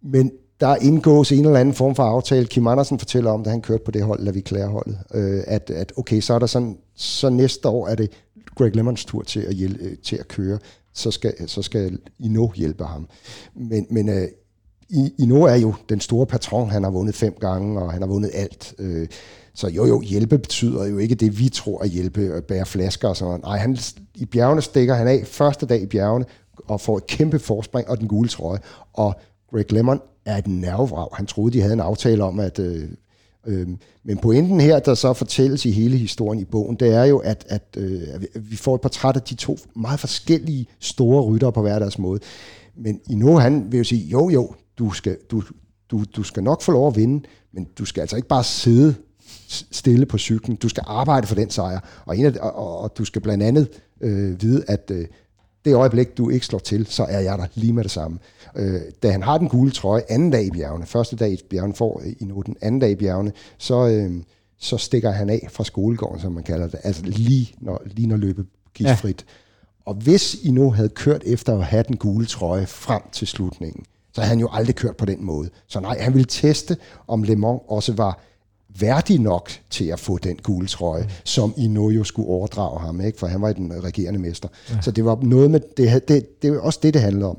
Men 0.03 0.31
der 0.61 0.75
indgås 0.75 1.31
en 1.31 1.45
eller 1.45 1.59
anden 1.59 1.75
form 1.75 1.95
for 1.95 2.03
aftale. 2.03 2.45
Kim 2.45 2.67
Andersen 2.67 2.99
fortæller 2.99 3.31
om, 3.31 3.43
da 3.43 3.49
han 3.49 3.61
kørte 3.61 3.83
på 3.83 3.91
det 3.91 4.03
hold, 4.03 4.25
vi 4.25 4.31
Viclair-holdet, 4.31 4.97
øh, 5.13 5.43
at, 5.47 5.69
at 5.69 5.93
okay, 5.97 6.21
så 6.21 6.33
er 6.33 6.39
der 6.39 6.45
sådan, 6.45 6.77
så 6.95 7.29
næste 7.29 7.67
år 7.67 7.87
er 7.87 7.95
det 7.95 8.11
Greg 8.55 8.75
Lemons 8.75 9.05
tur 9.05 9.23
til 9.23 9.39
at, 9.39 9.53
hjælpe, 9.53 9.83
øh, 9.83 9.97
til 10.03 10.15
at 10.15 10.27
køre, 10.27 10.59
så 10.93 11.11
skal, 11.11 11.33
så 11.47 11.61
skal 11.61 11.97
Ino 12.19 12.47
hjælpe 12.55 12.83
ham. 12.83 13.07
Men, 13.55 13.87
men 13.89 14.09
øh, 14.09 14.27
Ino 15.17 15.43
er 15.43 15.55
jo 15.55 15.73
den 15.89 15.99
store 15.99 16.25
patron, 16.25 16.69
han 16.69 16.83
har 16.83 16.91
vundet 16.91 17.15
fem 17.15 17.35
gange, 17.39 17.81
og 17.81 17.91
han 17.91 18.01
har 18.01 18.09
vundet 18.09 18.31
alt. 18.33 18.73
Øh, 18.79 19.07
så 19.53 19.67
jo, 19.67 19.85
jo, 19.85 20.01
hjælpe 20.01 20.37
betyder 20.37 20.85
jo 20.85 20.97
ikke 20.97 21.15
det, 21.15 21.39
vi 21.39 21.49
tror 21.49 21.79
at 21.79 21.89
hjælpe, 21.89 22.21
at 22.21 22.45
bære 22.45 22.65
flasker 22.65 23.07
og 23.07 23.17
sådan 23.17 23.29
noget. 23.29 23.43
Nej, 23.43 23.57
han, 23.57 23.77
i 24.15 24.25
bjergene 24.25 24.61
stikker 24.61 24.93
han 24.93 25.07
af 25.07 25.21
første 25.25 25.65
dag 25.65 25.81
i 25.81 25.85
bjergene, 25.85 26.25
og 26.67 26.81
får 26.81 26.97
et 26.97 27.07
kæmpe 27.07 27.39
forspring 27.39 27.89
og 27.89 27.99
den 27.99 28.07
gule 28.07 28.29
trøje. 28.29 28.59
Og 28.93 29.15
Greg 29.51 29.71
Lemon 29.71 29.99
er 30.25 30.37
et 30.37 30.47
nervevrag. 30.47 31.07
Han 31.13 31.25
troede, 31.25 31.53
de 31.53 31.61
havde 31.61 31.73
en 31.73 31.79
aftale 31.79 32.23
om, 32.23 32.39
at... 32.39 32.59
Øh, 32.59 32.89
øh, 33.47 33.67
men 34.03 34.17
pointen 34.17 34.61
her, 34.61 34.79
der 34.79 34.93
så 34.93 35.13
fortælles 35.13 35.65
i 35.65 35.71
hele 35.71 35.97
historien 35.97 36.39
i 36.39 36.45
bogen, 36.45 36.75
det 36.75 36.93
er 36.93 37.03
jo, 37.03 37.17
at, 37.17 37.45
at, 37.49 37.63
øh, 37.77 38.01
at 38.13 38.21
vi 38.51 38.55
får 38.55 38.75
et 38.75 38.81
portræt 38.81 39.15
af 39.15 39.21
de 39.21 39.35
to 39.35 39.57
meget 39.75 39.99
forskellige 39.99 40.67
store 40.79 41.23
ryttere 41.23 41.51
på 41.51 41.61
hver 41.61 41.79
deres 41.79 41.99
måde. 41.99 42.19
Men 42.77 42.99
i 43.09 43.15
nu 43.15 43.37
han 43.37 43.71
vil 43.71 43.77
jo 43.77 43.83
sige, 43.83 44.07
jo 44.07 44.29
jo, 44.29 44.55
du 44.79 44.91
skal, 44.91 45.17
du, 45.31 45.43
du, 45.91 46.03
du 46.15 46.23
skal 46.23 46.43
nok 46.43 46.61
få 46.61 46.71
lov 46.71 46.87
at 46.87 46.95
vinde, 46.95 47.27
men 47.53 47.67
du 47.77 47.85
skal 47.85 48.01
altså 48.01 48.15
ikke 48.15 48.27
bare 48.27 48.43
sidde 48.43 48.95
stille 49.71 50.05
på 50.05 50.17
cyklen. 50.17 50.55
Du 50.55 50.69
skal 50.69 50.83
arbejde 50.87 51.27
for 51.27 51.35
den 51.35 51.49
sejr. 51.49 51.79
Og, 52.05 52.17
en 52.17 52.25
af, 52.25 52.33
og, 52.41 52.79
og 52.79 52.97
du 52.97 53.05
skal 53.05 53.21
blandt 53.21 53.43
andet 53.43 53.69
øh, 54.01 54.41
vide, 54.41 54.63
at 54.67 54.91
øh, 54.93 55.05
det 55.65 55.75
øjeblik, 55.75 56.17
du 56.17 56.29
ikke 56.29 56.45
slår 56.45 56.59
til, 56.59 56.85
så 56.85 57.03
er 57.03 57.19
jeg 57.19 57.37
der 57.37 57.45
lige 57.55 57.73
med 57.73 57.83
det 57.83 57.91
samme. 57.91 58.19
Øh, 58.55 58.81
da 59.03 59.11
han 59.11 59.23
har 59.23 59.37
den 59.37 59.49
gule 59.49 59.71
trøje 59.71 60.03
anden 60.09 60.31
dag 60.31 60.45
i 60.45 60.49
bjergene, 60.49 60.85
første 60.85 61.15
dag 61.15 61.31
i 61.31 61.37
bjergene 61.49 61.73
får 61.75 62.01
i 62.19 62.25
noten, 62.25 62.55
anden 62.61 62.81
dag 62.81 62.91
i 62.91 62.95
bjergene, 62.95 63.31
så, 63.57 63.87
øh, 63.87 64.23
så 64.59 64.77
stikker 64.77 65.11
han 65.11 65.29
af 65.29 65.47
fra 65.51 65.63
skolegården, 65.63 66.19
som 66.21 66.31
man 66.31 66.43
kalder 66.43 66.67
det, 66.67 66.79
altså 66.83 67.03
lige 67.05 67.53
når, 67.59 67.81
lige 67.85 68.07
når 68.07 68.17
løbet 68.17 68.45
gives 68.73 68.89
ja. 68.89 68.95
frit. 68.95 69.25
Og 69.85 69.93
hvis 69.93 70.35
I 70.43 70.51
nu 70.51 70.71
havde 70.71 70.89
kørt 70.89 71.23
efter 71.25 71.57
at 71.57 71.65
have 71.65 71.83
den 71.87 71.97
gule 71.97 72.25
trøje 72.25 72.67
frem 72.67 73.01
til 73.11 73.27
slutningen, 73.27 73.85
så 74.13 74.21
havde 74.21 74.29
han 74.29 74.39
jo 74.39 74.49
aldrig 74.51 74.75
kørt 74.75 74.97
på 74.97 75.05
den 75.05 75.25
måde. 75.25 75.49
Så 75.67 75.79
nej, 75.79 75.97
han 75.99 76.13
ville 76.13 76.25
teste, 76.25 76.77
om 77.07 77.23
Le 77.23 77.35
Mans 77.35 77.61
også 77.67 77.93
var 77.93 78.19
værdig 78.79 79.19
nok 79.19 79.51
til 79.69 79.85
at 79.85 79.99
få 79.99 80.17
den 80.17 80.35
gule 80.43 80.67
trøje, 80.67 81.03
mm. 81.03 81.09
som 81.23 81.53
Ino 81.57 81.89
jo 81.89 82.03
skulle 82.03 82.29
overdrage 82.29 82.79
ham, 82.79 83.01
ikke? 83.01 83.19
for 83.19 83.27
han 83.27 83.41
var 83.41 83.53
den 83.53 83.83
regerende 83.83 84.19
mester. 84.19 84.49
Ja. 84.69 84.81
Så 84.81 84.91
det 84.91 85.05
var 85.05 85.19
noget 85.21 85.51
med, 85.51 85.59
det, 85.77 86.07
det, 86.07 86.41
det 86.41 86.49
er 86.49 86.59
også 86.59 86.79
det, 86.83 86.93
det 86.93 87.01
handler 87.01 87.27
om. 87.27 87.37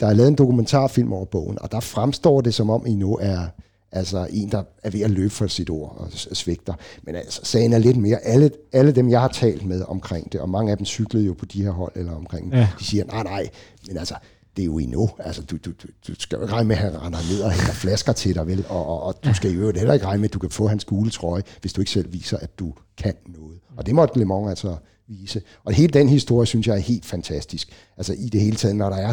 Der 0.00 0.06
er 0.06 0.12
lavet 0.12 0.28
en 0.28 0.34
dokumentarfilm 0.34 1.12
over 1.12 1.24
bogen, 1.24 1.58
og 1.60 1.72
der 1.72 1.80
fremstår 1.80 2.40
det 2.40 2.54
som 2.54 2.70
om 2.70 2.86
Ino 2.86 3.12
er 3.20 3.46
altså 3.92 4.26
en, 4.30 4.50
der 4.50 4.62
er 4.82 4.90
ved 4.90 5.00
at 5.00 5.10
løbe 5.10 5.30
for 5.30 5.46
sit 5.46 5.70
ord 5.70 5.96
og 5.98 6.08
svigter. 6.12 6.74
Men 7.02 7.14
altså, 7.14 7.40
sagen 7.44 7.72
er 7.72 7.78
lidt 7.78 7.96
mere, 7.96 8.18
alle, 8.24 8.50
alle 8.72 8.92
dem, 8.92 9.10
jeg 9.10 9.20
har 9.20 9.28
talt 9.28 9.66
med 9.66 9.82
omkring 9.88 10.32
det, 10.32 10.40
og 10.40 10.48
mange 10.48 10.70
af 10.70 10.76
dem 10.76 10.86
cyklede 10.86 11.26
jo 11.26 11.32
på 11.32 11.44
de 11.44 11.62
her 11.62 11.70
hold 11.70 11.92
eller 11.94 12.12
omkring, 12.12 12.52
ja. 12.52 12.68
de 12.78 12.84
siger, 12.84 13.04
nej, 13.04 13.22
nej, 13.22 13.48
men 13.88 13.96
altså, 13.96 14.14
det 14.56 14.62
er 14.62 14.66
jo 14.66 14.78
endnu. 14.78 15.10
Altså, 15.18 15.42
du, 15.42 15.56
du, 15.56 15.70
du, 16.08 16.14
skal 16.18 16.36
jo 16.36 16.42
ikke 16.42 16.54
regne 16.54 16.68
med, 16.68 16.76
at 16.76 16.82
han 16.82 17.02
render 17.02 17.18
ned 17.32 17.40
og 17.40 17.52
hælder 17.52 17.72
flasker 17.72 18.12
til 18.12 18.34
dig, 18.34 18.46
vel? 18.46 18.64
Og, 18.68 18.86
og, 18.86 19.02
og 19.02 19.24
du 19.24 19.34
skal 19.34 19.50
jo 19.50 19.72
heller 19.72 19.94
ikke 19.94 20.06
regne 20.06 20.20
med, 20.20 20.28
at 20.28 20.34
du 20.34 20.38
kan 20.38 20.50
få 20.50 20.68
hans 20.68 20.84
gule 20.84 21.10
trøje, 21.10 21.42
hvis 21.60 21.72
du 21.72 21.80
ikke 21.80 21.90
selv 21.90 22.12
viser, 22.12 22.36
at 22.36 22.58
du 22.58 22.74
kan 22.96 23.14
noget. 23.26 23.58
Og 23.76 23.86
det 23.86 23.94
måtte 23.94 24.18
Le 24.18 24.24
Mans 24.24 24.48
altså 24.48 24.76
vise. 25.08 25.42
Og 25.64 25.72
hele 25.72 25.92
den 25.92 26.08
historie, 26.08 26.46
synes 26.46 26.66
jeg, 26.66 26.76
er 26.76 26.80
helt 26.80 27.06
fantastisk. 27.06 27.72
Altså 27.96 28.12
i 28.12 28.28
det 28.28 28.40
hele 28.40 28.56
taget, 28.56 28.76
når 28.76 28.90
der 28.90 28.96
er 28.96 29.12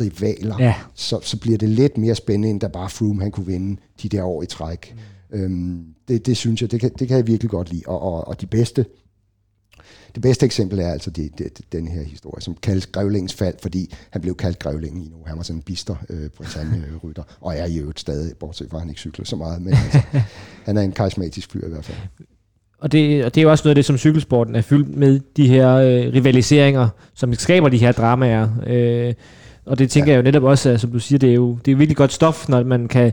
rivaler, 0.00 0.56
ja. 0.58 0.74
så, 0.94 1.20
så 1.22 1.36
bliver 1.36 1.58
det 1.58 1.68
lidt 1.68 1.98
mere 1.98 2.14
spændende, 2.14 2.50
end 2.50 2.60
da 2.60 2.68
bare 2.68 2.90
Froome 2.90 3.22
han 3.22 3.30
kunne 3.30 3.46
vinde 3.46 3.80
de 4.02 4.08
der 4.08 4.22
år 4.22 4.42
i 4.42 4.46
træk. 4.46 4.96
Øhm, 5.32 5.84
det, 6.08 6.26
det 6.26 6.36
synes 6.36 6.62
jeg, 6.62 6.70
det 6.70 6.80
kan, 6.80 6.90
det 6.98 7.08
kan 7.08 7.16
jeg 7.16 7.26
virkelig 7.26 7.50
godt 7.50 7.70
lide. 7.72 7.82
Og, 7.86 8.00
og, 8.00 8.28
og 8.28 8.40
de 8.40 8.46
bedste, 8.46 8.86
det 10.14 10.22
bedste 10.22 10.46
eksempel 10.46 10.78
er 10.78 10.88
altså 10.88 11.10
det, 11.10 11.38
det, 11.38 11.60
den 11.72 11.88
her 11.88 12.02
historie, 12.02 12.42
som 12.42 12.56
kaldes 12.62 12.86
Grevlingens 12.86 13.34
fald, 13.34 13.54
fordi 13.62 13.94
han 14.10 14.22
blev 14.22 14.34
kaldt 14.34 14.58
Grevlingen 14.58 15.02
i 15.02 15.08
nu. 15.08 15.16
Han 15.26 15.36
var 15.36 15.42
sådan 15.42 15.58
en 15.58 15.62
bister 15.62 15.96
øh, 16.10 16.28
Bretagne-rytter, 16.28 17.22
og 17.40 17.56
er 17.56 17.66
i 17.66 17.78
øvrigt 17.78 18.00
stadig, 18.00 18.36
bortset 18.36 18.70
fra 18.70 18.76
at 18.76 18.80
han 18.80 18.88
ikke 18.88 19.00
cykler 19.00 19.24
så 19.24 19.36
meget, 19.36 19.62
men 19.62 19.74
altså, 19.74 20.02
han 20.66 20.76
er 20.76 20.82
en 20.82 20.92
karismatisk 20.92 21.52
fyr 21.52 21.66
i 21.66 21.70
hvert 21.70 21.84
fald. 21.84 21.98
Og 22.78 22.92
det, 22.92 23.24
og 23.24 23.34
det 23.34 23.40
er 23.40 23.42
jo 23.42 23.50
også 23.50 23.64
noget 23.64 23.70
af 23.70 23.74
det, 23.74 23.84
som 23.84 23.98
cykelsporten 23.98 24.54
er 24.56 24.60
fyldt 24.60 24.96
med, 24.96 25.20
de 25.36 25.48
her 25.48 25.74
øh, 25.74 26.12
rivaliseringer, 26.12 26.88
som 27.14 27.34
skaber 27.34 27.68
de 27.68 27.78
her 27.78 27.92
dramaer. 27.92 28.48
Øh, 28.66 29.14
og 29.66 29.78
det 29.78 29.90
tænker 29.90 30.12
ja. 30.12 30.12
jeg 30.12 30.18
jo 30.18 30.24
netop 30.24 30.42
også, 30.42 30.70
at, 30.70 30.80
som 30.80 30.90
du 30.90 30.98
siger, 30.98 31.18
det 31.18 31.30
er 31.30 31.34
jo 31.34 31.58
det 31.64 31.72
er 31.72 31.76
virkelig 31.76 31.96
godt 31.96 32.12
stof, 32.12 32.48
når 32.48 32.64
man 32.64 32.88
kan 32.88 33.12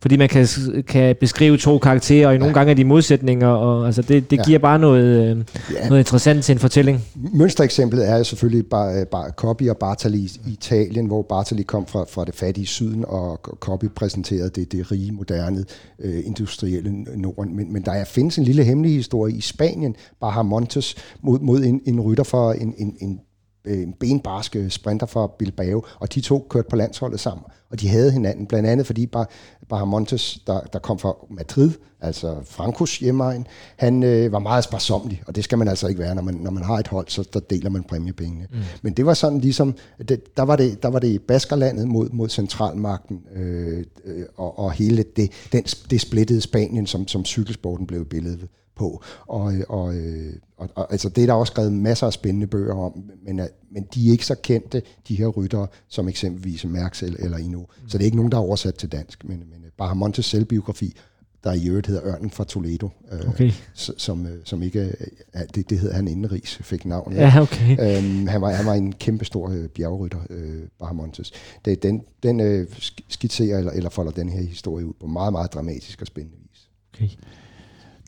fordi 0.00 0.16
man 0.16 0.28
kan, 0.28 0.46
kan 0.88 1.16
beskrive 1.20 1.56
to 1.56 1.78
karakterer, 1.78 2.26
og 2.26 2.32
i 2.32 2.34
ja. 2.34 2.38
nogle 2.38 2.54
gange 2.54 2.70
er 2.70 2.74
de 2.74 2.84
modsætninger, 2.84 3.48
og 3.48 3.86
altså 3.86 4.02
det, 4.02 4.30
det 4.30 4.36
ja. 4.36 4.42
giver 4.42 4.58
bare 4.58 4.78
noget, 4.78 5.30
øh, 5.30 5.44
ja. 5.74 5.88
noget 5.88 6.00
interessant 6.00 6.44
til 6.44 6.52
en 6.52 6.58
fortælling. 6.58 7.04
Mønstereksemplet 7.32 8.08
er 8.08 8.22
selvfølgelig 8.22 8.66
bare, 8.66 9.04
bare 9.04 9.30
Coppi 9.30 9.68
og 9.68 9.76
Bartali 9.76 10.18
i 10.18 10.52
Italien, 10.52 11.06
hvor 11.06 11.22
Bartali 11.22 11.62
kom 11.62 11.86
fra, 11.86 12.04
fra 12.10 12.24
det 12.24 12.34
fattige 12.34 12.66
syden, 12.66 13.04
og 13.08 13.36
Coppi 13.38 13.88
præsenterede 13.88 14.50
det, 14.50 14.72
det 14.72 14.92
rige, 14.92 15.12
moderne, 15.12 15.64
øh, 15.98 16.26
industrielle 16.26 16.90
Norden. 17.16 17.56
Men, 17.56 17.72
men 17.72 17.82
der 17.82 17.92
er, 17.92 18.04
findes 18.04 18.38
en 18.38 18.44
lille 18.44 18.64
hemmelig 18.64 18.92
historie 18.92 19.34
i 19.34 19.40
Spanien, 19.40 19.94
Bahamontes, 20.20 20.94
mod, 21.22 21.38
mod 21.40 21.62
en, 21.62 21.80
en 21.86 22.00
rytter 22.00 22.24
for 22.24 22.52
en, 22.52 22.74
en, 22.78 22.96
en 23.00 23.20
Øh, 23.68 23.82
en 23.82 23.92
benbarske 23.92 24.70
sprinter 24.70 25.06
fra 25.06 25.30
Bilbao, 25.38 25.84
og 25.98 26.14
de 26.14 26.20
to 26.20 26.46
kørte 26.50 26.68
på 26.70 26.76
landsholdet 26.76 27.20
sammen, 27.20 27.44
og 27.70 27.80
de 27.80 27.88
havde 27.88 28.12
hinanden, 28.12 28.46
blandt 28.46 28.68
andet 28.68 28.86
fordi 28.86 29.06
Bar 29.06 29.30
Bahamontes, 29.68 30.38
der, 30.46 30.60
der 30.60 30.78
kom 30.78 30.98
fra 30.98 31.14
Madrid, 31.30 31.70
altså 32.00 32.36
Frankos 32.44 32.98
hjemmeegn, 32.98 33.46
han 33.76 34.02
øh, 34.02 34.32
var 34.32 34.38
meget 34.38 34.64
sparsomlig, 34.64 35.22
og 35.26 35.36
det 35.36 35.44
skal 35.44 35.58
man 35.58 35.68
altså 35.68 35.86
ikke 35.86 36.00
være, 36.00 36.14
når 36.14 36.22
man, 36.22 36.34
når 36.34 36.50
man 36.50 36.62
har 36.62 36.74
et 36.74 36.88
hold, 36.88 37.08
så 37.08 37.28
der 37.32 37.40
deler 37.40 37.70
man 37.70 37.82
præmiepengene. 37.82 38.46
Mm. 38.52 38.58
Men 38.82 38.92
det 38.92 39.06
var 39.06 39.14
sådan 39.14 39.38
ligesom, 39.38 39.74
det, 40.08 40.36
der, 40.36 40.42
var 40.42 40.56
det, 40.56 40.82
der 40.82 40.88
var 40.88 40.98
det 40.98 41.22
Baskerlandet 41.22 41.88
mod, 41.88 42.08
mod 42.10 42.28
centralmagten, 42.28 43.20
øh, 43.36 43.84
øh, 44.04 44.24
og, 44.36 44.58
og 44.58 44.72
hele 44.72 45.04
det, 45.16 45.32
den, 45.52 45.62
det 45.62 46.00
splittede 46.00 46.40
Spanien, 46.40 46.86
som, 46.86 47.08
som 47.08 47.24
cykelsporten 47.24 47.86
blev 47.86 48.04
billedet 48.04 48.48
på. 48.78 49.02
Og, 49.26 49.54
og, 49.68 49.96
øh, 49.96 50.32
og, 50.56 50.68
og 50.74 50.92
altså 50.92 51.08
det 51.08 51.22
er 51.22 51.26
der 51.26 51.34
også 51.34 51.50
skrevet 51.50 51.72
masser 51.72 52.06
af 52.06 52.12
spændende 52.12 52.46
bøger 52.46 52.74
om, 52.74 53.10
men, 53.26 53.40
øh, 53.40 53.46
men 53.70 53.86
de 53.94 54.08
er 54.08 54.12
ikke 54.12 54.26
så 54.26 54.34
kendte, 54.34 54.82
de 55.08 55.14
her 55.14 55.26
ryttere, 55.26 55.66
som 55.88 56.08
eksempelvis 56.08 56.64
Mærks 56.64 57.02
eller, 57.02 57.18
eller 57.18 57.38
Ino. 57.38 57.58
Mm. 57.58 57.88
Så 57.88 57.98
det 57.98 58.04
er 58.04 58.06
ikke 58.06 58.16
nogen, 58.16 58.32
der 58.32 58.38
er 58.38 58.42
oversat 58.42 58.74
til 58.74 58.92
dansk, 58.92 59.24
men, 59.24 59.38
men 59.38 59.64
øh, 59.64 59.70
Bahamontes 59.78 60.26
selvbiografi, 60.26 60.96
der 61.44 61.52
i 61.52 61.68
øvrigt 61.68 61.86
hedder 61.86 62.04
Ørnen 62.04 62.30
fra 62.30 62.44
Toledo, 62.44 62.88
øh, 63.12 63.28
okay. 63.28 63.50
som, 63.74 64.26
som 64.44 64.62
ikke, 64.62 64.80
øh, 64.80 65.40
det, 65.54 65.70
det 65.70 65.78
hedder 65.78 65.94
han 65.94 66.08
indenrigs, 66.08 66.56
fik 66.56 66.84
navn. 66.84 67.12
Ja, 67.12 67.40
okay. 67.40 67.98
øhm, 67.98 68.26
han, 68.26 68.40
var, 68.40 68.50
han 68.50 68.66
var 68.66 68.74
en 68.74 68.92
kæmpestor 68.92 69.50
øh, 69.50 69.68
bjergrytter, 69.68 70.18
øh, 70.30 70.62
Bahamontes. 70.78 71.32
Det, 71.64 71.82
den 71.82 72.02
den 72.22 72.40
øh, 72.40 72.66
skitserer 73.08 73.58
eller, 73.58 73.72
eller 73.72 73.90
folder 73.90 74.12
den 74.12 74.28
her 74.28 74.42
historie 74.42 74.86
ud 74.86 74.92
på 75.00 75.06
meget, 75.06 75.32
meget 75.32 75.52
dramatisk 75.52 76.00
og 76.00 76.06
spændende 76.06 76.38
vis. 76.42 76.68
Okay. 76.94 77.08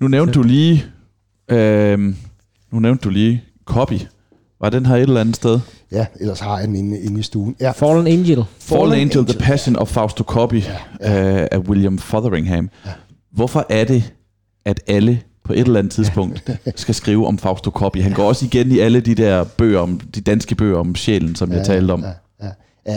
Nu 0.01 0.09
nævnte 0.09 0.32
du 0.32 0.42
lige, 0.42 0.84
øh, 1.48 1.98
nu 2.70 2.78
nævnte 2.78 3.05
du 3.05 3.11
lige 3.11 3.44
Copy. 3.64 4.01
Var 4.61 4.70
den 4.70 4.86
her 4.86 4.96
et 4.96 5.03
eller 5.03 5.20
andet 5.20 5.36
sted? 5.36 5.61
Ja, 5.92 6.07
ellers 6.20 6.40
har 6.40 6.59
jeg 6.59 6.68
den 6.68 6.76
inde, 6.76 7.01
inde 7.01 7.20
i 7.20 7.22
stuen. 7.22 7.57
Ja. 7.61 7.70
Fallen 7.70 8.07
Angel. 8.07 8.26
Fallen, 8.26 8.46
Fallen 8.59 8.92
Angel, 8.92 9.18
Angel, 9.18 9.34
The 9.34 9.38
Passion 9.38 9.74
ja. 9.74 9.80
of 9.80 9.88
Fausto 9.88 10.24
Copy 10.24 10.62
ja, 10.62 10.76
ja. 11.01 11.42
Uh, 11.42 11.48
af 11.51 11.59
William 11.59 11.98
Fotheringham. 11.98 12.70
Ja. 12.86 12.90
Hvorfor 13.32 13.66
er 13.68 13.84
det, 13.84 14.12
at 14.64 14.80
alle 14.86 15.22
på 15.44 15.53
et 15.53 15.61
eller 15.61 15.78
andet 15.78 15.92
tidspunkt 15.92 16.51
skal 16.76 16.94
skrive 16.94 17.26
om 17.26 17.38
Fausto 17.38 17.70
Copy? 17.70 18.03
Han 18.03 18.12
går 18.12 18.24
også 18.24 18.44
igen 18.44 18.72
i 18.72 18.78
alle 18.78 19.01
de 19.01 19.14
der 19.14 19.44
bøger, 19.44 19.78
om, 19.78 20.01
de 20.01 20.20
danske 20.20 20.55
bøger 20.55 20.78
om 20.78 20.94
sjælen, 20.94 21.34
som 21.34 21.51
ja, 21.51 21.57
jeg 21.57 21.66
talte 21.66 21.92
om. 21.92 22.03
Ja, 22.03 22.12
ja, 22.46 22.51
ja. 22.86 22.96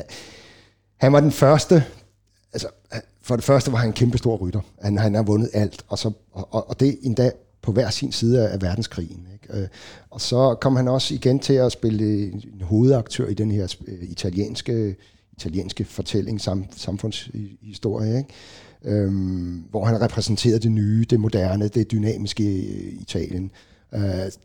Han 0.99 1.13
var 1.13 1.19
den 1.19 1.31
første, 1.31 1.83
for 3.23 3.35
det 3.35 3.45
første 3.45 3.71
var 3.71 3.77
han 3.77 3.89
en 3.89 3.93
kæmpe 3.93 4.17
stor 4.17 4.37
rytter. 4.37 4.61
Han, 4.81 4.97
han 4.97 5.15
har 5.15 5.23
vundet 5.23 5.49
alt, 5.53 5.85
og, 5.87 5.99
så, 5.99 6.11
og, 6.31 6.69
og 6.69 6.79
det 6.79 6.97
endda 7.01 7.31
på 7.61 7.71
hver 7.71 7.89
sin 7.89 8.11
side 8.11 8.49
af 8.49 8.61
verdenskrigen. 8.61 9.27
Ikke? 9.33 9.61
Øh, 9.61 9.67
og 10.09 10.21
så 10.21 10.55
kom 10.61 10.75
han 10.75 10.87
også 10.87 11.13
igen 11.13 11.39
til 11.39 11.53
at 11.53 11.71
spille 11.71 12.31
en 12.31 12.61
hovedaktør 12.61 13.27
i 13.27 13.33
den 13.33 13.51
her 13.51 13.75
øh, 13.87 14.11
italienske, 14.11 14.95
italienske 15.37 15.85
fortælling, 15.85 16.41
sam, 16.41 16.65
samfundshistorie, 16.75 18.17
ikke? 18.17 18.29
Øhm, 18.83 19.63
hvor 19.69 19.85
han 19.85 20.01
repræsenterede 20.01 20.59
det 20.59 20.71
nye, 20.71 21.05
det 21.09 21.19
moderne, 21.19 21.67
det 21.67 21.91
dynamiske 21.91 22.43
øh, 22.43 23.01
Italien. 23.01 23.51
Øh, 23.93 24.01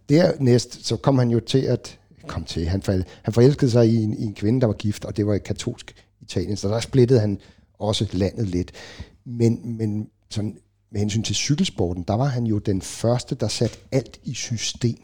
dernæst 0.08 0.86
så 0.86 0.96
kom 0.96 1.18
han 1.18 1.30
jo 1.30 1.40
til 1.40 1.60
at 1.60 1.98
kom 2.26 2.44
til, 2.44 2.68
han, 2.68 2.82
fald, 2.82 3.04
han 3.22 3.34
forelskede 3.34 3.70
sig 3.70 3.88
i 3.88 3.96
en, 3.96 4.18
i 4.18 4.24
en 4.24 4.34
kvinde, 4.34 4.60
der 4.60 4.66
var 4.66 4.74
gift, 4.74 5.04
og 5.04 5.16
det 5.16 5.26
var 5.26 5.34
et 5.34 5.44
katolsk 5.44 5.94
Italien, 6.22 6.56
så 6.56 6.68
der 6.68 6.80
splittede 6.80 7.20
han 7.20 7.38
også 7.78 8.08
landet 8.12 8.46
lidt. 8.46 8.72
Men, 9.24 9.76
men 9.76 10.08
sådan, 10.30 10.58
med 10.90 11.00
hensyn 11.00 11.22
til 11.22 11.34
cykelsporten, 11.34 12.04
der 12.08 12.14
var 12.14 12.24
han 12.24 12.46
jo 12.46 12.58
den 12.58 12.82
første, 12.82 13.34
der 13.34 13.48
satte 13.48 13.78
alt 13.92 14.20
i 14.24 14.34
system. 14.34 14.98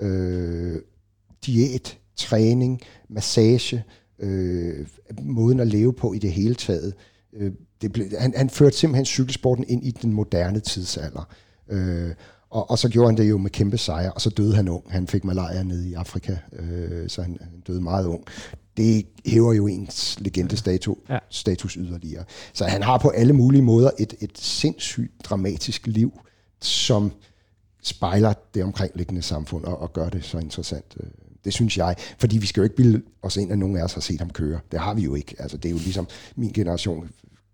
Øh, 0.00 0.80
diæt, 1.46 1.98
træning, 2.16 2.80
massage, 3.08 3.84
øh, 4.18 4.86
måden 5.22 5.60
at 5.60 5.66
leve 5.66 5.92
på 5.92 6.12
i 6.12 6.18
det 6.18 6.32
hele 6.32 6.54
taget. 6.54 6.94
Øh, 7.32 7.52
det 7.82 7.92
blev, 7.92 8.06
han, 8.18 8.34
han 8.36 8.50
førte 8.50 8.76
simpelthen 8.76 9.04
cykelsporten 9.04 9.64
ind 9.68 9.84
i 9.84 9.90
den 9.90 10.12
moderne 10.12 10.60
tidsalder. 10.60 11.28
Øh, 11.68 12.10
og, 12.50 12.70
og 12.70 12.78
så 12.78 12.88
gjorde 12.88 13.08
han 13.08 13.16
det 13.16 13.30
jo 13.30 13.38
med 13.38 13.50
kæmpe 13.50 13.78
sejre, 13.78 14.12
og 14.12 14.20
så 14.20 14.30
døde 14.30 14.56
han 14.56 14.68
ung. 14.68 14.84
Han 14.92 15.06
fik 15.06 15.24
malaria 15.24 15.62
nede 15.62 15.88
i 15.88 15.94
Afrika, 15.94 16.36
øh, 16.52 17.08
så 17.08 17.22
han, 17.22 17.38
han 17.40 17.60
døde 17.60 17.80
meget 17.80 18.06
ung 18.06 18.24
det 18.76 19.06
hæver 19.26 19.52
jo 19.52 19.66
ens 19.66 20.18
legendestatus 20.20 20.96
ja. 21.08 21.18
status 21.30 21.72
yderligere. 21.72 22.24
Så 22.52 22.64
han 22.64 22.82
har 22.82 22.98
på 22.98 23.08
alle 23.08 23.32
mulige 23.32 23.62
måder 23.62 23.90
et, 23.98 24.14
et 24.20 24.38
sindssygt 24.38 25.12
dramatisk 25.24 25.86
liv, 25.86 26.20
som 26.60 27.12
spejler 27.82 28.32
det 28.54 28.64
omkringliggende 28.64 29.22
samfund 29.22 29.64
og, 29.64 29.80
og 29.80 29.92
gør 29.92 30.08
det 30.08 30.24
så 30.24 30.38
interessant. 30.38 30.96
Øh, 31.00 31.06
det 31.44 31.52
synes 31.52 31.78
jeg. 31.78 31.96
Fordi 32.18 32.38
vi 32.38 32.46
skal 32.46 32.60
jo 32.60 32.64
ikke 32.64 32.76
bilde 32.76 33.02
os 33.22 33.36
ind, 33.36 33.52
at 33.52 33.58
nogen 33.58 33.76
af 33.76 33.82
os 33.82 33.92
har 33.92 34.00
set 34.00 34.18
ham 34.18 34.30
køre. 34.30 34.60
Det 34.72 34.80
har 34.80 34.94
vi 34.94 35.02
jo 35.02 35.14
ikke. 35.14 35.36
Altså, 35.38 35.56
det 35.56 35.68
er 35.68 35.70
jo 35.70 35.78
ligesom 35.78 36.08
min 36.36 36.52
generation 36.52 37.10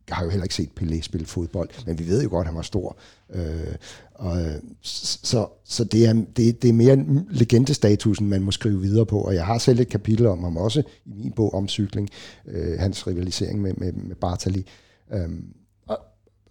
har 0.09 0.25
jo 0.25 0.31
heller 0.31 0.45
ikke 0.45 0.55
set 0.55 0.71
Pelé 0.81 1.01
spille 1.01 1.27
fodbold, 1.27 1.69
men 1.87 1.99
vi 1.99 2.09
ved 2.09 2.23
jo 2.23 2.29
godt, 2.29 2.45
at 2.45 2.47
han 2.47 2.57
var 2.57 2.63
stor. 2.63 2.97
Øh, 3.33 3.75
og, 4.21 4.43
øh, 4.43 4.55
så 4.83 5.47
så 5.65 5.85
det, 5.85 6.07
er, 6.07 6.13
det, 6.37 6.63
det 6.63 6.69
er 6.69 6.73
mere 6.73 7.05
legendestatusen, 7.31 8.29
man 8.29 8.43
må 8.43 8.51
skrive 8.51 8.81
videre 8.81 9.07
på, 9.07 9.21
og 9.21 9.35
jeg 9.35 9.47
har 9.47 9.59
selv 9.59 9.81
et 9.81 9.89
kapitel 9.89 10.27
om 10.27 10.45
ham 10.45 10.57
også 10.57 10.83
i 11.07 11.13
min 11.17 11.33
bog 11.33 11.55
om 11.55 11.69
cykling, 11.69 12.09
øh, 12.47 12.79
hans 12.79 13.07
rivalisering 13.07 13.61
med, 13.63 13.75
med, 13.75 13.93
med 13.93 14.17
Bartali. 14.17 14.67
Øhm, 15.13 15.45
og 15.87 15.99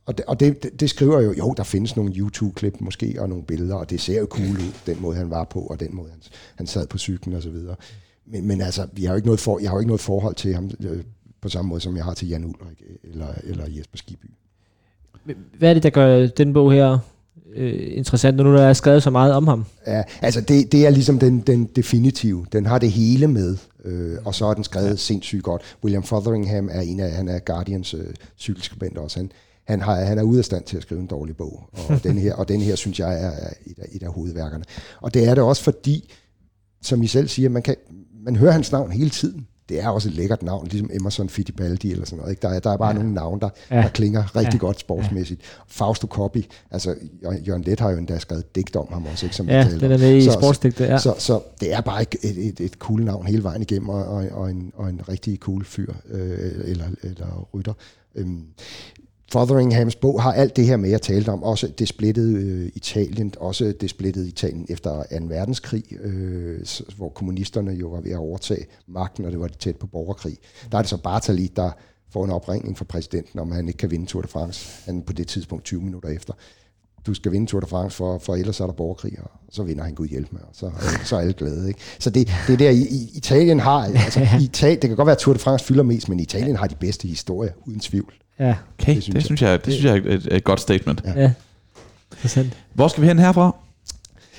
og, 0.05 0.17
det, 0.17 0.26
og 0.26 0.39
det, 0.39 0.80
det 0.80 0.89
skriver 0.89 1.22
jo, 1.22 1.34
jo, 1.34 1.53
der 1.57 1.63
findes 1.63 1.95
nogle 1.95 2.13
YouTube-klip 2.13 2.76
måske, 2.80 3.15
og 3.20 3.30
nogle 3.30 3.43
billeder, 3.43 3.76
og 3.76 3.89
det 3.89 4.01
ser 4.01 4.20
jo 4.20 4.28
cool 4.30 4.49
ud, 4.49 4.74
den 4.86 5.01
måde 5.01 5.15
han 5.15 5.30
var 5.30 5.43
på, 5.43 5.59
og 5.59 5.80
den 5.80 5.95
måde 5.95 6.09
han, 6.09 6.22
han 6.55 6.67
sad 6.67 6.88
på 6.88 6.97
cyklen 6.97 7.36
og 7.36 7.43
så 7.43 7.49
videre. 7.49 7.76
Men, 8.26 8.47
men 8.47 8.61
altså, 8.61 8.88
vi 8.93 9.03
har 9.03 9.13
jo 9.13 9.15
ikke 9.15 9.28
noget 9.28 9.39
for, 9.39 9.59
jeg 9.59 9.70
har 9.70 9.76
jo 9.76 9.80
ikke 9.80 9.88
noget 9.88 10.01
forhold 10.01 10.36
til 10.36 10.53
ham 10.53 10.72
øh, 10.80 11.03
på 11.41 11.49
samme 11.49 11.70
måde, 11.70 11.82
som 11.82 11.97
jeg 11.97 12.05
har 12.05 12.13
til 12.13 12.28
Jan 12.28 12.45
Ulrik 12.45 12.82
øh, 12.89 13.11
eller, 13.11 13.28
eller 13.43 13.65
Jesper 13.78 13.97
Skiby. 13.97 14.32
Hvad 15.57 15.70
er 15.70 15.74
det, 15.74 15.84
der 15.84 15.89
gør 15.89 16.28
den 16.28 16.53
bog 16.53 16.72
her 16.72 16.99
øh, 17.56 17.97
interessant, 17.97 18.38
når 18.38 18.43
nu 18.43 18.54
der 18.54 18.62
er 18.62 18.74
skrevet 18.74 19.04
så 19.04 19.10
meget 19.10 19.34
om 19.34 19.47
ham? 19.47 19.66
Ja, 19.88 20.04
altså 20.22 20.41
det, 20.41 20.72
det 20.72 20.86
er 20.86 20.89
ligesom 20.89 21.20
den, 21.20 21.39
den 21.39 21.66
definitive. 21.66 22.45
Den 22.52 22.66
har 22.66 22.78
det 22.78 22.91
hele 22.91 23.28
med, 23.28 23.58
øh, 23.86 24.18
og 24.26 24.36
så 24.36 24.45
er 24.45 24.54
den 24.54 24.64
skrevet 24.64 24.89
ja. 24.89 24.95
sindssygt 24.95 25.43
godt. 25.43 25.62
William 25.84 26.04
Fotheringham 26.04 26.70
er 26.72 26.82
en 26.82 27.00
af, 27.00 27.12
han 27.12 27.28
er 27.28 27.39
Guardians 27.39 27.93
øh, 27.93 28.06
cykelskribent 28.38 28.97
også. 28.97 29.20
Han, 29.20 29.32
han, 29.68 29.82
har, 29.82 29.95
han 29.95 30.18
er 30.18 30.24
ude 30.24 30.39
af 30.39 30.45
stand 30.45 30.64
til 30.64 30.78
at 30.78 30.84
skrive 30.84 31.02
en 31.02 31.08
dårlig 31.08 31.38
bog, 31.38 31.70
og, 31.72 32.00
den, 32.04 32.18
her, 32.18 32.34
og 32.34 32.47
den 32.47 32.62
her, 32.62 32.76
synes 32.76 33.00
jeg, 33.00 33.24
er 33.24 33.32
et 33.66 33.80
af, 33.80 33.88
et 33.91 34.04
af 34.04 34.10
hovedværkerne. 34.10 34.64
Og 35.02 35.14
det 35.14 35.28
er 35.28 35.36
det 35.36 35.43
også 35.43 35.64
fordi, 35.64 36.14
som 36.82 37.04
I 37.04 37.08
selv 37.08 37.28
siger, 37.28 37.50
man, 37.50 37.62
kan, 37.62 37.76
man 38.24 38.36
hører 38.36 38.52
hans 38.52 38.72
navn 38.72 38.91
hele 38.91 39.10
tiden 39.10 39.47
det 39.70 39.80
er 39.80 39.88
også 39.88 40.09
et 40.09 40.15
lækkert 40.15 40.43
navn, 40.43 40.67
ligesom 40.67 40.89
Emerson 40.93 41.30
Fittipaldi 41.30 41.91
eller 41.91 42.05
sådan 42.05 42.17
noget. 42.17 42.32
Ikke? 42.32 42.41
Der, 42.41 42.49
er, 42.49 42.59
der 42.59 42.72
er 42.72 42.78
bare 42.78 42.89
ja. 42.89 42.93
nogle 42.93 43.13
navne, 43.13 43.41
der, 43.41 43.49
ja. 43.72 43.76
der 43.76 43.89
klinger 43.89 44.36
rigtig 44.36 44.53
ja. 44.53 44.57
godt 44.65 44.80
sportsmæssigt. 44.80 45.41
Fausto 45.67 46.07
Coppi, 46.07 46.47
altså 46.72 46.95
Jørgen 47.47 47.63
Let 47.63 47.80
har 47.80 47.89
jo 47.91 47.97
endda 47.97 48.20
skrevet 48.20 48.55
digt 48.55 48.76
om 48.76 48.88
ham 48.89 49.05
også, 49.11 49.26
ikke, 49.26 49.36
som 49.36 49.49
ja, 49.49 49.63
det 49.63 49.84
er 49.84 49.97
med 49.97 50.15
i 50.15 50.32
sportsdigtet, 50.32 50.86
ja. 50.88 50.97
Så, 50.97 51.13
så, 51.17 51.26
så, 51.26 51.41
det 51.59 51.74
er 51.74 51.82
bare 51.82 52.01
et, 52.01 52.15
et, 52.22 52.47
et, 52.47 52.59
et 52.59 52.74
cool 52.74 53.03
navn 53.03 53.28
hele 53.28 53.43
vejen 53.43 53.61
igennem, 53.61 53.89
og, 53.89 54.05
og, 54.05 54.26
og, 54.32 54.49
en, 54.49 54.72
og 54.76 54.89
en 54.89 55.01
rigtig 55.09 55.38
cool 55.38 55.65
fyr, 55.65 55.93
øh, 56.09 56.51
eller, 56.65 56.86
eller 57.03 57.47
rytter. 57.53 57.74
Øhm, 58.15 58.43
Fotheringhams 59.32 59.96
bog 59.96 60.22
har 60.22 60.34
alt 60.34 60.56
det 60.56 60.66
her 60.66 60.78
med, 60.78 60.90
jeg 60.90 61.02
talte 61.02 61.30
om. 61.30 61.44
Også 61.44 61.68
det 61.68 61.88
splittede 61.88 62.34
øh, 62.34 62.72
Italien, 62.76 63.34
også 63.40 63.74
det 63.82 63.90
splittede 63.90 64.28
Italien 64.28 64.66
efter 64.70 65.04
2. 65.20 65.26
verdenskrig, 65.28 65.84
øh, 66.04 66.60
hvor 66.98 67.10
kommunisterne 67.10 67.72
jo 67.72 67.88
var 67.88 68.02
ved 68.02 68.12
at 68.12 68.18
overtage 68.18 68.66
magten, 68.88 69.26
og 69.26 69.32
det 69.32 69.40
var 69.40 69.48
tæt 69.48 69.76
på 69.76 69.88
borgerkrig. 69.88 70.38
Der 70.72 70.78
er 70.78 70.82
det 70.82 70.90
så 70.90 70.98
Bartali, 70.98 71.52
der 71.56 71.72
får 72.12 72.26
en 72.26 72.32
opringning 72.32 72.78
fra 72.78 72.86
præsidenten, 72.86 73.40
om 73.40 73.52
han 73.52 73.68
ikke 73.68 73.78
kan 73.78 73.92
vinde 73.92 74.06
Tour 74.06 74.22
de 74.22 74.28
France. 74.28 74.70
Han 74.86 75.02
på 75.02 75.14
det 75.14 75.28
tidspunkt 75.28 75.66
20 75.66 75.82
minutter 75.82 76.10
efter. 76.10 76.34
Du 77.06 77.14
skal 77.14 77.32
vinde 77.32 77.48
Tour 77.48 77.60
de 77.60 77.68
France, 77.68 77.98
for, 77.98 78.18
for 78.18 78.36
ellers 78.36 78.60
er 78.60 78.66
der 78.66 78.74
borgerkrig, 78.74 79.20
og 79.20 79.32
så 79.52 79.64
vinder 79.64 79.84
han 79.84 79.94
Gud 79.94 80.08
hjælp 80.08 80.32
med, 80.32 80.42
og 80.42 80.50
så, 80.54 80.72
så 81.06 81.16
er 81.16 81.20
alle 81.20 81.34
glade. 81.34 81.68
Ikke? 81.68 81.80
Så 82.00 82.10
det, 82.10 82.32
det 82.48 82.54
er 82.54 82.58
der, 82.58 82.70
i, 82.70 82.82
i 82.82 83.12
Italien 83.14 83.60
har, 83.60 83.84
altså, 83.84 84.28
Italien, 84.42 84.82
det 84.82 84.90
kan 84.90 84.98
godt 84.98 85.06
være, 85.06 85.16
at 85.16 85.22
Tour 85.22 85.34
de 85.34 85.40
France 85.40 85.66
fylder 85.66 85.84
mest, 85.84 86.10
men 86.10 86.20
Italien 86.20 86.56
har 86.56 86.68
de 86.68 86.76
bedste 86.76 87.08
historier, 87.08 87.52
uden 87.66 87.80
tvivl. 87.80 88.14
Ja. 88.40 88.56
Okay, 88.80 88.96
det 88.96 89.04
synes, 89.04 89.16
det 89.16 89.24
synes 89.24 89.42
jeg, 89.42 89.66
det 89.66 89.74
synes 89.74 89.86
jeg 89.86 89.98
er 89.98 90.16
et, 90.16 90.28
et 90.32 90.44
godt 90.44 90.60
statement. 90.60 91.02
Ja. 91.06 91.22
ja. 91.22 91.32
Interessant. 92.12 92.58
Hvor 92.74 92.88
skal 92.88 93.02
vi 93.02 93.08
hen 93.08 93.20
herfra? 93.20 93.56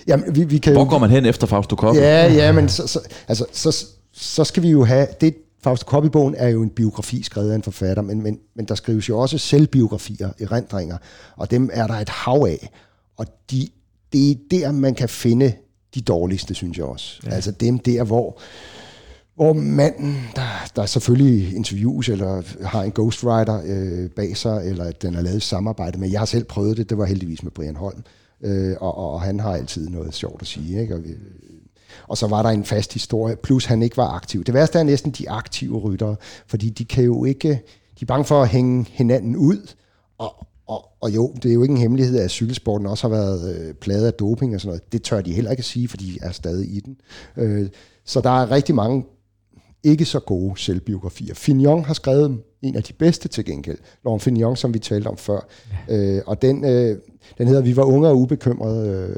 Jamen, 0.07 0.37
vi, 0.37 0.45
vi 0.45 0.59
kan 0.59 0.73
Hvor 0.73 0.85
går 0.85 0.99
man 0.99 1.11
hen 1.11 1.27
efter 1.27 1.47
Fausto 1.47 1.77
Coppi? 1.77 2.01
Ja, 2.01 2.33
ja, 2.33 2.53
men 2.53 2.69
så, 2.69 2.87
så, 2.87 3.01
altså, 3.29 3.45
så, 3.53 3.87
så 4.13 4.45
skal 4.45 4.63
vi 4.63 4.69
jo 4.71 4.85
have... 4.85 5.07
Det, 5.21 5.35
Fausto 5.63 5.85
Coppi-bogen 5.85 6.35
er 6.39 6.49
jo 6.49 6.63
en 6.63 6.71
biografi 6.71 7.23
skrevet 7.23 7.51
af 7.51 7.55
en 7.55 7.63
forfatter, 7.63 8.03
men, 8.03 8.23
men, 8.23 8.39
men 8.55 8.65
der 8.65 8.75
skrives 8.75 9.09
jo 9.09 9.19
også 9.19 9.39
selvbiografier, 9.39 10.31
erindringer, 10.41 10.97
og 11.37 11.51
dem 11.51 11.71
er 11.73 11.87
der 11.87 11.95
et 11.95 12.09
hav 12.09 12.47
af. 12.49 12.71
Og 13.17 13.27
de, 13.51 13.69
det 14.13 14.31
er 14.31 14.35
der, 14.51 14.73
man 14.73 14.95
kan 14.95 15.09
finde 15.09 15.53
de 15.95 16.01
dårligste, 16.01 16.55
synes 16.55 16.79
jeg 16.79 16.87
også. 16.87 17.21
Ja. 17.27 17.31
Altså 17.31 17.51
dem 17.51 17.79
der, 17.79 18.05
hvor, 18.05 18.41
hvor 19.41 19.53
manden, 19.53 20.17
der, 20.37 20.71
der 20.77 20.87
selvfølgelig 20.87 21.55
interviews, 21.57 22.09
eller 22.09 22.43
har 22.67 22.83
en 22.83 22.93
ghostwriter 22.93 23.63
øh, 23.65 24.11
bag 24.11 24.37
sig, 24.37 24.63
eller 24.65 24.85
at 24.85 25.03
den 25.03 25.15
er 25.15 25.21
lavet 25.21 25.37
i 25.37 25.41
samarbejde 25.41 25.99
med. 26.01 26.11
Jeg 26.11 26.21
har 26.21 26.27
selv 26.27 26.45
prøvet 26.45 26.77
det, 26.77 26.91
det 26.91 26.99
var 26.99 27.05
heldigvis 27.05 27.43
med 27.43 27.51
Brian 27.51 27.77
Holm, 27.77 28.03
øh, 28.41 28.77
og, 28.81 28.97
og 28.97 29.23
han 29.23 29.41
har 29.41 29.53
altid 29.53 29.89
noget 29.89 30.15
sjovt 30.15 30.43
at 30.43 30.47
sige. 30.47 30.81
Ikke? 30.81 30.95
Og, 30.95 31.01
øh, 31.01 31.17
og 32.09 32.19
så 32.19 32.27
var 32.27 32.43
der 32.43 32.51
en 32.51 32.65
fast 32.65 32.93
historie, 32.93 33.37
plus 33.37 33.65
han 33.65 33.83
ikke 33.83 33.97
var 33.97 34.09
aktiv. 34.09 34.45
Det 34.45 34.55
værste 34.55 34.79
er 34.79 34.83
næsten 34.83 35.11
de 35.11 35.31
aktive 35.31 35.79
ryttere, 35.79 36.17
fordi 36.47 36.71
de 36.71 36.85
kan 36.85 37.05
jo 37.05 37.25
ikke, 37.25 37.49
de 38.01 38.03
er 38.03 38.07
bange 38.07 38.25
for 38.25 38.43
at 38.43 38.49
hænge 38.49 38.87
hinanden 38.91 39.37
ud, 39.37 39.75
og, 40.19 40.47
og, 40.67 40.85
og 41.01 41.15
jo, 41.15 41.33
det 41.43 41.51
er 41.51 41.55
jo 41.55 41.63
ikke 41.63 41.73
en 41.73 41.81
hemmelighed, 41.81 42.19
at 42.19 42.31
cykelsporten 42.31 42.87
også 42.87 43.09
har 43.09 43.17
været 43.17 43.57
øh, 43.57 43.75
pladet 43.75 44.07
af 44.07 44.13
doping 44.13 44.55
og 44.55 44.61
sådan 44.61 44.69
noget. 44.69 44.93
Det 44.93 45.03
tør 45.03 45.21
de 45.21 45.33
heller 45.33 45.51
ikke 45.51 45.61
at 45.61 45.65
sige, 45.65 45.89
for 45.89 45.97
de 45.97 46.19
er 46.23 46.31
stadig 46.31 46.77
i 46.77 46.81
den. 46.81 46.97
Øh, 47.37 47.69
så 48.05 48.21
der 48.21 48.43
er 48.43 48.51
rigtig 48.51 48.75
mange 48.75 49.05
ikke 49.83 50.05
så 50.05 50.21
gode 50.21 50.61
selvbiografier. 50.61 51.35
Fignon 51.35 51.85
har 51.85 51.95
skrevet 51.95 52.43
en 52.63 52.77
af 52.77 52.83
de 52.83 52.93
bedste 52.93 53.29
til 53.29 53.45
gengæld. 53.45 53.79
Laurent 54.05 54.23
Fignon, 54.23 54.57
som 54.57 54.75
vi 54.75 54.79
talte 54.79 55.09
om 55.09 55.17
før. 55.17 55.49
Ja. 55.89 55.97
Øh, 55.97 56.23
og 56.27 56.43
den, 56.43 56.65
øh, 56.65 56.99
den 57.39 57.49
hedder 57.49 57.63
Vi 57.63 57.77
var 57.77 57.85
unge 57.85 58.09
og 58.09 58.19
ubekymrede. 58.19 59.09
Øh, 59.11 59.17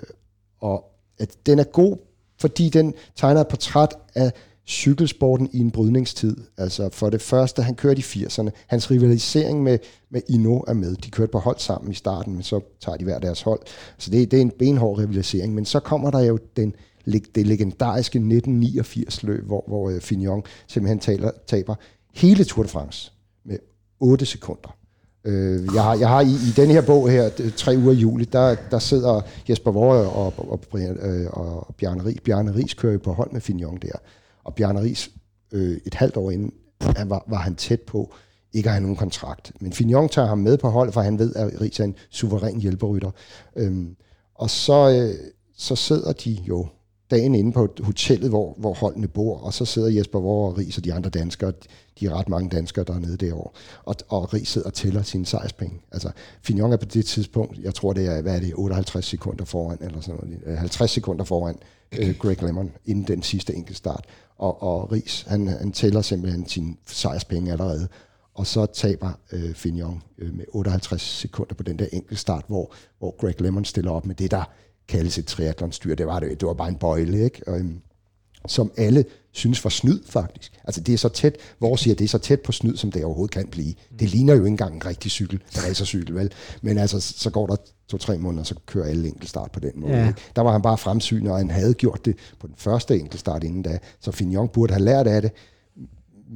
og 0.61 0.85
at 1.19 1.37
den 1.47 1.59
er 1.59 1.65
god, 1.65 1.97
fordi 2.41 2.69
den 2.69 2.95
tegner 3.17 3.41
et 3.41 3.49
portræt 3.49 3.95
af 4.15 4.33
cykelsporten 4.67 5.49
i 5.53 5.59
en 5.59 5.71
brydningstid. 5.71 6.37
Altså 6.59 6.89
for 6.93 7.11
det 7.11 7.23
første, 7.23 7.63
han 7.63 7.75
kørte 7.75 7.99
i 7.99 8.03
80'erne. 8.03 8.51
Hans 8.67 8.91
rivalisering 8.91 9.63
med, 9.63 9.79
med 10.11 10.21
Ino 10.29 10.59
er 10.59 10.75
med. 10.75 10.97
De 10.97 11.11
kørte 11.11 11.33
på 11.33 11.39
hold 11.39 11.59
sammen 11.59 11.91
i 11.91 11.95
starten, 11.95 12.35
men 12.35 12.43
så 12.43 12.61
tager 12.81 12.97
de 12.97 13.05
hver 13.05 13.19
deres 13.19 13.43
hold. 13.43 13.61
Så 13.99 14.11
det, 14.11 14.31
det 14.31 14.37
er 14.37 14.41
en 14.41 14.53
benhård 14.59 14.99
rivalisering. 14.99 15.55
Men 15.55 15.65
så 15.65 15.81
kommer 15.81 16.11
der 16.11 16.21
jo 16.21 16.39
den, 16.57 16.75
det 17.07 17.47
legendariske 17.47 18.17
1989 18.17 19.23
løb, 19.23 19.47
hvor, 19.47 19.65
hvor 19.67 19.91
øh, 19.91 20.01
Fignon 20.01 20.43
simpelthen 20.67 20.99
taler, 20.99 21.31
taber 21.47 21.75
hele 22.15 22.45
Tour 22.45 22.63
de 22.63 22.69
France 22.69 23.13
med 23.45 23.59
8 24.01 24.27
sekunder. 24.27 24.77
Øh, 25.25 25.69
jeg 25.75 25.83
har, 25.83 25.95
jeg 25.95 26.09
har 26.09 26.21
i, 26.21 26.31
i 26.31 26.53
den 26.57 26.71
her 26.71 26.81
bog 26.81 27.11
her, 27.11 27.31
tre 27.57 27.77
uger 27.79 27.93
i 27.93 27.97
juli, 27.97 28.25
der, 28.25 28.57
der 28.71 28.79
sidder 28.79 29.21
Jesper 29.49 29.71
Vore 29.71 29.99
og, 29.99 30.33
og, 30.37 30.61
og, 30.73 30.81
øh, 30.81 31.27
og 31.31 31.75
Bjarne 31.79 32.05
Ries. 32.05 32.21
Bjarne 32.21 32.55
Ries 32.55 32.75
kører 32.75 32.99
på 32.99 33.13
hold 33.13 33.33
med 33.33 33.41
Fignon 33.41 33.79
der. 33.83 33.99
Og 34.45 34.55
Bjarne 34.55 34.83
Ries, 34.83 35.11
øh, 35.53 35.77
et 35.87 35.95
halvt 35.95 36.17
år 36.17 36.31
inden, 36.31 36.53
han 36.81 37.11
var, 37.11 37.25
var 37.29 37.39
han 37.39 37.55
tæt 37.55 37.81
på 37.81 38.15
ikke 38.53 38.69
at 38.69 38.73
have 38.73 38.83
nogen 38.83 38.97
kontrakt. 38.97 39.53
Men 39.61 39.73
Fignon 39.73 40.09
tager 40.09 40.29
ham 40.29 40.39
med 40.39 40.59
på 40.59 40.69
hold, 40.69 40.93
for 40.93 41.01
han 41.01 41.19
ved, 41.19 41.35
at 41.35 41.61
Ries 41.61 41.81
er 41.81 41.85
en 41.85 41.95
suveræn 42.11 42.61
hjælperytter. 42.61 43.11
Øhm, 43.57 43.97
og 44.35 44.51
så, 44.51 44.91
øh, 44.91 45.15
så 45.57 45.77
sidder 45.77 46.13
de 46.13 46.39
jo 46.49 46.67
dagen 47.13 47.35
inde 47.35 47.53
på 47.53 47.69
hotellet, 47.83 48.31
hvor, 48.31 48.55
hvor 48.59 48.75
holdene 48.75 49.09
bor, 49.09 49.39
og 49.39 49.55
så 49.55 49.65
sidder 49.65 49.89
Jesper 49.89 50.21
Vore 50.21 50.51
og 50.51 50.59
Ries 50.59 50.79
og 50.79 50.85
de 50.85 50.93
andre 50.93 51.11
danskere, 51.11 51.53
de 52.01 52.07
er 52.07 52.11
ret 52.11 52.29
mange 52.29 52.51
danskere, 52.51 52.85
der 52.85 52.95
er 52.95 52.99
nede 52.99 53.17
derovre, 53.17 53.51
og, 53.85 53.97
og 54.09 54.35
Ries 54.35 54.49
sidder 54.49 54.67
og 54.67 54.75
tæller 54.75 55.03
sine 55.03 55.27
sejrspenge. 55.27 55.81
Altså, 55.93 56.11
Fignon 56.43 56.73
er 56.73 56.77
på 56.77 56.85
det 56.85 57.07
tidspunkt, 57.07 57.59
jeg 57.59 57.75
tror 57.75 57.93
det 57.93 58.07
er, 58.07 58.23
hvad 58.23 58.37
er 58.37 58.41
det, 58.41 58.53
58 58.55 59.05
sekunder 59.05 59.45
foran, 59.45 59.79
eller 59.81 60.01
sådan 60.01 60.21
noget, 60.25 60.39
øh, 60.47 60.59
50 60.59 60.91
sekunder 60.91 61.25
foran 61.25 61.59
øh, 61.99 62.15
Greg 62.19 62.43
Lemon, 62.43 62.71
inden 62.87 63.07
den 63.07 63.23
sidste 63.23 63.55
enkeltstart. 63.55 64.05
Og, 64.39 64.63
og 64.63 64.93
Ries, 64.93 65.25
han, 65.29 65.47
han 65.47 65.73
tæller 65.73 66.03
simpelthen 66.03 66.49
sine 66.49 66.77
sejrspenge 66.87 67.53
allerede, 67.53 67.89
og 68.35 68.47
så 68.47 68.67
taber 68.67 69.11
øh, 69.33 69.55
Fignon 69.55 70.03
øh, 70.19 70.35
med 70.35 70.45
58 70.49 71.03
sekunder 71.03 71.55
på 71.55 71.63
den 71.63 71.79
der 71.79 71.87
enkeltstart, 71.93 72.45
hvor, 72.49 72.73
hvor 72.99 73.17
Greg 73.21 73.41
Lemon 73.41 73.65
stiller 73.65 73.91
op 73.91 74.07
med 74.07 74.15
det, 74.15 74.31
der 74.31 74.45
kaldes 74.93 75.19
et 75.19 75.27
triathlonstyr. 75.27 75.95
Det 75.95 76.07
var, 76.07 76.21
det, 76.21 76.41
det 76.41 76.47
var 76.47 76.55
bare 76.55 76.69
en 76.69 76.77
bøjle, 76.77 77.25
ikke? 77.25 77.43
Og, 77.47 77.59
øhm, 77.59 77.81
som 78.47 78.73
alle 78.77 79.05
synes 79.33 79.65
var 79.65 79.71
snyd, 79.71 80.01
faktisk. 80.07 80.53
Altså 80.65 80.81
det 80.81 80.93
er 80.93 80.99
så 80.99 81.09
tæt, 81.09 81.37
hvor 81.59 81.77
siger, 81.77 81.95
det 81.95 82.05
er 82.05 82.09
så 82.09 82.19
tæt 82.19 82.41
på 82.41 82.53
snyd, 82.53 82.77
som 82.77 82.93
det 82.93 83.05
overhovedet 83.05 83.35
kan 83.35 83.47
blive. 83.47 83.75
Det 83.99 84.11
ligner 84.11 84.35
jo 84.35 84.41
ikke 84.41 84.49
engang 84.49 84.75
en 84.75 84.87
rigtig 84.87 85.11
cykel, 85.11 85.43
en 85.57 85.63
racercykel, 85.69 86.15
vel? 86.15 86.33
Men 86.63 86.79
altså, 86.79 87.01
så 87.01 87.31
går 87.31 87.47
der 87.47 87.57
to-tre 87.89 88.19
måneder, 88.19 88.45
så 88.45 88.55
kører 88.67 88.87
alle 88.87 89.09
enkeltstart 89.09 89.51
på 89.53 89.61
den 89.61 89.73
måde. 89.77 89.93
Ja. 89.93 90.09
Ikke? 90.09 90.21
Der 90.37 90.43
var 90.43 90.53
han 90.53 90.63
bare 90.63 90.79
fremsynet, 90.79 91.33
og 91.33 91.39
han 91.39 91.51
havde 91.51 91.75
gjort 91.75 92.05
det 92.05 92.17
på 92.41 92.47
den 92.47 92.55
første 92.59 92.99
enkeltstart 92.99 93.45
inden 93.45 93.63
da. 93.63 93.79
Så 94.01 94.13
Fignon 94.13 94.49
burde 94.49 94.73
have 94.73 94.85
lært 94.85 95.07
af 95.07 95.23
det, 95.23 95.31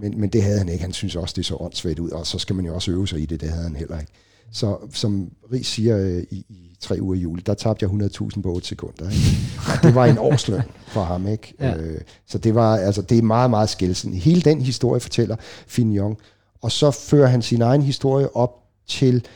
men, 0.01 0.21
men 0.21 0.31
det 0.31 0.43
havde 0.43 0.59
han 0.59 0.69
ikke. 0.69 0.83
Han 0.83 0.93
synes 0.93 1.17
også, 1.17 1.35
det 1.37 1.47
så 1.47 1.57
åndssvagt 1.57 1.99
ud, 1.99 2.11
og 2.11 2.27
så 2.27 2.39
skal 2.39 2.57
man 2.57 2.67
jo 2.67 2.75
også 2.75 2.91
øve 2.91 3.09
sig 3.09 3.21
i 3.21 3.27
det. 3.27 3.41
Det 3.41 3.49
havde 3.49 3.63
han 3.63 3.77
heller 3.77 4.01
ikke. 4.01 4.13
Så 4.53 4.79
som 4.93 5.31
Ries 5.53 5.67
siger 5.67 5.99
øh, 5.99 6.23
i, 6.31 6.47
i 6.49 6.66
tre 6.81 6.99
uger 7.01 7.15
i 7.15 7.19
juli, 7.19 7.43
der 7.47 7.55
tabte 7.55 7.85
jeg 7.85 8.09
100.000 8.11 8.41
på 8.41 8.53
8 8.53 8.67
sekunder. 8.67 9.11
Ikke? 9.11 9.73
Og 9.75 9.83
det 9.83 9.95
var 9.95 10.07
en 10.07 10.19
årsløn 10.19 10.63
for 10.87 11.03
ham. 11.03 11.29
Ikke? 11.29 11.55
Ja. 11.61 11.77
Øh, 11.77 12.01
så 12.27 12.39
det, 12.39 12.55
var, 12.55 12.77
altså, 12.77 13.03
det 13.03 13.19
er 13.19 13.23
meget, 13.23 13.51
meget 13.51 13.69
skælsen. 13.69 14.15
Hele 14.15 14.41
den 14.41 14.61
historie 14.61 15.01
fortæller 15.01 15.37
Fignon. 15.67 16.17
Og 16.63 16.73
så 16.73 16.91
fører 16.91 17.27
han 17.27 17.43
sin 17.43 17.63
egen 17.63 17.83
historie 17.83 18.37
op 18.37 18.63
til, 18.87 19.27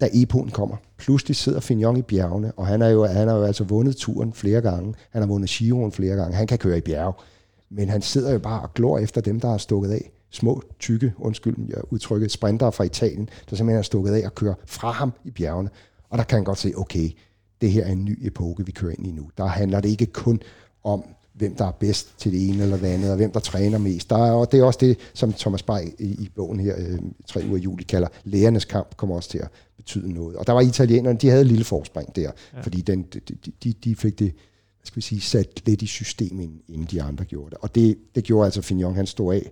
da 0.00 0.08
Epoen 0.12 0.50
kommer. 0.50 0.76
Pludselig 0.98 1.36
sidder 1.36 1.60
Fignon 1.60 1.96
i 1.96 2.02
bjergene, 2.02 2.52
og 2.52 2.66
han 2.66 2.80
har 2.80 2.88
jo, 2.88 3.06
han 3.06 3.28
har 3.28 3.36
jo 3.36 3.42
altså 3.42 3.64
vundet 3.64 3.96
turen 3.96 4.32
flere 4.32 4.60
gange. 4.60 4.94
Han 5.10 5.22
har 5.22 5.26
vundet 5.26 5.50
Giroen 5.50 5.92
flere 5.92 6.16
gange. 6.16 6.36
Han 6.36 6.46
kan 6.46 6.58
køre 6.58 6.78
i 6.78 6.80
bjerg. 6.80 7.16
Men 7.70 7.88
han 7.88 8.02
sidder 8.02 8.32
jo 8.32 8.38
bare 8.38 8.60
og 8.60 8.74
glor 8.74 8.98
efter 8.98 9.20
dem, 9.20 9.40
der 9.40 9.50
har 9.50 9.58
stukket 9.58 9.90
af 9.90 10.10
små, 10.30 10.62
tykke, 10.78 11.12
undskyld, 11.18 11.56
jeg 11.68 11.92
udtrykket, 11.92 12.30
sprintere 12.30 12.72
fra 12.72 12.84
Italien, 12.84 13.28
der 13.50 13.56
simpelthen 13.56 13.78
er 13.78 13.82
stukket 13.82 14.12
af 14.12 14.26
og 14.26 14.34
kører 14.34 14.54
fra 14.66 14.90
ham 14.90 15.12
i 15.24 15.30
bjergene. 15.30 15.70
Og 16.10 16.18
der 16.18 16.24
kan 16.24 16.36
han 16.36 16.44
godt 16.44 16.58
se, 16.58 16.72
okay, 16.76 17.10
det 17.60 17.72
her 17.72 17.84
er 17.84 17.92
en 17.92 18.04
ny 18.04 18.26
epoke, 18.26 18.66
vi 18.66 18.72
kører 18.72 18.92
ind 18.98 19.06
i 19.06 19.10
nu. 19.10 19.30
Der 19.38 19.46
handler 19.46 19.80
det 19.80 19.88
ikke 19.88 20.06
kun 20.06 20.40
om, 20.84 21.04
hvem 21.34 21.54
der 21.54 21.64
er 21.64 21.70
bedst 21.70 22.18
til 22.18 22.32
det 22.32 22.48
ene 22.48 22.62
eller 22.62 22.76
det 22.76 22.86
andet, 22.86 23.10
og 23.10 23.16
hvem 23.16 23.32
der 23.32 23.40
træner 23.40 23.78
mest. 23.78 24.10
Der 24.10 24.16
er, 24.16 24.32
og 24.32 24.52
det 24.52 24.60
er 24.60 24.64
også 24.64 24.78
det, 24.82 24.98
som 25.14 25.32
Thomas 25.32 25.62
Bay 25.62 25.80
i, 25.98 26.04
i 26.04 26.30
bogen 26.36 26.60
her, 26.60 26.74
øh, 26.78 26.98
tre 27.26 27.42
uger 27.48 27.56
i 27.56 27.60
juli, 27.60 27.84
kalder 27.84 28.08
lærernes 28.24 28.64
kamp, 28.64 28.96
kommer 28.96 29.16
også 29.16 29.28
til 29.28 29.38
at 29.38 29.48
betyde 29.76 30.12
noget. 30.12 30.36
Og 30.36 30.46
der 30.46 30.52
var 30.52 30.60
italienerne, 30.60 31.18
de 31.18 31.28
havde 31.28 31.40
et 31.40 31.46
lille 31.46 31.64
forspring 31.64 32.16
der, 32.16 32.30
ja. 32.54 32.60
fordi 32.60 32.80
den, 32.80 33.02
de, 33.02 33.20
de, 33.64 33.72
de 33.72 33.96
fik 33.96 34.18
det 34.18 34.34
skal 34.84 34.96
vi 34.96 35.02
sige, 35.02 35.20
sat 35.20 35.62
lidt 35.66 35.82
i 35.82 35.86
systemet, 35.86 36.50
inden 36.68 36.86
de 36.90 37.02
andre 37.02 37.24
gjorde 37.24 37.50
det. 37.50 37.58
Og 37.60 37.74
det, 37.74 37.98
det 38.14 38.24
gjorde 38.24 38.44
altså 38.44 38.62
Fignon, 38.62 38.94
han 38.94 39.06
stod 39.06 39.34
af 39.34 39.50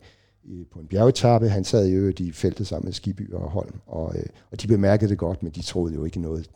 på 0.72 0.78
en 0.78 0.86
bjergetappe. 0.86 1.48
Han 1.48 1.64
sad 1.64 1.88
jo 1.88 2.12
i 2.18 2.32
feltet 2.32 2.66
sammen 2.66 2.86
med 2.86 2.92
Skiby 2.92 3.32
og 3.32 3.50
Holm, 3.50 3.74
og, 3.86 4.14
øh, 4.18 4.24
og 4.50 4.62
de 4.62 4.66
bemærkede 4.66 5.10
det 5.10 5.18
godt, 5.18 5.42
men 5.42 5.52
de 5.52 5.62
troede 5.62 5.94
jo 5.94 6.04
ikke 6.04 6.20
noget 6.20 6.50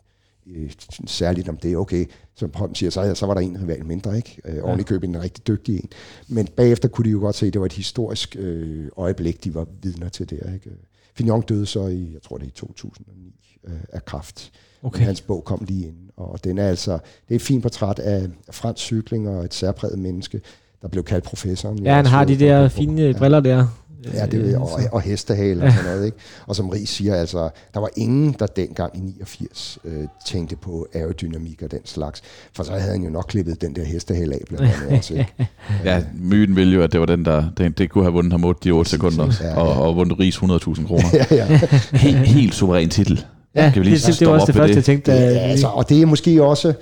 øh, 0.47 0.71
særligt 1.05 1.49
om 1.49 1.57
det. 1.57 1.77
Okay, 1.77 2.05
som 2.35 2.51
Holm 2.55 2.75
siger, 2.75 2.89
så, 2.89 3.15
så 3.15 3.25
var 3.25 3.33
der 3.33 3.41
en 3.41 3.61
rival 3.61 3.85
mindre, 3.85 4.17
ikke? 4.17 4.41
Øh, 4.45 4.55
ja. 4.55 4.61
Ordentlig 4.61 4.85
køb 4.85 5.03
en 5.03 5.21
rigtig 5.21 5.47
dygtig 5.47 5.75
en. 5.75 5.89
Men 6.27 6.47
bagefter 6.47 6.87
kunne 6.87 7.05
de 7.05 7.09
jo 7.09 7.19
godt 7.19 7.35
se, 7.35 7.47
at 7.47 7.53
det 7.53 7.61
var 7.61 7.65
et 7.65 7.73
historisk 7.73 8.35
øh, 8.39 8.89
øjeblik, 8.97 9.43
de 9.43 9.55
var 9.55 9.67
vidner 9.81 10.09
til 10.09 10.29
der. 10.29 10.53
Ikke? 10.53 10.71
Fignon 11.13 11.41
døde 11.41 11.65
så 11.65 11.87
i, 11.87 12.13
jeg 12.13 12.21
tror 12.21 12.37
det 12.37 12.43
er 12.43 12.49
i 12.49 12.51
2009, 12.51 13.35
øh, 13.63 13.73
af 13.89 14.05
kraft. 14.05 14.51
Okay. 14.83 15.03
Hans 15.03 15.21
bog 15.21 15.43
kom 15.43 15.65
lige 15.67 15.87
ind, 15.87 16.09
og 16.15 16.43
den 16.43 16.57
er 16.57 16.67
altså, 16.67 16.91
det 16.91 17.31
er 17.31 17.35
et 17.35 17.41
fint 17.41 17.63
portræt 17.63 17.99
af 17.99 18.29
fransk 18.51 18.83
cykling 18.83 19.29
og 19.29 19.45
et 19.45 19.53
særpræget 19.53 19.99
menneske, 19.99 20.41
der 20.81 20.87
blev 20.87 21.03
kaldt 21.03 21.23
professoren. 21.23 21.83
Ja, 21.83 21.95
han 21.95 22.05
har 22.05 22.25
de 22.25 22.39
der 22.39 22.69
fine 22.69 23.01
ja. 23.01 23.13
briller 23.13 23.39
der. 23.39 23.67
Ja, 24.13 24.25
det, 24.25 24.55
og, 24.55 24.69
og 24.91 25.01
hestehale 25.01 25.63
og 25.63 25.71
sådan 25.71 25.85
noget. 25.91 26.05
Ikke? 26.05 26.17
Og 26.47 26.55
som 26.55 26.69
Ries 26.69 26.89
siger, 26.89 27.15
altså, 27.15 27.49
der 27.73 27.79
var 27.79 27.89
ingen, 27.95 28.35
der 28.39 28.45
dengang 28.45 28.97
i 28.97 28.99
89 28.99 29.77
øh, 29.85 30.03
tænkte 30.27 30.55
på 30.55 30.87
aerodynamik 30.93 31.61
og 31.61 31.71
den 31.71 31.79
slags. 31.85 32.21
For 32.53 32.63
så 32.63 32.71
havde 32.71 32.91
han 32.91 33.03
jo 33.03 33.09
nok 33.09 33.25
klippet 33.27 33.61
den 33.61 33.75
der 33.75 33.83
hestehale 33.83 34.33
af 34.33 34.41
blandt 34.47 34.65
andet 34.65 34.97
også. 34.97 35.13
Ikke? 35.13 35.33
ja, 35.85 36.03
myten 36.21 36.55
ville 36.55 36.73
jo, 36.73 36.81
at 36.81 36.91
det 36.91 36.99
var 36.99 37.05
den, 37.05 37.25
der 37.25 37.43
det, 37.57 37.77
det 37.77 37.89
kunne 37.89 38.03
have 38.03 38.13
vundet 38.13 38.33
ham 38.33 38.43
8 38.43 38.59
de 38.63 38.71
8 38.71 38.91
sekunder, 38.91 39.33
ja, 39.41 39.47
ja. 39.47 39.57
Og, 39.57 39.87
og 39.87 39.95
vundet 39.95 40.19
Ries 40.19 40.37
100.000 40.37 40.87
kroner. 40.87 41.09
ja, 41.13 41.25
ja. 41.31 41.59
helt, 41.93 42.17
helt 42.17 42.53
suveræn 42.53 42.89
titel. 42.89 43.25
Ja, 43.55 43.71
vi 43.75 43.83
lige 43.83 43.95
det, 43.95 44.19
det 44.19 44.27
var 44.27 44.33
også 44.33 44.45
det 44.47 44.55
første, 44.55 44.69
det? 44.69 44.75
jeg 44.75 44.83
tænkte. 44.83 45.11
Ja, 45.11 45.17
altså, 45.17 45.67
og 45.67 45.89
det 45.89 46.01
er 46.01 46.05
måske 46.05 46.43
også 46.43 46.73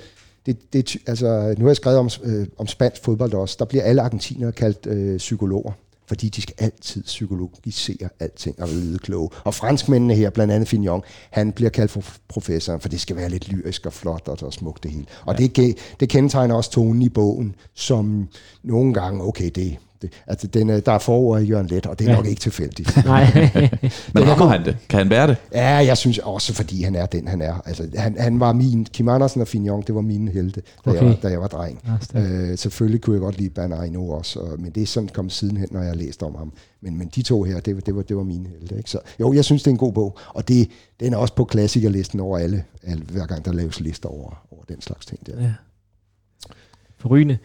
det, 0.46 0.72
det, 0.72 0.96
altså, 1.06 1.54
nu 1.58 1.64
har 1.64 1.70
jeg 1.70 1.76
skrevet 1.76 1.98
om, 1.98 2.10
øh, 2.24 2.46
om 2.58 2.66
spansk 2.66 3.04
fodbold 3.04 3.34
også. 3.34 3.56
Der 3.58 3.64
bliver 3.64 3.84
alle 3.84 4.02
argentinere 4.02 4.52
kaldt 4.52 4.86
øh, 4.86 5.18
psykologer 5.18 5.72
fordi 6.10 6.28
de 6.28 6.42
skal 6.42 6.54
altid 6.58 7.02
psykologisere 7.02 8.08
alting 8.20 8.62
og 8.62 8.68
lide 8.68 8.98
kloge. 8.98 9.30
Og 9.44 9.54
franskmændene 9.54 10.14
her, 10.14 10.30
blandt 10.30 10.52
andet 10.52 10.68
Fignon, 10.68 11.02
han 11.30 11.52
bliver 11.52 11.70
kaldt 11.70 11.90
for 11.90 12.02
professoren, 12.28 12.80
for 12.80 12.88
det 12.88 13.00
skal 13.00 13.16
være 13.16 13.28
lidt 13.28 13.48
lyrisk 13.48 13.86
og 13.86 13.92
flot 13.92 14.28
og, 14.28 14.38
og 14.42 14.52
smukt 14.52 14.82
det 14.82 14.90
hele. 14.90 15.06
Og 15.26 15.40
ja. 15.40 15.46
det, 15.46 15.78
det 16.00 16.08
kendetegner 16.08 16.54
også 16.54 16.70
tonen 16.70 17.02
i 17.02 17.08
bogen, 17.08 17.54
som 17.74 18.28
nogle 18.62 18.94
gange, 18.94 19.24
okay, 19.24 19.50
det, 19.54 19.76
det, 20.02 20.12
altså, 20.26 20.46
den, 20.46 20.68
der 20.68 20.92
er 20.92 20.98
forord 20.98 21.42
i 21.42 21.44
Jørgen 21.44 21.66
Let, 21.66 21.86
og 21.86 21.98
det 21.98 22.06
er 22.06 22.10
ja. 22.10 22.16
nok 22.16 22.26
ikke 22.26 22.40
tilfældigt. 22.40 22.96
Nej. 23.04 23.50
Men 24.14 24.28
rammer 24.28 24.46
han 24.46 24.64
det? 24.64 24.76
Kan 24.88 24.98
han 24.98 25.10
være 25.10 25.26
det? 25.26 25.36
Ja, 25.52 25.66
jeg 25.66 25.96
synes 25.96 26.18
også, 26.18 26.54
fordi 26.54 26.82
han 26.82 26.94
er 26.94 27.06
den, 27.06 27.28
han 27.28 27.42
er. 27.42 27.62
Altså, 27.66 27.88
han, 27.96 28.16
han 28.18 28.40
var 28.40 28.52
min, 28.52 28.84
Kim 28.84 29.08
Andersen 29.08 29.40
og 29.40 29.48
Fignon, 29.48 29.82
det 29.86 29.94
var 29.94 30.00
mine 30.00 30.30
helte, 30.30 30.62
da, 30.84 30.90
okay. 30.90 31.00
jeg, 31.00 31.08
var, 31.08 31.14
da 31.22 31.28
jeg 31.28 31.40
var 31.40 31.48
dreng. 31.48 31.80
Ja, 32.14 32.20
øh, 32.20 32.58
selvfølgelig 32.58 33.00
kunne 33.00 33.14
jeg 33.14 33.20
godt 33.20 33.38
lide 33.38 33.50
Bernard 33.50 33.82
Aino 33.82 34.08
også, 34.08 34.40
og, 34.40 34.60
men 34.60 34.72
det 34.72 34.82
er 34.82 34.86
sådan 34.86 35.08
kommet 35.08 35.32
sidenhen, 35.32 35.68
når 35.70 35.80
jeg 35.80 35.88
har 35.88 35.96
læst 35.96 36.22
om 36.22 36.34
ham. 36.34 36.52
Men, 36.80 36.98
men 36.98 37.10
de 37.14 37.22
to 37.22 37.42
her, 37.42 37.60
det, 37.60 37.86
det, 37.86 37.96
var, 37.96 38.02
det 38.02 38.16
var 38.16 38.22
mine 38.22 38.48
helte. 38.48 38.76
Ikke? 38.76 38.90
Så 38.90 38.98
jo, 39.20 39.32
jeg 39.32 39.44
synes, 39.44 39.62
det 39.62 39.70
er 39.70 39.74
en 39.74 39.78
god 39.78 39.92
bog, 39.92 40.18
og 40.28 40.48
det, 40.48 40.70
den 41.00 41.12
er 41.12 41.16
også 41.16 41.34
på 41.34 41.44
klassikerlisten 41.44 42.20
over 42.20 42.38
alle, 42.38 42.64
alle 42.82 43.02
hver 43.02 43.26
gang 43.26 43.44
der 43.44 43.52
laves 43.52 43.80
lister 43.80 44.08
over, 44.08 44.46
over 44.50 44.62
den 44.68 44.80
slags 44.80 45.06
ting 45.06 45.26
der. 45.26 45.42
Ja. 45.42 45.52
Forrygende. 46.98 47.38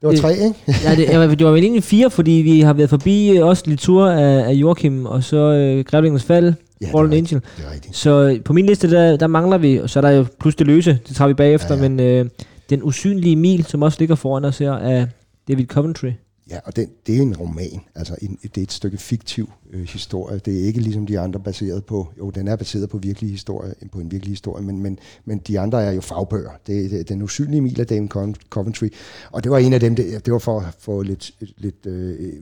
Det 0.00 0.08
var 0.08 0.14
tre, 0.14 0.32
ikke? 0.32 0.54
ja, 0.84 0.96
det, 0.96 1.38
det 1.38 1.46
var 1.46 1.52
vel 1.52 1.62
egentlig 1.62 1.84
fire, 1.84 2.10
fordi 2.10 2.30
vi 2.30 2.60
har 2.60 2.72
været 2.72 2.90
forbi 2.90 3.36
øh, 3.36 3.46
også 3.46 3.62
lidt 3.66 3.80
tur 3.80 4.08
af, 4.08 4.48
af 4.48 4.52
Joachim, 4.52 5.06
og 5.06 5.24
så 5.24 5.36
øh, 5.36 5.84
Grævlingens 5.84 6.24
Fald, 6.24 6.54
ja, 6.80 6.86
Fallen 6.92 7.12
Angel. 7.12 7.40
Det 7.56 7.64
er 7.66 7.72
rigtigt. 7.72 7.96
Så 7.96 8.10
øh, 8.10 8.44
på 8.44 8.52
min 8.52 8.66
liste, 8.66 8.90
der, 8.90 9.16
der 9.16 9.26
mangler 9.26 9.58
vi, 9.58 9.76
og 9.76 9.90
så 9.90 9.98
er 9.98 10.00
der 10.00 10.10
jo 10.10 10.26
plus 10.40 10.54
det 10.54 10.66
løse, 10.66 10.98
det 11.08 11.16
tager 11.16 11.28
vi 11.28 11.34
bagefter, 11.34 11.76
ja, 11.76 11.82
ja. 11.82 11.88
men 11.88 12.00
øh, 12.00 12.26
den 12.70 12.82
usynlige 12.82 13.36
mil, 13.36 13.64
som 13.64 13.82
også 13.82 13.96
ligger 13.98 14.14
foran 14.14 14.44
os 14.44 14.58
her, 14.58 14.72
af 14.72 15.06
David 15.48 15.66
Coventry. 15.66 16.10
Ja, 16.50 16.58
og 16.64 16.76
det, 16.76 17.06
det 17.06 17.16
er 17.16 17.22
en 17.22 17.36
roman. 17.36 17.80
Altså, 17.94 18.16
en, 18.22 18.38
det 18.42 18.58
er 18.58 18.62
et 18.62 18.72
stykke 18.72 18.98
fiktiv 18.98 19.50
øh, 19.70 19.88
historie. 19.88 20.38
Det 20.38 20.60
er 20.60 20.64
ikke 20.64 20.80
ligesom 20.80 21.06
de 21.06 21.18
andre 21.20 21.40
baseret 21.40 21.84
på... 21.84 22.08
Jo, 22.18 22.30
den 22.30 22.48
er 22.48 22.56
baseret 22.56 22.88
på 22.88 22.98
virkelig 22.98 23.30
historie, 23.30 23.74
på 23.92 24.00
en 24.00 24.10
virkelig 24.10 24.32
historie, 24.32 24.64
men, 24.64 24.82
men, 24.82 24.98
men 25.24 25.38
de 25.38 25.60
andre 25.60 25.84
er 25.84 25.92
jo 25.92 26.00
fagbøger. 26.00 26.50
Det, 26.66 26.90
det, 26.90 27.08
den 27.08 27.22
usynlige 27.22 27.60
mil 27.60 27.80
af 27.80 27.86
Dame 27.86 28.08
Coventry. 28.50 28.88
Og 29.30 29.44
det 29.44 29.50
var 29.50 29.58
en 29.58 29.72
af 29.72 29.80
dem, 29.80 29.96
det, 29.96 30.26
det 30.26 30.32
var 30.32 30.38
for 30.38 30.60
at 30.60 30.74
få 30.78 31.02
lidt, 31.02 31.34
lidt 31.56 31.86
øh, 31.86 32.32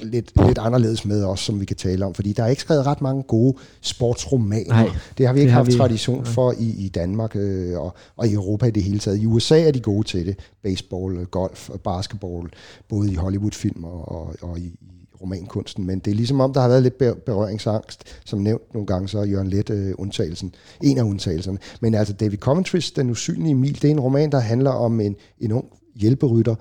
lidt, 0.00 0.46
lidt 0.46 0.58
anderledes 0.58 1.04
med 1.04 1.24
os, 1.24 1.40
som 1.40 1.60
vi 1.60 1.64
kan 1.64 1.76
tale 1.76 2.06
om. 2.06 2.14
Fordi 2.14 2.32
der 2.32 2.42
er 2.42 2.48
ikke 2.48 2.62
skrevet 2.62 2.86
ret 2.86 3.00
mange 3.00 3.22
gode 3.22 3.58
sportsromaner. 3.80 4.68
Nej, 4.68 4.90
det 5.18 5.26
har 5.26 5.32
vi 5.32 5.40
ikke 5.40 5.52
haft 5.52 5.66
vi. 5.66 5.72
tradition 5.72 6.24
for 6.24 6.54
i, 6.58 6.84
i 6.84 6.88
Danmark 6.88 7.36
øh, 7.36 7.80
og, 7.80 7.94
og 8.16 8.26
i 8.26 8.32
Europa 8.32 8.66
i 8.66 8.70
det 8.70 8.82
hele 8.82 8.98
taget. 8.98 9.18
I 9.18 9.26
USA 9.26 9.60
er 9.60 9.70
de 9.70 9.80
gode 9.80 10.06
til 10.06 10.26
det. 10.26 10.38
Baseball, 10.62 11.26
golf 11.26 11.70
og 11.70 11.80
basketball, 11.80 12.48
både 12.88 13.12
i 13.12 13.14
Hollywood-film 13.14 13.84
og, 13.84 14.08
og, 14.08 14.34
og 14.42 14.58
i, 14.58 14.62
i 14.62 14.98
romankunsten. 15.20 15.86
Men 15.86 15.98
det 15.98 16.10
er 16.10 16.14
ligesom 16.14 16.40
om, 16.40 16.52
der 16.52 16.60
har 16.60 16.68
været 16.68 16.82
lidt 16.82 16.98
berøringsangst. 17.24 18.04
Som 18.24 18.38
nævnt 18.38 18.74
nogle 18.74 18.86
gange, 18.86 19.08
så 19.08 19.18
er 19.18 19.24
Jørgen 19.24 19.48
Let 19.48 19.70
øh, 19.70 19.94
undtagelsen. 19.98 20.54
En 20.82 20.98
af 20.98 21.02
undtagelserne. 21.02 21.58
Men 21.80 21.94
altså 21.94 22.12
David 22.14 22.38
Coventry's 22.48 22.92
Den 22.96 23.10
usynlige 23.10 23.54
mil, 23.54 23.74
det 23.74 23.84
er 23.84 23.90
en 23.90 24.00
roman, 24.00 24.32
der 24.32 24.38
handler 24.38 24.70
om 24.70 25.00
en, 25.00 25.16
en 25.40 25.52
ung 25.52 25.64
hjælperytter 25.94 26.54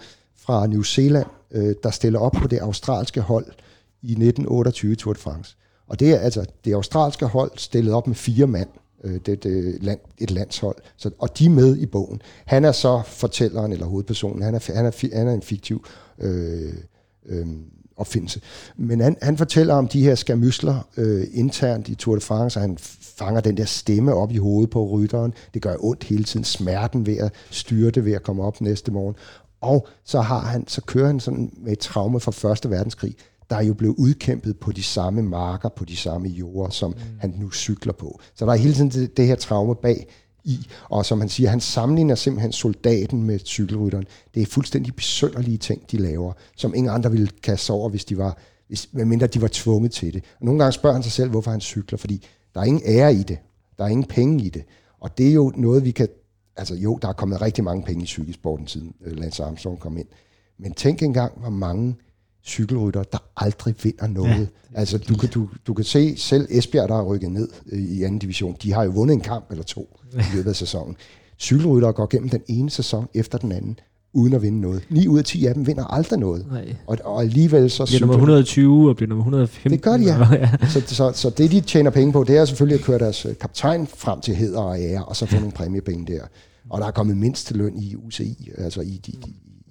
fra 0.47 0.67
New 0.67 0.83
Zealand, 0.83 1.27
øh, 1.51 1.75
der 1.83 1.91
stiller 1.91 2.19
op 2.19 2.31
på 2.31 2.47
det 2.47 2.59
australske 2.59 3.21
hold 3.21 3.45
i 4.01 4.11
1928 4.11 4.95
Tour 4.95 5.13
de 5.13 5.19
France. 5.19 5.55
Og 5.87 5.99
det 5.99 6.11
er 6.11 6.19
altså 6.19 6.45
det 6.65 6.73
australske 6.73 7.25
hold 7.25 7.51
stillet 7.55 7.93
op 7.93 8.07
med 8.07 8.15
fire 8.15 8.47
mand. 8.47 8.69
Øh, 9.03 9.19
det, 9.25 9.43
det 9.43 9.83
land, 9.83 9.99
et 10.17 10.31
landshold. 10.31 10.75
Så, 10.97 11.11
og 11.19 11.39
de 11.39 11.45
er 11.45 11.49
med 11.49 11.77
i 11.77 11.85
bogen. 11.85 12.21
Han 12.45 12.65
er 12.65 12.71
så 12.71 13.01
fortælleren 13.05 13.71
eller 13.71 13.85
hovedpersonen. 13.85 14.41
Han 14.41 14.55
er, 14.55 14.73
han 14.75 14.85
er, 14.85 15.15
han 15.17 15.27
er 15.27 15.33
en 15.33 15.41
fiktiv 15.41 15.85
øh, 16.19 16.73
øh, 17.25 17.47
opfindelse. 17.97 18.41
Men 18.75 18.99
han, 19.01 19.17
han 19.21 19.37
fortæller 19.37 19.73
om 19.73 19.87
de 19.87 20.03
her 20.03 20.15
skamysler 20.15 20.87
øh, 20.97 21.27
internt 21.33 21.87
i 21.87 21.95
Tour 21.95 22.15
de 22.15 22.21
France, 22.21 22.57
og 22.57 22.61
han 22.61 22.77
fanger 23.17 23.41
den 23.41 23.57
der 23.57 23.65
stemme 23.65 24.13
op 24.13 24.31
i 24.31 24.37
hovedet 24.37 24.69
på 24.69 24.85
rytteren. 24.85 25.33
Det 25.53 25.61
gør 25.61 25.75
ondt 25.79 26.03
hele 26.03 26.23
tiden. 26.23 26.43
Smerten 26.43 27.05
ved 27.05 27.17
at 27.17 27.33
styre 27.51 27.91
det, 27.91 28.05
ved 28.05 28.13
at 28.13 28.23
komme 28.23 28.43
op 28.43 28.61
næste 28.61 28.91
morgen. 28.91 29.15
Og 29.61 29.87
så, 30.03 30.21
har 30.21 30.39
han, 30.39 30.67
så 30.67 30.81
kører 30.81 31.07
han 31.07 31.19
sådan 31.19 31.51
med 31.57 31.71
et 31.71 31.79
traume 31.79 32.19
fra 32.19 32.31
Første 32.31 32.69
Verdenskrig, 32.69 33.15
der 33.49 33.55
er 33.55 33.63
jo 33.63 33.73
blevet 33.73 33.95
udkæmpet 33.97 34.57
på 34.59 34.71
de 34.71 34.83
samme 34.83 35.21
marker, 35.21 35.69
på 35.69 35.85
de 35.85 35.97
samme 35.97 36.27
jorder, 36.27 36.69
som 36.69 36.91
mm. 36.91 36.97
han 37.19 37.33
nu 37.39 37.51
cykler 37.51 37.93
på. 37.93 38.19
Så 38.35 38.45
der 38.45 38.51
er 38.51 38.55
hele 38.55 38.73
tiden 38.73 38.89
det, 38.89 39.17
det 39.17 39.27
her 39.27 39.35
traume 39.35 39.75
bag 39.75 40.07
i, 40.43 40.67
og 40.89 41.05
som 41.05 41.19
han 41.19 41.29
siger, 41.29 41.49
han 41.49 41.59
sammenligner 41.59 42.15
simpelthen 42.15 42.51
soldaten 42.51 43.23
med 43.23 43.39
cykelrytteren. 43.45 44.05
Det 44.33 44.41
er 44.41 44.45
fuldstændig 44.45 44.95
besønderlige 44.95 45.57
ting, 45.57 45.91
de 45.91 45.97
laver, 45.97 46.33
som 46.55 46.75
ingen 46.75 46.93
andre 46.93 47.11
ville 47.11 47.27
kaste 47.43 47.71
over, 47.71 47.89
hvis 47.89 48.05
de 48.05 48.17
var, 48.17 48.37
hvis, 48.67 48.89
medmindre 48.91 49.27
de 49.27 49.41
var 49.41 49.49
tvunget 49.51 49.91
til 49.91 50.13
det. 50.13 50.23
Og 50.39 50.45
nogle 50.45 50.59
gange 50.59 50.71
spørger 50.71 50.93
han 50.93 51.03
sig 51.03 51.11
selv, 51.11 51.29
hvorfor 51.29 51.51
han 51.51 51.61
cykler, 51.61 51.97
fordi 51.97 52.25
der 52.57 52.63
er 52.63 52.67
ingen 52.67 52.83
ære 52.85 53.13
i 53.13 53.23
det. 53.23 53.37
Der 53.77 53.83
er 53.83 53.87
ingen 53.87 54.07
penge 54.07 54.43
i 54.43 54.49
det. 54.49 54.63
Og 54.99 55.17
det 55.17 55.29
er 55.29 55.33
jo 55.33 55.53
noget, 55.55 55.85
vi 55.85 55.91
kan 55.91 56.07
altså 56.55 56.75
jo, 56.75 56.99
der 57.01 57.07
er 57.07 57.13
kommet 57.13 57.41
rigtig 57.41 57.63
mange 57.63 57.83
penge 57.83 58.03
i 58.03 58.05
cykelsporten 58.05 58.67
siden 58.67 58.93
øh, 59.05 59.17
Lance 59.17 59.43
Armstrong 59.43 59.79
kom 59.79 59.97
ind. 59.97 60.07
Men 60.57 60.73
tænk 60.73 61.01
engang, 61.01 61.39
hvor 61.39 61.49
mange 61.49 61.95
cykelrytter, 62.45 63.03
der 63.03 63.17
aldrig 63.37 63.75
vinder 63.83 64.07
noget. 64.07 64.49
Ja. 64.73 64.79
Altså, 64.79 64.97
du 64.97 65.15
kan, 65.15 65.29
du, 65.29 65.49
du 65.67 65.73
kan 65.73 65.85
se 65.85 66.17
selv 66.17 66.47
Esbjerg, 66.49 66.89
der 66.89 66.95
har 66.95 67.03
rykket 67.03 67.31
ned 67.31 67.49
øh, 67.71 67.79
i 67.79 68.03
anden 68.03 68.19
division, 68.19 68.57
de 68.63 68.73
har 68.73 68.83
jo 68.83 68.91
vundet 68.91 69.13
en 69.13 69.21
kamp 69.21 69.51
eller 69.51 69.63
to 69.63 69.99
i 70.13 70.35
løbet 70.35 70.49
af 70.49 70.55
sæsonen. 70.55 70.95
Cykelrytter 71.39 71.91
går 71.91 72.07
gennem 72.07 72.29
den 72.29 72.41
ene 72.47 72.69
sæson 72.69 73.07
efter 73.13 73.37
den 73.37 73.51
anden, 73.51 73.79
uden 74.17 74.33
at 74.33 74.41
vinde 74.41 74.61
noget. 74.61 74.83
9 74.89 75.07
ud 75.07 75.19
af 75.19 75.25
10 75.25 75.45
af 75.45 75.53
dem 75.53 75.67
vinder 75.67 75.83
aldrig 75.83 76.19
noget. 76.19 76.45
Nej. 76.51 76.75
Og, 76.87 76.97
og 77.03 77.21
alligevel 77.21 77.69
så... 77.69 77.85
Bliver 77.85 77.99
nummer 77.99 78.15
120 78.15 78.89
og 78.89 78.95
bliver 78.95 79.09
nummer 79.09 79.23
115. 79.23 79.71
Det 79.71 79.81
gør 79.81 79.97
de, 79.97 80.03
ja. 80.03 80.33
ja. 80.33 80.49
Så, 80.73 80.81
så, 80.85 81.11
så 81.13 81.29
det, 81.29 81.51
de 81.51 81.61
tjener 81.61 81.91
penge 81.91 82.13
på, 82.13 82.23
det 82.23 82.37
er 82.37 82.45
selvfølgelig 82.45 82.79
at 82.79 82.85
køre 82.85 82.99
deres 82.99 83.25
øh, 83.25 83.35
kaptajn 83.41 83.87
frem 83.87 84.21
til 84.21 84.35
heder 84.35 84.59
og 84.59 84.79
ære, 84.81 85.05
og 85.05 85.15
så 85.15 85.25
få 85.25 85.35
nogle 85.35 85.51
præmiepenge 85.51 86.13
der. 86.13 86.21
Og 86.69 86.81
der 86.81 86.87
er 86.87 86.91
kommet 86.91 87.17
mindst 87.17 87.51
løn 87.55 87.77
i 87.77 87.95
UCI, 87.95 88.49
altså 88.57 88.81
i 88.81 89.01
de, 89.05 89.11
de, 89.11 89.17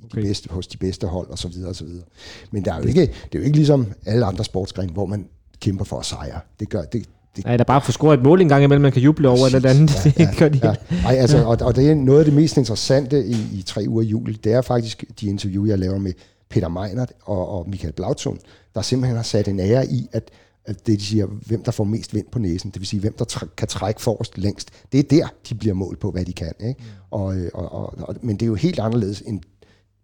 okay. 0.05 0.21
de 0.23 0.27
bedste, 0.27 0.49
hos 0.51 0.67
de 0.67 0.77
bedste 0.77 1.07
hold 1.07 1.29
og 1.29 1.39
så 1.39 1.49
videre 1.49 1.69
og 1.69 1.77
så 1.77 1.85
videre. 1.85 2.05
Men 2.51 2.65
der 2.65 2.73
er 2.75 2.81
jo 2.81 2.89
ikke, 2.89 3.01
det 3.01 3.35
er 3.35 3.39
jo 3.39 3.45
ikke 3.45 3.57
ligesom 3.57 3.87
alle 4.07 4.27
andre 4.27 4.45
sportsgrene, 4.45 4.93
hvor 4.93 5.07
man 5.07 5.27
kæmper 5.61 5.85
for 5.85 5.99
at 5.99 6.07
sejre. 6.07 6.41
Det 6.61 6.69
gør, 6.69 6.83
det, 6.83 7.07
det, 7.37 7.45
Nej, 7.45 7.57
der 7.57 7.65
bare 7.65 7.81
få 7.81 7.93
scoret 7.93 8.19
et 8.19 8.25
mål 8.25 8.41
en 8.41 8.49
gang 8.49 8.65
imellem, 8.65 8.83
man 8.83 8.93
kan 8.93 9.03
juble 9.03 9.29
over 9.29 9.47
eller 9.47 9.71
andet. 9.71 10.07
Ja, 10.07 10.13
ja, 10.25 10.31
det 10.31 10.39
gør 10.39 10.49
de. 10.49 10.61
Ja. 10.63 10.75
Ej, 11.07 11.15
altså, 11.15 11.45
og, 11.45 11.59
og 11.61 11.77
det 11.77 11.91
er 11.91 11.95
noget 11.95 12.19
af 12.19 12.25
det 12.25 12.35
mest 12.35 12.57
interessante 12.57 13.27
i, 13.27 13.37
i 13.53 13.63
tre 13.67 13.85
uger 13.89 14.03
jul, 14.03 14.37
det 14.45 14.53
er 14.53 14.63
faktisk 14.63 15.05
de 15.21 15.27
interview, 15.27 15.67
jeg 15.67 15.79
laver 15.79 15.99
med 15.99 16.13
Peter 16.51 16.69
Meinert 16.69 17.13
og, 17.23 17.49
og 17.49 17.69
Michael 17.69 17.93
Blautson, 17.93 18.39
der 18.75 18.83
simpelthen 18.83 19.17
har 19.17 19.23
sat 19.23 19.49
en 19.49 19.61
ære 19.61 19.87
i, 19.87 20.09
at 20.13 20.31
at 20.67 20.87
det 20.87 20.99
de 21.01 21.05
siger, 21.05 21.27
hvem 21.27 21.63
der 21.63 21.71
får 21.71 21.85
mest 21.85 22.15
vind 22.15 22.27
på 22.33 22.39
næsen, 22.39 22.71
det 22.71 22.81
vil 22.81 22.87
sige, 22.87 23.01
hvem 23.01 23.15
der 23.19 23.25
tr- 23.33 23.55
kan 23.57 23.69
trække 23.69 24.01
forrest 24.01 24.39
længst. 24.39 24.71
Det 24.93 25.01
er 25.01 25.03
der, 25.03 25.29
de 25.49 25.55
bliver 25.55 25.75
målt 25.75 25.99
på, 25.99 26.11
hvad 26.11 26.25
de 26.25 26.33
kan. 26.33 26.53
Ikke? 26.61 26.81
Mm. 26.81 26.87
Og, 27.11 27.37
øh, 27.37 27.51
og, 27.55 27.73
og, 27.73 27.99
og, 27.99 28.17
men 28.23 28.37
det 28.37 28.43
er 28.43 28.47
jo 28.47 28.55
helt 28.55 28.79
anderledes 28.79 29.21
end 29.27 29.41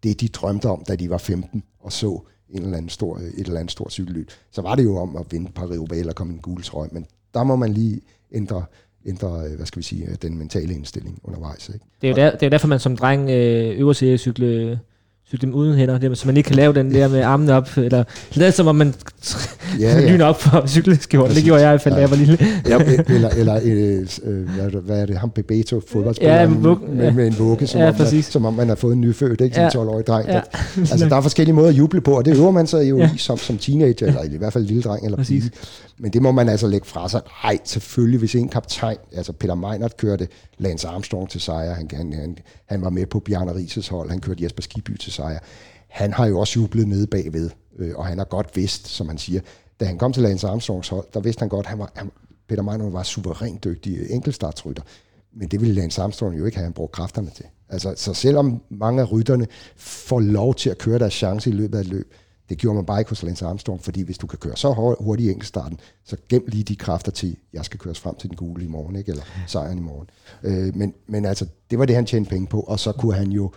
det, 0.03 0.21
de 0.21 0.27
drømte 0.27 0.69
om, 0.69 0.83
da 0.87 0.95
de 0.95 1.09
var 1.09 1.17
15 1.17 1.63
og 1.79 1.91
så 1.91 2.21
en 2.49 2.63
eller 2.63 2.77
anden 2.77 2.89
stor, 2.89 3.17
et 3.17 3.33
eller 3.37 3.59
andet 3.59 3.71
stort 3.71 3.91
cykelløb. 3.91 4.31
Så 4.51 4.61
var 4.61 4.75
det 4.75 4.83
jo 4.83 4.97
om 4.97 5.15
at 5.15 5.25
vinde 5.31 5.51
Paris-Roubaix 5.59 5.99
eller 5.99 6.13
komme 6.13 6.33
en 6.33 6.39
gul 6.39 6.63
trøje, 6.63 6.89
men 6.91 7.05
der 7.33 7.43
må 7.43 7.55
man 7.55 7.73
lige 7.73 8.01
ændre, 8.31 8.63
ændre 9.05 9.29
hvad 9.55 9.65
skal 9.65 9.79
vi 9.79 9.83
sige, 9.83 10.17
den 10.21 10.37
mentale 10.37 10.73
indstilling 10.73 11.19
undervejs. 11.23 11.69
Ikke? 11.69 11.85
Det, 12.01 12.07
er 12.07 12.11
jo 12.11 12.15
der, 12.15 12.37
det 12.37 12.45
er 12.45 12.49
derfor, 12.49 12.67
man 12.67 12.79
som 12.79 12.97
dreng 12.97 13.29
øh, 13.29 13.79
øver 13.79 13.93
sig 13.93 14.13
at 14.13 14.19
cykle 14.19 14.79
cykle 15.27 15.47
dem 15.47 15.55
uden 15.55 15.77
hænder, 15.77 16.13
så 16.13 16.27
man 16.27 16.37
ikke 16.37 16.47
kan 16.47 16.55
lave 16.55 16.73
den 16.73 16.93
der 16.93 17.07
med 17.07 17.21
armene 17.21 17.53
op, 17.53 17.77
eller 17.77 18.03
lade 18.33 18.51
som 18.51 18.67
om 18.67 18.75
man 18.75 18.93
ja, 19.79 19.99
ja. 19.99 20.11
lyner 20.11 20.25
op 20.25 20.41
for 20.41 20.67
cykelskjorten. 20.67 21.35
Det 21.35 21.43
gjorde 21.43 21.61
jeg 21.61 21.69
i 21.69 21.71
hvert 21.71 21.81
fald, 21.81 21.95
da 21.95 21.99
jeg 22.01 22.09
var 22.09 22.15
lille. 22.15 22.37
ja, 22.67 22.77
eller, 23.15 23.29
eller 23.29 23.59
øh, 23.63 24.07
øh, 24.23 24.49
hvad, 24.49 24.65
er 24.65 24.69
det, 24.69 24.81
hvad 24.81 25.01
er 25.01 25.05
det, 25.05 25.17
ham 25.17 25.29
Bebeto, 25.29 25.81
fodboldspiller, 25.87 26.35
ja, 26.35 26.47
med, 26.47 26.75
med, 26.89 27.11
med 27.11 27.27
en 27.27 27.39
vugge, 27.39 27.67
som, 27.67 27.81
ja, 27.81 27.89
om, 27.89 27.95
man, 27.97 28.23
som 28.23 28.45
om 28.45 28.53
man 28.53 28.67
har 28.67 28.75
fået 28.75 28.93
en 28.93 29.01
nyfødt, 29.01 29.41
ikke? 29.41 29.55
Som 29.55 29.63
ja. 29.63 29.69
12-årig 29.69 30.07
dreng. 30.07 30.27
Ja. 30.27 30.41
Altså, 30.77 31.09
der 31.09 31.15
er 31.15 31.21
forskellige 31.21 31.55
måder 31.55 31.69
at 31.69 31.77
juble 31.77 32.01
på, 32.01 32.17
og 32.17 32.25
det 32.25 32.37
øver 32.37 32.51
man 32.51 32.67
sig 32.67 32.89
jo 32.89 32.97
ja. 32.97 33.09
i 33.15 33.17
som, 33.17 33.37
som 33.37 33.57
teenager, 33.57 34.07
eller 34.07 34.23
i 34.23 34.37
hvert 34.37 34.53
fald 34.53 34.65
lille 34.65 34.81
dreng 34.81 35.05
eller 35.05 35.17
præcis. 35.17 35.43
pige. 35.43 35.53
Men 35.97 36.13
det 36.13 36.21
må 36.21 36.31
man 36.31 36.49
altså 36.49 36.67
lægge 36.67 36.87
fra 36.87 37.09
sig. 37.09 37.21
Nej, 37.43 37.59
selvfølgelig, 37.63 38.19
hvis 38.19 38.35
en 38.35 38.49
kaptajn, 38.49 38.97
altså 39.11 39.33
Peter 39.33 39.55
Meinert 39.55 39.97
kørte 39.97 40.27
Lance 40.57 40.87
Armstrong 40.87 41.29
til 41.29 41.41
sejr, 41.41 41.73
han, 41.73 41.89
han, 41.93 42.13
han, 42.13 42.37
han 42.65 42.81
var 42.81 42.89
med 42.89 43.05
på 43.05 43.19
Bjarne 43.19 43.55
Rises 43.55 43.87
hold, 43.87 44.09
han 44.09 44.21
kørte 44.21 44.43
Jesper 44.43 44.61
Skiby 44.61 44.97
til 44.97 45.11
sejr. 45.11 45.39
Han 45.87 46.13
har 46.13 46.25
jo 46.25 46.39
også 46.39 46.59
jublet 46.59 46.87
nede 46.87 47.07
bagved, 47.07 47.49
øh, 47.79 47.95
og 47.95 48.05
han 48.05 48.17
har 48.17 48.25
godt 48.25 48.55
vidst, 48.55 48.87
som 48.87 49.07
han 49.07 49.17
siger, 49.17 49.41
da 49.79 49.85
han 49.85 49.97
kom 49.97 50.13
til 50.13 50.23
Lance 50.23 50.47
Armstrongs 50.47 50.87
hold, 50.87 51.05
der 51.13 51.19
vidste 51.19 51.39
han 51.39 51.49
godt, 51.49 51.65
at 51.65 51.69
han 51.69 51.79
var, 51.79 51.91
han, 51.95 52.11
Peter 52.47 52.63
Meinert 52.63 52.93
var 52.93 53.03
suverænt 53.03 53.63
dygtig 53.63 54.11
enkeltstartsrytter. 54.11 54.83
Men 55.35 55.47
det 55.47 55.61
ville 55.61 55.75
Lance 55.75 56.01
Armstrong 56.01 56.39
jo 56.39 56.45
ikke 56.45 56.57
have, 56.57 56.63
han 56.63 56.73
brugt 56.73 56.91
kræfterne 56.91 57.29
til. 57.29 57.45
Altså, 57.69 57.93
så 57.97 58.13
selvom 58.13 58.61
mange 58.69 59.01
af 59.01 59.11
rytterne 59.11 59.47
får 59.77 60.19
lov 60.19 60.55
til 60.55 60.69
at 60.69 60.77
køre 60.77 60.99
deres 60.99 61.13
chance 61.13 61.49
i 61.49 61.53
løbet 61.53 61.77
af 61.77 61.81
et 61.81 61.87
løb, 61.87 62.13
det 62.49 62.57
gjorde 62.57 62.75
man 62.75 62.85
bare 62.85 62.99
ikke 62.99 63.09
hos 63.09 63.23
Lance 63.23 63.45
Armstrong, 63.45 63.83
fordi 63.83 64.01
hvis 64.01 64.17
du 64.17 64.27
kan 64.27 64.39
køre 64.39 64.57
så 64.57 64.95
hurtigt 64.99 65.27
i 65.27 65.31
enkeltstarten, 65.31 65.79
så 66.05 66.17
gem 66.29 66.43
lige 66.47 66.63
de 66.63 66.75
kræfter 66.75 67.11
til, 67.11 67.35
jeg 67.53 67.65
skal 67.65 67.79
køres 67.79 67.99
frem 67.99 68.15
til 68.15 68.29
den 68.29 68.37
gule 68.37 68.63
i 68.63 68.67
morgen, 68.67 68.95
ikke? 68.95 69.11
eller 69.11 69.23
sejren 69.47 69.77
i 69.77 69.81
morgen. 69.81 70.09
Øh, 70.43 70.75
men, 70.75 70.93
men 71.07 71.25
altså, 71.25 71.45
det 71.71 71.79
var 71.79 71.85
det, 71.85 71.95
han 71.95 72.05
tjente 72.05 72.29
penge 72.29 72.47
på, 72.47 72.59
og 72.59 72.79
så 72.79 72.91
kunne 72.91 73.13
han 73.13 73.31
jo 73.31 73.51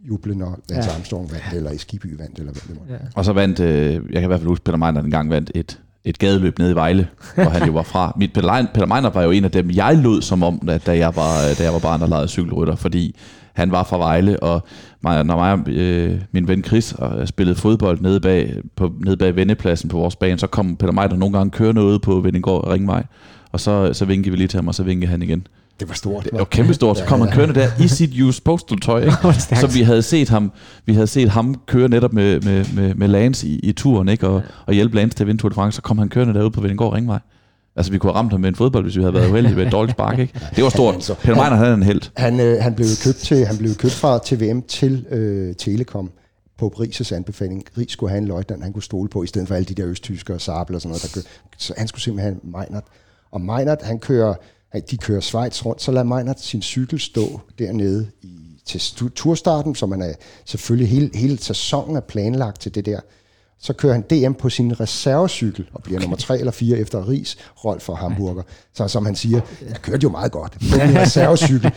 juble, 0.00 0.34
når 0.34 0.58
Lance 0.68 0.90
ja. 0.90 0.96
Armstrong 0.96 1.32
vandt, 1.32 1.56
eller 1.56 1.70
i 1.70 1.78
Skiby 1.78 2.18
vandt, 2.18 2.38
eller 2.38 2.52
hvad 2.52 2.62
det 2.68 2.80
var. 2.80 2.94
Ja. 2.94 3.00
Og 3.14 3.24
så 3.24 3.32
vandt, 3.32 3.60
øh, 3.60 3.92
jeg 3.92 4.00
kan 4.12 4.22
i 4.22 4.26
hvert 4.26 4.40
fald 4.40 4.48
huske, 4.48 4.64
Peter 4.64 4.78
Meiner 4.78 5.10
gang 5.10 5.30
vandt 5.30 5.50
et, 5.54 5.80
et 6.04 6.18
gadeløb 6.18 6.58
nede 6.58 6.70
i 6.70 6.74
Vejle, 6.74 7.08
hvor 7.34 7.44
han 7.44 7.66
jo 7.66 7.72
var 7.72 7.82
fra. 7.82 8.12
Mit 8.16 8.32
Peter, 8.32 8.66
Peter 8.74 8.86
Meiner 8.86 9.10
var 9.10 9.22
jo 9.22 9.30
en 9.30 9.44
af 9.44 9.50
dem, 9.50 9.70
jeg 9.70 9.96
lød 9.96 10.22
som 10.22 10.42
om, 10.42 10.68
da 10.86 10.98
jeg 10.98 11.16
var, 11.16 11.54
da 11.58 11.62
jeg 11.62 11.72
var 11.72 11.78
barn 11.78 12.02
og 12.02 12.08
legede 12.08 12.28
cykelrytter, 12.28 12.74
fordi 12.74 13.16
han 13.58 13.70
var 13.70 13.84
fra 13.84 13.98
Vejle, 13.98 14.42
og 14.42 14.66
mig, 15.00 15.24
når 15.24 15.36
mig 15.36 15.52
og 15.52 15.68
øh, 15.68 16.20
min 16.32 16.48
ven 16.48 16.64
Chris 16.64 16.92
og 16.92 17.28
spillede 17.28 17.56
fodbold 17.56 18.00
nede 18.00 18.20
bag, 18.20 18.54
på, 18.76 18.92
nede 19.04 19.16
bag 19.16 19.36
vendepladsen 19.36 19.88
på 19.88 19.98
vores 19.98 20.16
bane, 20.16 20.38
så 20.38 20.46
kom 20.46 20.76
Peter 20.76 20.92
Meiner 20.92 21.16
nogle 21.16 21.38
gange 21.38 21.50
kørende 21.50 21.82
ud 21.82 21.98
på 21.98 22.20
Vendingård 22.20 22.68
Ringvej, 22.68 23.04
og 23.52 23.60
så, 23.60 23.92
så 23.92 24.04
vinkede 24.04 24.30
vi 24.30 24.36
lige 24.36 24.48
til 24.48 24.58
ham, 24.58 24.68
og 24.68 24.74
så 24.74 24.82
vinkede 24.82 25.10
han 25.10 25.22
igen. 25.22 25.46
Det 25.80 25.88
var 25.88 25.94
stort. 25.94 26.24
Det 26.24 26.30
var 26.32 26.44
kæmpestort. 26.44 26.98
Så 26.98 27.04
kom 27.04 27.20
han 27.20 27.30
kørende 27.30 27.54
der 27.54 27.68
i 27.84 27.88
sit 27.88 28.22
used 28.22 28.42
postal 28.44 28.80
tøj, 28.80 29.00
ikke? 29.00 29.32
så 29.60 29.70
vi 29.74 29.82
havde 29.82 30.02
set 30.02 30.28
ham, 30.28 30.52
vi 30.86 30.92
havde 30.94 31.06
set 31.06 31.28
ham 31.28 31.54
køre 31.66 31.88
netop 31.88 32.12
med, 32.12 32.40
med, 32.40 32.64
med, 32.74 32.94
med 32.94 33.08
Lance 33.08 33.48
i, 33.48 33.58
i 33.58 33.72
turen, 33.72 34.08
ikke? 34.08 34.28
Og, 34.28 34.42
og 34.66 34.74
hjælpe 34.74 34.96
Lance 34.96 35.16
til 35.16 35.24
at 35.24 35.26
vinde 35.26 35.40
Tour 35.40 35.48
de 35.48 35.54
France, 35.54 35.76
så 35.76 35.82
kom 35.82 35.98
han 35.98 36.08
kørende 36.08 36.34
derude 36.34 36.50
på 36.50 36.60
Vendingård 36.60 36.92
Ringvej. 36.92 37.18
Altså, 37.78 37.92
vi 37.92 37.98
kunne 37.98 38.12
have 38.12 38.18
ramt 38.18 38.32
ham 38.32 38.40
med 38.40 38.48
en 38.48 38.54
fodbold, 38.54 38.84
hvis 38.84 38.96
vi 38.96 39.00
havde 39.00 39.14
været 39.14 39.30
uheldige 39.30 39.54
med 39.56 39.66
et 39.66 39.72
dårligt 39.72 39.96
spark, 39.96 40.18
ikke? 40.18 40.40
Det 40.56 40.64
var 40.64 40.70
stort. 40.70 40.94
Altså, 40.94 41.14
Peter 41.14 41.34
Meiner 41.34 41.56
havde 41.56 41.74
en 41.74 41.82
held. 41.82 42.02
Han, 42.16 42.40
øh, 42.40 42.62
han, 42.62 42.74
blev 42.74 42.86
købt 43.04 43.16
til, 43.16 43.46
han 43.46 43.58
blev 43.58 43.74
købt 43.74 43.92
fra 43.92 44.20
TVM 44.24 44.60
til 44.62 45.06
øh, 45.10 45.54
Telekom 45.56 46.10
på 46.58 46.68
Rises 46.68 47.12
anbefaling. 47.12 47.64
Ries 47.78 47.92
skulle 47.92 48.10
have 48.10 48.18
en 48.18 48.28
løjtnant, 48.28 48.62
han 48.62 48.72
kunne 48.72 48.82
stole 48.82 49.08
på, 49.08 49.22
i 49.22 49.26
stedet 49.26 49.48
for 49.48 49.54
alle 49.54 49.64
de 49.64 49.74
der 49.74 49.86
østtyskere 49.88 50.36
og 50.36 50.40
Sabel 50.40 50.74
og 50.74 50.80
sådan 50.80 50.90
noget. 50.90 51.02
Der 51.02 51.20
kø- 51.20 51.26
så 51.58 51.74
han 51.76 51.88
skulle 51.88 52.02
simpelthen 52.02 52.40
have 52.44 52.52
Meinert. 52.60 52.84
Og 53.30 53.40
Meinert, 53.40 53.82
han 53.82 53.98
kører, 53.98 54.34
de 54.90 54.96
kører 54.96 55.20
Schweiz 55.20 55.64
rundt, 55.66 55.82
så 55.82 55.92
lader 55.92 56.04
Meinert 56.04 56.40
sin 56.40 56.62
cykel 56.62 57.00
stå 57.00 57.40
dernede 57.58 58.06
i, 58.22 58.62
til 58.66 58.80
turstarten, 59.14 59.74
så 59.74 59.86
man 59.86 60.02
er 60.02 60.12
selvfølgelig 60.44 60.88
hele, 60.88 61.10
hele 61.14 61.38
sæsonen 61.38 61.96
er 61.96 62.00
planlagt 62.00 62.60
til 62.60 62.74
det 62.74 62.86
der. 62.86 63.00
Så 63.60 63.72
kører 63.72 63.92
han 63.92 64.02
DM 64.02 64.32
på 64.32 64.50
sin 64.50 64.80
reservecykel 64.80 65.68
og 65.72 65.82
bliver 65.82 66.00
nummer 66.00 66.16
tre 66.16 66.38
eller 66.38 66.52
fire 66.52 66.78
efter 66.78 67.08
Ries, 67.08 67.36
Rolf 67.64 67.88
og 67.88 67.98
Hamburger. 67.98 68.42
Så 68.74 68.88
som 68.88 69.06
han 69.06 69.16
siger, 69.16 69.40
jeg 69.68 69.76
kørte 69.82 70.02
jo 70.02 70.08
meget 70.08 70.32
godt 70.32 70.52
på 70.52 70.86
min 70.86 70.98
reservecykel. 70.98 71.72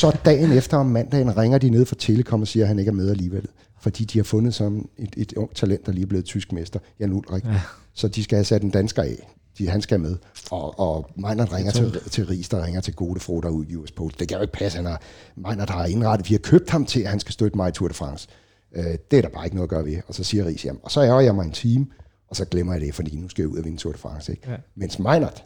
Så 0.00 0.16
dagen 0.24 0.52
efter 0.52 0.76
om 0.76 0.86
mandagen 0.86 1.36
ringer 1.36 1.58
de 1.58 1.70
ned 1.70 1.86
fra 1.86 1.96
Telekom 1.98 2.40
og 2.40 2.48
siger, 2.48 2.64
at 2.64 2.68
han 2.68 2.78
ikke 2.78 2.88
er 2.88 2.92
med 2.94 3.10
alligevel. 3.10 3.46
Fordi 3.80 4.04
de 4.04 4.18
har 4.18 4.24
fundet 4.24 4.54
som 4.54 4.88
et, 4.98 5.14
et 5.16 5.32
ung 5.32 5.54
talent, 5.54 5.86
der 5.86 5.92
lige 5.92 6.02
er 6.02 6.06
blevet 6.06 6.24
tysk 6.24 6.52
mester, 6.52 6.78
Jan 7.00 7.12
Ulrik. 7.12 7.44
Ja. 7.44 7.60
Så 7.94 8.08
de 8.08 8.24
skal 8.24 8.36
have 8.36 8.44
sat 8.44 8.62
en 8.62 8.70
dansker 8.70 9.02
af. 9.02 9.28
De, 9.58 9.68
han 9.68 9.82
skal 9.82 10.00
med. 10.00 10.16
Og, 10.50 10.78
og 10.80 11.10
Meinert 11.16 11.52
ringer 11.52 11.72
til, 11.72 12.00
til 12.10 12.26
Ries, 12.26 12.48
der 12.48 12.64
ringer 12.64 12.80
til 12.80 12.94
Godefro 12.94 13.40
derude 13.40 13.66
i 13.70 13.76
US 13.76 13.92
Post. 13.92 14.20
Det 14.20 14.28
kan 14.28 14.36
jo 14.36 14.42
ikke 14.42 14.52
passe, 14.52 14.76
han 14.76 14.86
har, 14.86 15.00
Meinert 15.36 15.70
har 15.70 15.84
indrettet. 15.86 16.28
Vi 16.30 16.34
har 16.34 16.38
købt 16.38 16.70
ham 16.70 16.86
til, 16.86 17.00
at 17.00 17.10
han 17.10 17.20
skal 17.20 17.32
støtte 17.32 17.56
mig 17.56 17.68
i 17.68 17.72
Tour 17.72 17.88
de 17.88 17.94
France. 17.94 18.28
Øh, 18.74 18.84
det 19.10 19.16
er 19.16 19.22
der 19.22 19.28
bare 19.28 19.44
ikke 19.44 19.56
noget 19.56 19.66
at 19.66 19.70
gøre 19.70 19.84
ved. 19.84 19.96
Og 20.08 20.14
så 20.14 20.24
siger 20.24 20.46
Ries, 20.46 20.64
jamen, 20.64 20.80
og 20.82 20.90
så 20.90 21.02
ærger 21.02 21.20
jeg 21.20 21.34
mig 21.34 21.44
en 21.44 21.52
time, 21.52 21.86
og 22.28 22.36
så 22.36 22.44
glemmer 22.44 22.72
jeg 22.72 22.80
det, 22.82 22.94
fordi 22.94 23.16
nu 23.16 23.28
skal 23.28 23.42
jeg 23.42 23.48
ud 23.48 23.58
og 23.58 23.64
vinde 23.64 23.78
Tour 23.78 23.92
de 23.92 23.98
France. 23.98 24.32
Ikke? 24.32 24.50
Ja. 24.50 24.56
Mens 24.74 24.98
Meinert, 24.98 25.44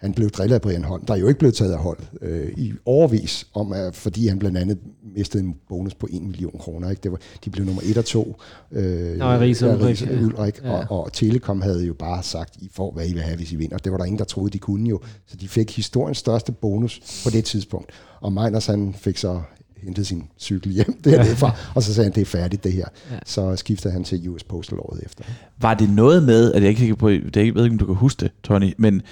han 0.00 0.14
blev 0.14 0.30
drillet 0.30 0.54
af 0.54 0.62
Brian 0.62 0.84
Holm, 0.84 1.04
der 1.04 1.14
er 1.14 1.18
jo 1.18 1.28
ikke 1.28 1.38
blevet 1.38 1.54
taget 1.54 1.72
af 1.72 1.78
hold 1.78 1.98
øh, 2.22 2.52
i 2.56 2.72
overvis, 2.84 3.46
om, 3.54 3.72
at, 3.72 3.94
fordi 3.94 4.26
han 4.26 4.38
blandt 4.38 4.58
andet 4.58 4.78
mistede 5.16 5.42
en 5.42 5.56
bonus 5.68 5.94
på 5.94 6.08
1 6.10 6.22
million 6.22 6.58
kroner. 6.58 6.90
Ikke? 6.90 7.00
Det 7.02 7.12
var, 7.12 7.18
de 7.44 7.50
blev 7.50 7.66
nummer 7.66 7.82
1 7.84 7.98
og 7.98 8.04
2. 8.04 8.36
Øh, 8.72 9.16
Nå, 9.16 9.24
Ries 9.24 9.62
og 9.62 9.74
Ulrik. 9.74 10.02
Ulrik 10.22 10.60
ja. 10.64 10.70
og, 10.70 11.00
og 11.02 11.12
Telekom 11.12 11.60
havde 11.60 11.86
jo 11.86 11.94
bare 11.94 12.22
sagt, 12.22 12.56
I 12.56 12.70
får, 12.72 12.92
hvad 12.92 13.08
I 13.08 13.12
vil 13.12 13.22
have, 13.22 13.36
hvis 13.36 13.52
I 13.52 13.56
vinder. 13.56 13.78
Det 13.78 13.92
var 13.92 13.98
der 13.98 14.04
ingen, 14.04 14.18
der 14.18 14.24
troede, 14.24 14.50
de 14.50 14.58
kunne 14.58 14.88
jo. 14.88 15.00
Så 15.26 15.36
de 15.36 15.48
fik 15.48 15.76
historiens 15.76 16.18
største 16.18 16.52
bonus 16.52 17.22
på 17.24 17.30
det 17.30 17.44
tidspunkt. 17.44 17.92
Og 18.20 18.32
Meiners, 18.32 18.66
han 18.66 18.94
fik 18.94 19.18
så 19.18 19.42
hentede 19.84 20.06
sin 20.06 20.22
cykel 20.38 20.72
hjem 20.72 21.00
derfra, 21.04 21.50
og 21.74 21.82
så 21.82 21.94
sagde 21.94 22.04
han, 22.04 22.14
det 22.14 22.20
er 22.20 22.26
færdigt 22.26 22.64
det 22.64 22.72
her. 22.72 22.84
Ja. 23.10 23.16
Så 23.26 23.56
skiftede 23.56 23.92
han 23.92 24.04
til 24.04 24.28
US 24.28 24.44
Postal 24.44 24.78
året 24.78 25.00
efter. 25.04 25.24
Var 25.60 25.74
det 25.74 25.90
noget 25.90 26.22
med, 26.22 26.52
at 26.52 26.62
jeg 26.62 26.70
ikke 26.70 26.96
på, 26.96 27.10
det 27.10 27.34
ved 27.34 27.64
ikke, 27.64 27.74
om 27.74 27.78
du 27.78 27.86
kan 27.86 27.94
huske 27.94 28.20
det, 28.20 28.30
Tony, 28.42 28.74
men 28.78 29.02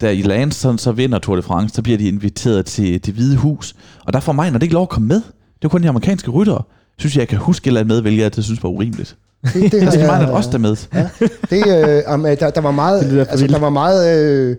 da 0.00 0.10
i 0.10 0.22
Lance 0.22 0.78
så, 0.78 0.92
vinder 0.92 1.18
Tour 1.18 1.36
de 1.36 1.42
France, 1.42 1.74
så 1.74 1.82
bliver 1.82 1.98
de 1.98 2.08
inviteret 2.08 2.66
til 2.66 3.06
det 3.06 3.14
hvide 3.14 3.36
hus, 3.36 3.74
og 4.06 4.12
der 4.12 4.20
får 4.20 4.32
mig, 4.32 4.50
når 4.50 4.58
det 4.58 4.62
ikke 4.62 4.74
lov 4.74 4.82
at 4.82 4.88
komme 4.88 5.08
med. 5.08 5.16
Det 5.16 5.62
var 5.62 5.68
kun 5.68 5.82
de 5.82 5.88
amerikanske 5.88 6.30
ryttere. 6.30 6.62
Synes 6.98 7.14
jeg, 7.14 7.20
jeg 7.20 7.28
kan 7.28 7.38
huske 7.38 7.66
eller 7.66 7.80
andet 7.80 7.94
med, 7.94 8.00
hvilket 8.02 8.36
jeg 8.36 8.44
synes 8.44 8.62
var 8.62 8.68
urimeligt. 8.68 9.16
Det, 9.42 9.54
det, 9.54 9.72
det 9.92 10.02
er 10.02 10.26
også 10.26 10.50
der 10.50 10.58
med. 10.58 10.76
Ja, 10.94 11.08
det, 11.50 11.66
øh, 11.66 12.40
der, 12.40 12.50
der 12.50 12.60
var 12.60 12.70
meget, 12.70 13.18
altså, 13.18 13.46
der 13.46 13.58
var 13.58 13.70
meget 13.70 14.18
øh, 14.18 14.56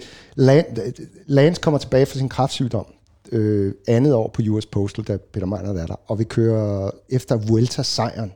Lance 1.27 1.61
kommer 1.61 1.77
tilbage 1.77 2.05
fra 2.05 2.17
sin 2.17 2.29
kraftsygdom 2.29 2.85
øh, 3.31 3.73
andet 3.87 4.13
år 4.13 4.27
på 4.33 4.41
US 4.49 4.65
Postal, 4.65 5.05
da 5.05 5.17
Peter 5.17 5.45
Meiner 5.45 5.73
er 5.73 5.85
der, 5.85 5.99
og 6.07 6.19
vi 6.19 6.23
kører 6.23 6.91
efter 7.09 7.35
Vuelta-sejren. 7.35 8.31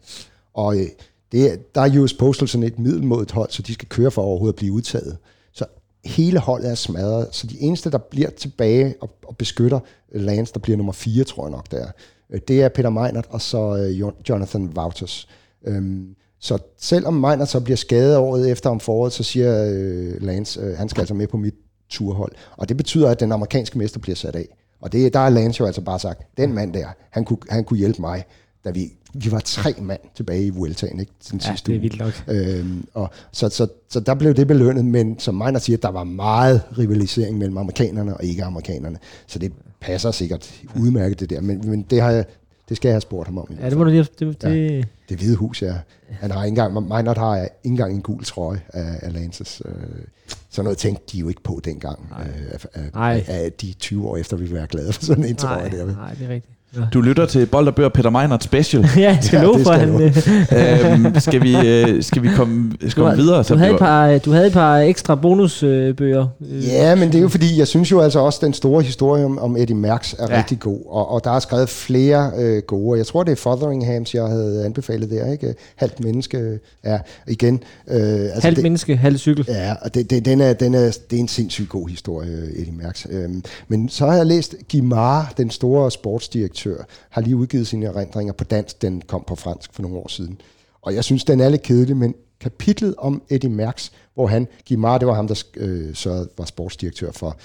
Og 0.53 0.77
øh, 0.77 0.85
det, 1.31 1.75
der 1.75 1.81
er 1.81 1.99
US 1.99 2.13
Postal 2.13 2.47
sådan 2.47 2.67
et 2.67 2.79
middelmodigt 2.79 3.31
hold, 3.31 3.49
så 3.49 3.61
de 3.61 3.73
skal 3.73 3.87
køre 3.87 4.11
for 4.11 4.21
overhovedet 4.21 4.53
at 4.53 4.57
blive 4.57 4.73
udtaget. 4.73 5.17
Så 5.53 5.65
hele 6.05 6.39
holdet 6.39 6.71
er 6.71 6.75
smadret, 6.75 7.27
så 7.31 7.47
de 7.47 7.61
eneste, 7.61 7.91
der 7.91 7.97
bliver 7.97 8.29
tilbage 8.29 8.95
og, 9.01 9.09
og 9.25 9.37
beskytter 9.37 9.79
Lance, 10.11 10.53
der 10.53 10.59
bliver 10.59 10.77
nummer 10.77 10.93
4, 10.93 11.23
tror 11.23 11.45
jeg 11.45 11.51
nok, 11.51 11.71
der 11.71 11.87
øh, 12.29 12.39
det 12.47 12.63
er 12.63 12.69
Peter 12.69 12.89
Meinert 12.89 13.25
og 13.29 13.41
så 13.41 13.77
øh, 13.77 14.11
Jonathan 14.29 14.73
Wouters. 14.77 15.27
Øhm, 15.65 16.15
så 16.39 16.57
selvom 16.77 17.13
Meinert 17.13 17.49
så 17.49 17.59
bliver 17.59 17.77
skadet 17.77 18.17
året 18.17 18.51
efter 18.51 18.69
om 18.69 18.79
foråret, 18.79 19.13
så 19.13 19.23
siger 19.23 19.65
øh, 19.73 20.21
Lance, 20.21 20.59
øh, 20.61 20.77
han 20.77 20.89
skal 20.89 21.01
altså 21.01 21.13
med 21.13 21.27
på 21.27 21.37
mit 21.37 21.55
turhold. 21.89 22.31
Og 22.57 22.69
det 22.69 22.77
betyder, 22.77 23.09
at 23.09 23.19
den 23.19 23.31
amerikanske 23.31 23.77
mester 23.77 23.99
bliver 23.99 24.15
sat 24.15 24.35
af. 24.35 24.47
Og 24.83 24.91
det, 24.91 25.13
der 25.13 25.19
har 25.19 25.29
Lance 25.29 25.61
jo 25.61 25.65
altså 25.65 25.81
bare 25.81 25.99
sagt, 25.99 26.37
den 26.37 26.53
mand 26.53 26.73
der, 26.73 26.87
han 27.09 27.25
kunne, 27.25 27.37
han 27.49 27.63
kunne 27.63 27.77
hjælpe 27.77 28.01
mig, 28.01 28.23
da 28.65 28.71
vi, 28.71 28.93
vi 29.13 29.31
var 29.31 29.39
tre 29.39 29.73
mand 29.81 29.99
tilbage 30.15 30.45
i 30.45 30.49
Vueltaen, 30.49 30.99
ikke? 30.99 31.11
Den 31.31 31.39
ja, 31.39 31.51
sidste 31.51 31.71
det 31.71 31.77
er 31.77 31.81
vildt 31.81 31.99
nok. 31.99 32.23
Øhm, 32.27 32.87
og 32.93 33.09
så, 33.31 33.49
så, 33.49 33.67
så, 33.89 33.99
der 33.99 34.15
blev 34.15 34.33
det 34.33 34.47
belønnet, 34.47 34.85
men 34.85 35.19
som 35.19 35.35
Meiner 35.35 35.59
siger, 35.59 35.77
der 35.77 35.89
var 35.89 36.03
meget 36.03 36.61
rivalisering 36.77 37.37
mellem 37.37 37.57
amerikanerne 37.57 38.17
og 38.17 38.23
ikke-amerikanerne. 38.23 38.97
Så 39.27 39.39
det 39.39 39.53
passer 39.79 40.11
sikkert 40.11 40.53
udmærket 40.79 41.19
det 41.19 41.29
der, 41.29 41.41
men, 41.41 41.69
men 41.69 41.81
det 41.81 42.01
har 42.01 42.11
jeg, 42.11 42.25
det 42.69 42.77
skal 42.77 42.89
jeg 42.89 42.93
have 42.93 43.01
spurgt 43.01 43.27
ham 43.27 43.37
om. 43.37 43.47
Ja, 43.61 43.69
det 43.69 43.77
må 43.77 43.83
du 43.83 43.89
lige... 43.89 44.07
Det, 44.19 44.41
det... 44.41 44.71
Ja, 44.71 44.81
det 45.09 45.17
hvide 45.17 45.35
hus, 45.35 45.61
ja. 45.61 45.73
Han 46.09 46.31
har 46.31 46.43
ikke 46.43 46.61
engang, 46.61 46.87
Meinert 46.87 47.17
har 47.17 47.37
ikke 47.37 47.55
engang 47.63 47.93
en 47.93 48.01
gul 48.01 48.23
trøje 48.23 48.61
af, 48.73 48.99
af 49.01 49.13
Lances. 49.13 49.61
Øh, 49.65 49.73
sådan 50.49 50.63
noget 50.63 50.77
tænkte 50.77 51.03
de 51.11 51.17
jo 51.17 51.29
ikke 51.29 51.43
på 51.43 51.61
dengang. 51.65 52.09
Nej. 52.09 52.27
Øh, 52.27 52.51
af, 52.73 52.89
af, 52.93 53.25
af, 53.27 53.51
de 53.51 53.73
20 53.73 54.07
år 54.07 54.17
efter, 54.17 54.37
vi 54.37 54.51
være 54.51 54.67
glade 54.67 54.93
for 54.93 55.05
sådan 55.05 55.25
en 55.25 55.35
trøje 55.35 55.71
der. 55.71 55.85
Nej, 55.85 56.13
det 56.13 56.25
er 56.25 56.29
rigtigt. 56.29 56.52
Du 56.93 57.01
lytter 57.01 57.25
til 57.25 57.45
Bold 57.45 57.67
og 57.67 57.75
Bør 57.75 57.89
Peter 57.89 58.09
Meinert 58.09 58.43
Special. 58.43 58.85
ja, 58.97 59.17
skal 59.21 59.37
ja, 59.39 59.45
for, 59.45 59.71
han... 59.71 61.05
øhm, 61.05 61.19
skal, 61.19 61.41
vi, 61.41 61.55
øh, 61.67 62.03
skal 62.03 62.23
vi 62.23 62.29
komme, 62.35 62.71
skal 62.79 62.89
du, 62.89 63.07
komme 63.07 63.23
videre? 63.23 63.43
Så 63.43 63.53
du, 63.53 63.59
havde 63.59 63.73
et 63.73 63.79
par, 63.79 64.17
du 64.17 64.31
havde 64.31 64.47
et 64.47 64.53
par 64.53 64.77
ekstra 64.77 65.15
bonusbøger. 65.15 66.27
Øh, 66.51 66.65
ja, 66.67 66.95
men 66.95 67.07
det 67.07 67.17
er 67.17 67.21
jo 67.21 67.27
fordi, 67.27 67.59
jeg 67.59 67.67
synes 67.67 67.91
jo 67.91 67.99
altså 67.99 68.19
også, 68.19 68.39
den 68.41 68.53
store 68.53 68.81
historie 68.83 69.25
om, 69.25 69.39
om 69.39 69.57
Eddie 69.57 69.75
Merckx 69.75 70.13
er 70.13 70.27
ja. 70.29 70.37
rigtig 70.37 70.59
god. 70.59 70.79
Og, 70.85 71.11
og 71.11 71.23
der 71.23 71.31
er 71.31 71.39
skrevet 71.39 71.69
flere 71.69 72.31
øh, 72.37 72.61
gode. 72.67 72.97
Jeg 72.97 73.05
tror, 73.07 73.23
det 73.23 73.31
er 73.31 73.35
Fotheringhams, 73.35 74.15
jeg 74.15 74.23
havde 74.23 74.65
anbefalet 74.65 75.09
der. 75.09 75.31
ikke 75.31 75.55
Halvt 75.75 75.99
menneske. 75.99 76.59
Ja, 76.85 76.99
igen. 77.27 77.63
Øh, 77.87 77.97
altså 77.97 78.41
halvt 78.41 78.55
det, 78.55 78.63
menneske, 78.63 78.95
halvt 78.95 79.19
cykel. 79.19 79.45
Ja, 79.47 79.73
og 79.81 79.93
det, 79.93 80.09
det, 80.09 80.25
den 80.25 80.41
er, 80.41 80.53
den 80.53 80.73
er, 80.73 80.97
det 81.09 81.15
er 81.15 81.19
en 81.19 81.27
sindssygt 81.27 81.69
god 81.69 81.89
historie, 81.89 82.29
Eddie 82.55 82.73
Merckx. 82.73 83.05
Øhm, 83.09 83.43
men 83.67 83.89
så 83.89 84.05
har 84.05 84.15
jeg 84.15 84.25
læst 84.25 84.55
Guimard, 84.71 85.33
den 85.37 85.49
store 85.49 85.91
sportsdirektør, 85.91 86.62
redaktør, 86.65 86.83
har 87.09 87.21
lige 87.21 87.35
udgivet 87.35 87.67
sine 87.67 87.85
erindringer 87.85 88.33
på 88.33 88.43
dansk. 88.43 88.81
Den 88.81 89.01
kom 89.01 89.23
på 89.27 89.35
fransk 89.35 89.73
for 89.73 89.81
nogle 89.81 89.97
år 89.97 90.07
siden. 90.07 90.41
Og 90.81 90.95
jeg 90.95 91.03
synes, 91.03 91.23
den 91.23 91.39
er 91.39 91.49
lidt 91.49 91.61
kedelig, 91.61 91.97
men 91.97 92.15
kapitlet 92.39 92.95
om 92.97 93.23
Eddie 93.29 93.49
Merckx, 93.49 93.89
hvor 94.13 94.27
han, 94.27 94.47
Guimard, 94.67 94.99
det 94.99 95.07
var 95.07 95.13
ham, 95.13 95.27
der 95.27 95.43
øh, 95.57 95.95
så 95.95 96.27
var 96.37 96.45
sportsdirektør 96.45 97.11
for 97.11 97.37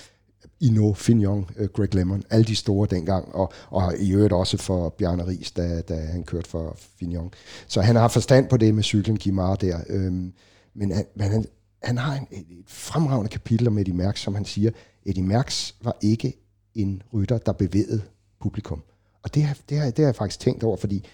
Ino, 0.61 0.93
Fignon, 0.93 1.51
øh, 1.57 1.69
Greg 1.69 1.95
Lemon, 1.95 2.23
alle 2.31 2.45
de 2.45 2.57
store 2.57 2.89
dengang, 2.90 3.35
og, 3.35 3.53
og 3.70 3.97
i 3.99 4.12
øvrigt 4.12 4.32
også 4.32 4.57
for 4.57 4.89
Bjarne 4.89 5.27
Ries, 5.27 5.51
da, 5.51 5.81
da 5.81 5.95
han 5.95 6.24
kørte 6.24 6.49
for 6.49 6.77
Fignon. 6.99 7.31
Så 7.69 7.81
han 7.81 7.97
har 7.97 8.09
forstand 8.09 8.49
på 8.49 8.57
det 8.57 8.74
med 8.74 8.82
cyklen 8.82 9.19
Guimard 9.19 9.59
der. 9.59 9.78
Øhm, 9.89 10.32
men 10.74 10.93
han, 10.93 11.05
men 11.15 11.31
han, 11.31 11.45
han 11.82 11.99
har 11.99 12.15
en, 12.15 12.27
et, 12.31 12.39
et 12.39 12.65
fremragende 12.66 13.28
kapitel 13.28 13.69
om 13.69 13.78
Eddie 13.78 13.95
Merckx, 13.95 14.20
som 14.20 14.35
han 14.35 14.45
siger, 14.45 14.70
Eddie 15.07 15.24
Merckx 15.24 15.73
var 15.82 15.97
ikke 16.01 16.36
en 16.74 17.03
rytter, 17.12 17.39
der 17.39 17.53
bevægede 17.53 18.03
publikum. 18.40 18.82
Og 19.23 19.35
det 19.35 19.43
har, 19.43 19.57
det, 19.69 19.78
har, 19.78 19.85
det 19.85 19.99
har 19.99 20.05
jeg 20.05 20.16
faktisk 20.16 20.40
tænkt 20.40 20.62
over, 20.62 20.77
fordi 20.77 21.07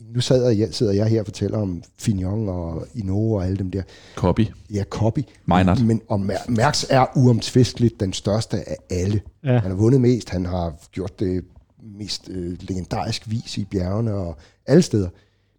nu 0.00 0.20
sidder 0.20 0.50
jeg, 0.50 0.74
sidder 0.74 0.92
jeg 0.92 1.06
her 1.06 1.20
og 1.20 1.26
fortæller 1.26 1.58
om 1.58 1.82
Fignon 1.98 2.48
og 2.48 2.86
Ino 2.94 3.32
og 3.32 3.44
alle 3.44 3.56
dem 3.56 3.70
der. 3.70 3.82
Copy. 4.14 4.46
Ja, 4.70 4.84
copy. 4.84 5.20
Meinert. 5.46 5.84
Men 5.84 6.02
og 6.08 6.20
Merckx 6.48 6.84
er 6.90 7.06
uomtvisteligt 7.16 8.00
den 8.00 8.12
største 8.12 8.68
af 8.68 8.76
alle. 8.90 9.20
Ja. 9.44 9.58
Han 9.58 9.70
har 9.70 9.74
vundet 9.74 10.00
mest, 10.00 10.30
han 10.30 10.46
har 10.46 10.74
gjort 10.92 11.20
det 11.20 11.44
mest 11.82 12.28
øh, 12.28 12.56
legendarisk 12.60 13.30
vis 13.30 13.58
i 13.58 13.64
bjergene 13.64 14.14
og 14.14 14.36
alle 14.66 14.82
steder. 14.82 15.08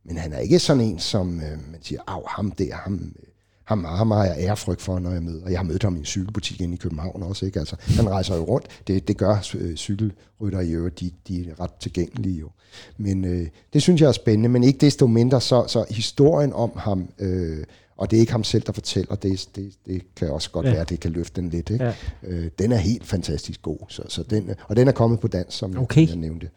Men 0.05 0.17
han 0.17 0.33
er 0.33 0.39
ikke 0.39 0.59
sådan 0.59 0.81
en, 0.81 0.99
som 0.99 1.37
øh, 1.39 1.71
man 1.71 1.79
siger, 1.81 2.01
af 2.07 2.21
ham 2.27 2.51
der, 2.51 2.75
ham, 2.75 2.93
øh, 2.93 3.25
ham, 3.63 3.83
ham 3.85 4.11
har 4.11 4.25
jeg 4.25 4.35
ærefrygt 4.39 4.81
for, 4.81 4.99
når 4.99 5.11
jeg 5.11 5.23
møder. 5.23 5.49
Jeg 5.49 5.59
har 5.59 5.63
mødt 5.63 5.83
ham 5.83 5.95
i 5.95 5.99
en 5.99 6.05
cykelbutik 6.05 6.61
inde 6.61 6.73
i 6.73 6.77
København 6.77 7.23
også. 7.23 7.45
Ikke? 7.45 7.59
Altså, 7.59 7.75
han 7.79 8.09
rejser 8.09 8.35
jo 8.35 8.43
rundt. 8.43 8.67
Det, 8.87 9.07
det 9.07 9.17
gør 9.17 9.55
øh, 9.55 9.75
cykelrytter 9.75 10.59
i 10.59 10.71
øvrigt. 10.71 10.99
De, 10.99 11.11
de 11.27 11.49
er 11.49 11.59
ret 11.59 11.73
tilgængelige 11.73 12.39
jo. 12.39 12.49
Men 12.97 13.25
øh, 13.25 13.47
det 13.73 13.81
synes 13.81 14.01
jeg 14.01 14.07
er 14.07 14.11
spændende. 14.11 14.49
Men 14.49 14.63
ikke 14.63 14.79
desto 14.79 15.07
mindre, 15.07 15.41
så, 15.41 15.65
så 15.67 15.85
historien 15.89 16.53
om 16.53 16.71
ham... 16.75 17.09
Øh, 17.19 17.63
og 17.97 18.11
det 18.11 18.17
er 18.17 18.19
ikke 18.19 18.31
ham 18.31 18.43
selv, 18.43 18.63
der 18.63 18.71
fortæller, 18.71 19.15
det, 19.15 19.49
det, 19.55 19.73
det 19.85 20.15
kan 20.15 20.29
også 20.29 20.51
godt 20.51 20.65
ja. 20.65 20.71
være, 20.71 20.81
at 20.81 20.89
det 20.89 20.99
kan 20.99 21.11
løfte 21.11 21.41
den 21.41 21.49
lidt. 21.49 21.69
Ikke? 21.69 21.85
Ja. 21.85 21.93
Øh, 22.23 22.49
den 22.59 22.71
er 22.71 22.77
helt 22.77 23.05
fantastisk 23.05 23.61
god, 23.61 23.77
så, 23.89 24.03
så 24.07 24.23
den, 24.23 24.49
og 24.67 24.75
den 24.75 24.87
er 24.87 24.91
kommet 24.91 25.19
på 25.19 25.27
dansk, 25.27 25.57
som 25.57 25.77
okay. 25.77 26.07
jeg 26.07 26.15
nævnte. 26.15 26.49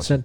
Sådan. 0.00 0.24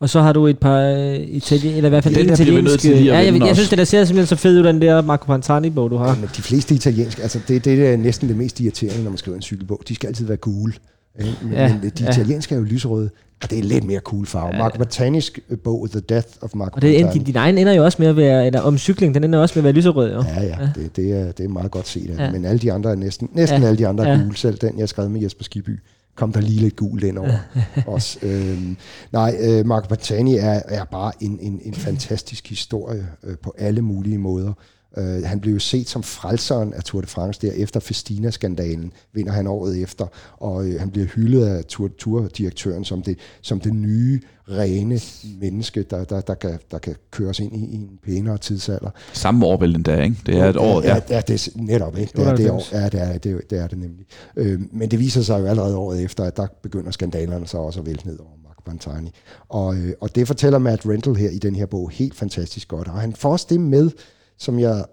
Og 0.00 0.08
så 0.08 0.20
har 0.20 0.32
du 0.32 0.46
et 0.46 0.58
par 0.58 0.92
uh, 0.92 1.14
italien, 1.14 1.74
eller 1.74 1.88
i 1.88 1.90
hvert 1.90 2.04
fald 2.04 2.14
den 2.14 2.32
italienske... 2.32 3.04
Ja, 3.04 3.16
jeg, 3.16 3.32
jeg, 3.32 3.40
jeg 3.40 3.56
synes, 3.56 3.68
det 3.68 3.78
der 3.78 3.84
ser 3.84 4.04
simpelthen 4.04 4.26
så 4.26 4.42
fedt 4.42 4.58
ud, 4.58 4.64
den 4.72 4.82
der 4.82 5.02
Marco 5.02 5.26
Pantani-bog, 5.26 5.90
du 5.90 5.96
har. 5.96 6.08
Ja, 6.08 6.14
men 6.14 6.28
de 6.36 6.42
fleste 6.42 6.74
italienske, 6.74 7.22
altså 7.22 7.40
det, 7.48 7.64
det 7.64 7.88
er 7.88 7.96
næsten 7.96 8.28
det 8.28 8.36
mest 8.36 8.60
irriterende, 8.60 9.02
når 9.02 9.10
man 9.10 9.18
skriver 9.18 9.36
en 9.36 9.42
cykelbog. 9.42 9.82
De 9.88 9.94
skal 9.94 10.06
altid 10.06 10.26
være 10.26 10.36
gule. 10.36 10.72
Men, 11.18 11.52
ja, 11.52 11.68
men 11.68 11.82
de 11.82 12.04
ja. 12.04 12.10
italienske 12.10 12.54
er 12.54 12.58
jo 12.58 12.64
lyserøde, 12.64 13.10
og 13.42 13.50
det 13.50 13.58
er 13.58 13.62
lidt 13.62 13.84
mere 13.84 14.00
cool 14.00 14.26
farve. 14.26 14.50
Ja. 14.54 14.58
Marco 14.58 14.78
Pantanis 14.78 15.32
bog, 15.64 15.88
The 15.90 16.00
Death 16.00 16.28
of 16.40 16.50
Marco 16.54 16.76
Og 16.76 16.82
det, 16.82 17.12
din, 17.14 17.24
din 17.24 17.36
egen 17.36 17.58
ender 17.58 17.72
jo 17.72 17.84
også 17.84 17.96
med 18.00 18.08
at 18.08 18.16
være, 18.16 18.46
eller 18.46 18.60
om 18.60 18.78
cykling, 18.78 19.14
den 19.14 19.24
ender 19.24 19.38
også 19.38 19.52
med 19.56 19.60
at 19.60 19.64
være 19.64 19.72
lyserød. 19.72 20.12
Jo. 20.12 20.22
Ja, 20.22 20.42
ja, 20.42 20.46
ja. 20.46 20.68
Det, 20.74 20.96
det, 20.96 21.12
er, 21.12 21.32
det 21.32 21.44
er 21.44 21.48
meget 21.48 21.70
godt 21.70 21.88
set. 21.88 22.14
Ja. 22.18 22.30
Men 22.30 22.44
alle 22.44 22.58
de 22.58 22.72
andre 22.72 22.90
er 22.90 22.94
næsten, 22.94 23.30
næsten 23.32 23.62
ja. 23.62 23.68
alle 23.68 23.78
de 23.78 23.86
andre 23.86 24.06
er 24.06 24.12
ja. 24.12 24.22
gule. 24.22 24.36
Selv 24.36 24.58
den, 24.58 24.78
jeg 24.78 24.88
skrev 24.88 25.10
med 25.10 25.20
Jesper 25.20 25.44
Skiby, 25.44 25.80
kom 26.16 26.32
der 26.32 26.40
lige 26.40 26.60
lidt 26.60 26.76
gul 26.76 27.02
ind 27.02 27.18
over 27.18 27.38
os. 27.86 28.18
Øhm, 28.22 28.76
nej, 29.12 29.36
øh, 29.40 29.66
Marco 29.66 29.88
Pantani 29.88 30.36
er, 30.36 30.62
er 30.68 30.84
bare 30.84 31.12
en, 31.20 31.38
en, 31.40 31.60
en 31.64 31.74
fantastisk 31.74 32.48
historie 32.48 33.08
øh, 33.22 33.36
på 33.42 33.54
alle 33.58 33.82
mulige 33.82 34.18
måder. 34.18 34.52
Uh, 34.96 35.22
han 35.24 35.40
blev 35.40 35.52
jo 35.52 35.58
set 35.58 35.88
som 35.88 36.02
frelseren 36.02 36.72
af 36.72 36.84
Tour 36.84 37.00
de 37.00 37.06
France 37.06 37.40
der 37.46 37.52
efter 37.52 37.80
Festina-skandalen, 37.80 38.92
vinder 39.12 39.32
han 39.32 39.46
året 39.46 39.82
efter, 39.82 40.06
og 40.36 40.54
uh, 40.54 40.74
han 40.78 40.90
bliver 40.90 41.06
hyldet 41.06 41.46
af 41.46 41.64
Tour, 41.64 41.88
Tour-direktøren 41.98 42.84
som 42.84 43.02
det, 43.02 43.18
som 43.42 43.60
det 43.60 43.74
nye, 43.74 44.20
rene 44.48 45.00
menneske, 45.40 45.82
der, 45.82 46.04
der, 46.04 46.20
der, 46.20 46.34
kan, 46.34 46.58
der 46.70 46.78
kan 46.78 46.94
køres 47.10 47.40
ind 47.40 47.56
i, 47.56 47.58
i 47.58 47.74
en 47.74 47.98
pænere 48.04 48.38
tidsalder. 48.38 48.90
Samme 49.12 49.46
år 49.46 49.56
vel 49.56 49.74
endda, 49.74 50.02
ikke? 50.02 50.16
Det 50.26 50.36
er 50.36 50.48
et 50.48 50.56
år, 50.56 50.82
ja. 50.82 50.94
Ja, 50.94 51.00
ja 51.10 51.20
det 51.20 51.46
er 51.46 51.50
netop, 51.54 51.98
ikke? 51.98 52.12
Det 52.16 52.26
er 52.26 52.36
det, 52.36 52.50
år, 52.50 52.62
ja, 52.72 52.88
det 52.88 53.00
er 53.00 53.18
det, 53.18 53.50
det, 53.50 53.58
er 53.58 53.66
det 53.66 53.78
nemlig. 53.78 54.06
Uh, 54.36 54.60
men 54.72 54.90
det 54.90 54.98
viser 54.98 55.22
sig 55.22 55.40
jo 55.40 55.46
allerede 55.46 55.76
året 55.76 56.02
efter, 56.02 56.24
at 56.24 56.36
der 56.36 56.46
begynder 56.62 56.90
skandalerne 56.90 57.46
så 57.46 57.58
også 57.58 57.80
at 57.80 57.86
vælte 57.86 58.06
ned 58.06 58.18
over 58.18 58.30
Mark 58.44 58.64
Pantani. 58.66 59.10
Og, 59.48 59.76
øh, 59.76 59.92
og 60.00 60.14
det 60.14 60.26
fortæller 60.26 60.58
Matt 60.58 60.86
Rental 60.86 61.14
her 61.14 61.30
i 61.30 61.38
den 61.38 61.54
her 61.54 61.66
bog 61.66 61.90
helt 61.90 62.14
fantastisk 62.14 62.68
godt. 62.68 62.88
Og 62.88 63.00
han 63.00 63.12
får 63.12 63.32
også 63.32 63.46
det 63.50 63.60
med, 63.60 63.90
som 64.38 64.58
jeg 64.58 64.84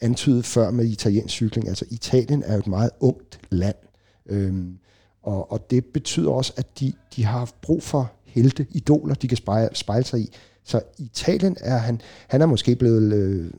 antydede 0.00 0.42
før 0.42 0.70
med 0.70 0.84
italiensk 0.84 1.34
cykling. 1.34 1.68
Altså 1.68 1.84
Italien 1.90 2.42
er 2.42 2.52
jo 2.52 2.58
et 2.58 2.66
meget 2.66 2.90
ungt 3.00 3.40
land, 3.50 3.76
øhm, 4.26 4.78
og, 5.22 5.52
og 5.52 5.70
det 5.70 5.84
betyder 5.84 6.30
også, 6.30 6.52
at 6.56 6.80
de, 6.80 6.92
de 7.16 7.24
har 7.24 7.38
haft 7.38 7.60
brug 7.60 7.82
for 7.82 8.12
helte, 8.24 8.66
idoler, 8.70 9.14
de 9.14 9.28
kan 9.28 9.36
spejle, 9.36 9.68
spejle 9.72 10.04
sig 10.04 10.20
i. 10.20 10.32
Så 10.64 10.80
Italien 10.98 11.56
er 11.60 11.76
han, 11.76 12.00
han 12.28 12.42
er 12.42 12.46
måske 12.46 12.76
blevet 12.76 13.12
øh, 13.12 13.50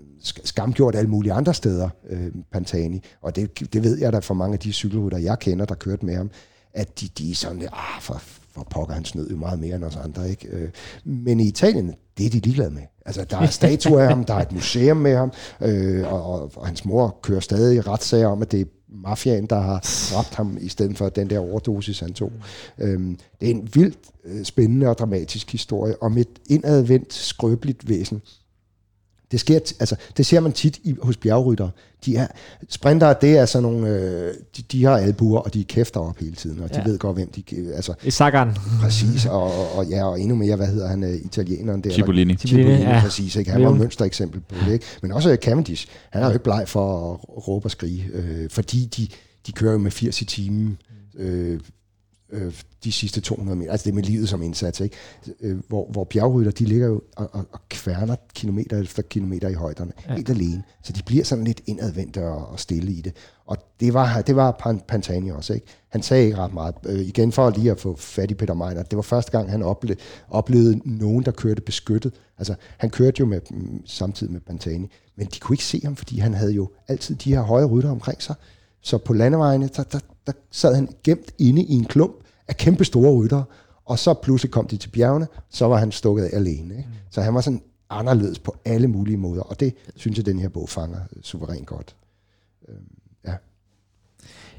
skamgjort 0.44 0.96
alle 0.96 1.10
mulige 1.10 1.34
andre 1.34 1.54
steder, 1.54 1.90
øh, 2.10 2.32
Pantani. 2.52 3.02
Og 3.22 3.36
det, 3.36 3.74
det 3.74 3.84
ved 3.84 3.98
jeg 3.98 4.14
da 4.14 4.20
fra 4.20 4.34
mange 4.34 4.54
af 4.54 4.60
de 4.60 4.74
cykelrytter, 4.74 5.18
jeg 5.18 5.40
kender, 5.40 5.66
der 5.66 5.76
kørte 5.76 6.06
med 6.06 6.16
ham, 6.16 6.32
at 6.74 7.00
de, 7.00 7.08
de 7.18 7.32
er 7.32 7.36
sådan, 7.36 7.62
ah, 7.62 8.02
for, 8.02 8.22
for 8.52 8.68
pokker, 8.72 8.94
han 8.94 9.06
snød 9.06 9.30
jo 9.30 9.38
meget 9.38 9.60
mere 9.60 9.76
end 9.76 9.84
os 9.84 9.96
andre. 9.96 10.30
Ikke? 10.30 10.48
Øh, 10.48 10.70
men 11.04 11.40
i 11.40 11.48
Italien, 11.48 11.94
det 12.18 12.26
er 12.26 12.30
de 12.30 12.40
ligeglade 12.40 12.72
med. 12.72 12.84
Altså, 13.08 13.24
der 13.24 13.38
er 13.38 13.46
statuer 13.46 14.02
af 14.02 14.08
ham, 14.10 14.24
der 14.24 14.34
er 14.34 14.42
et 14.42 14.52
museum 14.52 14.98
med 14.98 15.16
ham, 15.16 15.32
øh, 15.62 16.14
og, 16.14 16.34
og, 16.34 16.52
og 16.56 16.68
hans 16.68 16.86
mor 16.86 17.20
kører 17.24 17.40
stadig 17.40 17.88
retssager 17.88 18.28
om, 18.28 18.42
at 18.42 18.52
det 18.52 18.62
er 18.62 18.66
mafiaen, 18.90 19.46
der 19.46 19.60
har 19.60 19.80
dræbt 20.14 20.36
ham, 20.36 20.58
i 20.62 20.70
stedet 20.70 20.98
for 20.98 21.10
den 21.10 21.30
der 21.30 21.40
overdosis, 21.40 22.00
han 22.00 22.14
tog. 22.14 22.32
Øhm, 22.78 23.18
det 23.40 23.48
er 23.48 23.54
en 23.54 23.70
vildt 23.74 23.98
øh, 24.26 24.46
spændende 24.46 24.88
og 24.88 24.98
dramatisk 24.98 25.52
historie 25.52 26.04
om 26.04 26.18
et 26.18 26.40
indadvendt, 26.50 27.14
skrøbeligt 27.14 27.90
væsen, 27.90 28.22
det, 29.32 29.40
sker, 29.40 29.60
altså, 29.80 29.96
det 30.18 30.26
ser 30.26 30.40
man 30.40 30.52
tit 30.52 30.80
i, 30.84 30.96
hos 31.02 31.18
bjergryttere. 31.18 31.72
De 32.06 32.16
er, 32.16 32.28
sprintere, 32.70 33.16
det 33.22 33.38
er 33.38 33.46
sådan 33.46 33.64
nogle, 33.64 33.90
øh, 33.90 34.34
de, 34.58 34.62
de 34.72 34.84
har 34.84 34.98
albuer, 34.98 35.40
og 35.40 35.54
de 35.54 35.60
er 35.60 35.64
kæfter 35.64 36.00
op 36.00 36.20
hele 36.20 36.36
tiden, 36.36 36.60
og 36.60 36.70
de 36.70 36.80
ja. 36.80 36.84
ved 36.84 36.98
godt, 37.00 37.18
hvem 37.18 37.32
de... 37.32 37.44
Altså, 37.76 37.94
I 38.04 38.12
Sagan. 38.12 38.56
Præcis, 38.82 39.26
og, 39.26 39.44
og, 39.44 39.76
og, 39.76 39.86
ja, 39.86 40.06
og 40.06 40.22
endnu 40.22 40.36
mere, 40.36 40.56
hvad 40.56 40.68
hedder 40.68 40.88
han, 40.88 41.04
uh, 41.04 41.10
italieneren 41.10 41.82
der? 41.82 41.90
Cipollini. 41.90 42.38
Cipollini, 42.38 42.82
ja. 42.82 43.00
præcis. 43.02 43.36
Ikke? 43.36 43.52
Han 43.52 43.64
var 43.64 43.72
et 43.72 43.78
mønstereksempel 43.78 44.42
på 44.42 44.56
det. 44.66 44.74
Ikke? 44.74 44.86
Men 45.02 45.12
også 45.12 45.38
Cavendish, 45.42 45.88
han 46.10 46.22
er 46.22 46.26
jo 46.26 46.34
ikke 46.34 46.44
bleg 46.44 46.64
for 46.68 47.14
at 47.14 47.48
råbe 47.48 47.66
og 47.66 47.72
skrige, 47.72 48.06
øh, 48.14 48.50
fordi 48.50 48.86
de, 48.98 49.08
de 49.48 49.52
kører 49.52 49.72
jo 49.72 49.78
med 49.78 49.92
80 49.92 50.22
i 50.22 50.26
timen, 50.26 50.78
øh, 51.18 51.60
øh, 52.30 52.54
de 52.84 52.92
sidste 52.92 53.22
200 53.22 53.58
meter. 53.58 53.72
Altså 53.72 53.86
det 53.86 53.94
med 53.94 54.04
livet 54.04 54.30
som 54.30 54.42
indsats, 54.42 54.80
ikke? 54.80 54.96
Øh, 55.42 55.58
hvor, 55.68 55.92
hvor 55.92 56.04
bjergrytter, 56.04 56.52
de 56.52 56.66
ligger 56.66 56.88
jo 56.88 57.02
og, 57.16 57.30
og, 57.34 57.46
og 57.52 57.60
kværner 57.70 58.16
kilometer 58.36 58.82
efter 58.82 59.02
kilometer 59.02 59.50
i 59.50 59.54
højderne, 59.54 59.92
ja. 60.10 60.16
helt 60.16 60.30
alene. 60.30 60.64
Så 60.84 60.94
de 60.94 61.04
bliver 61.04 61.24
sådan 61.24 61.44
lidt 61.44 61.62
indadvendte 61.66 62.26
og, 62.26 62.48
og 62.48 62.60
stille 62.60 62.92
i 62.92 63.02
det. 63.02 63.14
Og 63.46 63.58
det 63.80 63.94
var, 63.94 64.22
det 64.22 64.36
var 64.36 64.82
Pantani 64.88 65.32
også, 65.32 65.54
ikke? 65.54 65.66
Han 65.90 66.04
sagde 66.04 66.26
ikke 66.26 66.38
ret 66.38 66.54
meget. 66.54 66.76
Øh, 66.86 67.00
igen 67.00 67.32
for 67.32 67.50
lige 67.50 67.72
at 67.72 67.80
få 67.80 67.96
fat 67.96 68.32
i 68.32 68.34
Peter 68.34 68.54
Meiner. 68.54 68.84
Det 68.84 68.96
var 68.96 69.02
første 69.02 69.32
gang, 69.32 69.52
han 69.52 69.64
oplevede, 69.64 70.00
oplevede 70.30 70.82
nogen, 70.86 71.26
der 71.26 71.32
kørte 71.32 71.62
beskyttet. 71.62 72.14
Altså, 72.38 72.56
han 72.78 72.90
kørte 72.90 73.20
jo 73.20 73.26
med, 73.26 73.42
samtidig 73.86 74.34
med 74.34 74.42
Pantani, 74.42 74.88
men 75.16 75.28
de 75.28 75.40
kunne 75.40 75.54
ikke 75.54 75.66
se 75.66 75.82
ham, 75.84 75.96
fordi 75.96 76.20
han 76.20 76.34
havde 76.34 76.52
jo 76.52 76.70
altid 76.88 77.16
de 77.16 77.34
her 77.34 77.42
høje 77.42 77.66
rytter 77.66 77.90
omkring 77.90 78.22
sig. 78.22 78.36
Så 78.82 78.98
på 78.98 79.14
landevejene, 79.14 79.70
der, 79.76 79.84
der, 79.84 80.00
der 80.28 80.34
sad 80.52 80.76
han 80.76 80.90
gemt 81.04 81.32
inde 81.38 81.62
i 81.62 81.74
en 81.74 81.86
klump 81.86 82.16
af 82.48 82.58
kæmpe 82.58 82.86
store 82.86 83.14
rytter, 83.14 83.44
og 83.86 84.00
så 84.00 84.14
pludselig 84.14 84.52
kom 84.52 84.68
de 84.68 84.78
til 84.78 84.90
bjergene, 84.90 85.28
så 85.50 85.68
var 85.68 85.78
han 85.78 85.92
stukket 85.92 86.24
af 86.24 86.36
alene. 86.36 86.78
Ikke? 86.78 86.90
Mm. 86.90 86.96
Så 87.10 87.22
han 87.22 87.34
var 87.34 87.42
sådan 87.42 87.62
anderledes 87.90 88.40
på 88.40 88.56
alle 88.66 88.88
mulige 88.88 89.18
måder, 89.18 89.42
og 89.42 89.60
det 89.60 89.74
synes 89.96 90.18
jeg, 90.18 90.26
den 90.26 90.40
her 90.40 90.50
bog 90.50 90.70
fanger 90.70 91.00
suverænt 91.22 91.66
godt. 91.66 91.96
Øhm, 92.70 92.78
ja. 93.28 93.34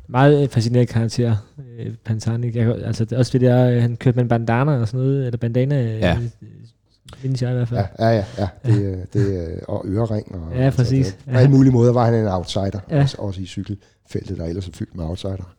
Meget 0.06 0.50
fascinerende 0.50 0.92
karakter, 0.92 1.36
øh, 1.78 1.94
Pantani. 2.04 2.58
Jeg, 2.58 2.76
altså, 2.84 3.06
også 3.16 3.32
det 3.32 3.40
der, 3.40 3.70
øh, 3.70 3.82
han 3.82 3.96
kørte 3.96 4.16
med 4.16 4.22
en 4.22 4.28
bandana 4.28 4.80
og 4.80 4.88
sådan 4.88 5.00
noget, 5.00 5.26
eller 5.26 5.38
bandana, 5.38 5.82
øh, 5.82 6.00
ja. 6.00 6.18
Mindes 7.22 7.42
jeg 7.42 7.50
i 7.50 7.54
hvert 7.54 7.68
fald. 7.68 7.80
Ja, 7.98 8.08
ja, 8.08 8.24
ja. 8.38 8.48
ja. 8.64 8.72
Det, 8.72 9.12
det, 9.12 9.60
og 9.68 9.82
ørering. 9.86 10.34
Og, 10.34 10.56
ja, 10.56 10.70
præcis. 10.70 11.06
Altså, 11.06 11.16
det, 11.24 11.32
på 11.32 11.38
alle 11.38 11.50
mulige 11.50 11.72
måder 11.72 11.92
var 11.92 12.04
han 12.04 12.14
en 12.14 12.26
outsider, 12.26 12.80
ja. 12.90 13.02
også, 13.02 13.16
også 13.18 13.40
i 13.40 13.46
cykelfeltet, 13.46 14.38
der 14.38 14.44
ellers 14.44 14.68
er 14.68 14.72
fyldt 14.72 14.94
med 14.94 15.04
outsider. 15.04 15.54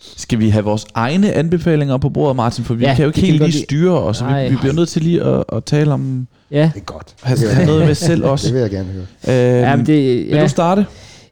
Skal 0.00 0.38
vi 0.38 0.48
have 0.48 0.64
vores 0.64 0.86
egne 0.94 1.32
anbefalinger 1.32 1.96
på 1.96 2.08
bordet, 2.08 2.36
Martin? 2.36 2.64
For 2.64 2.74
vi 2.74 2.84
ja, 2.84 2.94
kan 2.94 3.02
jo 3.02 3.08
ikke 3.08 3.20
helt 3.20 3.42
lige 3.42 3.64
styre 3.64 4.00
os, 4.00 4.16
så 4.16 4.24
vi, 4.24 4.50
vi 4.50 4.56
bliver 4.56 4.72
nødt 4.74 4.88
til 4.88 5.02
lige 5.02 5.22
at, 5.22 5.44
at 5.52 5.64
tale 5.64 5.92
om... 5.92 6.28
Ja. 6.50 6.70
Det 6.74 6.80
er 6.80 6.84
godt. 6.84 7.14
Have, 7.22 7.38
have 7.52 7.66
noget 7.66 7.86
med 7.86 7.94
selv 7.94 8.24
også. 8.32 8.46
Det 8.46 8.54
vil 8.54 8.60
jeg 8.60 8.70
gerne 8.70 8.88
høre. 8.88 9.56
Øhm, 9.56 9.64
Jamen 9.64 9.86
det, 9.86 10.28
ja. 10.28 10.34
Vil 10.34 10.42
du 10.42 10.48
starte? 10.48 10.86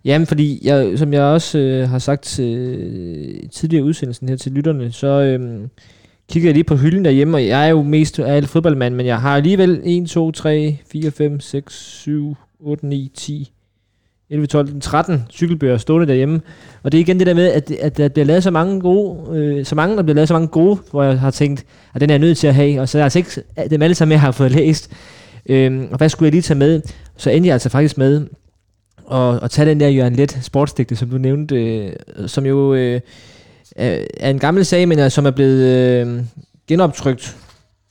Jamen, 0.05 0.27
fordi 0.27 0.61
jeg, 0.63 0.99
som 0.99 1.13
jeg 1.13 1.23
også 1.23 1.59
øh, 1.59 1.89
har 1.89 1.99
sagt 1.99 2.41
øh, 2.41 3.35
tidligere 3.53 3.85
udsendelsen 3.85 4.29
her 4.29 4.37
til 4.37 4.53
lytterne, 4.53 4.93
så 4.93 5.07
øh, 5.07 5.61
kigger 6.31 6.49
jeg 6.49 6.55
lige 6.55 6.65
på 6.65 6.77
hylden 6.77 7.05
derhjemme, 7.05 7.37
og 7.37 7.47
jeg 7.47 7.65
er 7.65 7.69
jo 7.71 7.83
mest 7.83 8.19
af 8.19 8.35
alle 8.37 8.47
fodboldmand, 8.47 8.95
men 8.95 9.07
jeg 9.07 9.21
har 9.21 9.37
alligevel 9.37 9.81
1, 9.85 10.09
2, 10.09 10.31
3, 10.31 10.79
4, 10.93 11.11
5, 11.11 11.41
6, 11.41 11.75
7, 11.75 12.37
8, 12.61 12.87
9, 12.87 13.11
10, 13.15 13.53
11, 14.31 14.47
12, 14.47 14.81
13 14.81 15.25
cykelbøger 15.31 15.79
stående 15.79 16.07
derhjemme. 16.07 16.41
Og 16.83 16.93
det 16.93 16.99
er 16.99 17.03
igen 17.03 17.19
det 17.19 17.27
der 17.27 17.35
med, 17.35 17.53
at, 17.53 17.71
at 17.71 17.97
der 17.97 18.09
bliver 18.09 18.27
lavet 18.27 18.43
så 18.43 18.51
mange 18.51 18.81
gode, 18.81 19.39
øh, 19.39 19.65
så 19.65 19.75
mange, 19.75 19.97
der 19.97 20.03
bliver 20.03 20.15
lavet 20.15 20.29
så 20.29 20.35
mange 20.35 20.49
gode, 20.49 20.79
hvor 20.91 21.03
jeg 21.03 21.21
har 21.21 21.31
tænkt, 21.31 21.65
at 21.95 22.01
den 22.01 22.11
er 22.11 22.15
jeg 22.15 22.21
nødt 22.21 22.39
til 22.39 22.47
at 22.47 22.55
have, 22.55 22.81
og 22.81 22.89
så 22.89 22.99
er 22.99 23.03
altså 23.03 23.19
ikke 23.19 23.43
dem 23.71 23.83
alle 23.83 23.95
sammen, 23.95 24.13
jeg 24.13 24.21
har 24.21 24.31
fået 24.33 24.51
læst. 24.51 24.91
Øhm, 25.47 25.89
og 25.91 25.99
hvad 25.99 26.09
skulle 26.09 26.27
jeg 26.27 26.33
lige 26.33 26.43
tage 26.43 26.59
med? 26.59 26.83
Så 27.17 27.31
endte 27.31 27.47
jeg 27.47 27.53
altså 27.53 27.69
faktisk 27.69 27.99
med 27.99 28.27
at, 29.13 29.43
at 29.43 29.51
tage 29.51 29.69
den 29.69 29.81
der 29.81 29.89
Jørgen 29.89 30.17
Let 30.17 30.39
sportsdigte, 30.43 30.97
som 30.97 31.11
du 31.11 31.19
nævnte, 31.19 31.55
øh, 31.55 31.93
som 32.27 32.47
jo 32.47 32.75
øh, 32.75 33.01
er 33.77 34.31
en 34.31 34.39
gammel 34.39 34.65
sag, 34.65 34.89
men 34.89 35.11
som 35.11 35.27
er 35.27 35.31
blevet 35.31 35.65
øh, 35.65 36.23
genoptrykt. 36.67 37.37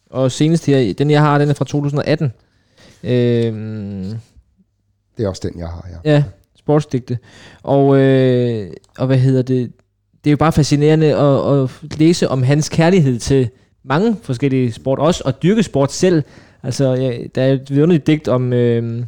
Og 0.09 0.31
senest 0.31 0.65
her, 0.65 0.93
den 0.93 1.11
jeg 1.11 1.22
har, 1.22 1.38
den 1.38 1.49
er 1.49 1.53
fra 1.53 1.65
2018. 1.65 2.34
Øh, 3.03 3.53
det 5.18 5.26
er 5.26 5.30
også 5.30 5.49
den, 5.52 5.60
jeg 5.60 5.68
har, 5.68 5.88
ja. 6.06 6.11
Ja, 6.14 6.23
sportsdigte. 6.60 7.18
Og, 7.64 7.98
øh, 7.98 8.72
og 8.98 9.07
hvad 9.07 9.18
hedder 9.18 9.41
det? 9.41 9.72
Det 10.23 10.30
er 10.30 10.31
jo 10.31 10.38
bare 10.38 10.52
fascinerende 10.52 11.15
at, 11.15 11.64
at 11.64 11.99
læse 11.99 12.30
om 12.30 12.44
hans 12.44 12.69
kærlighed 12.69 13.19
til 13.19 13.49
mange 13.84 14.15
forskellige 14.22 14.72
sport, 14.72 14.99
også 14.99 15.22
og 15.26 15.44
dyrke 15.44 15.64
sport 15.64 15.91
selv. 15.91 16.23
Altså, 16.64 16.94
ja, 16.94 17.18
der 17.35 17.41
er 17.41 17.53
et 17.53 17.69
vidunderligt 17.69 18.07
digt 18.07 18.27
om, 18.27 18.53
øh, 18.53 19.03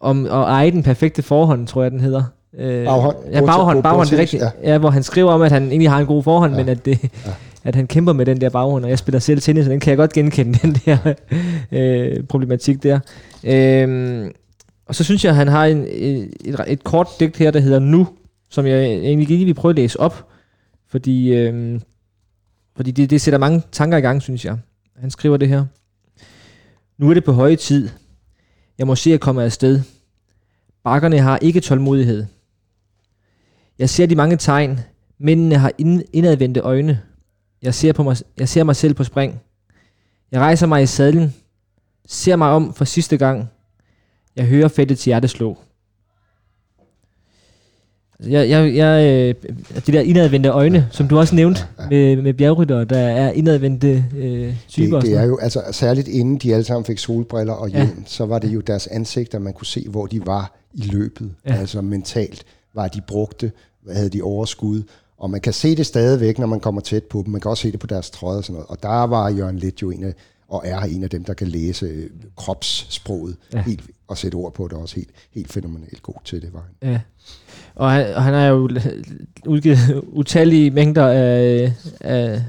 om 0.00 0.24
at 0.24 0.30
eje 0.30 0.70
den 0.70 0.82
perfekte 0.82 1.22
forhånd, 1.22 1.66
tror 1.66 1.82
jeg, 1.82 1.90
den 1.90 2.00
hedder. 2.00 2.22
Øh, 2.58 2.84
baghånd. 2.84 3.16
Ja, 3.32 3.40
baghånd, 3.40 3.82
baghånd, 3.82 4.08
det 4.08 4.16
er 4.16 4.20
rigtigt. 4.20 4.42
Ja. 4.42 4.72
ja. 4.72 4.78
hvor 4.78 4.90
han 4.90 5.02
skriver 5.02 5.32
om, 5.32 5.42
at 5.42 5.52
han 5.52 5.62
egentlig 5.62 5.90
har 5.90 5.98
en 5.98 6.06
god 6.06 6.22
forhånd, 6.22 6.52
ja. 6.52 6.58
men 6.58 6.68
at, 6.68 6.84
det, 6.84 7.02
ja. 7.02 7.30
at 7.64 7.74
han 7.74 7.86
kæmper 7.86 8.12
med 8.12 8.26
den 8.26 8.40
der 8.40 8.50
baghånd, 8.50 8.84
og 8.84 8.90
jeg 8.90 8.98
spiller 8.98 9.18
selv 9.18 9.40
tennis, 9.40 9.64
så 9.64 9.70
den 9.70 9.80
kan 9.80 9.90
jeg 9.90 9.96
godt 9.96 10.12
genkende, 10.12 10.58
den 10.62 10.72
der 10.72 11.14
øh, 11.72 12.24
problematik 12.24 12.82
der. 12.82 12.98
Øh, 13.44 14.30
og 14.88 14.94
så 14.94 15.04
synes 15.04 15.24
jeg, 15.24 15.30
at 15.30 15.36
han 15.36 15.48
har 15.48 15.66
en, 15.66 15.86
et, 15.90 16.60
et, 16.66 16.84
kort 16.84 17.08
digt 17.20 17.36
her, 17.36 17.50
der 17.50 17.60
hedder 17.60 17.78
Nu, 17.78 18.08
som 18.48 18.66
jeg 18.66 18.84
egentlig 18.84 19.28
lige 19.28 19.44
vil 19.44 19.54
prøve 19.54 19.70
at 19.70 19.76
læse 19.76 20.00
op, 20.00 20.28
fordi, 20.86 21.34
øh, 21.34 21.80
fordi 22.76 22.90
det, 22.90 23.10
det 23.10 23.20
sætter 23.20 23.38
mange 23.38 23.62
tanker 23.72 23.98
i 23.98 24.00
gang, 24.00 24.22
synes 24.22 24.44
jeg. 24.44 24.58
Han 24.96 25.10
skriver 25.10 25.36
det 25.36 25.48
her. 25.48 25.64
Nu 26.98 27.10
er 27.10 27.14
det 27.14 27.24
på 27.24 27.32
høje 27.32 27.56
tid. 27.56 27.88
Jeg 28.78 28.86
må 28.86 28.94
se 28.94 29.14
at 29.14 29.20
komme 29.20 29.44
afsted. 29.44 29.80
Bakkerne 30.84 31.18
har 31.18 31.38
ikke 31.38 31.60
tålmodighed. 31.60 32.26
Jeg 33.78 33.90
ser 33.90 34.06
de 34.06 34.14
mange 34.14 34.36
tegn. 34.36 34.80
Mændene 35.18 35.56
har 35.56 35.72
indadvendte 36.12 36.60
øjne. 36.60 37.00
Jeg 37.62 37.74
ser, 37.74 37.92
på 37.92 38.02
mig, 38.02 38.16
jeg 38.38 38.48
ser 38.48 38.64
mig 38.64 38.76
selv 38.76 38.94
på 38.94 39.04
spring. 39.04 39.40
Jeg 40.32 40.40
rejser 40.40 40.66
mig 40.66 40.82
i 40.82 40.86
sadlen. 40.86 41.34
Ser 42.06 42.36
mig 42.36 42.48
om 42.48 42.74
for 42.74 42.84
sidste 42.84 43.16
gang. 43.16 43.48
Jeg 44.36 44.44
hører 44.44 44.68
fættets 44.68 45.04
hjerte 45.04 45.28
slå. 45.28 45.58
Altså, 48.18 48.30
jeg, 48.30 48.48
jeg, 48.48 48.74
jeg, 48.74 49.04
øh, 49.04 49.54
de 49.86 49.92
der 49.92 50.00
indadvendte 50.00 50.48
øjne, 50.48 50.88
som 50.90 51.08
du 51.08 51.18
også 51.18 51.34
nævnte 51.34 51.60
ja, 51.78 51.82
ja. 51.82 51.88
med, 51.88 52.22
med 52.22 52.34
bjergrytter, 52.34 52.84
der 52.84 52.98
er 52.98 53.30
indadvendte 53.30 54.04
øh, 54.16 54.54
typer. 54.68 55.00
Det, 55.00 55.08
det 55.08 55.18
er 55.18 55.24
jo, 55.24 55.38
altså 55.38 55.62
særligt 55.72 56.08
inden 56.08 56.36
de 56.36 56.54
alle 56.54 56.64
sammen 56.64 56.84
fik 56.84 56.98
solbriller 56.98 57.52
og 57.52 57.68
hjelm, 57.68 57.98
ja. 57.98 58.02
så 58.06 58.26
var 58.26 58.38
det 58.38 58.48
jo 58.48 58.60
deres 58.60 58.86
ansigter, 58.86 59.38
man 59.38 59.52
kunne 59.52 59.66
se, 59.66 59.86
hvor 59.88 60.06
de 60.06 60.26
var 60.26 60.54
i 60.74 60.82
løbet. 60.82 61.30
Ja. 61.46 61.54
Altså 61.54 61.80
mentalt 61.80 62.44
var 62.74 62.88
de 62.88 63.00
brugte, 63.08 63.52
hvad 63.82 63.94
havde 63.94 64.08
de 64.08 64.22
overskud, 64.22 64.82
og 65.18 65.30
man 65.30 65.40
kan 65.40 65.52
se 65.52 65.76
det 65.76 65.86
stadigvæk, 65.86 66.38
når 66.38 66.46
man 66.46 66.60
kommer 66.60 66.80
tæt 66.80 67.04
på 67.04 67.22
dem. 67.24 67.32
Man 67.32 67.40
kan 67.40 67.50
også 67.50 67.62
se 67.62 67.72
det 67.72 67.80
på 67.80 67.86
deres 67.86 68.10
trøje 68.10 68.38
og 68.38 68.44
sådan 68.44 68.54
noget. 68.54 68.66
Og 68.68 68.82
der 68.82 69.06
var 69.06 69.28
Jørgen 69.28 69.58
Lidt 69.58 69.82
jo 69.82 69.90
en 69.90 70.04
af, 70.04 70.14
og 70.48 70.62
er 70.64 70.80
en 70.80 71.04
af 71.04 71.10
dem, 71.10 71.24
der 71.24 71.34
kan 71.34 71.46
læse 71.46 71.86
øh, 71.86 72.10
kropssproget 72.36 73.36
ja. 73.54 73.62
helt, 73.62 73.84
og 74.08 74.18
sætte 74.18 74.34
ord 74.36 74.54
på 74.54 74.68
det 74.68 74.78
også 74.78 74.96
helt, 74.96 75.10
helt 75.34 75.52
fænomenalt 75.52 76.02
god 76.02 76.14
til 76.24 76.42
det. 76.42 76.52
Var 76.52 76.60
han. 76.60 76.92
Ja. 76.92 77.00
Og 77.74 77.90
han, 77.90 78.14
og 78.14 78.22
han 78.22 78.34
har 78.34 78.46
jo 78.46 78.68
udgivet 79.46 80.02
utallige 80.12 80.70
mængder 80.70 81.06
af, 81.06 81.72
af, 82.00 82.42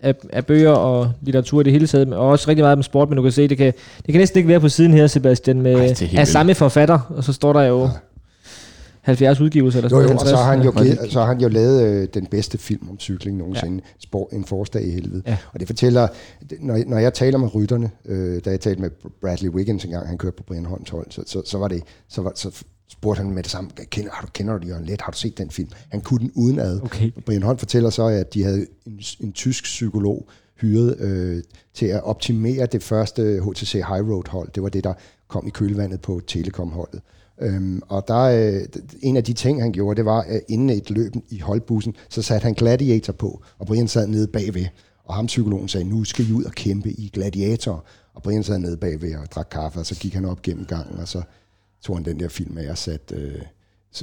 af, 0.00 0.14
af 0.32 0.46
bøger 0.46 0.70
og 0.70 1.12
litteratur 1.22 1.60
i 1.60 1.64
det 1.64 1.72
hele 1.72 1.86
taget, 1.86 2.14
og 2.14 2.28
også 2.28 2.48
rigtig 2.48 2.62
meget 2.62 2.78
med 2.78 2.84
sport, 2.84 3.08
men 3.08 3.16
du 3.16 3.22
kan 3.22 3.32
se, 3.32 3.48
det 3.48 3.58
kan, 3.58 3.72
det 3.96 4.12
kan 4.12 4.18
næsten 4.18 4.38
ikke 4.38 4.48
være 4.48 4.60
på 4.60 4.68
siden 4.68 4.94
her, 4.94 5.06
Sebastian, 5.06 5.62
med 5.62 5.74
Ej, 5.74 6.20
af 6.20 6.28
samme 6.28 6.54
forfatter, 6.54 6.98
og 7.08 7.24
så 7.24 7.32
står 7.32 7.52
der 7.52 7.62
jo... 7.62 7.82
Ja 7.82 7.90
70 9.02 9.40
udgivelser 9.40 9.78
eller 9.78 9.88
sådan 9.88 10.06
noget. 10.06 10.28
så 10.28 10.36
har 10.36 10.50
han 10.50 10.62
jo, 10.62 10.70
givet, 10.70 10.98
så 11.10 11.20
har 11.20 11.26
han 11.26 11.40
jo 11.40 11.48
lavet 11.48 11.82
øh, 11.82 12.08
den 12.14 12.26
bedste 12.26 12.58
film 12.58 12.88
om 12.90 12.98
cykling 13.00 13.36
nogensinde, 13.36 13.82
ja. 13.84 13.90
Spor, 13.98 14.28
En 14.32 14.44
forårsdag 14.44 14.82
i 14.82 14.90
helvede. 14.90 15.22
Ja. 15.26 15.36
Og 15.52 15.60
det 15.60 15.68
fortæller, 15.68 16.08
når, 16.60 16.78
når 16.86 16.98
jeg 16.98 17.14
taler 17.14 17.38
med 17.38 17.54
rytterne, 17.54 17.90
øh, 18.04 18.40
da 18.44 18.50
jeg 18.50 18.60
talte 18.60 18.80
med 18.80 18.90
Bradley 19.20 19.50
Wiggins 19.50 19.84
engang, 19.84 20.08
han 20.08 20.18
kørte 20.18 20.36
på 20.36 20.42
Brian 20.42 20.66
Holms 20.66 20.90
hold, 20.90 21.06
så, 21.10 21.22
så, 21.26 21.42
så 21.44 21.58
var 21.58 21.68
det, 21.68 21.82
så, 22.08 22.22
var, 22.22 22.32
så 22.34 22.62
spurgte 22.88 23.22
han 23.22 23.30
med 23.30 23.42
det 23.42 23.50
samme, 23.50 23.70
kender, 23.90 24.10
har 24.12 24.26
du, 24.26 24.30
kender 24.32 24.58
du 24.58 24.66
Jørgen 24.66 24.84
Let, 24.84 25.00
har 25.00 25.12
du 25.12 25.18
set 25.18 25.38
den 25.38 25.50
film? 25.50 25.68
Han 25.88 26.00
kunne 26.00 26.20
den 26.20 26.32
udenad. 26.34 26.80
Okay. 26.82 27.10
Brian 27.26 27.42
Holm 27.42 27.58
fortæller 27.58 27.90
så, 27.90 28.06
at 28.06 28.34
de 28.34 28.44
havde 28.44 28.66
en, 28.86 29.00
en 29.20 29.32
tysk 29.32 29.64
psykolog 29.64 30.28
hyret 30.60 31.00
øh, 31.00 31.42
til 31.74 31.86
at 31.86 32.02
optimere 32.04 32.66
det 32.66 32.82
første 32.82 33.42
HTC 33.46 33.72
High 33.72 34.10
Road 34.10 34.28
hold. 34.28 34.48
Det 34.54 34.62
var 34.62 34.68
det, 34.68 34.84
der 34.84 34.94
kom 35.28 35.46
i 35.46 35.50
kølvandet 35.50 36.00
på 36.00 36.20
Telekom-holdet. 36.26 37.00
Øhm, 37.40 37.82
og 37.88 38.08
der, 38.08 38.20
øh, 38.20 38.62
en 39.02 39.16
af 39.16 39.24
de 39.24 39.32
ting, 39.32 39.62
han 39.62 39.72
gjorde, 39.72 39.96
det 39.96 40.04
var, 40.04 40.20
at 40.20 40.42
inden 40.48 40.70
et 40.70 40.90
løb 40.90 41.12
i 41.28 41.38
holdbussen, 41.38 41.94
så 42.08 42.22
satte 42.22 42.44
han 42.44 42.54
gladiator 42.54 43.12
på, 43.12 43.42
og 43.58 43.66
Brian 43.66 43.88
sad 43.88 44.06
nede 44.06 44.26
bagved. 44.26 44.66
Og 45.04 45.14
ham 45.14 45.26
psykologen 45.26 45.68
sagde, 45.68 45.88
nu 45.88 46.04
skal 46.04 46.28
I 46.30 46.32
ud 46.32 46.44
og 46.44 46.52
kæmpe 46.52 46.90
i 46.90 47.10
gladiator. 47.12 47.84
Og 48.14 48.22
Brian 48.22 48.42
sad 48.42 48.58
nede 48.58 48.76
bagved 48.76 49.16
og 49.16 49.26
drak 49.30 49.48
kaffe, 49.50 49.80
og 49.80 49.86
så 49.86 49.94
gik 49.94 50.14
han 50.14 50.24
op 50.24 50.42
gennem 50.42 50.64
gangen, 50.64 50.98
og 50.98 51.08
så 51.08 51.22
tog 51.80 51.96
han 51.96 52.04
den 52.04 52.20
der 52.20 52.28
film 52.28 52.58
af 52.58 52.70
og 52.70 52.78
satte 52.78 53.14
øh, 53.14 53.42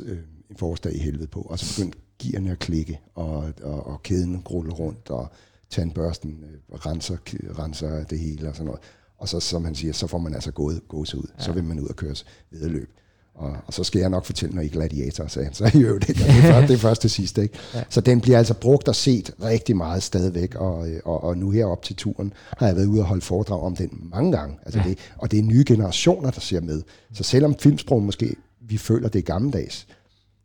øh, 0.05 0.17
en 0.49 0.55
forårsdag 0.57 0.95
i 0.95 0.99
helvede 0.99 1.27
på. 1.27 1.41
Og 1.41 1.59
så 1.59 1.75
begyndte 1.75 1.99
gearne 2.19 2.51
at 2.51 2.59
klikke, 2.59 2.99
og, 3.15 3.53
og, 3.63 3.87
og 3.87 4.03
kæden 4.03 4.37
rulle 4.37 4.73
rundt, 4.73 5.09
og 5.09 5.27
tandbørsten 5.69 6.43
øh, 6.43 6.79
renser, 6.85 7.17
renser 7.59 8.03
det 8.03 8.19
hele 8.19 8.49
og 8.49 8.55
sådan 8.55 8.65
noget. 8.65 8.81
Og 9.17 9.29
så, 9.29 9.39
som 9.39 9.65
han 9.65 9.75
siger, 9.75 9.93
så 9.93 10.07
får 10.07 10.17
man 10.17 10.33
altså 10.33 10.51
gået, 10.51 10.81
gået 10.87 11.13
ud. 11.13 11.27
Ja. 11.37 11.43
Så 11.43 11.51
vil 11.51 11.63
man 11.63 11.79
ud 11.79 11.87
og 11.87 11.95
køre 11.95 12.15
løb. 12.51 12.97
Og, 13.37 13.55
og 13.67 13.73
så 13.73 13.83
skal 13.83 13.99
jeg 13.99 14.09
nok 14.09 14.25
fortælle, 14.25 14.55
når 14.55 14.61
I 14.61 14.67
gladiator, 14.67 15.27
sagde 15.27 15.45
han. 15.45 15.53
Så 15.53 15.71
i 15.79 15.81
øvrigt, 15.81 16.07
det, 16.07 16.17
er 16.19 16.41
først, 16.41 16.67
det 16.67 16.73
er 16.73 16.77
først 16.77 17.01
til 17.01 17.09
sidst. 17.09 17.37
Ikke? 17.37 17.57
Ja. 17.73 17.83
Så 17.89 18.01
den 18.01 18.21
bliver 18.21 18.37
altså 18.37 18.53
brugt 18.53 18.87
og 18.87 18.95
set 18.95 19.31
rigtig 19.43 19.77
meget 19.77 20.03
stadigvæk. 20.03 20.55
Og, 20.55 20.87
og, 21.05 21.23
og 21.23 21.37
nu 21.37 21.49
her 21.49 21.65
op 21.65 21.83
til 21.83 21.95
turen 21.95 22.33
har 22.57 22.67
jeg 22.67 22.75
været 22.75 22.85
ude 22.85 23.01
og 23.01 23.05
holde 23.05 23.21
foredrag 23.21 23.61
om 23.61 23.75
den 23.75 23.89
mange 24.13 24.31
gange. 24.31 24.55
Altså 24.65 24.79
ja. 24.79 24.89
det, 24.89 24.97
og 25.17 25.31
det 25.31 25.39
er 25.39 25.43
nye 25.43 25.63
generationer, 25.67 26.31
der 26.31 26.41
ser 26.41 26.61
med. 26.61 26.81
Så 27.13 27.23
selvom 27.23 27.55
filmsprog 27.59 28.03
måske, 28.03 28.35
vi 28.61 28.77
føler, 28.77 29.09
det 29.09 29.19
er 29.19 29.23
gammeldags, 29.23 29.87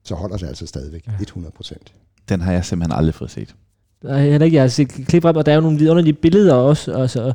så 0.05 0.15
holder 0.15 0.37
det 0.37 0.47
altså 0.47 0.67
stadigvæk 0.67 1.07
ja. 1.07 1.13
100 1.23 1.53
procent. 1.57 1.93
Den 2.29 2.41
har 2.41 2.53
jeg 2.53 2.65
simpelthen 2.65 2.99
aldrig 2.99 3.15
fået 3.15 3.31
set. 3.31 3.55
Nej, 4.05 4.15
jeg 4.15 4.43
ikke. 4.43 4.55
Jeg 4.55 4.63
har 4.63 4.69
set 4.69 4.89
klip 4.89 5.25
og 5.25 5.47
der 5.47 5.53
er 5.53 5.57
jo 5.57 5.61
nogle 5.61 5.79
vidunderlige 5.79 6.15
billeder 6.15 6.55
også. 6.55 6.93
Altså, 6.93 7.33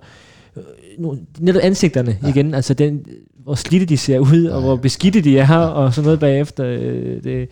netop 1.40 1.62
ansigterne 1.62 2.18
ja. 2.24 2.28
igen, 2.28 2.54
altså 2.54 2.74
den, 2.74 3.06
hvor 3.48 3.56
slidte 3.56 3.86
de 3.86 3.98
ser 3.98 4.20
ud, 4.20 4.44
ja, 4.44 4.56
og 4.56 4.62
hvor 4.62 4.76
beskidte 4.76 5.22
de 5.22 5.40
er, 5.40 5.58
og 5.58 5.94
sådan 5.94 6.06
noget 6.06 6.20
bagefter. 6.20 6.66
Øh, 6.66 7.24
det, 7.24 7.50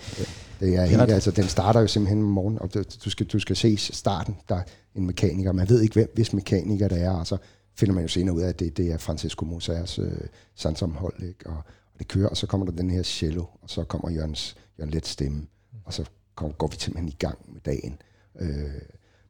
det 0.59 0.75
er 0.75 0.85
helt, 0.85 1.01
altså 1.01 1.31
den 1.31 1.43
starter 1.43 1.79
jo 1.79 1.87
simpelthen 1.87 2.19
om 2.23 2.29
morgenen, 2.29 2.61
og 2.61 2.73
du 3.05 3.09
skal, 3.09 3.25
du 3.25 3.39
skal 3.39 3.55
se 3.55 3.77
starten, 3.77 4.35
der 4.49 4.55
er 4.55 4.63
en 4.95 5.05
mekaniker, 5.05 5.51
man 5.51 5.69
ved 5.69 5.81
ikke, 5.81 5.93
hvem 5.93 6.11
hvis 6.13 6.33
mekaniker 6.33 6.87
der 6.87 6.95
er, 6.95 7.11
og 7.11 7.27
så 7.27 7.37
finder 7.75 7.95
man 7.95 8.03
jo 8.03 8.07
senere 8.07 8.35
ud 8.35 8.41
af, 8.41 8.47
at 8.47 8.59
det, 8.59 8.77
det 8.77 8.91
er 8.91 8.97
Francisco 8.97 9.45
Mosers 9.45 9.99
øh, 9.99 10.11
sandsomhold, 10.55 11.23
ikke? 11.23 11.49
Og, 11.49 11.57
og 11.93 11.99
det 11.99 12.07
kører, 12.07 12.29
og 12.29 12.37
så 12.37 12.47
kommer 12.47 12.65
der 12.65 12.73
den 12.73 12.89
her 12.89 13.03
cello, 13.03 13.43
og 13.61 13.69
så 13.69 13.83
kommer 13.83 14.09
Jørgens, 14.09 14.55
Jørgen 14.79 14.93
Let 14.93 15.07
stemme, 15.07 15.47
og 15.85 15.93
så 15.93 16.03
kom, 16.35 16.51
går 16.51 16.67
vi 16.67 16.75
simpelthen 16.79 17.09
i 17.09 17.15
gang 17.19 17.37
med 17.53 17.61
dagen. 17.65 17.97
Øh, 18.39 18.81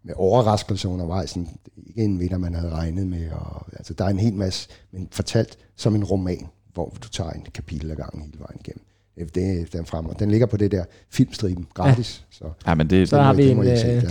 med 0.06 0.14
overraskelser 0.18 0.90
undervejs. 0.90 1.30
Sådan, 1.30 1.48
ikke 1.88 2.04
en 2.04 2.20
vinder, 2.20 2.38
man 2.38 2.54
havde 2.54 2.70
regnet 2.70 3.08
med. 3.08 3.32
Og, 3.32 3.66
altså, 3.74 3.94
der 3.94 4.06
er 4.06 4.10
en 4.10 4.20
hel 4.20 4.34
masse, 4.34 4.70
men 4.92 5.08
fortalt 5.12 5.58
som 5.76 5.96
en 5.96 6.04
roman, 6.04 6.48
hvor 6.76 6.98
du 7.04 7.10
tager 7.10 7.30
en 7.30 7.46
kapitel 7.54 7.92
ad 7.92 7.96
gangen 7.96 8.22
hele 8.22 8.40
vejen 8.40 8.60
igennem. 8.66 8.84
Det, 9.18 9.36
det, 9.36 9.74
den 9.74 9.86
frem, 9.86 10.06
og 10.06 10.20
den 10.20 10.32
ligger 10.32 10.48
på 10.48 10.58
det 10.58 10.72
der 10.72 10.84
filmstriben 11.12 11.68
gratis. 11.74 12.24
Ja. 12.32 12.38
Så, 12.38 12.52
ja, 12.68 12.76
men 12.76 12.90
det, 12.90 13.10
så 13.10 13.16
det, 13.16 13.26
har 13.26 13.34
vi 13.34 13.50
en... 13.50 13.60
Øh, 13.68 14.04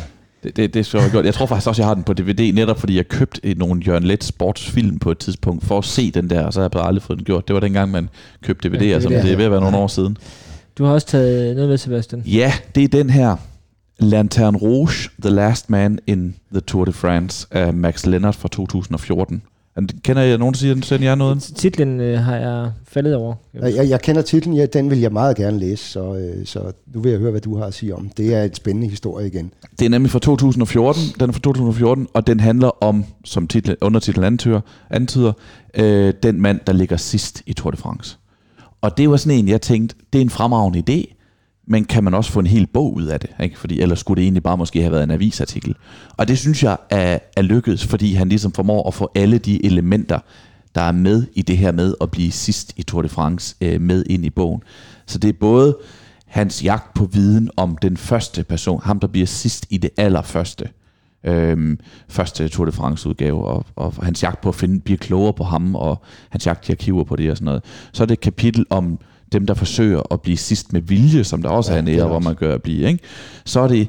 det, 0.42 0.56
det, 0.56 0.74
det 0.74 0.80
er 0.80 0.84
så 0.84 1.00
godt. 1.12 1.26
Jeg 1.26 1.34
tror 1.34 1.46
faktisk 1.46 1.68
også, 1.68 1.82
jeg 1.82 1.86
har 1.86 1.94
den 1.94 2.04
på 2.04 2.12
DVD, 2.12 2.52
netop 2.54 2.80
fordi 2.80 2.96
jeg 2.96 3.08
købte 3.08 3.54
nogle 3.54 3.82
Jørgen 3.86 4.04
Let 4.04 4.24
sportsfilm 4.24 4.98
på 4.98 5.10
et 5.10 5.18
tidspunkt, 5.18 5.64
for 5.64 5.78
at 5.78 5.84
se 5.84 6.10
den 6.10 6.30
der, 6.30 6.44
og 6.44 6.52
så 6.52 6.60
har 6.60 6.64
jeg 6.64 6.70
bare 6.70 6.86
aldrig 6.86 7.02
fået 7.02 7.18
den 7.18 7.24
gjort. 7.24 7.48
Det 7.48 7.54
var 7.54 7.60
dengang, 7.60 7.90
man 7.90 8.08
købte 8.42 8.68
DVD'er, 8.68 8.84
ja, 8.84 8.98
det, 8.98 9.10
det 9.10 9.32
er 9.32 9.36
ved 9.36 9.44
at 9.44 9.50
være 9.50 9.60
nogle 9.60 9.76
år 9.76 9.86
siden. 9.86 10.16
Du 10.78 10.84
har 10.84 10.92
også 10.92 11.06
taget 11.06 11.54
noget 11.54 11.70
med, 11.70 11.78
Sebastian. 11.78 12.22
Ja, 12.26 12.52
det 12.74 12.84
er 12.84 12.88
den 12.88 13.10
her. 13.10 13.36
Lanterne 13.98 14.58
Rouge, 14.58 15.10
The 15.22 15.30
Last 15.30 15.70
Man 15.70 15.98
in 16.06 16.36
the 16.52 16.60
Tour 16.60 16.84
de 16.84 16.92
France 16.92 17.46
af 17.50 17.74
Max 17.74 18.06
Lennart 18.06 18.34
fra 18.34 18.48
2014. 18.48 19.42
Kender 20.02 20.22
jeg 20.22 20.38
nogen, 20.38 20.54
der 20.54 20.58
siger, 20.58 20.96
den 20.96 21.02
jer 21.02 21.14
noget? 21.14 21.42
Titlen 21.42 22.00
øh, 22.00 22.18
har 22.18 22.36
jeg 22.36 22.70
faldet 22.88 23.14
over. 23.16 23.34
Jeg, 23.54 23.88
jeg 23.88 24.00
kender 24.00 24.22
titlen, 24.22 24.56
ja, 24.56 24.66
den 24.66 24.90
vil 24.90 25.00
jeg 25.00 25.12
meget 25.12 25.36
gerne 25.36 25.58
læse, 25.58 25.84
så, 25.84 26.14
øh, 26.14 26.46
så 26.46 26.72
nu 26.94 27.00
vil 27.00 27.10
jeg 27.10 27.20
høre, 27.20 27.30
hvad 27.30 27.40
du 27.40 27.56
har 27.56 27.64
at 27.64 27.74
sige 27.74 27.94
om. 27.94 28.10
Det 28.16 28.34
er 28.34 28.42
et 28.42 28.56
spændende 28.56 28.88
historie 28.88 29.26
igen. 29.26 29.52
Det 29.78 29.84
er 29.84 29.88
nemlig 29.88 30.10
fra 30.10 30.18
2014, 30.18 31.02
den 31.20 31.28
er 31.28 31.32
fra 31.32 31.40
2014, 31.40 32.06
og 32.14 32.26
den 32.26 32.40
handler 32.40 32.84
om, 32.84 33.04
som 33.24 33.46
titlen, 33.46 33.76
undertitlen 33.80 34.24
antyder, 34.24 34.60
antyder 34.90 35.32
øh, 35.74 36.14
den 36.22 36.40
mand, 36.40 36.60
der 36.66 36.72
ligger 36.72 36.96
sidst 36.96 37.42
i 37.46 37.52
Tour 37.52 37.70
de 37.70 37.76
France. 37.76 38.18
Og 38.80 38.98
det 38.98 39.10
var 39.10 39.16
sådan 39.16 39.38
en, 39.38 39.48
jeg 39.48 39.60
tænkte, 39.60 39.96
det 40.12 40.18
er 40.18 40.22
en 40.22 40.30
fremragende 40.30 40.82
idé, 40.90 41.13
men 41.66 41.84
kan 41.84 42.04
man 42.04 42.14
også 42.14 42.32
få 42.32 42.40
en 42.40 42.46
hel 42.46 42.66
bog 42.66 42.94
ud 42.94 43.04
af 43.04 43.20
det? 43.20 43.30
Ikke? 43.40 43.58
Fordi 43.58 43.80
ellers 43.80 43.98
skulle 43.98 44.16
det 44.16 44.24
egentlig 44.24 44.42
bare 44.42 44.56
måske 44.56 44.80
have 44.80 44.92
været 44.92 45.04
en 45.04 45.10
avisartikel. 45.10 45.74
Og 46.16 46.28
det 46.28 46.38
synes 46.38 46.62
jeg 46.62 46.76
er, 46.90 47.18
er 47.36 47.42
lykkedes, 47.42 47.86
fordi 47.86 48.14
han 48.14 48.28
ligesom 48.28 48.52
formår 48.52 48.88
at 48.88 48.94
få 48.94 49.10
alle 49.14 49.38
de 49.38 49.66
elementer, 49.66 50.18
der 50.74 50.80
er 50.80 50.92
med 50.92 51.26
i 51.34 51.42
det 51.42 51.58
her 51.58 51.72
med 51.72 51.94
at 52.00 52.10
blive 52.10 52.32
sidst 52.32 52.72
i 52.76 52.82
Tour 52.82 53.02
de 53.02 53.08
France, 53.08 53.56
øh, 53.60 53.80
med 53.80 54.04
ind 54.06 54.24
i 54.24 54.30
bogen. 54.30 54.62
Så 55.06 55.18
det 55.18 55.28
er 55.28 55.38
både 55.40 55.76
hans 56.26 56.64
jagt 56.64 56.94
på 56.94 57.04
viden 57.04 57.50
om 57.56 57.76
den 57.82 57.96
første 57.96 58.44
person, 58.44 58.80
ham 58.82 59.00
der 59.00 59.06
bliver 59.06 59.26
sidst 59.26 59.66
i 59.70 59.78
det 59.78 59.90
allerførste, 59.96 60.68
øh, 61.24 61.76
første 62.08 62.48
Tour 62.48 62.66
de 62.66 62.72
France 62.72 63.08
udgave, 63.08 63.46
og, 63.46 63.66
og 63.76 63.94
hans 64.02 64.22
jagt 64.22 64.40
på 64.40 64.48
at 64.48 64.54
finde, 64.54 64.80
blive 64.80 64.98
klogere 64.98 65.32
på 65.32 65.44
ham, 65.44 65.74
og 65.74 66.02
hans 66.30 66.46
jagt 66.46 66.68
i 66.68 66.72
arkiver 66.72 67.04
på 67.04 67.16
det 67.16 67.30
og 67.30 67.36
sådan 67.36 67.44
noget. 67.44 67.64
Så 67.92 68.02
er 68.02 68.06
det 68.06 68.12
et 68.12 68.20
kapitel 68.20 68.66
om 68.70 68.98
dem, 69.38 69.46
der 69.46 69.54
forsøger 69.54 70.02
at 70.10 70.20
blive 70.20 70.36
sidst 70.36 70.72
med 70.72 70.80
vilje, 70.80 71.24
som 71.24 71.42
der 71.42 71.48
også 71.48 71.72
ja, 71.72 71.78
er 71.78 71.82
nære, 71.82 72.06
hvor 72.06 72.20
man 72.20 72.34
gør 72.34 72.54
at 72.54 72.62
blive, 72.62 72.88
ikke? 72.88 73.04
så 73.44 73.60
er 73.60 73.68
det 73.68 73.88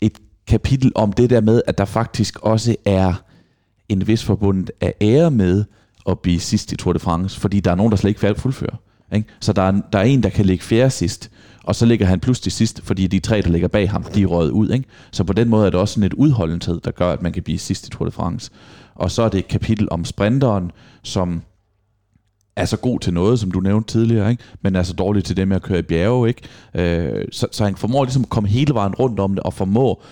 et 0.00 0.18
kapitel 0.46 0.92
om 0.94 1.12
det 1.12 1.30
der 1.30 1.40
med, 1.40 1.62
at 1.66 1.78
der 1.78 1.84
faktisk 1.84 2.38
også 2.42 2.76
er 2.84 3.14
en 3.88 4.06
vis 4.06 4.24
forbundet 4.24 4.70
af 4.80 4.94
ære 5.00 5.30
med 5.30 5.64
at 6.08 6.18
blive 6.18 6.40
sidst 6.40 6.72
i 6.72 6.76
Tour 6.76 6.92
de 6.92 6.98
France, 6.98 7.40
fordi 7.40 7.60
der 7.60 7.70
er 7.70 7.74
nogen, 7.74 7.90
der 7.90 7.96
slet 7.96 8.10
ikke 8.24 8.40
fuldfører. 8.40 8.76
Ikke? 9.12 9.28
Så 9.40 9.52
der 9.52 9.62
er, 9.62 9.72
der 9.92 9.98
er 9.98 10.02
en, 10.02 10.22
der 10.22 10.28
kan 10.28 10.46
ligge 10.46 10.64
fjerde 10.64 10.90
sidst, 10.90 11.30
og 11.64 11.74
så 11.74 11.86
ligger 11.86 12.06
han 12.06 12.20
pludselig 12.20 12.52
sidst, 12.52 12.80
fordi 12.84 13.06
de 13.06 13.20
tre, 13.20 13.42
der 13.42 13.50
ligger 13.50 13.68
bag 13.68 13.90
ham, 13.90 14.02
de 14.02 14.22
er 14.22 14.26
røget 14.26 14.50
ud. 14.50 14.70
Ikke? 14.70 14.84
Så 15.10 15.24
på 15.24 15.32
den 15.32 15.48
måde 15.48 15.66
er 15.66 15.70
det 15.70 15.80
også 15.80 15.94
sådan 15.94 16.06
et 16.06 16.12
udholdenhed, 16.12 16.80
der 16.80 16.90
gør, 16.90 17.12
at 17.12 17.22
man 17.22 17.32
kan 17.32 17.42
blive 17.42 17.58
sidst 17.58 17.86
i 17.86 17.90
Tour 17.90 18.04
de 18.04 18.10
France. 18.10 18.50
Og 18.94 19.10
så 19.10 19.22
er 19.22 19.28
det 19.28 19.38
et 19.38 19.48
kapitel 19.48 19.88
om 19.90 20.04
sprinteren, 20.04 20.70
som 21.02 21.42
er 22.56 22.64
så 22.64 22.76
god 22.76 23.00
til 23.00 23.14
noget, 23.14 23.40
som 23.40 23.50
du 23.50 23.60
nævnte 23.60 23.92
tidligere, 23.92 24.30
ikke? 24.30 24.42
men 24.62 24.76
er 24.76 24.82
så 24.82 24.92
dårlig 24.92 25.24
til 25.24 25.36
det 25.36 25.48
med 25.48 25.56
at 25.56 25.62
køre 25.62 25.78
i 25.78 25.82
bjerge. 25.82 26.28
Ikke? 26.28 26.42
Øh, 26.74 27.24
så, 27.32 27.46
så 27.50 27.64
han 27.64 27.76
formår 27.76 28.04
ligesom 28.04 28.22
at 28.22 28.28
komme 28.28 28.48
hele 28.48 28.74
vejen 28.74 28.94
rundt 28.94 29.20
om 29.20 29.34
det, 29.34 29.42
og 29.42 29.54
formå 29.54 30.02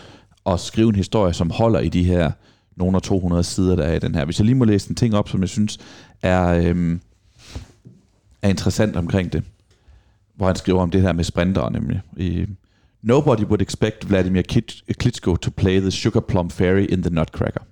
at 0.46 0.60
skrive 0.60 0.88
en 0.88 0.94
historie, 0.94 1.32
som 1.32 1.50
holder 1.50 1.80
i 1.80 1.88
de 1.88 2.04
her 2.04 2.30
nogle 2.76 2.96
af 2.96 3.02
200 3.02 3.44
sider, 3.44 3.76
der 3.76 3.84
er 3.84 3.94
i 3.94 3.98
den 3.98 4.14
her. 4.14 4.24
Hvis 4.24 4.38
jeg 4.38 4.46
lige 4.46 4.54
må 4.54 4.64
læse 4.64 4.90
en 4.90 4.96
ting 4.96 5.14
op, 5.14 5.28
som 5.28 5.40
jeg 5.40 5.48
synes 5.48 5.78
er, 6.22 6.48
øh, 6.48 6.98
er 8.42 8.48
interessant 8.48 8.96
omkring 8.96 9.32
det, 9.32 9.42
hvor 10.34 10.46
han 10.46 10.56
skriver 10.56 10.82
om 10.82 10.90
det 10.90 11.02
her 11.02 11.12
med 11.12 11.24
sprinter 11.24 11.70
nemlig. 11.70 12.00
I, 12.16 12.46
Nobody 13.02 13.44
would 13.44 13.60
expect 13.60 14.08
Vladimir 14.08 14.42
Klitschko 14.98 15.36
to 15.36 15.50
play 15.50 15.80
the 15.80 15.90
sugar 15.90 16.20
plum 16.20 16.50
fairy 16.50 16.86
in 16.88 17.02
the 17.02 17.10
Nutcracker. 17.10 17.62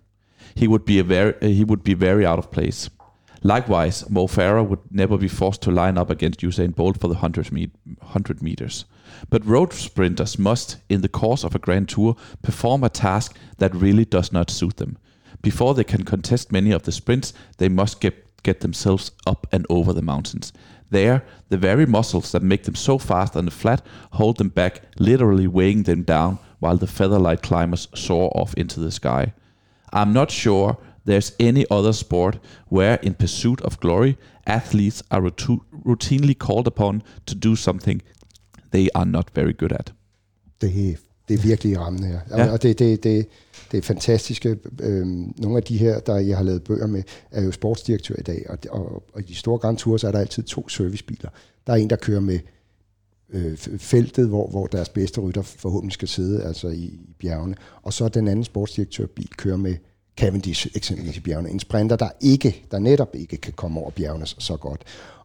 He 0.57 0.69
would 0.69 0.85
be 0.85 0.99
a 0.99 1.03
very, 1.03 1.33
uh, 1.43 1.49
he 1.49 1.65
would 1.65 1.83
be 1.85 1.95
very 1.95 2.25
out 2.25 2.39
of 2.39 2.51
place. 2.51 2.91
Likewise, 3.43 4.09
Mo 4.11 4.27
Farah 4.27 4.67
would 4.67 4.81
never 4.91 5.17
be 5.17 5.29
forced 5.29 5.63
to 5.63 5.71
line 5.71 5.97
up 5.97 6.11
against 6.11 6.41
Usain 6.41 6.75
Bolt 6.75 7.01
for 7.01 7.09
the 7.09 7.15
100, 7.15 7.51
me- 7.51 7.71
100 7.99 8.43
meters. 8.43 8.85
But 9.31 9.47
road 9.47 9.73
sprinters 9.73 10.39
must, 10.39 10.77
in 10.89 11.01
the 11.01 11.09
course 11.09 11.43
of 11.43 11.55
a 11.55 11.59
grand 11.59 11.89
tour, 11.89 12.17
perform 12.43 12.85
a 12.85 12.91
task 12.91 13.37
that 13.59 13.75
really 13.75 14.05
does 14.05 14.31
not 14.33 14.51
suit 14.51 14.77
them. 14.77 14.99
Before 15.43 15.75
they 15.75 15.85
can 15.85 16.05
contest 16.05 16.53
many 16.53 16.71
of 16.71 16.83
the 16.83 16.93
sprints, 16.93 17.33
they 17.57 17.71
must 17.71 18.01
get, 18.01 18.43
get 18.43 18.61
themselves 18.61 19.11
up 19.27 19.47
and 19.53 19.67
over 19.71 19.95
the 19.95 20.03
mountains. 20.03 20.53
There, 20.91 21.25
the 21.49 21.57
very 21.57 21.87
muscles 21.87 22.33
that 22.33 22.43
make 22.43 22.65
them 22.65 22.75
so 22.75 22.99
fast 22.99 23.37
on 23.37 23.47
the 23.47 23.51
flat 23.51 23.85
hold 24.13 24.37
them 24.37 24.49
back, 24.49 24.83
literally 24.99 25.47
weighing 25.47 25.85
them 25.85 26.03
down 26.03 26.39
while 26.59 26.77
the 26.77 26.87
featherlight 26.87 27.43
climbers 27.43 27.89
soar 27.95 28.31
off 28.35 28.53
into 28.55 28.81
the 28.81 28.91
sky. 28.91 29.33
I'm 29.93 30.13
not 30.13 30.31
sure 30.31 30.79
there's 31.11 31.33
any 31.41 31.65
other 31.71 31.93
sport 31.93 32.39
where, 32.73 32.99
in 33.03 33.15
pursuit 33.15 33.61
of 33.61 33.81
glory, 33.81 34.17
athletes 34.47 35.03
are 35.11 35.31
routinely 35.87 36.35
called 36.35 36.67
upon 36.67 37.03
to 37.27 37.35
do 37.35 37.57
something 37.57 38.03
they 38.71 38.89
are 38.95 39.07
not 39.07 39.31
very 39.35 39.53
good 39.59 39.73
at. 39.73 39.93
Det, 40.61 40.99
det 41.29 41.39
er 41.39 41.43
virkelig 41.43 41.79
rammende 41.79 42.09
her. 42.09 42.21
Ja. 42.31 42.53
Og 42.53 42.63
det, 42.63 42.79
det, 42.79 43.05
det, 43.05 43.27
det 43.73 43.79
er 43.79 43.83
fantastiske. 43.83 44.57
Øhm, 44.81 45.35
nogle 45.39 45.57
af 45.57 45.63
de 45.63 45.79
her, 45.79 46.01
der 46.01 46.17
jeg 46.17 46.37
har 46.37 46.45
lavet 46.45 46.65
bøger 46.65 46.87
med, 46.87 47.03
er 47.31 47.43
jo 47.43 47.53
sportsdirektør 47.53 48.15
i 48.19 48.23
dag, 48.23 48.47
og, 48.49 48.59
og, 48.71 49.03
og 49.13 49.21
i 49.21 49.25
de 49.25 49.35
store 49.35 49.59
Grand 49.59 49.77
Tours 49.77 50.05
er 50.05 50.13
der 50.13 50.19
altid 50.19 50.43
to 50.43 50.69
servicebiler. 50.69 51.31
Der 51.67 51.73
er 51.73 51.77
en, 51.77 51.91
der 51.91 51.97
kører 51.97 52.21
med 52.21 52.39
øh, 53.33 53.57
feltet, 53.57 54.29
hvor, 54.29 54.49
hvor 54.49 54.67
deres 54.67 54.89
bedste 54.89 55.21
rytter 55.21 55.43
forhåbentlig 55.43 55.93
skal 55.93 56.09
sidde, 56.09 56.43
altså 56.43 56.69
i, 56.69 56.85
i 56.85 57.15
bjergene. 57.19 57.55
Og 57.83 57.93
så 57.93 58.09
den 58.09 58.29
anden 58.29 58.45
sportsdirektørbil 58.45 59.29
kører 59.37 59.57
med 59.57 59.77
Cavendish 60.17 60.67
eksempelvis 60.75 61.17
i 61.17 61.21
bjergene. 61.21 61.51
En 61.51 61.61
sprinter, 61.61 61.97
der 61.97 62.09
ikke, 62.21 62.65
der 62.71 62.79
netop 62.79 63.15
ikke 63.15 63.37
kan 63.37 63.53
komme 63.53 63.81
over 63.81 63.91
bjergene 63.91 64.27
så, 64.27 64.57
godt. 64.57 64.83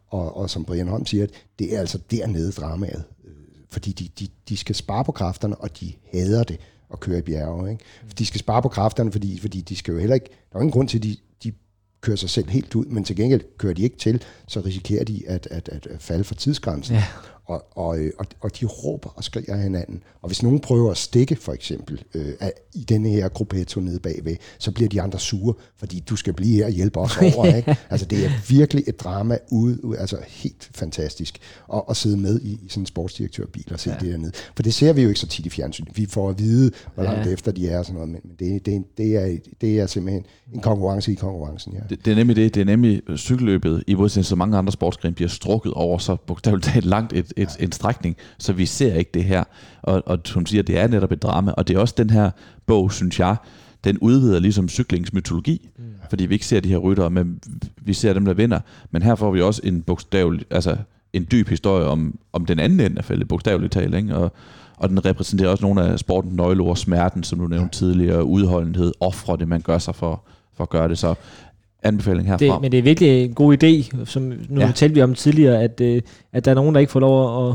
Og, 0.08 0.36
og 0.36 0.50
som 0.50 0.64
Brian 0.64 0.88
Holm 0.88 1.06
siger, 1.06 1.26
det 1.58 1.74
er 1.74 1.80
altså 1.80 1.98
dernede 2.10 2.52
dramaet. 2.52 3.04
Øh, 3.24 3.32
fordi 3.70 3.92
de, 3.92 4.08
de, 4.20 4.28
de 4.48 4.56
skal 4.56 4.74
spare 4.74 5.04
på 5.04 5.12
kræfterne, 5.12 5.56
og 5.56 5.80
de 5.80 5.92
hader 6.12 6.44
det 6.44 6.60
at 6.92 7.00
køre 7.00 7.18
i 7.18 7.22
bjerge. 7.22 7.70
Ikke? 7.70 7.84
De 8.18 8.26
skal 8.26 8.40
spare 8.40 8.62
på 8.62 8.68
kræfterne, 8.68 9.12
fordi, 9.12 9.38
fordi 9.40 9.60
de 9.60 9.76
skal 9.76 9.92
jo 9.92 9.98
heller 9.98 10.14
ikke... 10.14 10.28
Der 10.52 10.58
er 10.58 10.62
ingen 10.62 10.72
grund 10.72 10.88
til, 10.88 10.98
at 10.98 11.04
de, 11.04 11.16
de 11.44 11.52
kører 12.00 12.16
sig 12.16 12.30
selv 12.30 12.48
helt 12.48 12.74
ud, 12.74 12.86
men 12.86 13.04
til 13.04 13.16
gengæld 13.16 13.42
kører 13.58 13.74
de 13.74 13.82
ikke 13.82 13.96
til, 13.96 14.22
så 14.48 14.60
risikerer 14.60 15.04
de 15.04 15.22
at, 15.26 15.48
at, 15.50 15.68
at 15.68 15.88
falde 15.98 16.24
for 16.24 16.34
tidsgrænsen. 16.34 16.94
Ja 16.94 17.04
og, 17.46 17.64
og, 17.70 17.98
øh, 17.98 18.12
og, 18.18 18.26
og 18.40 18.60
de 18.60 18.66
råber 18.66 19.10
og 19.16 19.24
skriger 19.24 19.56
hinanden. 19.56 20.02
Og 20.22 20.28
hvis 20.28 20.42
nogen 20.42 20.60
prøver 20.60 20.90
at 20.90 20.96
stikke, 20.96 21.36
for 21.36 21.52
eksempel, 21.52 22.02
øh, 22.14 22.32
i 22.74 22.84
denne 22.84 23.08
her 23.08 23.28
gruppetto 23.28 23.80
nede 23.80 24.00
bagved, 24.00 24.36
så 24.58 24.72
bliver 24.72 24.88
de 24.88 25.02
andre 25.02 25.18
sure, 25.18 25.54
fordi 25.76 26.00
du 26.00 26.16
skal 26.16 26.32
blive 26.32 26.56
her 26.56 26.64
og 26.64 26.70
hjælpe 26.70 27.00
os 27.00 27.16
over. 27.16 27.44
ikke? 27.56 27.76
Altså, 27.90 28.06
det 28.06 28.24
er 28.24 28.30
virkelig 28.48 28.84
et 28.86 29.00
drama 29.00 29.38
ude, 29.50 29.98
altså 29.98 30.16
helt 30.28 30.70
fantastisk, 30.74 31.38
at, 31.74 31.82
at 31.90 31.96
sidde 31.96 32.16
med 32.16 32.40
i, 32.40 32.52
i 32.52 32.68
sådan 32.68 32.82
en 32.82 32.86
sportsdirektørbil 32.86 33.72
og 33.72 33.80
se 33.80 33.90
ja. 33.90 33.96
det 33.96 34.12
dernede. 34.12 34.32
For 34.56 34.62
det 34.62 34.74
ser 34.74 34.92
vi 34.92 35.02
jo 35.02 35.08
ikke 35.08 35.20
så 35.20 35.26
tit 35.26 35.46
i 35.46 35.50
fjernsyn. 35.50 35.84
Vi 35.94 36.06
får 36.06 36.30
at 36.30 36.38
vide, 36.38 36.70
hvor 36.94 37.04
langt 37.04 37.26
ja. 37.26 37.32
efter 37.32 37.52
de 37.52 37.68
er 37.68 37.78
og 37.78 37.84
sådan 37.84 37.94
noget, 37.94 38.10
men 38.10 38.20
det, 38.38 38.66
det, 38.66 38.84
det, 38.96 39.16
er, 39.16 39.36
det 39.60 39.80
er 39.80 39.86
simpelthen 39.86 40.24
en 40.54 40.60
konkurrence 40.60 41.12
i 41.12 41.14
konkurrencen. 41.14 41.72
Ja. 41.72 41.78
Det, 41.90 42.04
det 42.04 42.10
er 42.10 42.14
nemlig 42.14 42.36
det. 42.36 42.54
Det 42.54 42.60
er 42.60 42.64
nemlig 42.64 43.02
cykelløbet, 43.16 43.84
i 43.86 43.94
modsætning 43.94 44.24
til 44.24 44.28
så 44.28 44.36
mange 44.36 44.58
andre 44.58 44.72
sportsgrene, 44.72 45.14
bliver 45.14 45.28
strukket 45.28 45.72
over 45.72 45.98
så 45.98 46.16
bogstaveligt 46.26 46.66
talt 46.66 46.84
langt 46.84 47.12
et, 47.12 47.32
et, 47.36 47.56
en 47.60 47.72
strækning, 47.72 48.16
så 48.38 48.52
vi 48.52 48.66
ser 48.66 48.94
ikke 48.94 49.10
det 49.14 49.24
her. 49.24 49.44
Og, 49.82 50.02
og 50.06 50.18
som 50.24 50.46
siger, 50.46 50.62
det 50.62 50.78
er 50.78 50.88
netop 50.88 51.12
et 51.12 51.22
drama, 51.22 51.52
og 51.52 51.68
det 51.68 51.76
er 51.76 51.80
også 51.80 51.94
den 51.98 52.10
her 52.10 52.30
bog, 52.66 52.92
synes 52.92 53.20
jeg, 53.20 53.36
den 53.84 53.98
udvider 53.98 54.38
ligesom 54.38 54.68
cyklingsmytologi, 54.68 55.68
mm. 55.78 55.84
fordi 56.10 56.26
vi 56.26 56.34
ikke 56.34 56.46
ser 56.46 56.60
de 56.60 56.68
her 56.68 56.76
ryttere, 56.76 57.10
men 57.10 57.40
vi 57.82 57.94
ser 57.94 58.12
dem, 58.12 58.24
der 58.24 58.34
vinder. 58.34 58.60
Men 58.90 59.02
her 59.02 59.14
får 59.14 59.30
vi 59.30 59.40
også 59.40 59.60
en 59.64 59.82
bogstavelig, 59.82 60.46
altså 60.50 60.76
en 61.12 61.26
dyb 61.30 61.48
historie 61.48 61.86
om, 61.86 62.18
om 62.32 62.46
den 62.46 62.58
anden 62.58 62.80
ende 62.80 62.98
af 62.98 63.04
feltet, 63.04 63.28
bogstaveligt 63.28 63.72
talt, 63.72 63.94
ikke? 63.94 64.16
Og, 64.16 64.32
og 64.76 64.88
den 64.88 65.04
repræsenterer 65.04 65.50
også 65.50 65.64
nogle 65.64 65.84
af 65.84 65.98
sportens 65.98 66.34
nøgleord, 66.34 66.76
smerten, 66.76 67.22
som 67.22 67.38
du 67.38 67.46
nævnte 67.46 67.78
tidligere, 67.78 68.24
udholdenhed, 68.24 68.92
ofre 69.00 69.36
det, 69.36 69.48
man 69.48 69.60
gør 69.60 69.78
sig 69.78 69.94
for, 69.94 70.22
for 70.54 70.64
at 70.64 70.70
gøre 70.70 70.88
det. 70.88 70.98
Så 70.98 71.14
anbefaling 71.86 72.28
herfra. 72.28 72.44
Det, 72.44 72.62
men 72.62 72.72
det 72.72 72.78
er 72.78 72.82
virkelig 72.82 73.24
en 73.24 73.34
god 73.34 73.64
idé, 73.64 74.04
som 74.04 74.32
nu 74.48 74.60
ja. 74.60 74.72
talte 74.74 74.94
vi 74.94 75.02
om 75.02 75.14
tidligere, 75.14 75.62
at, 75.62 75.80
øh, 75.80 76.02
at 76.32 76.44
der 76.44 76.50
er 76.50 76.54
nogen, 76.54 76.74
der 76.74 76.80
ikke 76.80 76.92
får 76.92 77.00
lov 77.00 77.48
at, 77.48 77.54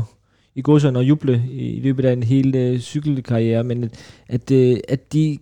i 0.54 0.62
godsøjne 0.62 0.98
at 0.98 1.04
juble 1.04 1.42
i 1.50 1.80
løbet 1.82 2.04
af 2.04 2.12
en 2.12 2.22
hel 2.22 2.56
øh, 2.56 2.78
cykelkarriere, 2.78 3.64
men 3.64 3.84
at, 3.84 3.90
at, 4.28 4.50
øh, 4.50 4.76
at 4.88 5.12
de 5.12 5.38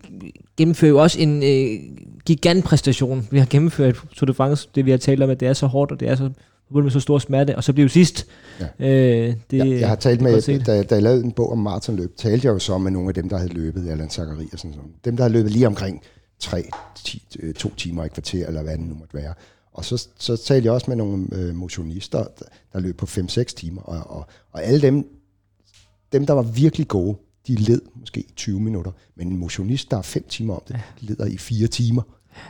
gennemfører 0.56 0.90
jo 0.90 1.02
også 1.02 1.20
en 1.20 1.42
øh, 1.42 1.80
gigantpræstation. 2.24 3.28
Vi 3.30 3.38
har 3.38 3.46
gennemført 3.50 3.96
Tour 4.14 4.26
de 4.26 4.34
France, 4.34 4.68
det 4.74 4.86
vi 4.86 4.90
har 4.90 4.98
talt 4.98 5.22
om, 5.22 5.30
at 5.30 5.40
det 5.40 5.48
er 5.48 5.52
så 5.52 5.66
hårdt, 5.66 5.92
og 5.92 6.00
det 6.00 6.08
er 6.08 6.14
så 6.14 6.30
forbundet 6.66 6.84
med 6.84 6.90
så 6.90 7.00
stor 7.00 7.18
smerte, 7.18 7.56
og 7.56 7.64
så 7.64 7.72
bliver 7.72 7.84
jo 7.84 7.88
sidst. 7.88 8.26
Ja. 8.60 8.66
Øh, 8.90 9.34
det, 9.50 9.58
jeg, 9.58 9.80
jeg 9.80 9.88
har 9.88 9.96
talt 9.96 10.20
med, 10.20 10.64
da, 10.64 10.82
da 10.82 10.94
jeg 10.94 11.02
lavede 11.02 11.24
en 11.24 11.32
bog 11.32 11.52
om 11.52 11.58
maratonløb, 11.58 12.16
talte 12.16 12.46
jeg 12.46 12.54
jo 12.54 12.58
så 12.58 12.78
med 12.78 12.90
nogle 12.90 13.08
af 13.08 13.14
dem, 13.14 13.28
der 13.28 13.36
havde 13.36 13.52
løbet, 13.52 13.90
Allan 13.90 14.10
Zachary 14.10 14.44
og 14.52 14.58
sådan 14.58 14.76
noget. 14.76 14.92
Dem, 15.04 15.16
der 15.16 15.24
havde 15.24 15.32
løbet 15.32 15.52
lige 15.52 15.66
omkring 15.66 16.02
tre, 16.40 16.70
ti, 17.04 17.22
øh, 17.38 17.54
to 17.54 17.74
timer 17.74 18.04
i 18.04 18.08
kvarter, 18.08 18.46
eller 18.46 18.62
hvad 18.62 18.78
det 18.78 18.86
nu 18.86 18.94
måtte 18.94 19.14
være. 19.14 19.34
Og 19.72 19.84
så, 19.84 20.08
så 20.18 20.36
talte 20.36 20.66
jeg 20.66 20.72
også 20.72 20.90
med 20.90 20.96
nogle 20.96 21.28
øh, 21.32 21.54
motionister, 21.54 22.26
der, 22.72 22.80
løb 22.80 22.96
på 22.96 23.06
5-6 23.06 23.42
timer, 23.42 23.82
og, 23.82 24.16
og, 24.16 24.26
og 24.52 24.64
alle 24.64 24.82
dem, 24.82 25.20
dem, 26.12 26.26
der 26.26 26.34
var 26.34 26.42
virkelig 26.42 26.88
gode, 26.88 27.16
de 27.46 27.54
led 27.54 27.82
måske 27.94 28.24
20 28.36 28.60
minutter, 28.60 28.92
men 29.16 29.28
en 29.28 29.36
motionist, 29.36 29.90
der 29.90 29.96
er 29.96 30.02
5 30.02 30.24
timer 30.28 30.54
om 30.54 30.62
det, 30.68 30.80
leder 31.00 31.26
i 31.26 31.36
4 31.36 31.66
timer. 31.66 32.02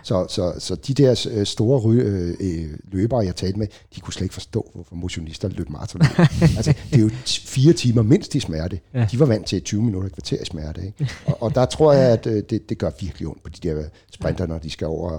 Så, 0.02 0.26
så, 0.28 0.54
så 0.58 0.74
de 0.74 0.94
der 0.94 1.26
øh, 1.30 1.46
store 1.46 1.80
ry, 1.80 1.94
øh, 1.94 2.34
øh, 2.40 2.78
løbere, 2.92 3.20
jeg 3.20 3.36
talte 3.36 3.58
med, 3.58 3.66
de 3.94 4.00
kunne 4.00 4.12
slet 4.12 4.22
ikke 4.22 4.34
forstå, 4.34 4.70
hvorfor 4.74 4.94
motionister 4.94 5.48
løb 5.48 5.70
maraton. 5.70 6.02
altså, 6.56 6.74
det 6.90 6.98
er 6.98 7.02
jo 7.02 7.10
fire 7.26 7.72
timer 7.72 8.02
mindst 8.02 8.34
i 8.34 8.40
smerte. 8.40 8.80
Ja. 8.94 9.06
De 9.10 9.20
var 9.20 9.26
vant 9.26 9.46
til 9.46 9.62
20 9.62 9.82
minutter 9.82 10.08
i 10.08 10.12
kvarter 10.12 10.42
i 10.42 10.44
smerte. 10.44 10.86
Ikke? 10.86 11.10
Og, 11.26 11.42
og 11.42 11.54
der 11.54 11.64
tror 11.64 11.92
jeg, 11.92 12.12
at 12.12 12.26
øh, 12.26 12.42
det, 12.50 12.68
det 12.68 12.78
gør 12.78 12.90
virkelig 13.00 13.28
ondt 13.28 13.42
på 13.42 13.48
de 13.48 13.68
der 13.68 13.84
sprinter, 14.12 14.46
når 14.46 14.58
de 14.58 14.70
skal 14.70 14.86
over 14.86 15.10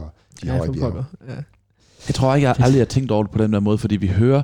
de 0.42 0.48
ja, 0.48 0.58
høje 0.58 0.72
bjerge. 0.72 1.04
Ja. 1.28 1.36
Jeg 2.08 2.16
tror 2.16 2.36
ikke, 2.36 2.48
jeg 2.48 2.56
aldrig 2.60 2.82
har 2.82 2.86
tænkt 2.86 3.12
over 3.12 3.24
det 3.24 3.32
på 3.32 3.38
den 3.38 3.54
der 3.54 3.60
måde, 3.60 3.78
fordi 3.78 3.96
vi 3.96 4.08
hører, 4.08 4.42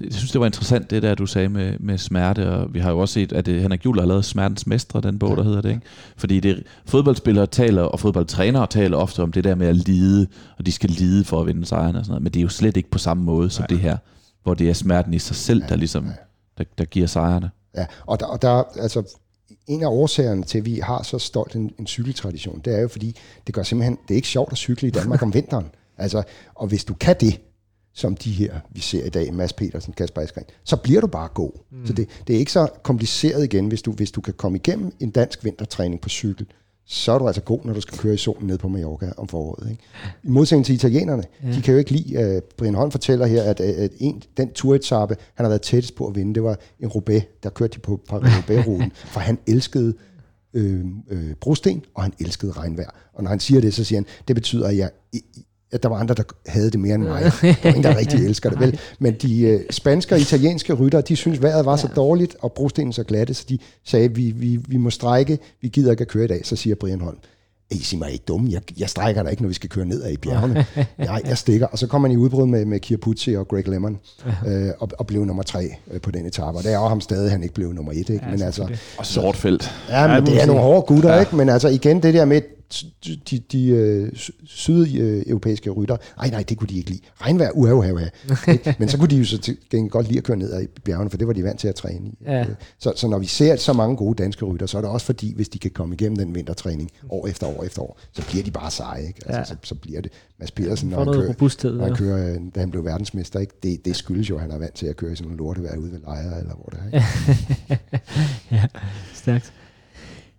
jeg 0.00 0.12
synes, 0.12 0.32
det 0.32 0.40
var 0.40 0.46
interessant, 0.46 0.90
det 0.90 1.02
der, 1.02 1.14
du 1.14 1.26
sagde 1.26 1.48
med, 1.48 1.78
med 1.80 1.98
smerte, 1.98 2.50
og 2.50 2.74
vi 2.74 2.78
har 2.78 2.90
jo 2.90 2.98
også 2.98 3.14
set, 3.14 3.32
at 3.32 3.46
det, 3.46 3.62
Henrik 3.62 3.84
Juhl 3.84 3.98
har 3.98 4.06
lavet 4.06 4.24
Smertens 4.24 4.66
Mestre, 4.66 5.00
den 5.00 5.18
bog, 5.18 5.36
der 5.36 5.42
hedder 5.42 5.60
det, 5.60 5.68
ikke? 5.68 5.82
Fordi 6.16 6.40
det, 6.40 6.62
fodboldspillere 6.86 7.46
taler, 7.46 7.82
og 7.82 8.00
fodboldtrænere 8.00 8.66
taler 8.66 8.96
ofte 8.96 9.22
om 9.22 9.32
det 9.32 9.44
der 9.44 9.54
med 9.54 9.66
at 9.66 9.76
lide, 9.76 10.26
og 10.58 10.66
de 10.66 10.72
skal 10.72 10.90
lide 10.90 11.24
for 11.24 11.40
at 11.40 11.46
vinde 11.46 11.66
sejren 11.66 11.96
og 11.96 12.04
sådan 12.04 12.10
noget, 12.10 12.22
men 12.22 12.32
det 12.32 12.40
er 12.40 12.42
jo 12.42 12.48
slet 12.48 12.76
ikke 12.76 12.90
på 12.90 12.98
samme 12.98 13.22
måde 13.24 13.50
som 13.50 13.62
Nej. 13.62 13.66
det 13.66 13.78
her, 13.78 13.96
hvor 14.42 14.54
det 14.54 14.68
er 14.68 14.72
smerten 14.72 15.14
i 15.14 15.18
sig 15.18 15.36
selv, 15.36 15.62
der 15.68 15.76
ligesom, 15.76 16.08
der, 16.58 16.64
der 16.78 16.84
giver 16.84 17.06
sejrene. 17.06 17.50
Ja, 17.76 17.86
og 18.06 18.20
der, 18.20 18.26
og 18.26 18.42
der 18.42 18.62
altså, 18.80 19.16
en 19.66 19.82
af 19.82 19.86
årsagerne 19.86 20.42
til, 20.42 20.58
at 20.58 20.64
vi 20.64 20.80
har 20.82 21.02
så 21.02 21.18
stolt 21.18 21.54
en, 21.54 21.70
en 21.78 21.86
cykeltradition, 21.86 22.60
det 22.64 22.76
er 22.76 22.80
jo 22.80 22.88
fordi, 22.88 23.16
det 23.46 23.54
gør 23.54 23.62
simpelthen, 23.62 23.98
det 24.08 24.14
er 24.14 24.16
ikke 24.16 24.28
sjovt 24.28 24.52
at 24.52 24.58
cykle 24.58 24.88
i 24.88 24.90
Danmark 24.90 25.22
om 25.22 25.34
vinteren. 25.34 25.66
Altså, 25.98 26.22
og 26.54 26.66
hvis 26.66 26.84
du 26.84 26.94
kan 26.94 27.16
det, 27.20 27.40
som 27.94 28.16
de 28.16 28.30
her, 28.30 28.60
vi 28.70 28.80
ser 28.80 29.04
i 29.04 29.08
dag, 29.08 29.34
Mads 29.34 29.52
Petersen, 29.52 29.92
Kasper 29.92 30.22
Eskren, 30.22 30.44
så 30.64 30.76
bliver 30.76 31.00
du 31.00 31.06
bare 31.06 31.28
god. 31.34 31.50
Mm. 31.70 31.86
Så 31.86 31.92
det, 31.92 32.08
det 32.26 32.34
er 32.34 32.38
ikke 32.38 32.52
så 32.52 32.68
kompliceret 32.82 33.44
igen, 33.44 33.68
hvis 33.68 33.82
du, 33.82 33.92
hvis 33.92 34.10
du 34.10 34.20
kan 34.20 34.34
komme 34.34 34.58
igennem 34.58 34.92
en 35.00 35.10
dansk 35.10 35.44
vintertræning 35.44 36.00
på 36.00 36.08
cykel, 36.08 36.46
så 36.86 37.12
er 37.12 37.18
du 37.18 37.26
altså 37.26 37.42
god, 37.42 37.60
når 37.64 37.72
du 37.72 37.80
skal 37.80 37.98
køre 37.98 38.14
i 38.14 38.16
solen 38.16 38.46
ned 38.46 38.58
på 38.58 38.68
Mallorca 38.68 39.12
om 39.16 39.28
foråret. 39.28 39.70
Ikke? 39.70 39.82
I 40.24 40.28
modsætning 40.28 40.66
til 40.66 40.74
italienerne, 40.74 41.22
ja. 41.42 41.52
de 41.52 41.62
kan 41.62 41.72
jo 41.72 41.78
ikke 41.78 41.90
lide, 41.90 42.36
uh, 42.36 42.42
Brian 42.56 42.74
Holm 42.74 42.90
fortæller 42.90 43.26
her, 43.26 43.42
at, 43.42 43.60
at 43.60 43.90
en, 43.98 44.22
den 44.36 44.52
turetappe, 44.52 45.16
han 45.34 45.44
har 45.44 45.48
været 45.48 45.62
tættest 45.62 45.94
på 45.94 46.06
at 46.06 46.14
vinde, 46.14 46.34
det 46.34 46.42
var 46.42 46.58
en 46.80 46.88
Roubaix, 46.88 47.22
der 47.42 47.50
kørte 47.50 47.74
de 47.74 47.80
på 47.80 48.00
Paris-Roubaix-ruten, 48.12 48.92
for 49.12 49.20
han 49.20 49.38
elskede 49.46 49.94
øh, 50.54 50.84
øh, 51.10 51.34
brosten, 51.40 51.84
og 51.94 52.02
han 52.02 52.12
elskede 52.20 52.52
regnvejr. 52.52 52.90
Og 53.14 53.22
når 53.22 53.30
han 53.30 53.40
siger 53.40 53.60
det, 53.60 53.74
så 53.74 53.84
siger 53.84 53.96
han, 53.98 54.06
det 54.28 54.36
betyder, 54.36 54.68
at 54.68 54.76
jeg 54.76 54.90
at 55.72 55.82
der 55.82 55.88
var 55.88 55.96
andre, 55.96 56.14
der 56.14 56.22
havde 56.46 56.70
det 56.70 56.80
mere 56.80 56.94
end 56.94 57.02
mig. 57.02 57.22
Der 57.42 57.54
var 57.62 57.68
ingen, 57.68 57.82
der 57.82 57.96
rigtig 57.98 58.26
elsker 58.26 58.50
det, 58.50 58.60
vel? 58.60 58.80
Men 58.98 59.14
de 59.14 59.54
uh, 59.54 59.60
spanske 59.70 60.14
og 60.14 60.20
italienske 60.20 60.72
ryttere, 60.72 61.02
de 61.02 61.16
synes 61.16 61.42
vejret 61.42 61.64
var 61.66 61.76
så 61.76 61.88
dårligt, 61.96 62.36
og 62.40 62.52
brostenen 62.52 62.92
så 62.92 63.04
glatte, 63.04 63.34
så 63.34 63.44
de 63.48 63.58
sagde, 63.84 64.14
vi, 64.14 64.30
vi, 64.30 64.56
vi 64.68 64.76
må 64.76 64.90
strække, 64.90 65.38
vi 65.60 65.68
gider 65.68 65.90
ikke 65.90 66.02
at 66.02 66.08
køre 66.08 66.24
i 66.24 66.28
dag. 66.28 66.40
Så 66.46 66.56
siger 66.56 66.76
Brian 66.76 67.00
Holm, 67.00 67.16
I 67.70 67.78
siger 67.78 67.98
mig 67.98 68.12
ikke 68.12 68.24
dumme, 68.28 68.50
jeg, 68.52 68.60
jeg 68.78 68.88
strækker 68.88 69.22
dig 69.22 69.30
ikke, 69.30 69.42
når 69.42 69.48
vi 69.48 69.54
skal 69.54 69.70
køre 69.70 69.84
ned 69.86 70.02
ad 70.02 70.10
i 70.10 70.16
bjergene. 70.16 70.66
Nej, 70.98 71.22
jeg 71.24 71.38
stikker. 71.38 71.66
Og 71.66 71.78
så 71.78 71.86
kommer 71.86 72.08
han 72.08 72.14
i 72.14 72.20
udbrud 72.20 72.46
med, 72.46 72.64
med 72.64 72.80
Kirpuzzi 72.80 73.36
og 73.36 73.48
Greg 73.48 73.68
Lemon, 73.68 73.98
øh, 74.46 74.68
og, 74.78 74.88
og 74.98 75.06
blev 75.06 75.24
nummer 75.24 75.42
tre 75.42 75.70
øh, 75.90 76.00
på 76.00 76.10
den 76.10 76.26
etape. 76.26 76.58
Og 76.58 76.62
det 76.64 76.72
er 76.72 76.78
jo 76.78 76.88
ham 76.88 77.00
stadig, 77.00 77.30
han 77.30 77.42
ikke 77.42 77.54
blev 77.54 77.72
nummer 77.72 77.92
et. 77.92 77.98
Ikke? 77.98 78.20
Ja, 78.24 78.30
men 78.30 78.42
altså, 78.42 78.68
Og 78.98 79.06
Sortfeldt. 79.06 79.70
ja, 79.88 80.06
men 80.06 80.26
det 80.26 80.42
er 80.42 80.46
nogle 80.46 80.62
hårde 80.62 80.82
gutter, 80.86 81.14
ja. 81.14 81.20
ikke? 81.20 81.36
Men 81.36 81.48
altså 81.48 81.68
igen, 81.68 82.02
det 82.02 82.14
der 82.14 82.24
med 82.24 82.40
de, 83.30 83.38
de, 83.52 83.66
øh, 83.66 84.12
sydeuropæiske 84.44 85.70
rytter, 85.70 85.96
ej 86.18 86.30
nej, 86.30 86.42
det 86.42 86.58
kunne 86.58 86.68
de 86.68 86.76
ikke 86.76 86.90
lide. 86.90 87.00
Regnvejr, 87.20 87.50
uha, 87.54 87.72
uha, 87.72 87.92
uha. 87.92 88.08
Men 88.78 88.88
så 88.88 88.98
kunne 88.98 89.08
de 89.08 89.16
jo 89.16 89.24
så 89.24 89.38
til 89.38 89.56
gengæld 89.70 89.90
godt 89.90 90.06
lide 90.06 90.18
at 90.18 90.24
køre 90.24 90.36
ned 90.36 90.62
i 90.62 90.66
bjergene, 90.84 91.10
for 91.10 91.16
det 91.18 91.26
var 91.26 91.32
de 91.32 91.42
vant 91.44 91.60
til 91.60 91.68
at 91.68 91.74
træne 91.74 92.08
i. 92.08 92.14
Ja. 92.26 92.44
Så, 92.78 92.92
så 92.96 93.08
når 93.08 93.18
vi 93.18 93.26
ser 93.26 93.56
så 93.56 93.72
mange 93.72 93.96
gode 93.96 94.22
danske 94.22 94.44
rytter, 94.44 94.66
så 94.66 94.78
er 94.78 94.82
det 94.82 94.90
også 94.90 95.06
fordi, 95.06 95.34
hvis 95.34 95.48
de 95.48 95.58
kan 95.58 95.70
komme 95.70 95.94
igennem 95.94 96.16
den 96.16 96.34
vintertræning 96.34 96.90
år 97.10 97.26
efter 97.26 97.46
år 97.46 97.64
efter 97.64 97.82
år, 97.82 97.98
så 98.12 98.22
bliver 98.28 98.44
de 98.44 98.50
bare 98.50 98.70
seje. 98.70 99.06
Ikke? 99.06 99.20
Altså, 99.26 99.38
Ja. 99.38 99.44
så, 99.44 99.56
så 99.62 99.74
bliver 99.74 100.00
det. 100.00 100.12
Mads 100.38 100.50
Petersen, 100.50 100.88
når 100.88 100.96
han, 100.98 101.06
kører, 101.06 101.72
når 101.76 101.84
han 101.84 101.96
kører, 101.96 102.38
da 102.54 102.60
han 102.60 102.70
blev 102.70 102.84
verdensmester, 102.84 103.40
ikke? 103.40 103.52
Det, 103.62 103.84
det 103.84 103.96
skyldes 103.96 104.30
jo, 104.30 104.34
at 104.34 104.40
han 104.40 104.50
er 104.50 104.58
vant 104.58 104.74
til 104.74 104.86
at 104.86 104.96
køre 104.96 105.12
i 105.12 105.16
sådan 105.16 105.26
nogle 105.28 105.38
lortevejr 105.38 105.76
ude 105.76 105.92
ved 105.92 105.98
lejre, 105.98 106.40
eller 106.40 106.54
hvor 106.54 106.68
det 106.72 106.78
er. 106.82 106.96
Ikke? 107.70 107.80
ja, 108.56 108.66
stærkt. 109.14 109.52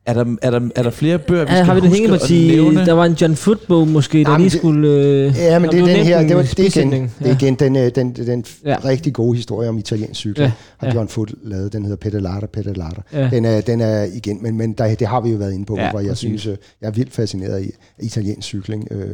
Er 0.06 0.14
der, 0.14 0.36
er, 0.42 0.52
der, 0.52 0.70
er 0.76 0.84
der 0.84 0.90
flere 0.90 1.20
bøger, 1.20 1.46
vi 1.46 1.52
Ja, 1.52 1.56
skal 1.56 1.66
har 1.66 1.74
vi 1.74 1.82
det 1.82 1.90
huske 1.90 2.02
hængende 2.02 2.16
at 2.16 2.32
at 2.32 2.48
nævne? 2.74 2.86
Der 2.86 2.94
var 2.94 3.06
en 3.06 3.14
John 3.14 3.36
Foot-bog 3.36 3.88
måske, 3.88 4.18
der 4.18 4.24
Nej, 4.24 4.32
men 4.38 4.42
lige 4.42 4.58
skulle... 4.58 4.90
Øh, 4.90 5.34
Ja, 5.38 5.60
men 5.60 5.70
det 5.72 5.80
er 5.80 5.86
den 5.86 6.06
her, 6.06 6.28
det, 6.28 6.36
var, 6.36 6.42
det, 6.42 6.60
er 6.78 6.82
igen, 6.82 6.92
det 7.20 7.28
er 7.28 7.36
igen 7.36 7.56
den, 7.56 7.76
øh, 7.76 7.92
den, 7.96 8.14
den 8.14 8.46
Ja. 8.66 8.70
ja. 8.70 8.78
rigtig 8.86 9.14
gode 9.14 9.36
historie 9.36 9.70
om 9.70 9.78
italiensk 9.78 10.20
cykling, 10.20 10.38
Ja, 10.48 10.52
har 10.78 10.88
ja. 10.88 10.94
John 10.94 11.08
Foot 11.08 11.34
lavet. 11.44 11.74
Den 11.74 11.84
hedder 11.84 11.98
Pedalata, 11.98 12.46
Pedalata. 12.46 13.02
Ja. 13.14 13.30
Den, 13.30 13.46
er, 13.46 13.62
den 13.62 13.82
er 13.82 14.04
igen, 14.04 14.44
men, 14.44 14.58
men 14.58 14.74
der, 14.74 14.96
det 14.96 15.08
har 15.08 15.22
vi 15.22 15.30
jo 15.30 15.38
været 15.38 15.54
inde 15.54 15.66
på, 15.66 15.78
Ja, 15.78 15.90
hvor 15.92 16.00
jeg 16.00 16.10
præcis. 16.10 16.20
synes, 16.42 16.46
øh, 16.48 16.58
jeg 16.82 16.88
er 16.88 16.92
vildt 16.92 17.14
fascineret 17.14 17.64
i 17.64 17.72
italiensk 18.00 18.48
cykling. 18.48 18.88
Øh, 18.92 19.08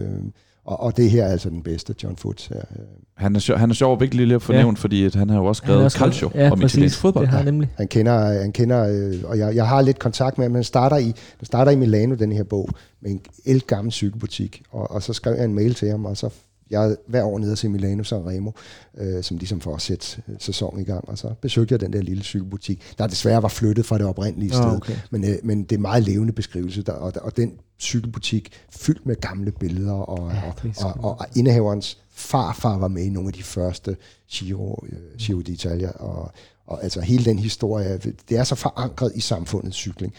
og, 0.66 0.80
og 0.80 0.98
det 0.98 1.10
her 1.12 1.24
er 1.24 1.32
altså 1.32 1.50
den 1.50 1.62
bedste, 1.64 1.96
John 2.04 2.16
Foot. 2.18 2.48
Her. 2.54 2.60
øh. 2.60 2.86
Han 3.18 3.36
er, 3.36 3.40
sjov, 3.40 3.58
han 3.58 3.70
er 3.70 3.74
sjov 3.74 3.92
og 3.94 4.00
vigtig 4.02 4.20
lige 4.20 4.36
at 4.36 4.42
få 4.42 4.54
Ja. 4.54 4.58
nævnt, 4.60 4.80
fordi 4.80 5.06
at 5.06 5.16
han 5.16 5.30
har 5.30 5.38
jo 5.38 5.46
også 5.46 5.60
skrevet 5.60 5.84
også- 5.84 5.98
Calcio 5.98 6.32
ja, 6.36 6.52
om 6.52 6.60
præcis. 6.60 6.74
italiensk 6.74 7.00
fodbold. 7.00 7.24
Det 7.26 7.30
har 7.30 7.38
han 7.38 7.46
nemlig. 7.46 7.70
Han 7.78 7.88
kender, 7.88 8.42
han 8.42 8.52
kender 8.52 8.88
øh, 8.90 9.14
og 9.30 9.38
jeg, 9.38 9.56
jeg 9.56 9.68
har 9.68 9.82
lidt 9.82 10.00
kontakt 10.00 10.38
med 10.38 10.46
ham, 10.46 10.52
men 10.52 10.56
han 10.56 10.64
starter 10.64 10.98
i, 10.98 11.04
han 11.38 11.46
starter 11.46 11.72
i 11.72 11.76
Milano, 11.76 12.16
den 12.16 12.32
her 12.32 12.44
bog, 12.44 12.70
med 13.02 13.12
en 13.12 13.22
elgammel 13.46 13.92
cykelbutik, 13.92 14.62
og, 14.72 14.92
og 14.92 15.04
så 15.04 15.14
skrev 15.14 15.36
jeg 15.36 15.46
en 15.46 15.54
mail 15.56 15.74
til 15.76 15.90
ham, 15.90 16.06
og 16.06 16.18
så 16.18 16.30
jeg 16.70 16.92
er 16.92 16.96
hver 17.08 17.24
år 17.24 17.40
nede 17.40 17.52
og 17.52 17.58
se 17.58 17.70
Milano 17.70 18.04
San 18.04 18.28
Remo, 18.28 18.52
øh, 18.98 19.24
som 19.24 19.38
ligesom 19.38 19.62
for 19.62 19.76
at 19.76 19.82
sætte 19.82 20.22
øh, 20.28 20.36
sæsonen 20.40 20.82
i 20.82 20.84
gang, 20.84 21.10
og 21.10 21.18
så 21.18 21.34
besøgte 21.42 21.74
jeg 21.74 21.80
den 21.80 21.94
der 21.94 22.02
lille 22.02 22.24
cykelbutik, 22.24 22.94
der 22.98 23.08
desværre 23.08 23.42
var 23.44 23.50
flyttet 23.50 23.86
fra 23.86 23.98
det 23.98 24.06
oprindelige 24.06 24.52
Åh, 24.56 24.62
sted, 24.62 24.76
okay. 24.76 24.96
men, 25.12 25.24
øh, 25.24 25.36
men 25.44 25.64
det 25.64 25.76
er 25.76 25.80
meget 25.80 26.04
levende 26.04 26.34
beskrivelse, 26.34 26.82
der, 26.82 26.92
og, 26.92 27.14
og 27.22 27.38
den 27.38 27.54
cykelbutik 27.80 28.52
fyldt 28.70 29.06
med 29.06 29.16
gamle 29.16 29.52
billeder, 29.52 29.94
og, 29.94 30.32
Ja, 30.32 30.52
sgu 30.74 30.88
og, 30.88 30.96
og, 31.00 31.20
og 31.20 31.26
indehaverens 31.36 31.98
farfar 32.10 32.78
var 32.78 32.88
med 32.88 33.04
i 33.04 33.10
nogle 33.10 33.30
af 33.30 33.34
de 33.34 33.44
første 33.44 33.98
Giro, 34.32 34.86
øh, 34.90 35.18
Giro 35.18 35.40
d'Italia, 35.40 36.02
og, 36.02 36.32
og 36.68 36.84
altså 36.84 37.02
hele 37.02 37.26
den 37.26 37.40
historie, 37.40 37.98
det 38.30 38.38
er 38.38 38.44
så 38.44 38.56
forankret 38.56 39.12
i 39.16 39.20
samfundets 39.20 39.78
cykling. 39.78 40.14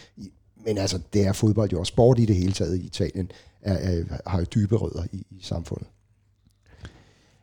Men 0.65 0.77
altså, 0.77 0.99
det 1.13 1.27
er 1.27 1.33
fodbold 1.33 1.71
jo 1.71 1.79
også. 1.79 1.89
Sport 1.91 2.19
i 2.19 2.25
det 2.25 2.35
hele 2.35 2.51
taget 2.51 2.77
i 2.77 2.85
Italien 2.85 3.31
er, 3.61 3.73
er, 3.73 4.03
har 4.27 4.39
jo 4.39 4.45
dybe 4.55 4.75
rødder 4.75 5.03
i, 5.11 5.17
i 5.17 5.39
samfundet. 5.41 5.87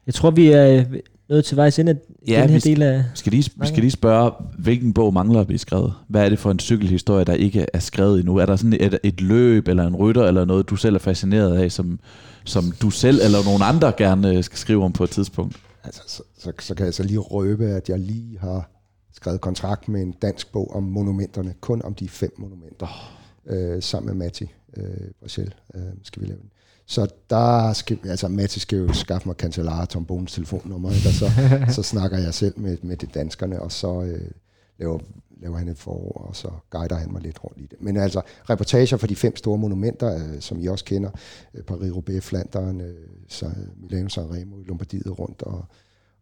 Jeg 0.06 0.14
tror, 0.14 0.30
vi 0.30 0.46
er 0.50 0.84
nået 1.28 1.44
til 1.44 1.56
vejs 1.56 1.78
ende 1.78 1.98
Ja, 2.28 2.42
den 2.42 2.50
her 2.50 2.56
vi- 2.56 2.70
del 2.70 2.82
af... 2.82 2.98
Vi 2.98 3.02
skal, 3.14 3.32
lige, 3.32 3.50
vi 3.60 3.66
skal 3.66 3.80
lige 3.80 3.90
spørge, 3.90 4.30
hvilken 4.58 4.92
bog 4.94 5.12
mangler 5.14 5.40
at 5.40 5.46
blive 5.46 5.58
skrevet? 5.58 5.94
Hvad 6.08 6.24
er 6.24 6.28
det 6.28 6.38
for 6.38 6.50
en 6.50 6.58
cykelhistorie, 6.58 7.24
der 7.24 7.34
ikke 7.34 7.66
er 7.72 7.78
skrevet 7.78 8.18
endnu? 8.18 8.36
Er 8.36 8.46
der 8.46 8.56
sådan 8.56 8.72
et, 8.72 8.98
et 9.02 9.20
løb, 9.20 9.68
eller 9.68 9.86
en 9.86 9.96
rytter, 9.96 10.24
eller 10.24 10.44
noget, 10.44 10.70
du 10.70 10.76
selv 10.76 10.94
er 10.94 10.98
fascineret 10.98 11.56
af, 11.58 11.72
som, 11.72 12.00
som 12.44 12.64
du 12.82 12.90
selv 12.90 13.20
eller 13.24 13.38
nogen 13.44 13.62
andre 13.62 13.92
gerne 13.96 14.42
skal 14.42 14.58
skrive 14.58 14.84
om 14.84 14.92
på 14.92 15.04
et 15.04 15.10
tidspunkt? 15.10 15.56
Altså, 15.84 16.02
så, 16.06 16.22
så, 16.38 16.52
så 16.60 16.74
kan 16.74 16.86
jeg 16.86 16.94
så 16.94 17.02
lige 17.02 17.18
røbe, 17.18 17.66
at 17.66 17.88
jeg 17.88 17.98
lige 17.98 18.38
har 18.38 18.70
skrevet 19.14 19.40
kontrakt 19.40 19.88
med 19.88 20.02
en 20.02 20.14
dansk 20.22 20.52
bog 20.52 20.74
om 20.76 20.82
monumenterne, 20.82 21.54
kun 21.60 21.82
om 21.84 21.94
de 21.94 22.08
fem 22.08 22.30
monumenter, 22.38 23.10
øh, 23.46 23.82
sammen 23.82 24.06
med 24.18 24.24
Matti 24.26 24.46
øh, 24.76 24.84
Brachel, 25.20 25.54
øh, 25.74 25.80
skal 26.02 26.22
vi 26.22 26.26
lave 26.26 26.38
den. 26.38 26.50
Så 26.86 27.08
der 27.30 27.72
skal, 27.72 27.98
altså 28.04 28.28
Matti 28.28 28.60
skal 28.60 28.78
jo 28.78 28.92
skaffe 28.92 29.28
mig 29.28 29.36
Cancellara 29.36 29.86
Tom 29.86 30.04
Bones 30.04 30.32
telefonnummer, 30.32 30.92
ikke? 30.92 31.08
og 31.08 31.14
så, 31.14 31.30
så 31.76 31.82
snakker 31.82 32.18
jeg 32.18 32.34
selv 32.34 32.58
med, 32.58 32.76
med 32.82 32.96
de 32.96 33.06
danskerne, 33.06 33.62
og 33.62 33.72
så 33.72 34.02
øh, 34.02 34.30
laver, 34.78 34.98
laver 35.40 35.56
han 35.56 35.68
et 35.68 35.78
forår, 35.78 36.12
og 36.12 36.36
så 36.36 36.48
guider 36.70 36.96
han 36.96 37.12
mig 37.12 37.22
lidt 37.22 37.44
rundt 37.44 37.58
i 37.58 37.66
det. 37.66 37.82
Men 37.82 37.96
altså, 37.96 38.22
reportager 38.50 38.96
for 38.96 39.06
de 39.06 39.16
fem 39.16 39.36
store 39.36 39.58
monumenter, 39.58 40.14
øh, 40.14 40.40
som 40.40 40.60
I 40.60 40.66
også 40.66 40.84
kender, 40.84 41.10
øh, 41.54 41.62
Paris-Roubaix, 41.70 42.20
Flandern, 42.20 42.80
øh, 42.80 43.08
så 43.28 43.50
Milano 43.76 44.08
Sanremo, 44.08 44.56
Lombardiet 44.56 45.18
rundt, 45.18 45.42
og, 45.42 45.64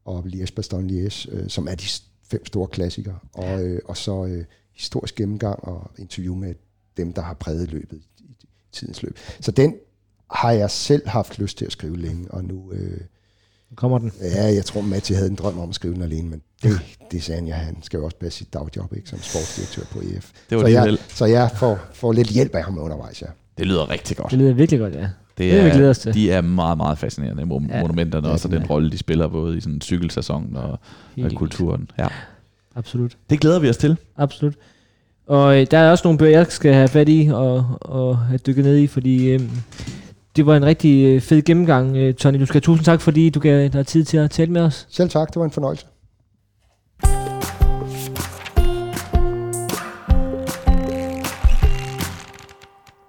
og 0.04 0.24
Liège-Bastogne-Liège, 0.26 1.30
øh, 1.30 1.48
som 1.48 1.68
er 1.68 1.74
de 1.74 1.86
fem 2.24 2.46
store 2.46 2.68
klassikere. 2.68 3.18
Og, 3.32 3.62
øh, 3.62 3.80
og 3.84 3.96
så 3.96 4.26
øh, 4.26 4.44
historisk 4.72 5.14
gennemgang 5.14 5.64
og 5.64 5.90
interview 5.98 6.34
med 6.34 6.54
dem, 6.96 7.12
der 7.12 7.22
har 7.22 7.34
præget 7.34 7.70
løbet 7.70 7.96
i, 7.96 8.24
i, 8.24 8.36
i 8.40 8.48
tidens 8.72 9.02
løb. 9.02 9.18
Så 9.40 9.50
den 9.50 9.74
har 10.30 10.50
jeg 10.50 10.70
selv 10.70 11.08
haft 11.08 11.38
lyst 11.38 11.58
til 11.58 11.64
at 11.64 11.72
skrive 11.72 11.96
længe, 11.96 12.26
og 12.30 12.44
nu, 12.44 12.72
øh, 12.72 13.00
kommer 13.76 13.98
den. 13.98 14.12
ja, 14.22 14.44
jeg 14.54 14.64
tror, 14.64 14.80
Matti 14.80 15.12
havde 15.14 15.28
en 15.28 15.34
drøm 15.34 15.58
om 15.58 15.68
at 15.68 15.74
skrive 15.74 15.94
den 15.94 16.02
alene, 16.02 16.28
men 16.30 16.42
det, 16.62 16.80
det 17.10 17.22
sagde 17.22 17.40
han, 17.40 17.48
ja, 17.48 17.54
han 17.54 17.76
skal 17.82 17.98
jo 17.98 18.04
også 18.04 18.16
passe 18.16 18.38
sit 18.38 18.52
dagjob, 18.54 18.92
ikke, 18.96 19.08
som 19.08 19.18
sportsdirektør 19.22 19.82
på 19.92 19.98
EF. 20.16 20.30
Det 20.50 20.58
var 20.58 20.64
så, 20.64 20.68
jeg, 20.68 20.82
held. 20.84 20.98
så 21.08 21.24
jeg 21.24 21.50
får, 21.56 21.78
får 21.94 22.12
lidt 22.12 22.28
hjælp 22.28 22.54
af 22.54 22.64
ham 22.64 22.78
undervejs, 22.78 23.22
ja. 23.22 23.26
Det 23.58 23.66
lyder 23.66 23.90
rigtig 23.90 24.16
godt. 24.16 24.30
Det 24.30 24.38
lyder 24.38 24.52
virkelig 24.52 24.80
godt, 24.80 24.94
ja. 24.94 25.08
Det 25.38 25.52
det 25.52 25.64
vi 25.64 25.70
glæde 25.70 25.90
os 25.90 25.98
til. 25.98 26.14
De 26.14 26.30
er 26.30 26.40
meget, 26.40 26.76
meget 26.76 26.98
fascinerende, 26.98 27.42
mon- 27.42 27.72
Ja. 27.74 27.80
monumenterne, 27.80 28.26
Ja, 28.26 28.32
også 28.32 28.48
og 28.48 28.52
de 28.52 28.56
den 28.56 28.64
er. 28.64 28.68
rolle, 28.68 28.90
de 28.90 28.98
spiller 28.98 29.28
både 29.28 29.56
i 29.56 29.60
sådan 29.60 29.80
cykelsæson 29.80 30.56
og, 30.56 30.78
og 31.24 31.30
kulturen. 31.34 31.90
Ja. 31.98 32.06
Absolut. 32.76 33.16
Det 33.30 33.40
glæder 33.40 33.58
vi 33.58 33.68
os 33.68 33.76
til. 33.76 33.96
Absolut. 34.16 34.54
Og 35.26 35.60
øh, 35.60 35.66
der 35.70 35.78
er 35.78 35.90
også 35.90 36.02
nogle 36.04 36.18
bøger, 36.18 36.38
jeg 36.38 36.46
skal 36.48 36.74
have 36.74 36.88
fat 36.88 37.08
i 37.08 37.30
og, 37.32 37.66
og 37.80 38.18
have 38.18 38.38
dykket 38.38 38.64
ned 38.64 38.78
i, 38.78 38.86
fordi 38.86 39.26
øh, 39.30 39.40
det 40.36 40.46
var 40.46 40.56
en 40.56 40.64
rigtig 40.64 41.04
øh, 41.04 41.20
fed 41.20 41.42
gennemgang, 41.42 41.96
øh, 41.96 42.14
Tony. 42.14 42.40
Du 42.40 42.46
skal 42.46 42.54
have 42.54 42.60
tusind 42.60 42.84
tak, 42.84 43.00
fordi 43.00 43.30
du 43.30 43.40
gav 43.40 43.68
dig 43.68 43.86
tid 43.86 44.04
til 44.04 44.16
at 44.16 44.30
tale 44.30 44.52
med 44.52 44.60
os. 44.60 44.86
Selv 44.90 45.10
tak, 45.10 45.28
det 45.28 45.36
var 45.36 45.44
en 45.44 45.50
fornøjelse. 45.50 45.86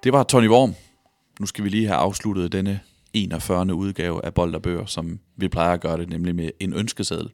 Det 0.03 0.13
var 0.13 0.23
Tony 0.23 0.47
Worm. 0.47 0.75
Nu 1.39 1.45
skal 1.45 1.63
vi 1.63 1.69
lige 1.69 1.87
have 1.87 1.97
afsluttet 1.97 2.51
denne 2.51 2.79
41. 3.13 3.75
udgave 3.75 4.25
af 4.25 4.33
Bold 4.33 4.55
og 4.55 4.61
Bøger, 4.61 4.85
som 4.85 5.19
vi 5.37 5.47
plejer 5.47 5.73
at 5.73 5.81
gøre 5.81 5.97
det, 5.97 6.09
nemlig 6.09 6.35
med 6.35 6.49
en 6.59 6.73
ønskeseddel. 6.73 7.29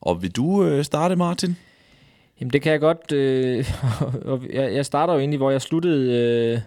Og 0.00 0.22
vil 0.22 0.30
du 0.30 0.64
øh, 0.64 0.84
starte, 0.84 1.16
Martin? 1.16 1.56
Jamen 2.40 2.52
det 2.52 2.62
kan 2.62 2.72
jeg 2.72 2.80
godt. 2.80 3.12
Øh, 3.12 3.72
jeg, 4.54 4.74
jeg 4.74 4.86
starter 4.86 5.12
jo 5.12 5.18
egentlig, 5.18 5.38
hvor 5.38 5.50
jeg 5.50 5.62
sluttede, 5.62 6.12
øh, 6.12 6.60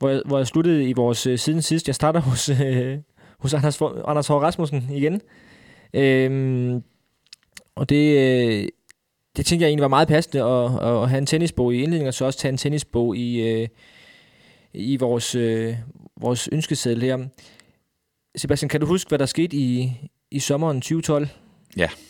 hvor, 0.00 0.08
jeg, 0.08 0.22
hvor 0.26 0.36
jeg 0.38 0.46
sluttede 0.46 0.88
i 0.88 0.92
vores 0.92 1.26
øh, 1.26 1.38
siden 1.38 1.62
sidst. 1.62 1.86
Jeg 1.86 1.94
starter 1.94 2.20
hos, 2.20 2.48
øh, 2.48 2.98
hos 3.38 3.54
Anders, 3.54 3.76
For- 3.78 4.08
Anders 4.08 4.26
H. 4.28 4.30
Rasmussen 4.30 4.88
igen. 4.92 5.20
Øhm, 5.94 6.82
og 7.74 7.88
det, 7.88 8.16
øh, 8.18 8.68
det 9.36 9.46
tænkte 9.46 9.62
jeg 9.64 9.68
egentlig 9.68 9.82
var 9.82 9.88
meget 9.88 10.08
passende 10.08 10.44
at, 10.44 10.64
at 11.02 11.08
have 11.08 11.18
en 11.18 11.26
tennisbog 11.26 11.74
i 11.74 11.76
indledningen, 11.76 12.08
og 12.08 12.14
så 12.14 12.24
også 12.24 12.38
tage 12.38 12.52
en 12.52 12.56
tennisbog 12.58 13.16
i, 13.16 13.40
øh, 13.40 13.68
i 14.74 14.96
vores, 14.96 15.34
øh, 15.34 15.74
vores 16.20 16.48
ønskeseddel 16.52 17.02
her. 17.02 17.18
Sebastian, 18.36 18.68
kan 18.68 18.80
du 18.80 18.86
huske, 18.86 19.08
hvad 19.08 19.18
der 19.18 19.26
skete 19.26 19.56
i, 19.56 19.92
i 20.30 20.38
sommeren 20.38 20.80
2012? 20.80 21.28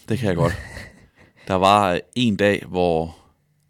Det 0.09 0.19
kan 0.19 0.29
jeg 0.29 0.37
godt. 0.37 0.53
Der 1.49 1.55
var 1.55 1.93
øh, 1.93 1.99
en 2.15 2.37
dag, 2.37 2.63
hvor 2.69 3.17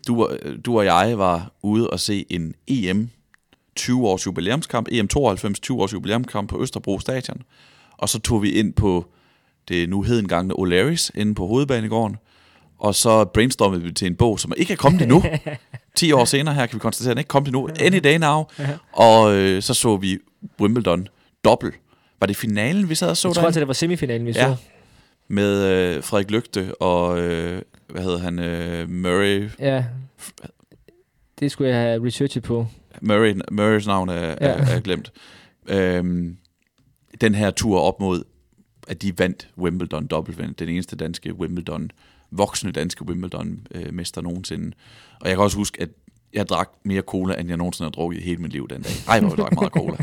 du, 0.06 0.24
og- 0.24 0.38
du 0.64 0.78
og 0.78 0.84
jeg 0.84 1.18
var 1.18 1.52
ude 1.62 1.90
og 1.90 2.00
se 2.00 2.26
en 2.30 2.54
EM 2.66 3.08
20-års 3.80 4.26
jubilæumskamp, 4.26 4.88
EM 4.92 5.08
92 5.08 5.58
20-års 5.70 5.92
jubilæumskamp 5.92 6.48
på 6.50 6.62
Østerbro 6.62 6.98
Stadion. 6.98 7.42
Og 7.98 8.08
så 8.08 8.18
tog 8.20 8.42
vi 8.42 8.50
ind 8.50 8.72
på 8.72 9.06
det 9.68 9.88
nu 9.88 10.02
hedengangne 10.02 10.54
O'Larrys 10.54 11.10
inde 11.14 11.34
på 11.34 11.46
hovedbanegården. 11.46 12.16
Og 12.78 12.94
så 12.94 13.24
brainstormede 13.24 13.82
vi 13.82 13.92
til 13.92 14.06
en 14.06 14.16
bog, 14.16 14.40
som 14.40 14.52
ikke 14.56 14.72
er 14.72 14.76
kommet 14.76 15.02
endnu. 15.02 15.24
10 15.96 16.12
år 16.12 16.24
senere 16.24 16.54
her 16.54 16.66
kan 16.66 16.74
vi 16.74 16.78
konstatere, 16.80 17.10
at 17.10 17.14
den 17.16 17.20
ikke 17.20 17.26
er 17.28 17.32
kommet 17.32 17.48
endnu. 17.48 17.68
Any 17.80 17.98
day 18.04 18.16
now. 18.18 18.44
Og 18.92 19.34
øh, 19.34 19.62
så 19.62 19.74
så 19.74 19.96
vi 19.96 20.18
Wimbledon 20.60 21.08
dobbelt. 21.44 21.74
Var 22.20 22.26
det 22.26 22.36
finalen, 22.36 22.88
vi 22.88 22.94
sad 22.94 23.10
og 23.10 23.16
så 23.16 23.28
Jeg 23.28 23.34
tror 23.34 23.44
altså, 23.44 23.60
det 23.60 23.68
var 23.68 23.74
semifinalen, 23.74 24.26
vi 24.26 24.32
Ja. 24.32 24.44
så. 24.44 24.56
med 25.28 25.64
øh, 25.64 26.02
Frederik 26.04 26.30
Lygte 26.30 26.74
og, 26.80 27.18
øh, 27.20 27.62
hvad 27.88 28.02
hedder 28.02 28.18
han, 28.18 28.38
øh, 28.38 28.90
Murray. 28.90 29.50
Ja. 29.58 29.84
Det 31.40 31.50
skulle 31.52 31.70
jeg 31.70 31.80
have 31.80 32.06
researchet 32.06 32.42
på. 32.42 32.66
Murray 33.00 33.34
Murrays 33.50 33.86
navn 33.86 34.08
er, 34.08 34.14
ja. 34.14 34.34
Er, 34.40 34.66
er 34.66 34.80
glemt. 34.80 35.12
Øhm, 35.68 36.36
den 37.20 37.34
her 37.34 37.50
tur 37.50 37.80
op 37.80 38.00
mod, 38.00 38.24
at 38.88 39.02
de 39.02 39.18
vandt 39.18 39.48
Wimbledon 39.58 40.06
dobbeltvind. 40.06 40.54
Den 40.54 40.68
eneste 40.68 40.96
danske 40.96 41.34
Wimbledon, 41.34 41.90
voksne 42.30 42.72
danske 42.72 43.04
Wimbledon-mester 43.04 44.20
nogensinde. 44.20 44.72
Og 45.20 45.28
jeg 45.28 45.36
kan 45.36 45.44
også 45.44 45.56
huske, 45.56 45.82
at 45.82 45.88
jeg 46.32 46.48
drak 46.48 46.70
mere 46.84 47.02
cola, 47.02 47.40
end 47.40 47.48
jeg 47.48 47.56
nogensinde 47.56 47.86
har 47.86 47.90
drukket 47.90 48.18
i 48.18 48.22
hele 48.22 48.42
mit 48.42 48.52
liv 48.52 48.68
den 48.68 48.82
dag. 48.82 48.92
Ej, 49.08 49.20
hvor 49.20 49.28
jeg 49.28 49.38
drak 49.38 49.54
meget 49.54 49.72
cola. 49.72 49.96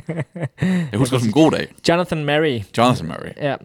Jeg 0.92 1.00
husker 1.00 1.18
det 1.18 1.22
som 1.22 1.28
en 1.30 1.32
god 1.32 1.52
dag. 1.52 1.68
Jonathan 1.90 2.26
Mary. 2.26 2.60
Jonathan 2.78 3.08
Murray. 3.08 3.32
Ja, 3.38 3.56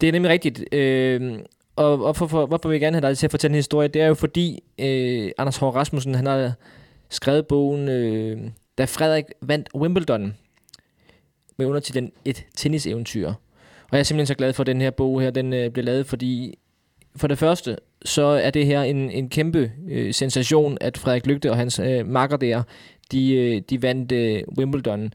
det 0.00 0.08
er 0.08 0.12
nemlig 0.12 0.30
rigtigt. 0.30 0.74
Øh, 0.74 1.38
og 1.76 1.96
hvorfor, 1.96 2.26
for, 2.26 2.46
hvorfor 2.46 2.68
vil 2.68 2.74
jeg 2.74 2.80
gerne 2.80 2.96
have 3.00 3.08
dig 3.08 3.18
til 3.18 3.26
at 3.26 3.30
fortælle 3.30 3.52
en 3.52 3.58
historie? 3.58 3.88
Det 3.88 4.02
er 4.02 4.06
jo 4.06 4.14
fordi, 4.14 4.60
øh, 4.78 5.30
Anders 5.38 5.56
Hård 5.56 5.74
Rasmussen, 5.74 6.14
han 6.14 6.26
har 6.26 6.52
skrevet 7.10 7.46
bogen, 7.46 7.88
øh, 7.88 8.50
da 8.78 8.84
Frederik 8.84 9.24
vandt 9.42 9.68
Wimbledon, 9.74 10.34
med 11.56 11.66
undertitlen 11.66 12.12
Et 12.24 12.46
tenniseventyr. 12.56 13.28
Og 13.28 13.92
jeg 13.92 13.98
er 13.98 14.02
simpelthen 14.02 14.26
så 14.26 14.34
glad 14.34 14.52
for, 14.52 14.62
at 14.62 14.66
den 14.66 14.80
her 14.80 14.90
bog 14.90 15.20
her, 15.20 15.30
den 15.30 15.52
øh, 15.52 15.70
blev 15.70 15.84
lavet, 15.84 16.06
fordi 16.06 16.58
for 17.16 17.26
det 17.26 17.38
første, 17.38 17.76
så 18.04 18.22
er 18.22 18.50
det 18.50 18.66
her 18.66 18.82
en, 18.82 19.10
en 19.10 19.28
kæmpe 19.28 19.72
øh, 19.88 20.14
sensation, 20.14 20.78
at 20.80 20.98
Frederik 20.98 21.26
Lygte 21.26 21.50
og 21.50 21.56
hans 21.56 21.78
øh, 21.78 22.06
makker 22.06 22.36
der, 22.36 22.62
de, 23.12 23.34
øh, 23.34 23.62
de 23.70 23.82
vandt 23.82 24.12
øh, 24.12 24.42
Wimbledon. 24.58 25.12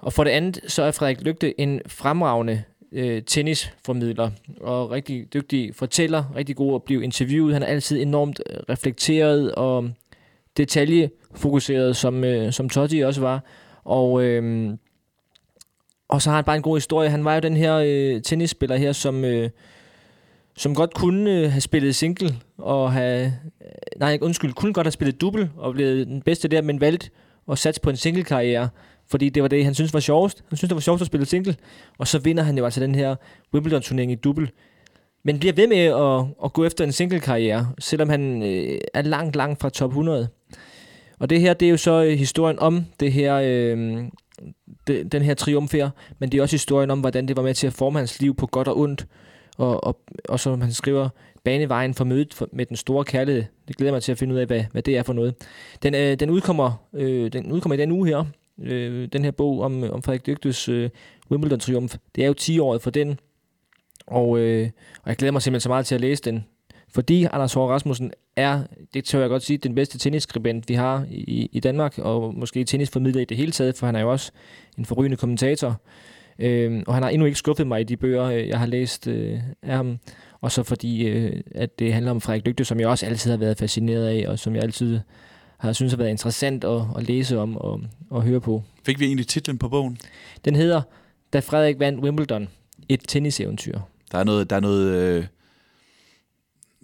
Og 0.00 0.12
for 0.12 0.24
det 0.24 0.30
andet, 0.30 0.60
så 0.66 0.82
er 0.82 0.90
Frederik 0.90 1.20
Lygte 1.20 1.60
en 1.60 1.80
fremragende 1.86 2.62
øh, 2.92 3.22
tennisformidler 3.22 4.30
og 4.60 4.90
rigtig 4.90 5.34
dygtig 5.34 5.74
fortæller, 5.74 6.24
rigtig 6.36 6.56
god 6.56 6.74
at 6.74 6.82
blive 6.82 7.04
interviewet. 7.04 7.54
Han 7.54 7.62
er 7.62 7.66
altid 7.66 8.02
enormt 8.02 8.40
øh, 8.50 8.56
reflekteret 8.68 9.54
og 9.54 9.90
detaljefokuseret, 10.58 11.96
som, 11.96 12.24
øh, 12.24 12.52
som 12.52 12.68
Totti 12.68 13.00
også 13.00 13.20
var. 13.20 13.44
Og, 13.84 14.22
øh, 14.22 14.70
og 16.08 16.22
så 16.22 16.30
har 16.30 16.36
han 16.36 16.44
bare 16.44 16.56
en 16.56 16.62
god 16.62 16.76
historie. 16.76 17.10
Han 17.10 17.24
var 17.24 17.34
jo 17.34 17.40
den 17.40 17.56
her 17.56 17.76
øh, 17.76 18.22
tennisspiller 18.22 18.76
her, 18.76 18.92
som, 18.92 19.24
øh, 19.24 19.50
som 20.56 20.74
godt 20.74 20.94
kunne 20.94 21.30
øh, 21.30 21.50
have 21.50 21.60
spillet 21.60 21.94
single 21.94 22.34
og 22.58 22.92
have... 22.92 23.26
Øh, 23.60 23.68
nej, 23.96 24.18
undskyld, 24.22 24.52
kunne 24.52 24.72
godt 24.72 24.86
have 24.86 24.92
spillet 24.92 25.20
double 25.20 25.50
og 25.56 25.72
blevet 25.74 26.06
den 26.06 26.22
bedste 26.22 26.48
der, 26.48 26.62
men 26.62 26.80
valgte 26.80 27.10
at 27.50 27.58
satse 27.58 27.80
på 27.80 27.90
en 27.90 27.96
single-karriere 27.96 28.68
fordi 29.10 29.28
det 29.28 29.42
var 29.42 29.48
det, 29.48 29.64
han 29.64 29.74
synes 29.74 29.94
var 29.94 30.00
sjovest. 30.00 30.44
Han 30.48 30.56
synes, 30.56 30.68
det 30.68 30.74
var 30.74 30.80
sjovest 30.80 31.02
at 31.02 31.06
spille 31.06 31.26
single, 31.26 31.56
og 31.98 32.06
så 32.06 32.18
vinder 32.18 32.42
han 32.42 32.58
jo 32.58 32.64
altså 32.64 32.80
den 32.80 32.94
her 32.94 33.16
Wimbledon-turnering 33.54 34.12
i 34.12 34.14
double. 34.14 34.48
Men 35.28 35.38
bliver 35.38 35.52
ved 35.52 35.66
med 35.66 35.76
at, 35.76 36.44
at 36.44 36.52
gå 36.52 36.64
efter 36.64 36.84
en 36.84 36.92
single-karriere, 36.92 37.72
selvom 37.78 38.08
han 38.08 38.42
øh, 38.42 38.78
er 38.94 39.02
langt, 39.02 39.36
langt 39.36 39.60
fra 39.60 39.70
top 39.70 39.90
100. 39.90 40.28
Og 41.18 41.30
det 41.30 41.40
her, 41.40 41.54
det 41.54 41.66
er 41.66 41.70
jo 41.70 41.76
så 41.76 42.02
øh, 42.02 42.18
historien 42.18 42.58
om 42.58 42.84
det 43.00 43.12
her, 43.12 43.36
øh, 43.44 43.98
det, 44.86 45.12
den 45.12 45.22
her 45.22 45.34
triumf 45.34 45.72
her, 45.72 45.90
men 46.18 46.32
det 46.32 46.38
er 46.38 46.42
også 46.42 46.54
historien 46.54 46.90
om, 46.90 47.00
hvordan 47.00 47.28
det 47.28 47.36
var 47.36 47.42
med 47.42 47.54
til 47.54 47.66
at 47.66 47.72
forme 47.72 47.98
hans 47.98 48.20
liv 48.20 48.34
på 48.34 48.46
godt 48.46 48.68
og 48.68 48.78
ondt. 48.78 49.06
Og, 49.58 49.84
og, 49.84 50.00
og 50.28 50.40
som 50.40 50.60
han 50.60 50.72
skriver, 50.72 51.08
banevejen 51.44 51.94
for 51.94 52.04
mødet 52.04 52.34
for, 52.34 52.48
med 52.52 52.66
den 52.66 52.76
store 52.76 53.04
kærlighed. 53.04 53.44
Det 53.68 53.76
glæder 53.76 53.92
mig 53.92 54.02
til 54.02 54.12
at 54.12 54.18
finde 54.18 54.34
ud 54.34 54.40
af, 54.40 54.46
hvad, 54.46 54.64
hvad 54.72 54.82
det 54.82 54.96
er 54.96 55.02
for 55.02 55.12
noget. 55.12 55.34
Den, 55.82 55.94
øh, 55.94 56.20
den, 56.20 56.30
udkommer, 56.30 56.84
øh, 56.94 57.32
den 57.32 57.52
udkommer 57.52 57.74
i 57.74 57.80
den 57.80 57.92
uge 57.92 58.08
her, 58.08 58.24
øh, 58.62 59.08
den 59.12 59.24
her 59.24 59.30
bog 59.30 59.60
om, 59.60 59.84
øh, 59.84 59.90
om 59.90 60.02
Frederik 60.02 60.26
Dygtes 60.26 60.68
øh, 60.68 60.90
Wimbledon-triumf. 61.32 61.96
Det 62.14 62.24
er 62.24 62.26
jo 62.26 62.34
10 62.34 62.58
året 62.58 62.82
for 62.82 62.90
den, 62.90 63.18
og, 64.10 64.38
øh, 64.38 64.70
og 65.02 65.08
jeg 65.08 65.16
glæder 65.16 65.32
mig 65.32 65.42
simpelthen 65.42 65.60
så 65.60 65.68
meget 65.68 65.86
til 65.86 65.94
at 65.94 66.00
læse 66.00 66.22
den. 66.22 66.44
Fordi 66.94 67.24
Anders 67.24 67.52
Hård 67.52 67.70
Rasmussen 67.70 68.12
er, 68.36 68.62
det 68.94 69.04
tør 69.04 69.20
jeg 69.20 69.28
godt 69.28 69.42
sige, 69.42 69.58
den 69.58 69.74
bedste 69.74 69.98
tennisskribent, 69.98 70.68
vi 70.68 70.74
har 70.74 71.06
i, 71.10 71.48
i 71.52 71.60
Danmark, 71.60 71.98
og 71.98 72.34
måske 72.34 72.64
tennisformidler 72.64 73.20
i 73.20 73.24
det 73.24 73.36
hele 73.36 73.52
taget, 73.52 73.76
for 73.76 73.86
han 73.86 73.96
er 73.96 74.00
jo 74.00 74.12
også 74.12 74.32
en 74.78 74.84
forrygende 74.84 75.16
kommentator. 75.16 75.80
Øh, 76.38 76.82
og 76.86 76.94
han 76.94 77.02
har 77.02 77.10
endnu 77.10 77.26
ikke 77.26 77.38
skuffet 77.38 77.66
mig 77.66 77.80
i 77.80 77.84
de 77.84 77.96
bøger, 77.96 78.24
øh, 78.24 78.48
jeg 78.48 78.58
har 78.58 78.66
læst 78.66 79.06
øh, 79.06 79.40
af 79.62 79.76
ham. 79.76 79.98
Og 80.40 80.52
så 80.52 80.62
fordi, 80.62 81.08
øh, 81.08 81.40
at 81.54 81.78
det 81.78 81.92
handler 81.92 82.10
om 82.10 82.20
Frederik 82.20 82.46
Dygte, 82.46 82.64
som 82.64 82.80
jeg 82.80 82.88
også 82.88 83.06
altid 83.06 83.30
har 83.30 83.38
været 83.38 83.58
fascineret 83.58 84.06
af, 84.06 84.28
og 84.28 84.38
som 84.38 84.54
jeg 84.54 84.62
altid 84.62 85.00
har 85.58 85.72
synes 85.72 85.92
har 85.92 85.98
været 85.98 86.10
interessant 86.10 86.64
at, 86.64 86.82
at 86.96 87.08
læse 87.08 87.38
om 87.38 87.56
og, 87.56 87.80
og 88.10 88.22
høre 88.22 88.40
på. 88.40 88.62
Fik 88.86 89.00
vi 89.00 89.04
egentlig 89.04 89.26
titlen 89.26 89.58
på 89.58 89.68
bogen? 89.68 89.98
Den 90.44 90.56
hedder 90.56 90.82
Da 91.32 91.40
Frederik 91.40 91.78
vandt 91.78 92.04
Wimbledon. 92.04 92.48
Et 92.88 93.00
tenniseventyr. 93.08 93.78
Der 94.12 94.18
er 94.18 94.24
noget, 94.24 94.50
der 94.50 94.56
er 94.56 94.60
noget, 94.60 94.94
øh, 94.94 95.26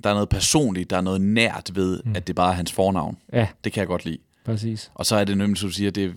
der 0.04 0.10
er 0.10 0.14
noget 0.14 0.28
personligt, 0.28 0.90
der 0.90 0.96
er 0.96 1.00
noget 1.00 1.20
nært 1.20 1.70
ved, 1.74 2.02
mm. 2.04 2.16
at 2.16 2.26
det 2.26 2.36
bare 2.36 2.50
er 2.50 2.56
hans 2.56 2.72
fornavn. 2.72 3.16
Ja. 3.32 3.48
Det 3.64 3.72
kan 3.72 3.80
jeg 3.80 3.88
godt 3.88 4.04
lide. 4.04 4.18
Præcis. 4.44 4.90
Og 4.94 5.06
så 5.06 5.16
er 5.16 5.24
det 5.24 5.38
nemlig, 5.38 5.58
som 5.58 5.68
du 5.68 5.74
siger, 5.74 5.90
det, 5.90 6.14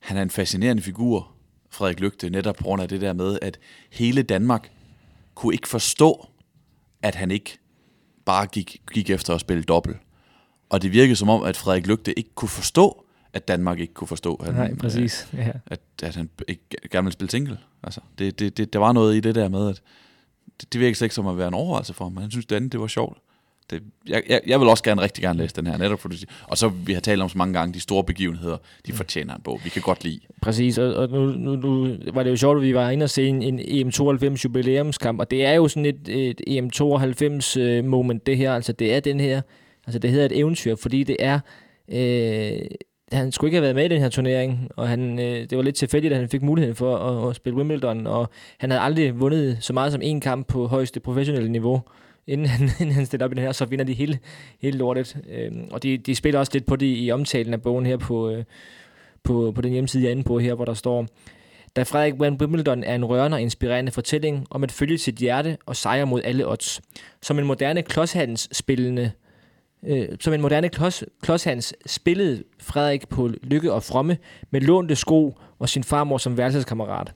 han 0.00 0.16
er 0.16 0.22
en 0.22 0.30
fascinerende 0.30 0.82
figur, 0.82 1.32
Frederik 1.70 2.00
Lygte, 2.00 2.30
netop 2.30 2.56
på 2.56 2.64
grund 2.64 2.82
af 2.82 2.88
det 2.88 3.00
der 3.00 3.12
med, 3.12 3.38
at 3.42 3.58
hele 3.90 4.22
Danmark 4.22 4.70
kunne 5.34 5.54
ikke 5.54 5.68
forstå, 5.68 6.28
at 7.02 7.14
han 7.14 7.30
ikke 7.30 7.58
bare 8.24 8.46
gik, 8.46 8.82
gik 8.92 9.10
efter 9.10 9.34
at 9.34 9.40
spille 9.40 9.62
dobbelt. 9.62 9.96
Og 10.68 10.82
det 10.82 10.92
virkede 10.92 11.16
som 11.16 11.28
om, 11.28 11.42
at 11.42 11.56
Frederik 11.56 11.86
Lygte 11.86 12.18
ikke 12.18 12.30
kunne 12.34 12.48
forstå, 12.48 13.04
at 13.32 13.48
Danmark 13.48 13.80
ikke 13.80 13.94
kunne 13.94 14.08
forstå, 14.08 14.34
at, 14.34 14.54
Nej, 14.54 14.74
præcis. 14.74 15.28
Ja. 15.32 15.52
At, 15.66 15.80
at 16.02 16.14
han 16.16 16.30
ikke 16.48 16.64
gerne 16.90 17.04
ville 17.04 17.12
spille 17.12 17.30
single. 17.30 17.58
Altså, 17.82 18.00
det, 18.18 18.38
det, 18.38 18.56
det, 18.56 18.72
der 18.72 18.78
var 18.78 18.92
noget 18.92 19.16
i 19.16 19.20
det 19.20 19.34
der 19.34 19.48
med, 19.48 19.68
at 19.68 19.82
det, 20.60 20.72
det 20.72 20.96
slet 20.96 21.06
ikke 21.06 21.14
som 21.14 21.26
at 21.26 21.38
være 21.38 21.48
en 21.48 21.54
overvejelse 21.54 21.94
for 21.94 22.04
ham, 22.04 22.12
men 22.12 22.22
han 22.22 22.30
synes, 22.30 22.46
det 22.46 22.56
andet 22.56 22.72
det 22.72 22.80
var 22.80 22.86
sjovt. 22.86 23.18
Det, 23.70 23.82
jeg, 24.08 24.22
jeg, 24.28 24.40
jeg 24.46 24.60
vil 24.60 24.68
også 24.68 24.84
gerne 24.84 25.02
rigtig 25.02 25.22
gerne 25.22 25.38
læse 25.38 25.56
den 25.56 25.66
her, 25.66 25.76
netop 25.76 26.00
fordi, 26.00 26.24
og 26.42 26.58
så 26.58 26.68
vi 26.68 26.92
har 26.92 27.00
talt 27.00 27.22
om 27.22 27.28
så 27.28 27.38
mange 27.38 27.54
gange, 27.54 27.74
de 27.74 27.80
store 27.80 28.04
begivenheder, 28.04 28.56
de 28.86 28.92
mm. 28.92 28.96
fortjener 28.96 29.34
en 29.34 29.42
bog. 29.42 29.60
Vi 29.64 29.70
kan 29.70 29.82
godt 29.82 30.04
lide. 30.04 30.20
Præcis, 30.42 30.78
og, 30.78 30.94
og 30.94 31.08
nu, 31.08 31.26
nu, 31.26 31.56
nu, 31.56 31.96
var 32.12 32.22
det 32.22 32.30
jo 32.30 32.36
sjovt, 32.36 32.56
at 32.56 32.62
vi 32.62 32.74
var 32.74 32.90
inde 32.90 33.04
og 33.04 33.10
se 33.10 33.26
en, 33.26 33.42
en 33.42 33.60
EM92 33.60 34.42
jubilæumskamp, 34.44 35.20
og 35.20 35.30
det 35.30 35.44
er 35.44 35.52
jo 35.52 35.68
sådan 35.68 35.86
et, 35.86 36.08
et 36.08 36.40
EM92 36.48 37.60
øh, 37.60 37.84
moment, 37.84 38.26
det 38.26 38.36
her, 38.36 38.54
altså 38.54 38.72
det 38.72 38.94
er 38.94 39.00
den 39.00 39.20
her 39.20 39.40
Altså 39.86 39.98
det 39.98 40.10
hedder 40.10 40.26
et 40.26 40.38
eventyr, 40.38 40.76
fordi 40.76 41.04
det 41.04 41.16
er... 41.18 41.40
Øh, 41.88 42.66
han 43.12 43.32
skulle 43.32 43.48
ikke 43.48 43.56
have 43.56 43.62
været 43.62 43.74
med 43.74 43.84
i 43.84 43.88
den 43.88 44.00
her 44.00 44.08
turnering, 44.08 44.68
og 44.76 44.88
han, 44.88 45.18
øh, 45.18 45.50
det 45.50 45.56
var 45.58 45.62
lidt 45.62 45.76
tilfældigt, 45.76 46.12
at 46.14 46.20
han 46.20 46.28
fik 46.28 46.42
muligheden 46.42 46.76
for 46.76 46.96
at, 46.96 47.30
at 47.30 47.36
spille 47.36 47.56
Wimbledon, 47.56 48.06
og 48.06 48.30
han 48.58 48.70
havde 48.70 48.82
aldrig 48.82 49.20
vundet 49.20 49.58
så 49.60 49.72
meget 49.72 49.92
som 49.92 50.02
én 50.02 50.20
kamp 50.20 50.46
på 50.46 50.66
højeste 50.66 51.00
professionelle 51.00 51.52
niveau, 51.52 51.82
inden 52.26 52.46
han, 52.46 52.70
inden 52.80 52.94
han 52.94 53.06
stillede 53.06 53.24
op 53.24 53.32
i 53.32 53.34
den 53.34 53.42
her, 53.42 53.52
så 53.52 53.64
vinder 53.64 53.84
de 53.84 53.92
hele, 53.92 54.18
hele 54.60 54.78
lortet. 54.78 55.16
Øh, 55.30 55.52
og 55.70 55.82
de, 55.82 55.98
de 55.98 56.14
spiller 56.14 56.40
også 56.40 56.52
lidt 56.54 56.66
på 56.66 56.76
det 56.76 56.94
i 56.98 57.10
omtalen 57.10 57.54
af 57.54 57.62
bogen 57.62 57.86
her 57.86 57.96
på, 57.96 58.30
øh, 58.30 58.44
på, 59.22 59.52
på 59.54 59.60
den 59.60 59.72
hjemmeside, 59.72 60.02
jeg 60.02 60.08
er 60.08 60.12
inde 60.12 60.24
på 60.24 60.38
her, 60.38 60.54
hvor 60.54 60.64
der 60.64 60.74
står, 60.74 61.06
da 61.76 61.82
Frederik 61.82 62.14
vandt 62.18 62.42
Wimbledon 62.42 62.84
er 62.84 62.94
en 62.94 63.04
rørende 63.04 63.34
og 63.34 63.40
inspirerende 63.40 63.92
fortælling 63.92 64.46
om 64.50 64.62
at 64.64 64.72
følge 64.72 64.98
sit 64.98 65.14
hjerte 65.14 65.56
og 65.66 65.76
sejre 65.76 66.06
mod 66.06 66.20
alle 66.24 66.48
odds. 66.48 66.80
Som 67.22 67.38
en 67.38 67.46
moderne 67.46 67.82
klodshandelsspillende 67.82 68.54
spillende 68.54 69.25
Øh, 69.86 70.08
som 70.20 70.32
en 70.32 70.40
moderne 70.40 70.68
klods, 70.68 71.04
klodshands 71.22 71.74
spillede 71.86 72.44
Frederik 72.60 73.08
på 73.08 73.30
Lykke 73.42 73.72
og 73.72 73.82
Fromme 73.82 74.18
med 74.50 74.60
lånte 74.60 74.96
sko 74.96 75.38
og 75.58 75.68
sin 75.68 75.84
farmor 75.84 76.18
som 76.18 76.36
værelseskammerat. 76.36 77.12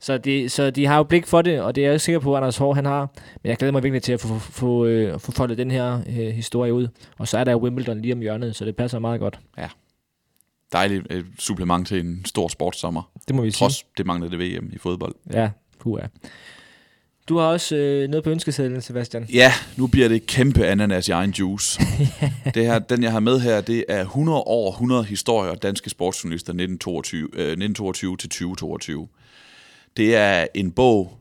Så 0.00 0.18
de, 0.18 0.48
så 0.48 0.70
de 0.70 0.86
har 0.86 0.96
jo 0.96 1.02
blik 1.02 1.26
for 1.26 1.42
det, 1.42 1.60
og 1.60 1.74
det 1.74 1.86
er 1.86 1.90
jeg 1.90 2.00
sikker 2.00 2.18
på, 2.18 2.34
at 2.34 2.36
Anders 2.36 2.56
Hård 2.56 2.74
han 2.76 2.84
har. 2.84 3.08
Men 3.42 3.50
jeg 3.50 3.56
glæder 3.56 3.72
mig 3.72 3.82
virkelig 3.82 4.02
til 4.02 4.12
at 4.12 4.20
få, 4.20 4.28
få, 4.28 4.52
få, 4.52 4.84
øh, 4.86 5.20
få 5.20 5.32
foldet 5.32 5.58
den 5.58 5.70
her 5.70 6.00
øh, 6.08 6.14
historie 6.14 6.72
ud. 6.74 6.88
Og 7.18 7.28
så 7.28 7.38
er 7.38 7.44
der 7.44 7.56
Wimbledon 7.56 8.00
lige 8.00 8.14
om 8.14 8.20
hjørnet, 8.20 8.56
så 8.56 8.64
det 8.64 8.76
passer 8.76 8.98
meget 8.98 9.20
godt. 9.20 9.38
Ja. 9.58 9.68
Dejligt 10.72 11.06
øh, 11.10 11.24
supplement 11.38 11.88
til 11.88 12.00
en 12.00 12.24
stor 12.24 12.48
sportssommer. 12.48 13.10
Det 13.28 13.36
må 13.36 13.42
vi 13.42 13.50
Trods 13.50 13.74
sige. 13.74 13.86
det 13.98 14.06
manglede 14.06 14.36
VM 14.38 14.70
i 14.72 14.78
fodbold. 14.78 15.14
Ja, 15.32 15.50
puha. 15.78 16.06
Du 17.32 17.38
har 17.38 17.46
også 17.46 17.76
øh, 17.76 18.08
noget 18.08 18.24
på 18.24 18.30
ønskesedlen, 18.30 18.80
Sebastian. 18.80 19.26
Ja, 19.32 19.52
nu 19.76 19.86
bliver 19.86 20.08
det 20.08 20.26
kæmpe 20.26 20.66
ananas 20.66 21.08
i 21.08 21.10
egen 21.10 21.30
juice. 21.30 21.80
det 22.54 22.66
her, 22.66 22.78
den, 22.78 23.02
jeg 23.02 23.12
har 23.12 23.20
med 23.20 23.40
her, 23.40 23.60
det 23.60 23.84
er 23.88 24.00
100 24.00 24.38
år, 24.38 24.70
100 24.70 25.04
historier 25.04 25.54
danske 25.54 25.90
sportsjournalister 25.90 26.50
1922, 26.50 27.22
øh, 27.22 27.40
1922 27.40 28.16
til 28.16 28.28
2022. 28.28 29.08
Det 29.96 30.16
er 30.16 30.46
en 30.54 30.72
bog, 30.72 31.18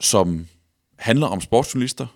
som 0.00 0.46
handler 0.98 1.26
om 1.26 1.40
sportsjournalister, 1.40 2.06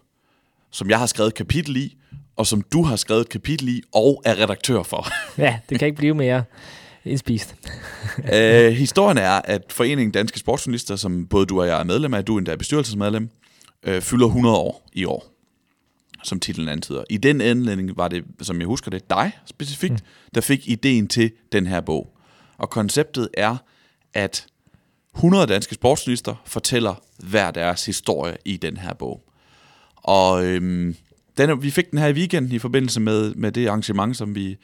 som 0.70 0.90
jeg 0.90 0.98
har 0.98 1.06
skrevet 1.06 1.34
kapitel 1.34 1.76
i, 1.76 1.96
og 2.36 2.46
som 2.46 2.62
du 2.62 2.82
har 2.82 2.96
skrevet 2.96 3.28
kapitel 3.28 3.68
i 3.68 3.82
og 3.94 4.22
er 4.24 4.42
redaktør 4.42 4.82
for. 4.82 5.06
ja, 5.38 5.58
det 5.68 5.78
kan 5.78 5.86
ikke 5.86 5.98
blive 5.98 6.14
mere 6.14 6.44
indspist. 7.04 7.54
øh, 8.34 8.72
historien 8.72 9.18
er, 9.18 9.40
at 9.44 9.72
Foreningen 9.72 10.12
Danske 10.12 10.38
Sportsjournalister, 10.38 10.96
som 10.96 11.26
både 11.26 11.46
du 11.46 11.60
og 11.60 11.66
jeg 11.66 11.80
er 11.80 11.84
medlem 11.84 12.14
af, 12.14 12.24
du 12.24 12.34
er 12.34 12.38
endda 12.38 12.56
bestyrelsesmedlem, 12.56 13.30
øh, 13.82 14.02
fylder 14.02 14.26
100 14.26 14.56
år 14.56 14.88
i 14.92 15.04
år, 15.04 15.26
som 16.24 16.40
titlen 16.40 16.68
antyder. 16.68 17.04
I 17.10 17.16
den 17.16 17.40
anledning 17.40 17.96
var 17.96 18.08
det, 18.08 18.24
som 18.42 18.58
jeg 18.58 18.66
husker 18.66 18.90
det, 18.90 19.10
dig 19.10 19.32
specifikt, 19.46 19.92
mm. 19.92 19.98
der 20.34 20.40
fik 20.40 20.68
ideen 20.68 21.08
til 21.08 21.32
den 21.52 21.66
her 21.66 21.80
bog. 21.80 22.16
Og 22.58 22.70
konceptet 22.70 23.28
er, 23.34 23.56
at 24.14 24.46
100 25.14 25.46
danske 25.46 25.74
sportsjournalister 25.74 26.42
fortæller 26.46 26.94
hver 27.18 27.50
deres 27.50 27.86
historie 27.86 28.36
i 28.44 28.56
den 28.56 28.76
her 28.76 28.94
bog. 28.94 29.22
Og 29.96 30.44
øhm, 30.44 30.96
den, 31.38 31.62
vi 31.62 31.70
fik 31.70 31.90
den 31.90 31.98
her 31.98 32.08
i 32.08 32.12
weekenden 32.12 32.52
i 32.52 32.58
forbindelse 32.58 33.00
med, 33.00 33.34
med 33.34 33.52
det 33.52 33.66
arrangement, 33.66 34.16
som 34.16 34.34
vi 34.34 34.56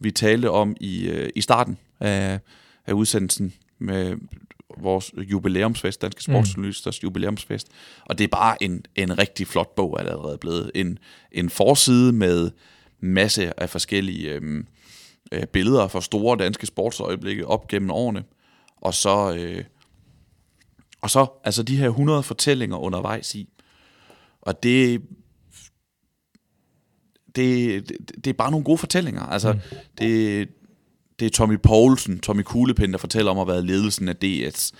vi 0.00 0.10
talte 0.10 0.50
om 0.50 0.76
i, 0.80 1.08
øh, 1.08 1.30
i 1.34 1.40
starten 1.40 1.78
af, 2.00 2.40
af 2.86 2.92
udsendelsen 2.92 3.54
med 3.78 4.16
vores 4.78 5.12
jubilæumsfest, 5.16 6.02
Danske 6.02 6.30
mm. 6.30 6.34
Sportsjournalisters 6.34 7.02
mm. 7.02 7.06
jubilæumsfest. 7.06 7.68
Og 8.04 8.18
det 8.18 8.24
er 8.24 8.28
bare 8.28 8.62
en, 8.62 8.84
en 8.94 9.18
rigtig 9.18 9.46
flot 9.46 9.74
bog, 9.74 9.92
er 9.92 9.98
allerede 9.98 10.38
blevet. 10.38 10.70
En, 10.74 10.98
en 11.32 11.50
forside 11.50 12.12
med, 12.12 12.50
masse 13.04 13.60
af 13.60 13.70
forskellige 13.70 14.32
øh, 14.32 14.64
øh, 15.32 15.46
billeder 15.46 15.88
fra 15.88 16.00
store 16.00 16.36
danske 16.36 16.66
sportsøjeblikke 16.66 17.46
op 17.46 17.68
gennem 17.68 17.90
årene. 17.90 18.24
Og 18.76 18.94
så, 18.94 19.34
øh, 19.38 19.64
og 21.00 21.10
så 21.10 21.26
altså 21.44 21.62
de 21.62 21.76
her 21.76 21.86
100 21.88 22.22
fortællinger 22.22 22.76
undervejs 22.76 23.34
i. 23.34 23.48
Og 24.40 24.62
det, 24.62 25.02
det, 27.36 27.88
det, 27.88 27.96
det 28.24 28.26
er 28.26 28.34
bare 28.34 28.50
nogle 28.50 28.64
gode 28.64 28.78
fortællinger. 28.78 29.22
Altså, 29.22 29.52
mm. 29.52 29.58
det, 29.98 30.48
det 31.18 31.26
er 31.26 31.30
Tommy 31.30 31.56
Poulsen, 31.62 32.20
Tommy 32.20 32.42
Kuglepind, 32.42 32.92
der 32.92 32.98
fortæller 32.98 33.30
om 33.30 33.38
at 33.38 33.46
være 33.46 33.62
ledelsen 33.62 34.08
af 34.08 34.16
DS, 34.16 34.72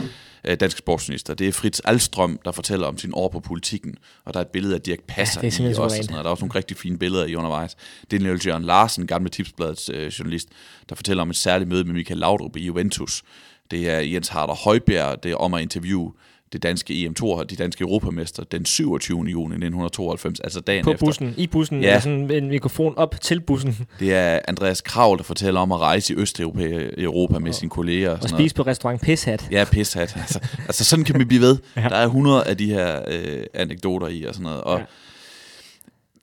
øh, 0.44 0.56
danske 0.60 0.78
sportsminister. 0.78 1.34
Det 1.34 1.48
er 1.48 1.52
Fritz 1.52 1.80
Alstrøm, 1.84 2.38
der 2.44 2.52
fortæller 2.52 2.86
om 2.86 2.98
sin 2.98 3.10
år 3.14 3.28
på 3.28 3.40
politikken. 3.40 3.96
Og 4.24 4.34
der 4.34 4.40
er 4.40 4.44
et 4.44 4.50
billede 4.50 4.74
af 4.74 4.80
Dirk 4.80 4.98
Passer 5.08 5.40
ja, 5.42 5.46
i 5.46 5.68
også. 5.68 5.82
Og 5.82 5.90
sådan 5.90 6.06
noget. 6.10 6.24
Der 6.24 6.28
er 6.28 6.32
også 6.32 6.44
nogle 6.44 6.54
rigtig 6.54 6.76
fine 6.76 6.98
billeder 6.98 7.26
i 7.26 7.34
undervejs. 7.34 7.76
Det 8.10 8.16
er 8.16 8.20
Niels 8.20 8.46
Jørgen 8.46 8.62
Larsen, 8.62 9.06
gamle 9.06 9.28
tipsbladets 9.28 9.90
øh, 9.94 10.06
journalist, 10.06 10.48
der 10.88 10.94
fortæller 10.94 11.22
om 11.22 11.30
et 11.30 11.36
særligt 11.36 11.70
møde 11.70 11.84
med 11.84 11.94
Michael 11.94 12.20
Laudrup 12.20 12.56
i 12.56 12.64
Juventus. 12.64 13.22
Det 13.70 13.90
er 13.90 14.00
Jens 14.00 14.28
Harder 14.28 14.54
Højbjerg, 14.54 15.22
det 15.22 15.30
er 15.30 15.36
om 15.36 15.54
at 15.54 15.62
interviewe 15.62 16.12
det 16.54 16.62
danske 16.62 16.94
EM2, 16.94 17.42
de 17.42 17.56
danske 17.56 17.82
europamester, 17.82 18.44
den 18.44 18.64
27. 18.64 19.18
juni 19.18 19.54
1992, 19.54 20.40
altså 20.40 20.60
dagen 20.60 20.84
På 20.84 20.92
efter. 20.92 21.06
bussen, 21.06 21.34
i 21.36 21.46
bussen, 21.46 21.82
ja. 21.82 22.00
sådan 22.00 22.30
en 22.30 22.48
mikrofon 22.48 22.94
op 22.96 23.20
til 23.20 23.40
bussen. 23.40 23.86
Det 24.00 24.14
er 24.14 24.38
Andreas 24.48 24.80
Krav, 24.80 25.16
der 25.18 25.22
fortæller 25.22 25.60
om 25.60 25.72
at 25.72 25.80
rejse 25.80 26.14
i 26.14 26.16
Østeuropa 26.16 26.90
Europa 26.98 27.38
med 27.38 27.48
og, 27.48 27.54
sine 27.54 27.70
kolleger. 27.70 28.10
Og, 28.10 28.18
og 28.22 28.28
spise 28.28 28.54
på 28.54 28.62
restaurant 28.62 29.00
Pishat. 29.00 29.48
Ja, 29.50 29.64
Pishat. 29.72 30.16
altså, 30.16 30.40
altså 30.58 30.84
sådan 30.84 31.04
kan 31.04 31.18
vi 31.18 31.24
blive 31.24 31.40
ved. 31.40 31.58
ja. 31.76 31.88
Der 31.88 31.96
er 31.96 32.04
100 32.04 32.46
af 32.46 32.56
de 32.56 32.66
her 32.66 33.02
øh, 33.08 33.44
anekdoter 33.54 34.08
i 34.08 34.24
og 34.24 34.34
sådan 34.34 34.44
noget. 34.44 34.60
Og 34.60 34.78
ja. 34.78 34.84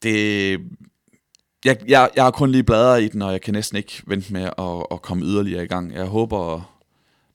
det... 0.03 0.59
Jeg, 1.65 1.77
jeg, 1.87 2.09
jeg 2.15 2.23
har 2.23 2.31
kun 2.31 2.51
lige 2.51 2.63
bladret 2.63 3.03
i 3.03 3.07
den, 3.07 3.21
og 3.21 3.31
jeg 3.31 3.41
kan 3.41 3.53
næsten 3.53 3.77
ikke 3.77 4.01
vente 4.07 4.33
med 4.33 4.43
at, 4.43 4.85
at 4.91 5.01
komme 5.01 5.25
yderligere 5.25 5.63
i 5.63 5.67
gang. 5.67 5.93
Jeg 5.93 6.05
håber, 6.05 6.71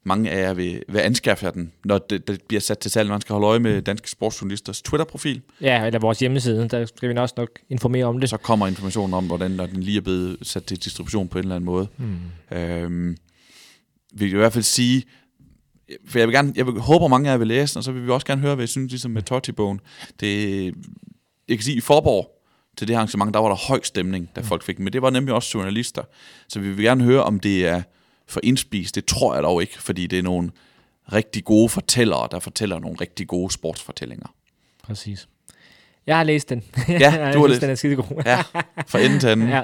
mange 0.07 0.31
af 0.31 0.43
jer 0.43 0.55
vil, 0.55 0.83
vil 0.89 0.99
anskaffe 0.99 1.51
den, 1.51 1.73
når 1.85 1.99
det, 1.99 2.29
det 2.29 2.43
bliver 2.49 2.61
sat 2.61 2.79
til 2.79 2.91
salg. 2.91 3.09
Man 3.09 3.21
skal 3.21 3.33
holde 3.33 3.47
øje 3.47 3.59
med 3.59 3.83
Danske 3.83 4.11
Sportsjournalisters 4.11 4.83
Twitter-profil. 4.83 5.43
Ja, 5.61 5.87
eller 5.87 5.99
vores 5.99 6.19
hjemmeside, 6.19 6.69
der 6.69 6.87
skal 6.87 7.09
vi 7.09 7.19
også 7.19 7.35
nok 7.37 7.51
informere 7.71 8.05
om 8.05 8.21
det. 8.21 8.31
Så 8.31 8.37
kommer 8.37 8.67
informationen 8.67 9.15
om, 9.15 9.27
hvordan 9.27 9.51
når 9.51 9.67
den 9.67 9.83
lige 9.83 9.97
er 9.97 10.01
blevet 10.01 10.39
sat 10.43 10.65
til 10.65 10.85
distribution 10.85 11.29
på 11.29 11.39
en 11.39 11.45
eller 11.45 11.57
anden 11.57 11.67
måde. 11.67 11.89
Hmm. 11.97 12.59
Øhm, 12.59 13.17
vi 14.13 14.25
vil 14.25 14.33
i 14.33 14.37
hvert 14.37 14.53
fald 14.53 14.65
sige, 14.65 15.05
for 16.09 16.19
jeg 16.19 16.29
vil 16.29 16.35
gerne, 16.35 16.53
jeg 16.57 16.67
vil, 16.67 16.75
håber 16.75 17.09
mange 17.09 17.29
af 17.29 17.33
jer 17.33 17.39
vil 17.39 17.49
læse 17.49 17.75
den, 17.75 17.79
og 17.79 17.85
så 17.85 17.93
vil 17.93 18.07
vi 18.07 18.11
også 18.11 18.27
gerne 18.27 18.43
høre, 18.43 18.55
hvad 18.55 18.65
I 18.65 18.67
synes 18.67 18.91
ligesom 18.91 19.11
med 19.11 19.23
Totti-bogen. 19.23 19.81
Det, 20.21 20.65
jeg 21.49 21.57
kan 21.57 21.65
sige, 21.65 21.77
i 21.77 21.81
Forborg, 21.81 22.33
til 22.79 22.89
det 22.89 22.95
arrangement, 22.95 23.35
der 23.35 23.41
var 23.41 23.49
der 23.49 23.57
høj 23.69 23.81
stemning, 23.83 24.31
da 24.37 24.41
folk 24.41 24.63
fik 24.63 24.79
men 24.79 24.93
det 24.93 25.03
var 25.03 25.11
nemlig 25.11 25.35
også 25.35 25.59
journalister. 25.59 26.03
Så 26.49 26.61
vi 26.61 26.73
vil 26.73 26.85
gerne 26.85 27.05
høre, 27.05 27.23
om 27.23 27.41
det 27.41 27.67
er 27.67 27.83
for 28.29 28.41
indspist. 28.43 28.95
Det 28.95 29.05
tror 29.05 29.35
jeg 29.35 29.43
dog 29.43 29.61
ikke, 29.61 29.83
fordi 29.83 30.07
det 30.07 30.19
er 30.19 30.23
nogle 30.23 30.51
rigtig 31.13 31.45
gode 31.45 31.69
fortællere, 31.69 32.29
der 32.31 32.39
fortæller 32.39 32.79
nogle 32.79 32.97
rigtig 33.01 33.27
gode 33.29 33.53
sportsfortællinger. 33.53 34.35
Præcis. 34.83 35.29
Jeg 36.07 36.17
har 36.17 36.25
læst 36.25 36.49
den. 36.49 36.65
Ja, 36.89 37.31
du 37.35 37.41
har 37.41 37.47
læst 37.47 37.61
den. 37.61 37.71
er 37.71 37.75
skide 37.75 37.97
god. 37.97 38.23
ja, 38.27 38.43
fra 38.87 39.01
enden 39.01 39.21
til 39.21 39.29
anden. 39.29 39.49
Ja, 39.57 39.63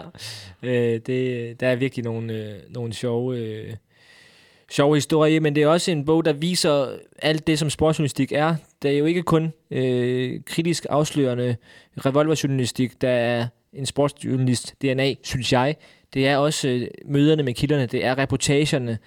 øh, 0.63 1.01
det, 1.07 1.61
der 1.61 1.69
er 1.69 1.77
virkelig 1.77 2.05
nogle, 2.05 2.33
øh, 2.33 2.55
nogle 2.71 2.93
sjove, 2.93 3.39
øh, 3.39 3.75
sjove 4.71 4.97
historier, 4.97 5.41
men 5.41 5.55
det 5.55 5.63
er 5.63 5.67
også 5.67 5.91
en 5.91 6.05
bog, 6.05 6.25
der 6.25 6.33
viser 6.33 6.97
alt 7.19 7.47
det, 7.47 7.59
som 7.59 7.71
sportsjournalistik 7.71 8.33
er. 8.33 8.55
Det 8.83 8.91
er 8.91 8.99
jo 8.99 9.05
ikke 9.05 9.23
kun 9.23 9.53
øh, 9.71 10.41
kritisk 10.47 10.87
afslørende 10.91 11.57
revolverjournalistik, 12.07 13.01
der 13.01 13.11
er 13.11 13.47
en 13.73 13.87
sportsjournalist 13.87 14.75
DNA, 14.83 15.15
synes 15.23 15.53
jeg. 15.53 15.77
Det 16.15 16.29
er 16.29 16.37
også 16.37 16.69
øh, 16.69 16.87
møderne 17.05 17.43
med 17.43 17.55
kilderne, 17.55 17.87
det 17.87 18.05
er 18.05 18.19
reportagerne, 18.19 18.99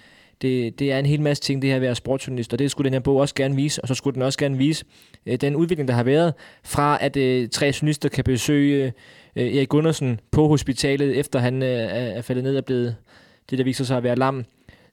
det, 0.42 0.78
det 0.78 0.92
er 0.92 0.98
en 0.98 1.06
hel 1.06 1.20
masse 1.20 1.42
ting, 1.42 1.62
det 1.62 1.70
her 1.70 1.76
ved 1.78 1.86
at 1.86 1.88
være 1.88 1.94
sportsjournalist, 1.94 2.52
og 2.52 2.58
det 2.58 2.70
skulle 2.70 2.84
den 2.84 2.92
her 2.92 3.00
bog 3.00 3.16
også 3.16 3.34
gerne 3.34 3.56
vise, 3.56 3.82
og 3.82 3.88
så 3.88 3.94
skulle 3.94 4.14
den 4.14 4.22
også 4.22 4.38
gerne 4.38 4.58
vise 4.58 4.84
øh, 5.26 5.36
den 5.36 5.56
udvikling, 5.56 5.88
der 5.88 5.94
har 5.94 6.02
været, 6.02 6.34
fra 6.64 6.98
at 7.00 7.16
øh, 7.16 7.48
tre 7.48 7.66
journalister 7.66 8.08
kan 8.08 8.24
besøge 8.24 8.84
øh, 8.84 8.92
øh 9.36 9.56
Erik 9.56 9.68
Gundersen 9.68 10.20
på 10.30 10.48
hospitalet, 10.48 11.16
efter 11.16 11.38
han 11.38 11.62
øh, 11.62 11.68
er 11.68 12.22
faldet 12.22 12.44
ned 12.44 12.56
og 12.56 12.64
blevet 12.64 12.96
det, 13.50 13.58
der 13.58 13.64
viser 13.64 13.84
sig 13.84 13.96
at 13.96 14.02
være 14.02 14.16
lam, 14.16 14.44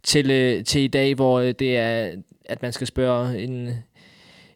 til, 0.04 0.32
øh, 0.32 0.64
til 0.64 0.82
i 0.82 0.88
dag, 0.88 1.16
hvor 1.16 1.40
øh, 1.40 1.54
det 1.60 1.78
er, 1.78 2.12
at 2.46 2.62
man 2.62 2.74
skal 2.74 2.88
spørge 2.88 3.40
en, 3.40 3.70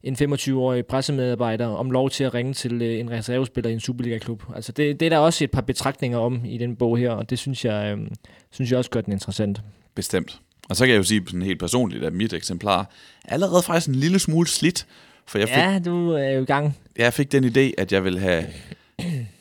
en 0.08 0.34
25-årig 0.34 0.86
pressemedarbejder 0.86 1.68
om 1.68 1.92
lov 1.92 2.10
til 2.10 2.24
at 2.24 2.34
ringe 2.34 2.54
til 2.54 2.82
øh, 2.82 3.00
en 3.00 3.12
reservespiller 3.12 3.70
i 3.70 3.74
en 3.74 3.80
Superliga-klub. 3.80 4.44
Altså 4.56 4.72
det, 4.72 5.00
det 5.00 5.06
er 5.06 5.10
der 5.10 5.18
også 5.18 5.44
et 5.44 5.52
par 5.52 5.62
betragtninger 5.62 6.18
om 6.18 6.42
i 6.46 6.58
den 6.58 6.76
bog 6.76 6.98
her, 6.98 7.12
og 7.12 7.30
det 7.30 7.40
synes 7.40 7.66
jeg, 7.66 7.98
øh, 7.98 8.08
synes 8.52 8.72
jeg 8.72 8.78
også 8.78 8.90
gør 8.90 9.02
den 9.02 9.14
interessant. 9.14 9.62
Bestemt. 9.96 10.40
Og 10.70 10.76
så 10.76 10.86
kan 10.86 10.92
jeg 10.92 10.98
jo 10.98 11.04
sige 11.04 11.24
sådan 11.26 11.42
helt 11.42 11.60
personligt, 11.60 12.04
at 12.04 12.14
mit 12.14 12.34
eksemplar 12.34 12.80
er 13.26 13.34
allerede 13.34 13.64
faktisk 13.64 13.88
en 13.88 13.96
lille 13.96 14.20
smule 14.20 14.48
slidt. 14.48 14.88
For 15.26 15.40
jeg 15.40 15.48
fik, 15.48 15.58
ja, 15.58 15.80
du 15.86 16.12
er 16.12 16.30
jo 16.30 16.42
i 16.42 16.46
gang. 16.46 16.78
Jeg 16.98 17.14
fik 17.14 17.32
den 17.32 17.44
idé, 17.46 17.72
at 17.78 17.92
jeg 17.92 18.04
vil 18.04 18.20
have 18.20 18.46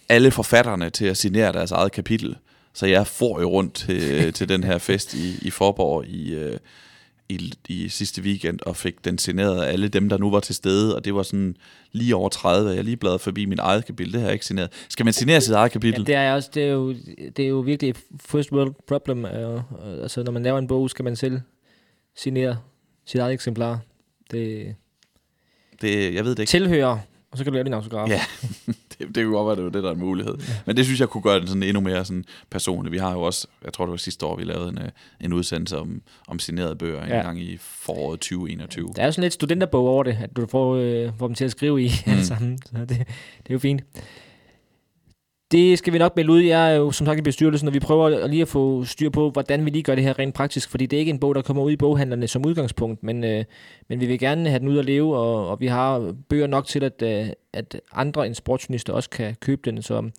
alle 0.09 0.30
forfatterne 0.30 0.90
til 0.90 1.06
at 1.06 1.16
signere 1.16 1.52
deres 1.52 1.70
eget 1.70 1.93
kapitel. 1.93 2.36
Så 2.74 2.86
jeg 2.86 3.06
får 3.06 3.40
jo 3.40 3.51
rundt 3.51 3.74
til, 3.74 4.32
til 4.32 4.48
den 4.48 4.64
her 4.64 4.78
fest 4.78 5.14
i, 5.14 5.38
i 5.43 5.51
Forborg 5.51 6.06
i, 6.06 6.34
øh, 6.34 6.59
i, 7.28 7.53
i 7.69 7.89
sidste 7.89 8.23
weekend 8.23 8.61
og 8.66 8.77
fik 8.77 9.05
den 9.05 9.19
signeret 9.19 9.62
af 9.62 9.73
alle 9.73 9.89
dem, 9.89 10.09
der 10.09 10.19
nu 10.19 10.31
var 10.31 10.40
til 10.40 10.55
stede, 10.55 10.97
og 10.97 11.05
det 11.05 11.15
var 11.15 11.23
sådan 11.23 11.57
lige 11.93 12.16
over 12.16 12.28
30, 12.28 12.70
jeg 12.70 12.85
lige 12.85 12.97
bladet 12.97 13.20
forbi 13.20 13.44
min 13.44 13.59
eget 13.59 13.85
kapitel, 13.85 14.12
det 14.12 14.20
har 14.20 14.28
jeg 14.28 14.32
ikke 14.32 14.47
signeret. 14.47 14.73
Skal 14.89 15.05
man 15.05 15.12
signere 15.12 15.40
sit 15.40 15.55
eget 15.55 15.73
kapitel? 15.73 16.01
Ja, 16.01 16.05
det 16.07 16.15
er, 16.15 16.35
også, 16.35 16.51
det 16.55 16.62
er, 16.62 16.69
jo, 16.69 16.93
det 17.36 17.39
er 17.39 17.48
jo 17.48 17.59
virkelig 17.59 17.90
et 17.90 17.97
first 18.20 18.53
world 18.53 18.74
problem. 18.86 19.24
Uh, 19.24 19.61
altså, 20.03 20.23
når 20.23 20.32
man 20.32 20.43
laver 20.43 20.59
en 20.59 20.66
bog, 20.66 20.90
skal 20.90 21.05
man 21.05 21.16
selv 21.16 21.40
signere 22.16 22.59
sit 23.07 23.20
eget 23.20 23.32
eksemplar. 23.32 23.78
Det, 24.31 24.74
det 25.81 26.15
jeg 26.15 26.24
ved 26.24 26.31
det 26.31 26.39
ikke. 26.39 26.51
Tilhører 26.51 26.98
og 27.36 27.39
så 27.39 27.44
kan 27.44 27.53
du 27.53 27.55
lave 27.55 27.65
din 27.65 27.73
autograf. 27.73 28.09
Ja, 28.09 28.20
det, 28.98 29.14
det 29.14 29.24
kunne 29.24 29.36
godt 29.36 29.47
være, 29.47 29.56
det 29.56 29.64
var 29.64 29.70
det, 29.70 29.82
der 29.82 29.89
er 29.89 29.94
en 29.94 30.01
mulighed. 30.01 30.35
Ja. 30.39 30.55
Men 30.66 30.77
det 30.77 30.85
synes 30.85 31.01
jeg 31.01 31.09
kunne 31.09 31.23
gøre 31.23 31.40
det 31.40 31.48
sådan 31.48 31.62
endnu 31.62 31.81
mere 31.81 32.05
sådan 32.05 32.24
personligt. 32.51 32.93
Vi 32.93 32.98
har 32.98 33.12
jo 33.12 33.23
også, 33.23 33.47
jeg 33.64 33.73
tror 33.73 33.85
det 33.85 33.90
var 33.90 33.97
sidste 33.97 34.27
år, 34.27 34.36
vi 34.36 34.44
lavede 34.44 34.68
en, 34.68 34.78
øh, 34.78 34.89
en 35.20 35.32
udsendelse 35.32 35.78
om, 35.78 36.02
om 36.28 36.39
signerede 36.39 36.77
bøger 36.77 37.06
ja. 37.06 37.18
en 37.18 37.24
gang 37.24 37.40
i 37.40 37.56
foråret 37.60 38.20
2021. 38.20 38.93
Der 38.97 39.02
er 39.02 39.06
jo 39.06 39.12
sådan 39.12 39.23
lidt 39.23 39.32
studenterbog 39.32 39.89
over 39.89 40.02
det, 40.02 40.18
at 40.23 40.36
du 40.36 40.47
får, 40.47 40.77
øh, 40.77 41.10
får 41.18 41.27
dem 41.27 41.35
til 41.35 41.44
at 41.44 41.51
skrive 41.51 41.82
i. 41.82 41.90
Mm. 42.06 42.12
altså, 42.16 42.35
så 42.66 42.78
det, 42.81 42.89
det 42.89 42.98
er 42.98 43.55
jo 43.55 43.59
fint. 43.59 43.82
Det 45.56 45.78
skal 45.78 45.92
vi 45.92 45.98
nok 45.98 46.16
melde 46.16 46.32
ud. 46.32 46.40
Jeg 46.40 46.72
er 46.72 46.76
jo 46.76 46.90
som 46.90 47.06
sagt 47.06 47.18
i 47.18 47.22
bestyrelsen, 47.22 47.68
og 47.68 47.74
vi 47.74 47.80
prøver 47.80 48.26
lige 48.26 48.42
at 48.42 48.48
få 48.48 48.84
styr 48.84 49.10
på, 49.10 49.30
hvordan 49.30 49.64
vi 49.64 49.70
lige 49.70 49.82
gør 49.82 49.94
det 49.94 50.04
her 50.04 50.18
rent 50.18 50.34
praktisk, 50.34 50.70
fordi 50.70 50.86
det 50.86 50.96
er 50.96 51.00
ikke 51.00 51.10
en 51.10 51.18
bog, 51.18 51.34
der 51.34 51.42
kommer 51.42 51.62
ud 51.62 51.72
i 51.72 51.76
boghandlerne 51.76 52.28
som 52.28 52.46
udgangspunkt, 52.46 53.02
men, 53.02 53.24
øh, 53.24 53.44
men 53.88 54.00
vi 54.00 54.06
vil 54.06 54.18
gerne 54.18 54.48
have 54.48 54.58
den 54.58 54.68
ud 54.68 54.78
at 54.78 54.84
leve, 54.84 55.16
og, 55.16 55.48
og 55.48 55.60
vi 55.60 55.66
har 55.66 56.14
bøger 56.28 56.46
nok 56.46 56.66
til, 56.66 56.84
at, 56.84 57.02
øh, 57.02 57.28
at 57.52 57.80
andre 57.92 58.26
end 58.26 58.34
sportsjournalister 58.34 58.92
også 58.92 59.10
kan 59.10 59.36
købe 59.40 59.62
den, 59.70 59.82
så, 59.82 60.10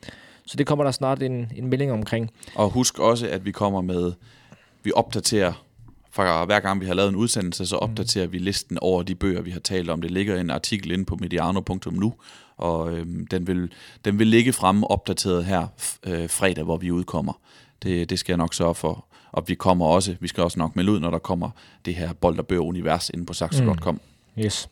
så 0.45 0.57
det 0.57 0.68
kommer 0.68 0.84
der 0.84 0.91
snart 0.91 1.23
en, 1.23 1.51
en 1.55 1.68
melding 1.68 1.91
omkring. 1.91 2.31
Og 2.55 2.69
husk 2.69 2.99
også, 2.99 3.27
at 3.27 3.45
vi 3.45 3.51
kommer 3.51 3.81
med, 3.81 4.11
vi 4.84 4.91
opdaterer 4.95 5.53
fra 6.11 6.45
hver 6.45 6.59
gang 6.59 6.81
vi 6.81 6.85
har 6.85 6.93
lavet 6.93 7.09
en 7.09 7.15
udsendelse, 7.15 7.65
så 7.65 7.76
opdaterer 7.76 8.26
mm. 8.26 8.34
vi 8.34 8.38
listen 8.38 8.77
over 8.81 9.03
de 9.03 9.15
bøger, 9.15 9.41
vi 9.41 9.51
har 9.51 9.59
talt 9.59 9.89
om. 9.89 10.01
Det 10.01 10.11
ligger 10.11 10.39
en 10.39 10.49
artikel 10.49 10.91
inde 10.91 11.05
på 11.05 11.15
mediano.nu, 11.15 12.14
og 12.58 12.94
øhm, 12.94 13.28
den, 13.28 13.48
vil, 13.48 13.72
den 14.06 14.20
vil 14.20 14.28
ligge 14.28 14.54
fremme 14.54 14.92
opdateret 14.92 15.46
her 15.46 15.68
øh, 16.04 16.30
fredag, 16.30 16.64
hvor 16.64 16.78
vi 16.78 16.92
udkommer. 16.92 17.34
Det, 17.84 18.10
det 18.10 18.20
skal 18.20 18.34
jeg 18.34 18.38
nok 18.38 18.54
sørge 18.54 18.76
for. 18.76 19.06
Og 19.32 19.44
vi 19.48 19.56
kommer 19.56 19.86
også, 19.86 20.16
vi 20.20 20.28
skal 20.28 20.44
også 20.44 20.60
nok 20.60 20.76
melde 20.76 20.92
ud, 20.92 21.00
når 21.00 21.10
der 21.12 21.18
kommer 21.20 21.50
det 21.86 21.96
her 21.96 22.14
bold 22.14 22.40
og 22.40 22.68
univers 22.68 23.10
inde 23.10 23.26
på 23.26 23.34
saxo.com. 23.34 24.00
Mm. 24.36 24.44
Yes. 24.44 24.70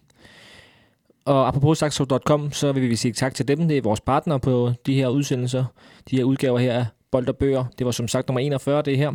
Og 1.25 1.47
apropos 1.47 1.77
saxo.com, 1.77 2.51
så 2.51 2.71
vil 2.71 2.89
vi 2.89 2.95
sige 2.95 3.13
tak 3.13 3.35
til 3.35 3.47
dem. 3.47 3.67
Det 3.67 3.77
er 3.77 3.81
vores 3.81 4.01
partner 4.01 4.37
på 4.37 4.71
de 4.85 4.95
her 4.95 5.07
udsendelser. 5.07 5.65
De 6.09 6.17
her 6.17 6.23
udgaver 6.23 6.59
her 6.59 6.73
af 6.73 6.85
Bold 7.11 7.27
og 7.27 7.37
Bøger. 7.37 7.65
Det 7.77 7.85
var 7.85 7.91
som 7.91 8.07
sagt 8.07 8.27
nummer 8.27 8.39
41, 8.39 8.81
det 8.81 8.97
her. 8.97 9.11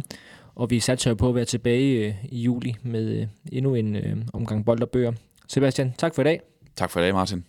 Og 0.55 0.71
vi 0.71 0.81
satser 0.81 1.15
på 1.15 1.29
at 1.29 1.35
være 1.35 1.45
tilbage 1.45 2.07
øh, 2.07 2.15
i 2.25 2.43
juli 2.43 2.77
med 2.83 3.09
øh, 3.09 3.27
endnu 3.53 3.75
en 3.75 3.97
øh, 3.97 4.17
omgang 4.33 4.65
Bold 4.65 4.83
og 4.83 4.89
Bøger. 4.89 5.13
Sebastian, 5.49 5.95
tak 5.99 6.15
for 6.15 6.23
i 6.23 6.25
dag. 6.25 6.41
Tak 6.77 6.91
for 6.91 7.01
i 7.01 7.03
dag, 7.03 7.15
Martin. 7.15 7.45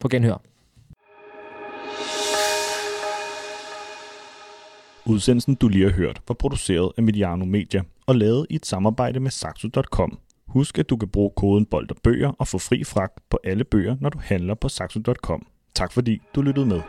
På 0.00 0.08
genhør. 0.08 0.42
Udsendelsen, 5.06 5.54
du 5.54 5.68
lige 5.68 5.84
har 5.84 5.96
hørt, 5.96 6.22
var 6.28 6.34
produceret 6.34 6.92
af 6.96 7.02
Mediano 7.02 7.44
Media 7.44 7.82
og 8.06 8.16
lavet 8.16 8.46
i 8.50 8.54
et 8.54 8.66
samarbejde 8.66 9.20
med 9.20 9.30
Saxo.com. 9.30 10.18
Husk, 10.48 10.78
at 10.78 10.90
du 10.90 10.96
kan 10.96 11.08
bruge 11.08 11.30
koden 11.36 11.66
Bold 11.66 11.90
og 11.90 11.96
Bøger 12.02 12.32
og 12.38 12.48
få 12.48 12.58
fri 12.58 12.84
fragt 12.84 13.30
på 13.30 13.38
alle 13.44 13.64
bøger, 13.64 13.96
når 14.00 14.10
du 14.10 14.18
handler 14.22 14.54
på 14.54 14.68
Saxo.com. 14.68 15.46
Tak 15.74 15.92
fordi 15.92 16.20
du 16.34 16.42
lyttede 16.42 16.66
med. 16.66 16.80